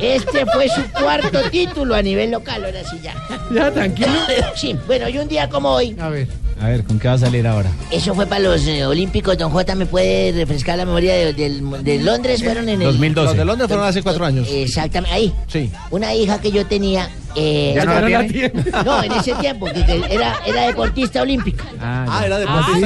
Este 0.00 0.44
fue 0.46 0.68
su 0.68 0.82
cuarto 0.92 1.40
título 1.50 1.94
a 1.94 2.02
nivel 2.02 2.30
local, 2.32 2.64
ahora 2.64 2.80
sí 2.88 2.98
ya. 3.02 3.14
Ya, 3.54 3.70
tranquilo. 3.72 4.08
Sí, 4.56 4.76
bueno, 4.86 5.08
y 5.08 5.18
un 5.18 5.28
día 5.28 5.48
como 5.48 5.70
hoy, 5.70 5.96
A 6.00 6.08
ver. 6.08 6.26
A 6.60 6.68
ver, 6.68 6.84
¿con 6.84 7.00
qué 7.00 7.08
va 7.08 7.14
a 7.14 7.18
salir 7.18 7.46
ahora? 7.48 7.68
eso 7.90 8.14
fue 8.14 8.26
para 8.26 8.40
los 8.40 8.64
eh, 8.66 8.86
Olímpicos, 8.86 9.36
don 9.36 9.50
J, 9.50 9.74
¿me 9.74 9.86
puede 9.86 10.30
refrescar 10.32 10.78
la 10.78 10.84
memoria 10.86 11.12
de, 11.12 11.32
del- 11.32 11.82
de 11.82 11.98
Londres? 11.98 12.42
Fueron 12.44 12.68
en 12.68 12.80
el... 12.80 12.86
2012. 12.88 13.26
Los 13.26 13.36
de 13.36 13.44
Londres 13.44 13.68
fueron 13.68 13.86
hace 13.86 14.02
cuatro 14.02 14.24
años. 14.24 14.46
Exactamente, 14.48 15.14
ahí. 15.14 15.34
Sí. 15.48 15.70
Una 15.90 16.14
hija 16.14 16.40
que 16.40 16.52
yo 16.52 16.64
tenía... 16.64 17.10
eh, 17.36 17.72
¿Ya 17.74 17.84
no 17.84 18.08
la 18.08 18.26
tiene? 18.26 18.52
no, 18.84 19.02
en 19.02 19.12
ese 19.12 19.34
tiempo, 19.34 19.66
que, 19.66 19.84
que 19.84 20.02
era, 20.10 20.36
era 20.46 20.66
deportista 20.66 21.22
olímpica. 21.22 21.64
Ah, 21.80 22.06
Ah, 22.08 22.26
era 22.26 22.38
de 22.38 22.44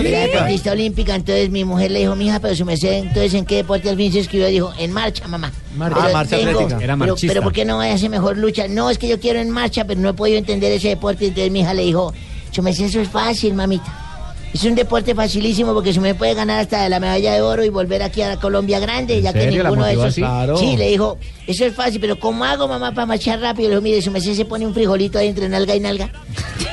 Era 0.09 0.21
deportista 0.27 0.73
olímpica, 0.73 1.15
entonces 1.15 1.51
mi 1.51 1.65
mujer 1.65 1.91
le 1.91 2.01
dijo, 2.01 2.17
mija, 2.17 2.41
pero 2.41 2.55
su 2.55 2.65
merced, 2.65 2.93
entonces 2.93 3.35
¿en 3.35 3.45
qué 3.45 3.57
deporte 3.57 3.91
al 3.91 3.97
fin 3.97 4.13
se 4.13 4.21
escribió? 4.21 4.47
Dijo, 4.49 4.73
en 4.79 4.93
marcha, 4.93 5.27
mamá. 5.29 5.53
Marcha. 5.77 5.97
Pero 5.97 6.09
Ah, 6.09 6.13
marcha 6.13 6.37
atlética. 6.37 6.79
Era 6.81 6.97
pero, 6.97 7.15
pero 7.21 7.43
¿por 7.43 7.53
qué 7.53 7.65
no 7.65 7.81
hace 7.81 8.09
mejor 8.09 8.37
lucha? 8.39 8.67
No, 8.69 8.91
es 8.91 8.99
que 8.99 9.09
yo 9.09 9.21
quiero 9.21 9.39
en 9.41 9.51
marcha, 9.51 9.85
pero 9.85 10.01
no 10.01 10.09
he 10.11 10.15
podido 10.15 10.39
entender 10.39 10.73
ese 10.73 10.89
deporte. 10.89 11.27
Entonces 11.27 11.51
mi 11.53 11.61
hija 11.61 11.75
le 11.75 11.83
dijo, 11.85 12.13
su 12.51 12.63
merced, 12.63 12.87
eso 12.87 13.01
es 13.01 13.09
fácil, 13.09 13.55
mamita. 13.55 14.08
Es 14.53 14.65
un 14.65 14.75
deporte 14.75 15.15
facilísimo 15.15 15.75
porque 15.75 15.93
se 15.93 16.01
me 16.01 16.15
puede 16.15 16.35
ganar 16.35 16.61
hasta 16.61 16.89
la 16.89 16.99
medalla 16.99 17.35
de 17.35 17.43
oro 17.43 17.65
y 17.65 17.69
volver 17.69 18.03
aquí 18.03 18.23
a 18.23 18.37
Colombia 18.39 18.81
grande, 18.81 19.21
ya 19.21 19.33
que 19.33 19.47
ninguno 19.47 19.85
de 19.85 19.93
esos. 19.93 20.15
Claro. 20.15 20.57
Sí, 20.57 20.77
le 20.77 20.89
dijo, 20.89 21.19
eso 21.47 21.67
es 21.67 21.75
fácil, 21.75 22.01
pero 22.01 22.19
¿cómo 22.19 22.45
hago, 22.45 22.67
mamá, 22.67 22.93
para 22.93 23.07
marchar 23.07 23.41
rápido? 23.41 23.69
Le 23.69 23.75
dijo, 23.75 23.83
mire, 23.83 24.03
su 24.03 24.11
merced 24.11 24.35
se 24.35 24.45
pone 24.47 24.67
un 24.67 24.75
frijolito 24.75 25.19
ahí 25.19 25.29
entre 25.29 25.49
nalga 25.49 25.77
y 25.77 25.81
nalga. 25.81 26.11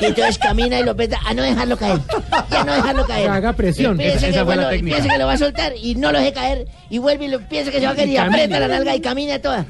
Y 0.00 0.06
entonces 0.06 0.38
camina 0.38 0.80
y 0.80 0.84
lo 0.84 0.96
peta 0.96 1.20
a 1.24 1.34
no 1.34 1.42
dejarlo 1.42 1.76
caer. 1.76 2.00
Ya 2.50 2.64
no 2.64 2.74
dejarlo 2.74 3.06
caer. 3.06 3.30
Haga 3.30 3.52
presión. 3.52 3.98
Piensa, 3.98 4.30
que, 4.30 4.42
bueno, 4.42 4.68
piensa 4.70 5.18
lo 5.18 5.26
va 5.26 5.34
a 5.34 5.38
soltar 5.38 5.74
y 5.80 5.94
no 5.94 6.12
lo 6.12 6.18
deje 6.18 6.32
caer. 6.32 6.66
Y 6.90 6.98
vuelve 6.98 7.26
y 7.26 7.28
lo, 7.28 7.40
piensa 7.40 7.70
que 7.70 7.78
se 7.78 7.86
va 7.86 7.92
a 7.92 7.96
caer 7.96 8.08
y, 8.08 8.12
Y 8.12 8.16
aprieta 8.16 8.58
la 8.58 8.68
nalga 8.68 8.96
y 8.96 9.00
camina 9.00 9.38
toda. 9.38 9.66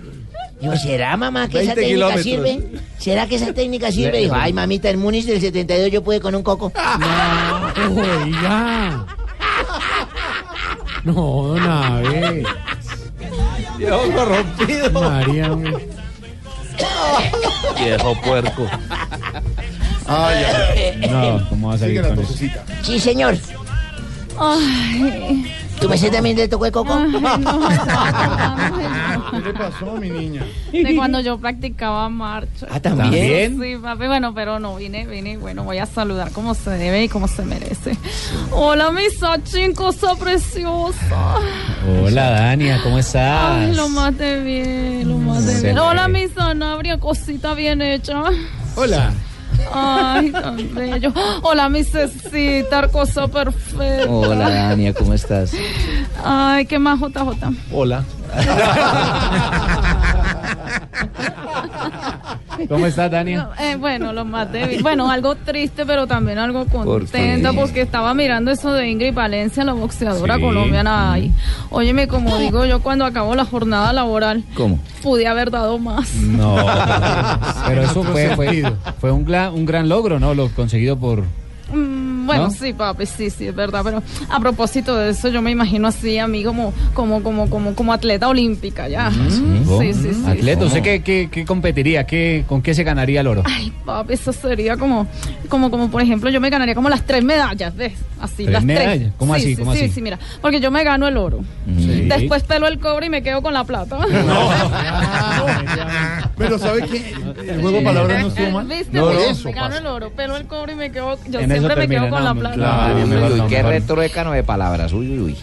Digo, 0.60 0.76
¿será, 0.76 1.16
mamá, 1.16 1.48
que 1.48 1.60
esa 1.60 1.74
20 1.74 1.80
técnica 1.82 1.94
kilómetros. 2.20 2.24
sirve? 2.24 2.80
¿Será 2.98 3.26
que 3.26 3.36
esa 3.36 3.52
técnica 3.52 3.92
sirve? 3.92 4.18
Dijo, 4.18 4.34
ay, 4.34 4.52
mamita, 4.52 4.88
en 4.90 4.98
Múnich 4.98 5.26
del 5.26 5.40
72 5.40 5.90
yo 5.90 6.02
pude 6.02 6.20
con 6.20 6.34
un 6.34 6.42
coco. 6.42 6.72
Oiga. 7.90 9.06
No, 11.04 11.12
don 11.14 11.60
Abe. 11.60 12.44
Viejo 13.78 14.10
corrompido. 14.12 14.90
María. 14.92 15.50
Viejo 17.78 18.20
puerco. 18.22 18.66
No, 21.10 21.46
¿cómo 21.48 21.68
va 21.68 21.74
a 21.74 21.78
salir 21.78 22.02
con 22.02 22.18
eso? 22.18 22.34
Sí, 22.82 22.98
señor. 22.98 23.36
Ay, 24.38 25.52
¿Tu 25.80 25.88
merced 25.88 26.10
también 26.10 26.36
le 26.36 26.48
tocó 26.48 26.66
el 26.66 26.72
coco? 26.72 26.94
ay, 26.94 27.38
no. 27.38 27.60
¿Qué 29.30 29.40
le 29.40 29.52
pasó, 29.52 29.96
mi 29.96 30.10
niña? 30.10 30.42
De 30.72 30.96
cuando 30.96 31.20
yo 31.20 31.38
practicaba 31.38 32.08
marcha. 32.08 32.66
Ah, 32.70 32.80
¿también? 32.80 33.60
Sí, 33.60 33.76
papi, 33.76 34.06
bueno, 34.06 34.34
pero 34.34 34.58
no, 34.58 34.76
vine, 34.76 35.06
vine, 35.06 35.36
bueno, 35.36 35.64
voy 35.64 35.78
a 35.78 35.86
saludar 35.86 36.32
como 36.32 36.54
se 36.54 36.70
debe 36.70 37.04
y 37.04 37.08
como 37.08 37.28
se 37.28 37.42
merece. 37.42 37.96
Hola, 38.50 38.90
mi 38.90 39.08
Sachin, 39.10 39.74
cosa 39.74 40.14
preciosa. 40.16 41.36
Hola, 42.02 42.30
Dania, 42.30 42.80
¿cómo 42.82 42.98
estás? 42.98 43.56
Ay, 43.62 43.74
lo 43.74 43.88
más 43.88 44.16
de 44.16 44.42
bien, 44.42 45.08
lo 45.08 45.18
más 45.18 45.46
de 45.46 45.60
bien. 45.62 45.78
Hola, 45.78 46.08
mi 46.08 46.28
Sanabria, 46.28 46.98
cosita 46.98 47.54
bien 47.54 47.82
hecha. 47.82 48.22
Hola. 48.76 49.12
Ay, 49.72 50.30
tan 50.30 50.74
bello. 50.74 51.12
Hola, 51.42 51.68
mi 51.68 51.84
Cecita, 51.84 52.88
cosa 52.88 53.28
perfecta. 53.28 54.10
Hola, 54.10 54.50
Dania, 54.50 54.94
¿cómo 54.94 55.14
estás? 55.14 55.52
Ay, 56.24 56.66
qué 56.66 56.78
más, 56.78 56.98
JJ. 57.00 57.52
Hola. 57.72 58.04
¿Cómo 62.68 62.86
estás, 62.86 63.10
Dania? 63.10 63.48
Eh, 63.60 63.76
bueno, 63.78 64.12
lo 64.12 64.24
más 64.24 64.50
débil. 64.50 64.82
Bueno, 64.82 65.10
algo 65.10 65.34
triste, 65.34 65.84
pero 65.86 66.06
también 66.06 66.38
algo 66.38 66.64
contenta, 66.66 67.50
qué? 67.50 67.56
porque 67.56 67.80
estaba 67.82 68.14
mirando 68.14 68.50
eso 68.50 68.72
de 68.72 68.88
Ingrid 68.88 69.14
Valencia, 69.14 69.64
la 69.64 69.72
boxeadora 69.74 70.36
Sí. 70.36 70.40
colombiana. 70.40 71.12
Ay, 71.12 71.32
óyeme, 71.70 72.08
como 72.08 72.38
digo 72.38 72.64
yo, 72.64 72.80
cuando 72.80 73.04
acabo 73.04 73.34
la 73.34 73.44
jornada 73.44 73.92
laboral, 73.92 74.44
¿Cómo? 74.54 74.78
pude 75.02 75.26
haber 75.26 75.50
dado 75.50 75.78
más. 75.78 76.14
No, 76.14 76.56
pero 77.66 77.82
eso 77.82 78.02
fue, 78.04 78.34
fue, 78.36 78.72
fue 79.00 79.12
un, 79.12 79.26
gla- 79.26 79.52
un 79.52 79.64
gran 79.66 79.88
logro, 79.88 80.18
¿no? 80.20 80.34
Lo 80.34 80.48
conseguido 80.50 80.96
por... 80.98 81.24
Mm, 81.72 82.05
bueno, 82.26 82.44
¿No? 82.44 82.50
sí, 82.50 82.72
papi, 82.72 83.06
sí, 83.06 83.30
sí, 83.30 83.46
es 83.48 83.54
verdad. 83.54 83.82
Pero 83.84 84.02
a 84.28 84.40
propósito 84.40 84.96
de 84.96 85.10
eso, 85.10 85.28
yo 85.28 85.42
me 85.42 85.50
imagino 85.50 85.88
así 85.88 86.18
a 86.18 86.26
mí 86.26 86.42
como, 86.44 86.72
como, 86.94 87.22
como, 87.22 87.48
como, 87.48 87.74
como 87.74 87.92
atleta 87.92 88.28
olímpica 88.28 88.88
ya. 88.88 89.10
Sí, 89.10 89.92
sí, 89.94 90.14
sí. 90.14 90.24
Atleta, 90.26 90.64
¿usted 90.66 90.82
qué, 90.82 91.02
qué, 91.02 91.28
qué 91.30 91.44
competiría? 91.44 92.06
¿Qué, 92.06 92.44
¿Con 92.48 92.62
qué 92.62 92.74
se 92.74 92.84
ganaría 92.84 93.20
el 93.20 93.26
oro? 93.28 93.42
Ay, 93.46 93.72
papi, 93.84 94.14
eso 94.14 94.32
sería 94.32 94.76
como, 94.76 95.06
como, 95.48 95.70
como 95.70 95.90
por 95.90 96.02
ejemplo, 96.02 96.30
yo 96.30 96.40
me 96.40 96.50
ganaría 96.50 96.74
como 96.74 96.88
las 96.88 97.04
tres 97.06 97.22
medallas, 97.24 97.74
¿ves? 97.76 97.92
Así, 98.20 98.44
¿Tres 98.44 98.52
las 98.54 98.64
medallas? 98.64 98.98
tres. 98.98 99.12
¿Cómo 99.18 99.34
Sí, 99.34 99.40
así? 99.40 99.54
Sí, 99.54 99.60
¿Cómo 99.60 99.74
sí, 99.74 99.84
así? 99.84 99.90
sí, 99.92 100.02
mira, 100.02 100.18
porque 100.40 100.58
yo 100.60 100.70
me 100.70 100.82
gano 100.84 101.06
el 101.06 101.16
oro. 101.18 101.40
Sí. 101.66 102.06
Después 102.08 102.42
pelo 102.44 102.66
el 102.66 102.78
cobre 102.80 103.06
y 103.06 103.10
me 103.10 103.22
quedo 103.22 103.42
con 103.42 103.52
la 103.52 103.64
plata. 103.64 103.98
Pero 106.38 106.58
¿sabe 106.58 106.82
qué? 106.86 107.12
El 107.48 107.60
juego 107.60 107.78
de 107.78 107.84
palabras 107.84 108.34
no 108.38 108.50
mal. 108.50 108.66
¿Viste? 108.66 108.98
No, 108.98 109.10
eso 109.10 109.44
me 109.48 109.52
gano 109.52 109.68
pasa. 109.68 109.78
el 109.80 109.86
oro, 109.86 110.10
pelo 110.10 110.36
el 110.36 110.46
cobre 110.46 110.72
y 110.72 110.76
me 110.76 110.90
quedo, 110.90 111.18
yo 111.28 111.38
siempre 111.40 111.76
me 111.76 111.88
quedo 111.88 112.08
con 112.10 112.15
no, 112.20 112.24
la 112.24 112.34
plata. 112.34 112.54
claro, 112.54 112.96
Uy, 112.96 113.04
mejor 113.06 113.32
uy, 113.32 113.38
no, 113.38 113.46
qué 113.48 113.62
retruécano 113.62 114.32
de 114.32 114.42
palabras. 114.42 114.92
Uy, 114.92 115.10
uy, 115.10 115.18
uy. 115.20 115.36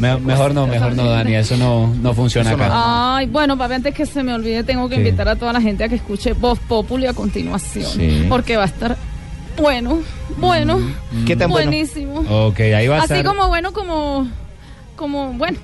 Me- 0.00 0.16
mejor 0.18 0.54
no, 0.54 0.66
mejor 0.66 0.94
no, 0.94 1.04
Dani, 1.08 1.34
eso 1.34 1.56
no, 1.56 1.92
no 2.02 2.14
funciona 2.14 2.50
acá. 2.50 3.16
Ay, 3.16 3.26
bueno, 3.26 3.56
papi, 3.58 3.74
antes 3.74 3.94
que 3.94 4.06
se 4.06 4.22
me 4.22 4.32
olvide, 4.34 4.64
tengo 4.64 4.88
que 4.88 4.96
invitar 4.96 5.28
a 5.28 5.36
toda 5.36 5.52
la 5.52 5.60
gente 5.60 5.84
a 5.84 5.88
que 5.88 5.96
escuche 5.96 6.32
Voz 6.32 6.58
Populi 6.60 7.06
a 7.06 7.12
continuación. 7.14 7.84
Sí. 7.90 8.26
Porque 8.28 8.56
va 8.56 8.64
a 8.64 8.66
estar 8.66 8.96
bueno, 9.60 10.00
bueno, 10.38 10.78
¿Qué 11.26 11.36
tan 11.36 11.50
bueno? 11.50 11.70
buenísimo. 11.70 12.20
Ok, 12.46 12.60
ahí 12.60 12.88
va 12.88 12.96
a 12.96 13.02
Así 13.02 13.12
estar. 13.14 13.24
como 13.26 13.48
bueno, 13.48 13.72
como, 13.72 14.26
como, 14.96 15.32
bueno. 15.34 15.58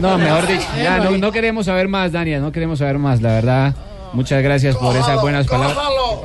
No, 0.00 0.18
mejor 0.18 0.46
dicho, 0.46 0.66
ya 0.82 0.98
no, 0.98 1.10
no 1.16 1.32
queremos 1.32 1.66
saber 1.66 1.88
más, 1.88 2.12
Dania, 2.12 2.40
no 2.40 2.52
queremos 2.52 2.78
saber 2.78 2.98
más, 2.98 3.20
la 3.22 3.30
verdad. 3.32 3.74
Muchas 4.16 4.42
gracias 4.42 4.74
por 4.76 4.96
esas 4.96 5.20
buenas 5.20 5.46
palabras. 5.46 5.76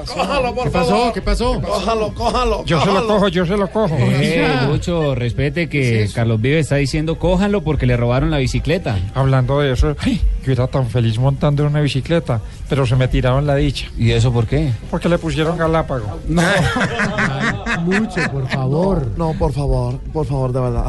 Cójalo, 0.07 0.55
por 0.55 0.63
¿Qué 0.63 0.69
pasó? 0.71 0.89
favor. 0.89 1.13
¿Qué 1.13 1.21
pasó? 1.21 1.61
Cójalo, 1.61 2.13
cójalo. 2.15 2.63
Yo 2.65 2.79
se 2.81 2.91
lo 2.91 3.05
cojo, 3.05 3.27
yo 3.27 3.45
se 3.45 3.57
lo 3.57 3.67
cojo. 3.69 3.95
Eh, 3.99 4.47
Lucho, 4.67 5.13
respete 5.13 5.67
que 5.67 6.09
Carlos 6.15 6.39
Vive 6.39 6.59
está 6.59 6.77
diciendo 6.77 7.19
cójanlo 7.19 7.61
porque 7.61 7.85
le 7.85 7.97
robaron 7.97 8.31
la 8.31 8.37
bicicleta. 8.37 8.97
Hablando 9.13 9.59
de 9.59 9.73
eso, 9.73 9.93
ay, 9.99 10.21
yo 10.45 10.53
era 10.53 10.67
tan 10.67 10.87
feliz 10.87 11.19
montando 11.19 11.65
una 11.67 11.81
bicicleta, 11.81 12.39
pero 12.69 12.85
se 12.85 12.95
me 12.95 13.09
tiraron 13.09 13.45
la 13.45 13.55
dicha. 13.55 13.87
¿Y 13.97 14.11
eso 14.11 14.31
por 14.31 14.47
qué? 14.47 14.71
Porque 14.89 15.09
le 15.09 15.17
pusieron 15.17 15.57
galápago. 15.57 16.19
No. 16.29 16.41
Mucho, 17.81 18.21
por 18.31 18.47
favor. 18.47 19.07
No, 19.17 19.33
por 19.33 19.51
favor, 19.51 19.99
por 20.13 20.25
favor, 20.25 20.53
de 20.53 20.59
verdad. 20.61 20.85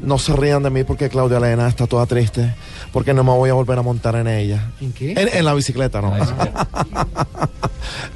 No 0.00 0.18
se 0.18 0.34
rían 0.34 0.62
de 0.64 0.70
mí 0.70 0.82
porque 0.82 1.08
Claudia 1.08 1.36
Elena 1.38 1.68
está 1.68 1.86
toda 1.86 2.06
triste, 2.06 2.54
porque 2.92 3.14
no 3.14 3.24
me 3.24 3.30
voy 3.32 3.50
a 3.50 3.54
volver 3.54 3.78
a 3.78 3.82
montar 3.82 4.16
en 4.16 4.28
ella. 4.28 4.70
¿En 4.80 4.92
qué? 4.92 5.12
En, 5.12 5.28
en 5.32 5.44
la 5.44 5.54
bicicleta, 5.54 6.00
¿no? 6.00 6.14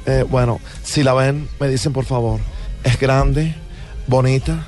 Eh, 0.05 0.23
bueno, 0.29 0.61
si 0.83 1.03
la 1.03 1.13
ven, 1.13 1.49
me 1.59 1.67
dicen 1.67 1.91
por 1.91 2.05
favor. 2.05 2.39
Es 2.85 2.97
grande, 2.97 3.53
bonita, 4.07 4.65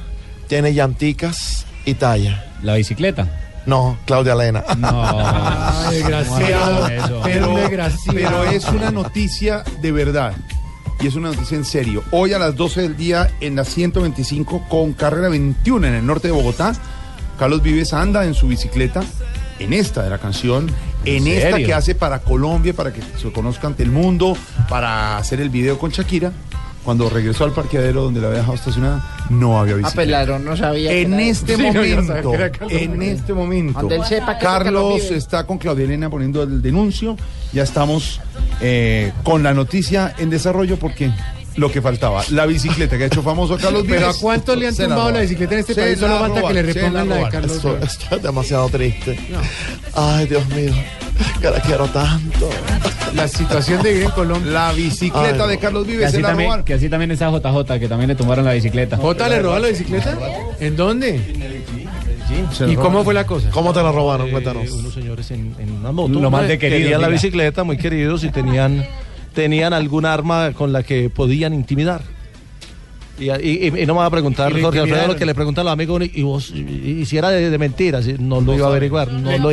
tiene 0.47 0.73
llanticas 0.73 1.65
y 1.85 1.93
talla. 1.93 2.45
¿La 2.61 2.73
bicicleta? 2.75 3.27
No, 3.65 3.97
Claudia 4.05 4.33
Elena. 4.33 4.63
No. 4.77 5.01
Desgraciado. 5.91 6.85
Pero, 6.87 7.21
Pero 7.23 7.23
pero, 7.23 7.55
desgraciado. 7.55 8.43
es 8.45 8.65
una 8.65 8.91
noticia 8.91 9.63
de 9.81 9.91
verdad. 9.93 10.33
Y 10.99 11.07
es 11.07 11.15
una 11.15 11.29
noticia 11.29 11.55
en 11.55 11.63
serio. 11.63 12.03
Hoy 12.11 12.33
a 12.33 12.39
las 12.39 12.55
12 12.57 12.81
del 12.81 12.97
día 12.97 13.29
en 13.39 13.55
la 13.55 13.63
125 13.63 14.65
con 14.67 14.91
carrera 14.93 15.29
21 15.29 15.87
en 15.87 15.93
el 15.93 16.05
norte 16.05 16.27
de 16.27 16.33
Bogotá, 16.33 16.73
Carlos 17.37 17.61
Vives 17.61 17.93
anda 17.93 18.25
en 18.25 18.33
su 18.33 18.47
bicicleta, 18.49 19.01
en 19.59 19.73
esta 19.73 20.03
de 20.03 20.09
la 20.09 20.17
canción, 20.17 20.67
en 21.05 21.27
¿En 21.27 21.33
esta 21.37 21.57
que 21.57 21.73
hace 21.73 21.95
para 21.95 22.19
Colombia, 22.19 22.73
para 22.73 22.91
que 22.93 23.01
se 23.17 23.31
conozca 23.31 23.67
ante 23.67 23.83
el 23.83 23.91
mundo, 23.91 24.35
para 24.69 25.17
hacer 25.17 25.41
el 25.41 25.49
video 25.49 25.77
con 25.77 25.91
Shakira. 25.91 26.31
Cuando 26.83 27.09
regresó 27.09 27.43
al 27.43 27.51
parqueadero 27.51 28.03
donde 28.03 28.21
la 28.21 28.27
había 28.27 28.39
dejado 28.39 28.55
estacionada, 28.55 29.25
no 29.29 29.59
había 29.59 29.75
pues 29.93 30.07
ladrón 30.07 30.45
no 30.45 30.55
sabía. 30.55 30.89
que 30.91 31.01
En 31.01 31.13
era- 31.13 31.23
este 31.23 31.55
Sí, 31.57 31.61
no, 31.61 31.83
yo 31.85 32.01
momento, 32.01 32.31
Carlos 32.31 32.71
en 32.71 33.01
este 33.03 33.33
momento, 33.33 33.91
él 33.91 34.01
sepa 34.05 34.37
que 34.39 34.45
Carlos 34.45 35.01
está 35.11 35.45
con 35.45 35.57
Claudia 35.57 35.85
Elena 35.85 36.09
poniendo 36.09 36.41
el 36.41 36.61
denuncio. 36.61 37.17
Ya 37.51 37.63
estamos 37.63 38.21
eh, 38.61 39.11
con 39.23 39.43
la 39.43 39.53
noticia 39.53 40.15
en 40.17 40.29
desarrollo 40.29 40.77
porque 40.79 41.11
lo 41.59 41.71
que 41.71 41.81
faltaba, 41.81 42.23
la 42.31 42.45
bicicleta 42.45 42.97
que 42.97 43.03
ha 43.03 43.07
hecho 43.07 43.21
famoso 43.21 43.55
a 43.55 43.57
Carlos 43.57 43.83
Vives. 43.83 43.99
Pero 43.99 44.09
¿a 44.11 44.13
cuánto 44.19 44.55
le 44.55 44.67
han 44.67 44.73
se 44.75 44.83
tumbado 44.83 45.01
la 45.01 45.07
robaron. 45.09 45.21
bicicleta 45.23 45.53
en 45.53 45.59
este 45.59 45.73
Se 45.73 45.81
país? 45.81 45.99
la 46.01 46.07
Solo 46.07 46.19
falta 46.19 46.47
que 46.47 46.53
le 46.53 46.61
robaron, 46.61 46.73
repongan 46.75 46.93
la 46.93 47.01
de 47.15 47.19
robaron. 47.21 47.31
Carlos 47.31 47.55
Esto, 47.57 47.73
Vives. 47.75 47.91
esto 47.93 48.15
es 48.15 48.21
demasiado 48.23 48.69
triste. 48.69 49.19
Ay, 49.95 50.27
Dios 50.27 50.45
mío, 50.49 50.73
que 51.41 51.49
la 51.51 51.59
quiero 51.61 51.87
tanto. 51.87 52.49
La 53.15 53.27
situación 53.27 53.81
de 53.83 53.89
vivir 53.91 54.05
en 54.05 54.11
Colombia. 54.11 54.51
La 54.51 54.71
bicicleta 54.73 55.43
Ay, 55.43 55.49
de 55.49 55.55
no. 55.55 55.59
Carlos 55.61 55.85
Que 55.85 55.91
Vives 55.91 56.05
así, 56.07 56.15
se 56.15 56.21
la 56.21 56.27
también, 56.29 56.47
robaron. 56.49 56.65
que 56.65 56.73
así 56.75 56.89
también 56.89 57.11
está 57.11 57.29
JJ, 57.29 57.79
que 57.79 57.87
también 57.87 58.07
le 58.09 58.15
tomaron 58.15 58.45
la 58.45 58.53
bicicleta. 58.53 58.97
¿Jota 58.97 59.27
le 59.29 59.39
robó 59.41 59.59
la 59.59 59.67
bicicleta? 59.67 60.17
¿En 60.59 60.75
dónde? 60.75 61.19
¿Y 62.67 62.75
cómo 62.75 63.03
fue 63.03 63.13
la 63.13 63.25
cosa? 63.25 63.49
¿Cómo 63.49 63.73
te 63.73 63.81
la 63.81 63.91
robaron? 63.91 64.27
Eh, 64.27 64.31
Cuéntanos. 64.31 64.69
unos 64.71 64.93
señores 64.93 65.31
en, 65.31 65.55
en 65.59 65.71
una 65.71 65.91
moto. 65.91 66.19
Lo 66.19 66.29
más 66.29 66.47
de 66.47 66.57
queridos, 66.59 66.81
Querían 66.83 67.01
la 67.01 67.07
diga. 67.07 67.13
bicicleta, 67.21 67.63
muy 67.63 67.77
queridos, 67.77 68.23
y 68.23 68.29
tenían, 68.29 68.85
tenían 69.33 69.73
algún 69.73 70.05
arma 70.05 70.51
con 70.53 70.71
la 70.73 70.83
que 70.83 71.09
podían 71.09 71.53
intimidar. 71.53 72.01
Y, 73.19 73.29
y- 73.31 73.67
y 73.67 73.85
no 73.85 73.95
me 73.95 73.99
va 73.99 74.05
a 74.05 74.09
preguntar, 74.09 74.49
Jorge 74.61 74.79
Alfredo, 74.79 75.07
lo 75.07 75.15
que 75.17 75.25
le 75.25 75.35
preguntan 75.35 75.65
los 75.65 75.73
amigos, 75.73 76.01
y, 76.13 76.21
vos, 76.21 76.51
y, 76.55 76.99
y 77.01 77.05
si 77.05 77.17
era 77.17 77.29
de, 77.29 77.49
de 77.49 77.57
mentiras, 77.57 78.07
y 78.07 78.13
no 78.17 78.39
lo 78.39 78.53
iba 78.53 78.67
a 78.67 78.69
averiguar, 78.69 79.11
no, 79.11 79.37
lo, 79.37 79.51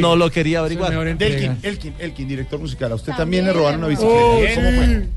no 0.00 0.16
lo 0.16 0.30
quería 0.30 0.60
averiguar. 0.60 0.90
Elkin, 1.26 1.58
Elkin, 1.62 1.94
Elkin, 1.98 2.28
director 2.28 2.58
musical. 2.58 2.92
A 2.92 2.94
usted 2.94 3.12
también 3.14 3.44
le 3.44 3.52
robaron 3.52 3.84
una 3.84 3.88
Oh, 3.88 3.90
bicicleta. 4.40 4.54
¿Cómo 4.54 4.76
fue? 4.76 5.08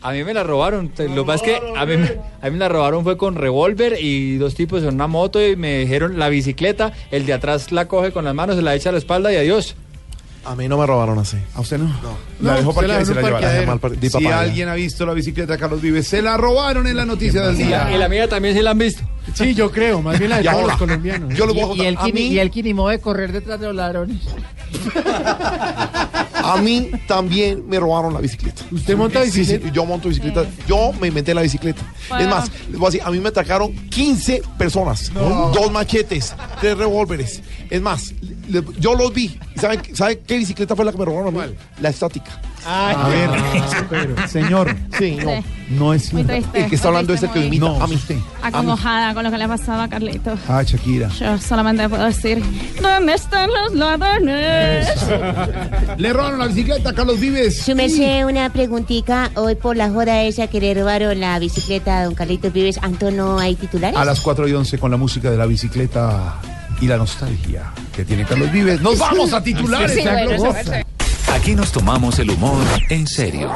A 0.00 0.12
mí 0.12 0.24
me 0.24 0.32
la 0.32 0.42
robaron. 0.44 0.90
Lo 0.96 1.22
que 1.24 1.26
pasa 1.26 1.44
es 1.44 1.50
que 1.52 1.60
a 1.76 1.84
mí, 1.84 1.96
me- 1.98 2.12
a 2.40 2.44
mí 2.46 2.50
me 2.52 2.58
la 2.58 2.68
robaron 2.70 3.02
fue 3.04 3.18
con 3.18 3.34
revólver 3.34 3.96
y 4.00 4.36
dos 4.38 4.54
tipos 4.54 4.82
en 4.84 4.94
una 4.94 5.06
moto 5.08 5.44
y 5.46 5.54
me 5.54 5.80
dijeron 5.80 6.18
la 6.18 6.30
bicicleta, 6.30 6.92
el 7.10 7.26
de 7.26 7.34
atrás 7.34 7.72
la 7.72 7.88
coge 7.88 8.10
con 8.10 8.24
las 8.24 8.34
manos, 8.34 8.56
se 8.56 8.62
la 8.62 8.74
echa 8.74 8.88
a 8.88 8.92
la 8.92 8.98
espalda 8.98 9.30
y 9.32 9.36
adiós. 9.36 9.76
A 10.44 10.54
mí 10.54 10.68
no 10.68 10.78
me 10.78 10.86
robaron 10.86 11.18
así. 11.18 11.36
¿A 11.54 11.60
usted 11.60 11.78
no? 11.78 11.86
La 12.40 12.52
No, 12.52 12.56
dejó 12.58 12.70
la 12.70 12.74
parqueada 12.74 13.02
y 13.02 13.04
se 13.04 13.14
la 13.14 13.20
dejó 13.20 13.38
llevaron. 13.38 13.80
Si 13.98 14.26
alguien 14.26 14.68
ha 14.68 14.74
visto 14.74 15.04
la 15.06 15.12
bicicleta 15.12 15.52
de 15.54 15.58
Carlos 15.58 15.80
Vives, 15.82 16.06
se 16.08 16.22
la 16.22 16.36
robaron 16.36 16.86
en 16.86 16.96
la 16.96 17.04
noticia 17.04 17.42
del 17.42 17.56
la, 17.58 17.62
y 17.62 17.66
día. 17.66 17.98
la 17.98 18.08
mía 18.08 18.28
también 18.28 18.54
sí 18.54 18.62
la 18.62 18.70
han 18.70 18.78
visto. 18.78 19.02
Sí, 19.34 19.54
yo 19.54 19.70
creo, 19.70 20.00
más 20.02 20.18
bien 20.18 20.30
la 20.30 20.36
de 20.36 20.42
Y 20.42 20.44
todos 20.46 20.56
ahora, 20.60 20.72
los 20.72 20.78
colombianos. 20.78 21.34
Yo 21.34 21.46
lo 21.46 21.54
voy 21.54 21.62
a 21.62 21.74
Y, 21.74 21.80
y 21.82 21.86
el 21.86 21.96
A 21.96 22.04
Kini, 22.04 22.12
mí- 22.20 22.26
y 22.28 22.38
el 22.38 22.50
Kini 22.50 22.74
mueve 22.74 23.00
correr 23.00 23.32
detrás 23.32 23.60
de 23.60 23.66
los 23.66 23.76
ladrones. 23.76 24.20
A 26.34 26.56
mí 26.62 26.90
también 27.06 27.68
me 27.68 27.78
robaron 27.78 28.14
la 28.14 28.20
bicicleta. 28.20 28.62
¿Usted 28.70 28.96
monta 28.96 29.22
Sí, 29.24 29.30
sí, 29.30 29.38
bicicleta? 29.40 29.72
yo 29.74 29.84
monto 29.84 30.08
bicicleta. 30.08 30.44
Yo 30.66 30.92
me 31.00 31.08
inventé 31.08 31.34
la 31.34 31.42
bicicleta. 31.42 31.82
Bueno. 32.08 32.24
Es 32.24 32.30
más, 32.30 32.50
les 32.70 32.78
voy 32.78 32.86
a 32.86 32.90
decir, 32.90 33.02
a 33.04 33.10
mí 33.10 33.18
me 33.20 33.28
atacaron 33.28 33.72
15 33.90 34.42
personas. 34.56 35.12
Dos 35.14 35.70
machetes, 35.70 36.34
tres 36.60 36.76
revólveres. 36.78 37.42
Es 37.68 37.82
más, 37.82 38.14
le- 38.48 38.64
yo 38.78 38.94
los 38.94 39.12
vi. 39.12 39.38
¿Y 39.54 39.58
¿Saben, 39.60 39.82
¿saben 39.94 40.20
qué 40.26 40.38
bicicleta 40.38 40.74
fue 40.74 40.84
la 40.84 40.92
que 40.92 40.98
me 40.98 41.04
robaron 41.04 41.36
a 41.36 41.46
mí? 41.46 41.54
La 41.80 41.90
estática. 41.90 42.40
A 42.66 43.08
ver, 43.08 44.28
señor, 44.28 44.74
Sí, 44.98 45.16
no. 45.22 45.30
Sí. 45.30 45.44
no 45.70 45.94
es 45.94 46.12
Muy 46.12 46.24
cierto. 46.24 46.42
triste. 46.42 46.60
El 46.64 46.70
que 46.70 46.76
está 46.76 46.88
hablando 46.88 47.14
es 47.14 47.22
el 47.22 47.30
que 47.30 47.38
me 47.40 47.46
imita 47.46 47.64
No, 47.66 47.82
a 47.82 47.86
mí. 47.86 47.94
usted. 47.94 48.16
Acongojada 48.42 49.14
con 49.14 49.24
lo 49.24 49.30
que 49.30 49.38
le 49.38 49.44
ha 49.44 49.48
pasado 49.48 49.82
a 49.82 49.88
Carlito. 49.88 50.36
Ah, 50.48 50.62
Shakira. 50.62 51.08
Yo 51.08 51.38
solamente 51.38 51.88
puedo 51.88 52.04
decir, 52.04 52.42
¿dónde 52.82 53.14
están 53.14 53.48
los 53.52 53.74
ladrones? 53.74 54.88
Le 55.98 56.12
robaron 56.12 56.38
la 56.38 56.46
bicicleta 56.46 56.90
a 56.90 56.92
Carlos 56.94 57.18
Vives. 57.20 57.62
Su 57.62 57.74
merced, 57.74 58.24
una 58.26 58.50
preguntita. 58.50 59.30
Hoy 59.34 59.54
por 59.54 59.76
la 59.76 59.88
joda 59.90 60.22
esa 60.22 60.46
que 60.48 60.60
le 60.60 60.74
robaron 60.74 61.18
la 61.20 61.38
bicicleta 61.38 61.98
a 62.00 62.04
don 62.04 62.14
Carlitos 62.14 62.52
Vives, 62.52 62.78
¿Anto 62.82 63.10
no 63.10 63.38
hay 63.38 63.54
titulares? 63.56 63.96
A 63.98 64.04
las 64.04 64.20
4 64.20 64.46
y 64.48 64.52
11 64.52 64.78
con 64.78 64.90
la 64.90 64.96
música 64.96 65.30
de 65.30 65.36
la 65.36 65.46
bicicleta 65.46 66.34
y 66.80 66.86
la 66.86 66.96
nostalgia 66.96 67.72
que 67.94 68.04
tiene 68.04 68.24
Carlos 68.24 68.50
Vives. 68.52 68.80
Nos 68.80 68.98
vamos 68.98 69.32
a 69.32 69.42
titulares. 69.42 69.92
Sí, 69.92 70.02
bueno. 70.02 70.82
Aquí 71.34 71.54
nos 71.54 71.72
tomamos 71.72 72.18
el 72.18 72.30
humor 72.30 72.64
en 72.88 73.06
serio. 73.06 73.54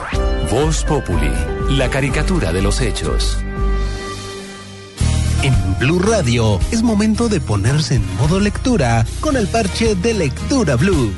Voz 0.50 0.84
Populi, 0.84 1.30
la 1.70 1.88
caricatura 1.90 2.52
de 2.52 2.62
los 2.62 2.80
hechos. 2.80 3.38
En 5.42 5.54
Blue 5.78 5.98
Radio 5.98 6.60
es 6.70 6.82
momento 6.82 7.28
de 7.28 7.40
ponerse 7.40 7.96
en 7.96 8.16
modo 8.16 8.38
lectura 8.38 9.04
con 9.20 9.36
el 9.36 9.48
parche 9.48 9.94
de 9.96 10.14
Lectura 10.14 10.76
Blue. 10.76 11.12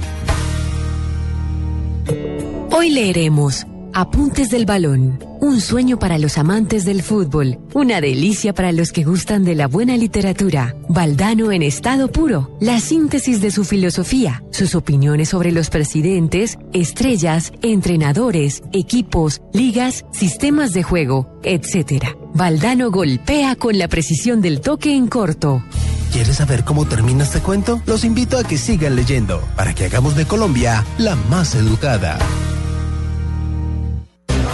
Hoy 2.71 2.91
leeremos 2.91 3.67
Apuntes 3.97 4.51
del 4.51 4.67
Balón, 4.67 5.21
un 5.41 5.61
sueño 5.61 6.01
para 6.01 6.19
los 6.19 6.37
amantes 6.37 6.85
del 6.85 7.01
fútbol, 7.01 7.61
una 7.75 8.01
delicia 8.01 8.53
para 8.53 8.73
los 8.73 8.91
que 8.91 9.05
gustan 9.05 9.45
de 9.45 9.55
la 9.55 9.69
buena 9.69 9.97
literatura. 9.97 10.75
Valdano 10.89 11.53
en 11.53 11.63
estado 11.63 12.11
puro, 12.11 12.57
la 12.61 12.81
síntesis 12.81 13.41
de 13.41 13.53
su 13.53 13.65
filosofía, 13.65 14.43
sus 14.51 14.75
opiniones 14.75 15.29
sobre 15.29 15.53
los 15.53 15.71
presidentes, 15.71 16.59
estrellas, 16.73 17.53
entrenadores, 17.63 18.65
equipos, 18.73 19.43
ligas, 19.53 20.05
sistemas 20.11 20.73
de 20.73 20.83
juego, 20.83 21.39
etc. 21.45 22.17
Valdano 22.35 22.91
golpea 22.91 23.55
con 23.55 23.79
la 23.79 23.87
precisión 23.87 24.41
del 24.41 24.61
toque 24.61 24.93
en 24.93 25.07
corto. 25.07 25.63
¿Quieres 26.11 26.39
saber 26.39 26.65
cómo 26.65 26.85
termina 26.85 27.23
este 27.23 27.39
cuento? 27.39 27.81
Los 27.87 28.05
invito 28.05 28.39
a 28.39 28.43
que 28.43 28.59
sigan 28.59 28.97
leyendo 28.97 29.41
para 29.55 29.73
que 29.73 29.85
hagamos 29.85 30.17
de 30.17 30.27
Colombia 30.27 30.85
la 30.99 31.15
más 31.15 31.55
educada. 31.55 32.19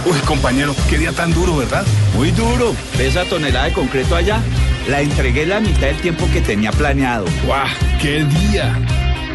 Uy, 0.03 0.17
compañero, 0.25 0.75
qué 0.89 0.97
día 0.97 1.11
tan 1.11 1.31
duro, 1.33 1.57
¿verdad? 1.57 1.85
Muy 2.15 2.31
duro. 2.31 2.75
¿Ves 2.97 3.09
esa 3.15 3.25
tonelada 3.25 3.65
de 3.65 3.73
concreto 3.73 4.15
allá? 4.15 4.41
La 4.87 5.01
entregué 5.01 5.45
la 5.45 5.59
mitad 5.59 5.87
del 5.87 5.97
tiempo 5.97 6.27
que 6.33 6.41
tenía 6.41 6.71
planeado. 6.71 7.25
¡Guau! 7.45 7.67
¡Qué 8.01 8.23
día! 8.23 8.75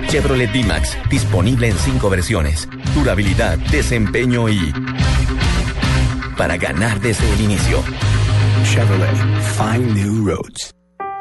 Chevrolet 0.08 0.50
D-Max, 0.52 0.96
disponible 1.08 1.68
en 1.68 1.76
cinco 1.78 2.10
versiones. 2.10 2.68
Durabilidad, 2.94 3.58
desempeño 3.58 4.48
y... 4.48 4.72
Para 6.36 6.56
ganar 6.56 7.00
desde 7.00 7.32
el 7.32 7.40
inicio. 7.42 7.82
Chevrolet, 8.64 9.16
find 9.56 9.96
new 9.96 10.26
roads. 10.26 10.75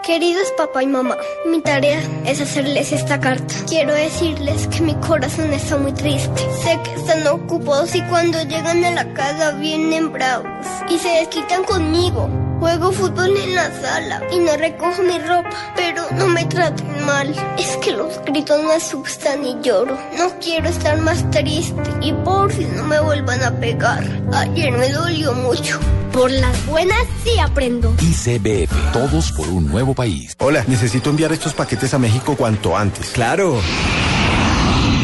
Queridos 0.06 0.52
papá 0.56 0.84
y 0.84 0.86
mamá, 0.88 1.18
mi 1.48 1.62
tarea 1.62 2.00
es 2.28 2.40
hacerles 2.40 2.92
esta 2.92 3.20
carta. 3.20 3.56
Quiero 3.68 3.92
decirles 3.92 4.68
que 4.68 4.82
mi 4.82 4.94
corazón 4.96 5.52
está 5.52 5.78
muy 5.78 5.94
triste. 5.94 6.42
Sé 6.62 6.80
que 6.84 6.94
están 6.94 7.26
ocupados 7.26 7.96
y 7.96 8.04
cuando 8.04 8.40
llegan 8.44 8.86
a 8.86 8.92
la 8.92 9.14
casa 9.16 9.54
vienen 9.54 10.12
bravos 10.12 10.48
y 10.92 11.00
se 11.00 11.10
desquitan 11.10 11.64
conmigo. 11.64 12.45
Juego 12.60 12.92
fútbol 12.92 13.36
en 13.38 13.56
la 13.56 13.70
sala 13.82 14.22
y 14.32 14.40
no 14.40 14.56
recojo 14.56 15.04
mi 15.04 15.20
ropa, 15.20 15.74
pero 15.76 16.04
no 16.14 16.28
me 16.28 16.46
traten 16.46 17.06
mal. 17.06 17.34
Es 17.58 17.78
que 17.78 17.92
los 17.92 18.24
gritos 18.26 18.64
me 18.64 18.74
asustan 18.74 19.46
y 19.46 19.58
lloro. 19.62 19.98
No 20.18 20.32
quiero 20.40 20.70
estar 20.70 21.00
más 21.02 21.30
triste 21.32 21.82
y 22.02 22.14
por 22.14 22.52
si 22.52 22.66
no 22.66 22.84
me 22.86 23.00
vuelvan 23.00 23.44
a 23.44 23.52
pegar. 23.52 24.04
Ayer 24.34 24.72
me 24.72 24.90
dolió 24.90 25.34
mucho. 25.34 25.80
Por 26.12 26.32
las 26.32 26.66
buenas 26.66 27.06
sí 27.24 27.38
aprendo. 27.40 27.94
ICBF, 28.02 28.94
todos 28.94 29.34
por 29.34 29.50
un 29.50 29.68
nuevo 29.68 29.94
país. 29.94 30.34
Hola, 30.40 30.64
necesito 30.68 31.10
enviar 31.10 31.34
estos 31.34 31.54
paquetes 31.54 31.94
a 31.94 32.00
México 32.00 32.36
cuanto 32.38 32.78
antes. 32.78 33.10
Claro. 33.10 33.60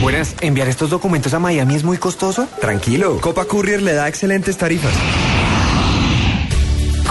Buenas, 0.01 0.35
¿enviar 0.41 0.67
estos 0.67 0.89
documentos 0.89 1.33
a 1.33 1.39
Miami 1.39 1.75
es 1.75 1.83
muy 1.83 1.97
costoso? 1.97 2.47
Tranquilo, 2.59 3.19
Copa 3.21 3.45
Courier 3.45 3.81
le 3.81 3.93
da 3.93 4.07
excelentes 4.07 4.57
tarifas. 4.57 4.93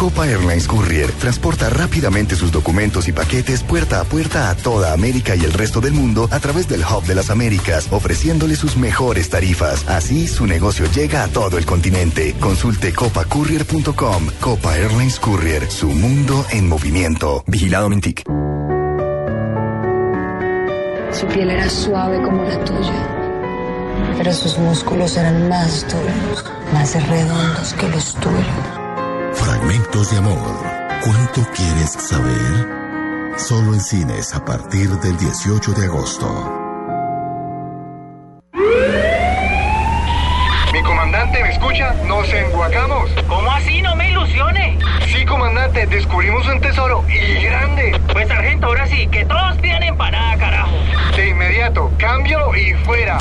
Copa 0.00 0.26
Airlines 0.26 0.66
Courier 0.66 1.12
transporta 1.12 1.68
rápidamente 1.68 2.34
sus 2.34 2.50
documentos 2.50 3.06
y 3.06 3.12
paquetes 3.12 3.62
puerta 3.62 4.00
a 4.00 4.04
puerta 4.04 4.48
a 4.48 4.54
toda 4.54 4.94
América 4.94 5.36
y 5.36 5.44
el 5.44 5.52
resto 5.52 5.82
del 5.82 5.92
mundo 5.92 6.26
a 6.30 6.40
través 6.40 6.66
del 6.68 6.80
Hub 6.80 7.04
de 7.04 7.14
las 7.14 7.28
Américas, 7.28 7.86
ofreciéndole 7.90 8.56
sus 8.56 8.78
mejores 8.78 9.28
tarifas. 9.28 9.86
Así, 9.86 10.26
su 10.26 10.46
negocio 10.46 10.86
llega 10.86 11.22
a 11.22 11.28
todo 11.28 11.58
el 11.58 11.66
continente. 11.66 12.34
Consulte 12.40 12.94
copacourier.com. 12.94 14.28
Copa 14.40 14.78
Airlines 14.78 15.20
Courier, 15.20 15.70
su 15.70 15.90
mundo 15.90 16.46
en 16.50 16.66
movimiento. 16.66 17.44
Vigilado 17.46 17.90
Mintic. 17.90 18.22
Su 21.12 21.26
piel 21.26 21.50
era 21.50 21.68
suave 21.68 22.22
como 22.22 22.42
la 22.44 22.64
tuya, 22.64 24.16
pero 24.16 24.32
sus 24.32 24.56
músculos 24.56 25.18
eran 25.18 25.46
más 25.50 25.86
duros, 25.90 26.46
más 26.72 27.06
redondos 27.06 27.74
que 27.74 27.86
los 27.90 28.14
tuyos. 28.14 28.79
Fragmentos 29.34 30.10
de 30.10 30.18
amor. 30.18 30.56
¿Cuánto 31.04 31.42
quieres 31.52 31.92
saber? 31.92 32.66
Solo 33.36 33.74
en 33.74 33.80
cines 33.80 34.34
a 34.34 34.44
partir 34.44 34.88
del 35.00 35.16
18 35.16 35.72
de 35.72 35.84
agosto. 35.86 36.56
Mi 40.72 40.82
comandante, 40.82 41.42
¿me 41.42 41.52
escucha? 41.52 41.94
Nos 42.06 42.28
enguacamos. 42.32 43.10
¿Cómo 43.28 43.50
así? 43.50 43.80
No 43.82 43.96
me 43.96 44.10
ilusione. 44.10 44.78
Sí, 45.06 45.24
comandante, 45.24 45.86
descubrimos 45.86 46.46
un 46.46 46.60
tesoro 46.60 47.04
y 47.08 47.42
grande. 47.42 48.00
Pues 48.12 48.28
sargento, 48.28 48.66
ahora 48.66 48.86
sí, 48.86 49.06
que 49.08 49.24
todos 49.24 49.56
tienen 49.58 49.84
empanada, 49.84 50.36
carajo. 50.36 50.76
De 51.16 51.28
inmediato, 51.28 51.90
cambio 51.98 52.54
y 52.54 52.74
fuera. 52.84 53.18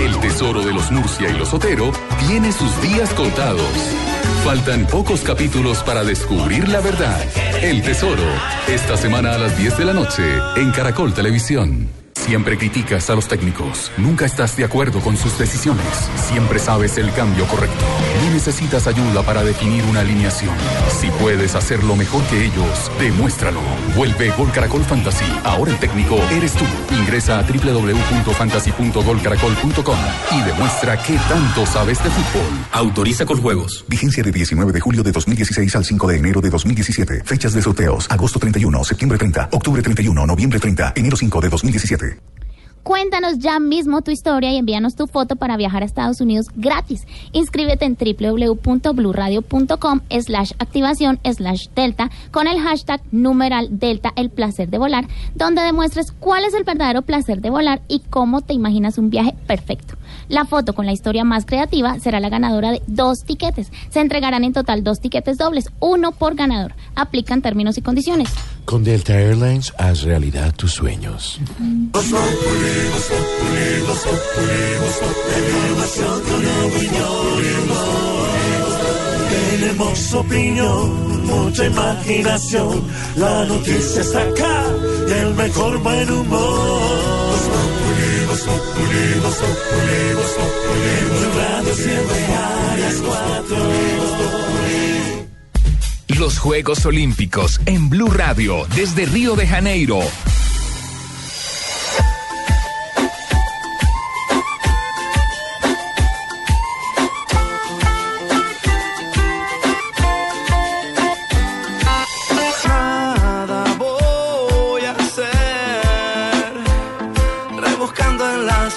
El 0.00 0.16
tesoro 0.20 0.64
de 0.64 0.72
los 0.72 0.92
Murcia 0.92 1.28
y 1.28 1.36
los 1.36 1.52
Otero 1.52 1.90
tiene 2.26 2.52
sus 2.52 2.80
días 2.82 3.12
contados. 3.14 3.72
Faltan 4.44 4.86
pocos 4.86 5.22
capítulos 5.22 5.82
para 5.82 6.04
descubrir 6.04 6.68
la 6.68 6.80
verdad. 6.80 7.20
El 7.60 7.82
tesoro, 7.82 8.22
esta 8.68 8.96
semana 8.96 9.34
a 9.34 9.38
las 9.38 9.58
10 9.58 9.76
de 9.76 9.84
la 9.84 9.92
noche 9.94 10.22
en 10.56 10.70
Caracol 10.70 11.12
Televisión. 11.12 11.97
Siempre 12.28 12.58
criticas 12.58 13.08
a 13.08 13.14
los 13.14 13.26
técnicos, 13.26 13.90
nunca 13.96 14.26
estás 14.26 14.54
de 14.54 14.62
acuerdo 14.62 15.00
con 15.00 15.16
sus 15.16 15.38
decisiones, 15.38 15.86
siempre 16.28 16.58
sabes 16.58 16.98
el 16.98 17.10
cambio 17.14 17.46
correcto. 17.46 17.82
No 18.22 18.30
necesitas 18.30 18.86
ayuda 18.86 19.22
para 19.22 19.42
definir 19.42 19.82
una 19.86 20.00
alineación. 20.00 20.54
Si 21.00 21.08
puedes 21.12 21.54
hacerlo 21.54 21.96
mejor 21.96 22.22
que 22.24 22.44
ellos, 22.44 22.90
demuéstralo. 23.00 23.62
Vuelve 23.96 24.28
Gol 24.32 24.52
Caracol 24.52 24.84
Fantasy. 24.84 25.24
Ahora 25.42 25.70
el 25.70 25.78
técnico 25.78 26.16
eres 26.30 26.52
tú. 26.52 26.66
Ingresa 27.00 27.38
a 27.38 27.44
www.fantasy.golcaracol.com 27.44 29.98
y 30.30 30.42
demuestra 30.42 31.02
qué 31.02 31.16
tanto 31.30 31.64
sabes 31.64 32.04
de 32.04 32.10
fútbol. 32.10 32.44
Autoriza 32.72 33.24
con 33.24 33.40
juegos. 33.40 33.86
Vigencia 33.88 34.22
de 34.22 34.32
19 34.32 34.72
de 34.72 34.80
julio 34.80 35.02
de 35.02 35.12
2016 35.12 35.76
al 35.76 35.86
5 35.86 36.06
de 36.06 36.18
enero 36.18 36.42
de 36.42 36.50
2017. 36.50 37.22
Fechas 37.24 37.54
de 37.54 37.62
sorteos. 37.62 38.06
Agosto 38.10 38.38
31, 38.38 38.84
septiembre 38.84 39.16
30, 39.16 39.48
octubre 39.52 39.80
31, 39.80 40.26
noviembre 40.26 40.60
30, 40.60 40.92
enero 40.94 41.16
5 41.16 41.40
de 41.40 41.48
2017. 41.48 42.17
Cuéntanos 42.88 43.38
ya 43.38 43.60
mismo 43.60 44.00
tu 44.00 44.10
historia 44.10 44.50
y 44.50 44.56
envíanos 44.56 44.94
tu 44.94 45.06
foto 45.06 45.36
para 45.36 45.58
viajar 45.58 45.82
a 45.82 45.84
Estados 45.84 46.22
Unidos 46.22 46.46
gratis. 46.56 47.06
Inscríbete 47.32 47.84
en 47.84 47.98
www.bluradio.com 48.00 50.00
slash 50.08 50.52
activación 50.58 51.20
slash 51.22 51.68
delta 51.76 52.10
con 52.30 52.46
el 52.46 52.58
hashtag 52.58 53.02
numeral 53.10 53.78
delta 53.78 54.14
el 54.16 54.30
placer 54.30 54.70
de 54.70 54.78
volar, 54.78 55.06
donde 55.34 55.60
demuestres 55.60 56.12
cuál 56.12 56.46
es 56.46 56.54
el 56.54 56.64
verdadero 56.64 57.02
placer 57.02 57.42
de 57.42 57.50
volar 57.50 57.82
y 57.88 58.00
cómo 58.08 58.40
te 58.40 58.54
imaginas 58.54 58.96
un 58.96 59.10
viaje 59.10 59.34
perfecto. 59.46 59.96
La 60.28 60.44
foto 60.44 60.74
con 60.74 60.84
la 60.86 60.92
historia 60.92 61.24
más 61.24 61.46
creativa 61.46 61.98
será 62.00 62.20
la 62.20 62.28
ganadora 62.28 62.70
de 62.70 62.82
dos 62.86 63.24
tiquetes. 63.24 63.72
Se 63.90 64.00
entregarán 64.00 64.44
en 64.44 64.52
total 64.52 64.84
dos 64.84 65.00
tiquetes 65.00 65.38
dobles, 65.38 65.70
uno 65.80 66.12
por 66.12 66.34
ganador. 66.34 66.74
Aplican 66.94 67.40
términos 67.40 67.78
y 67.78 67.82
condiciones. 67.82 68.28
Con 68.64 68.84
Delta 68.84 69.14
Airlines, 69.14 69.72
haz 69.78 70.02
realidad 70.02 70.54
tus 70.54 70.72
sueños. 70.72 71.40
Tenemos 79.30 80.14
opinión, 80.14 81.26
mucha 81.26 81.66
imaginación. 81.66 82.84
La 83.16 83.44
noticia 83.46 84.02
está 84.02 84.22
acá 84.22 84.64
y 85.08 85.12
el 85.12 85.34
mejor 85.34 85.78
buen 85.82 86.10
humor. 86.10 87.27
Los 96.18 96.38
Juegos 96.38 96.84
Olímpicos 96.86 97.60
en 97.66 97.88
Blue 97.88 98.10
Radio 98.10 98.66
desde 98.74 99.06
Río 99.06 99.36
de 99.36 99.46
Janeiro. 99.46 100.00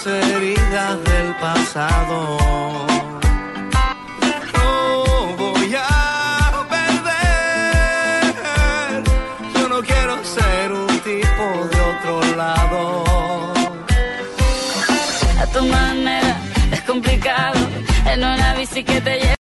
Las 0.06 0.24
heridas 0.24 1.04
del 1.04 1.36
pasado. 1.36 2.38
No 4.54 5.36
voy 5.38 5.76
a 5.76 6.66
perder, 6.70 8.34
yo 9.56 9.68
no 9.68 9.82
quiero 9.82 10.24
ser 10.24 10.72
un 10.72 10.88
tipo 10.88 11.68
de 11.72 11.82
otro 11.92 12.36
lado. 12.36 13.04
A 15.40 15.46
tu 15.48 15.66
manera 15.66 16.38
es 16.72 16.82
complicado 16.82 17.60
en 18.06 18.20
una 18.20 18.54
bici 18.56 18.84
que 18.84 19.02
te 19.02 19.20
lleva. 19.20 19.22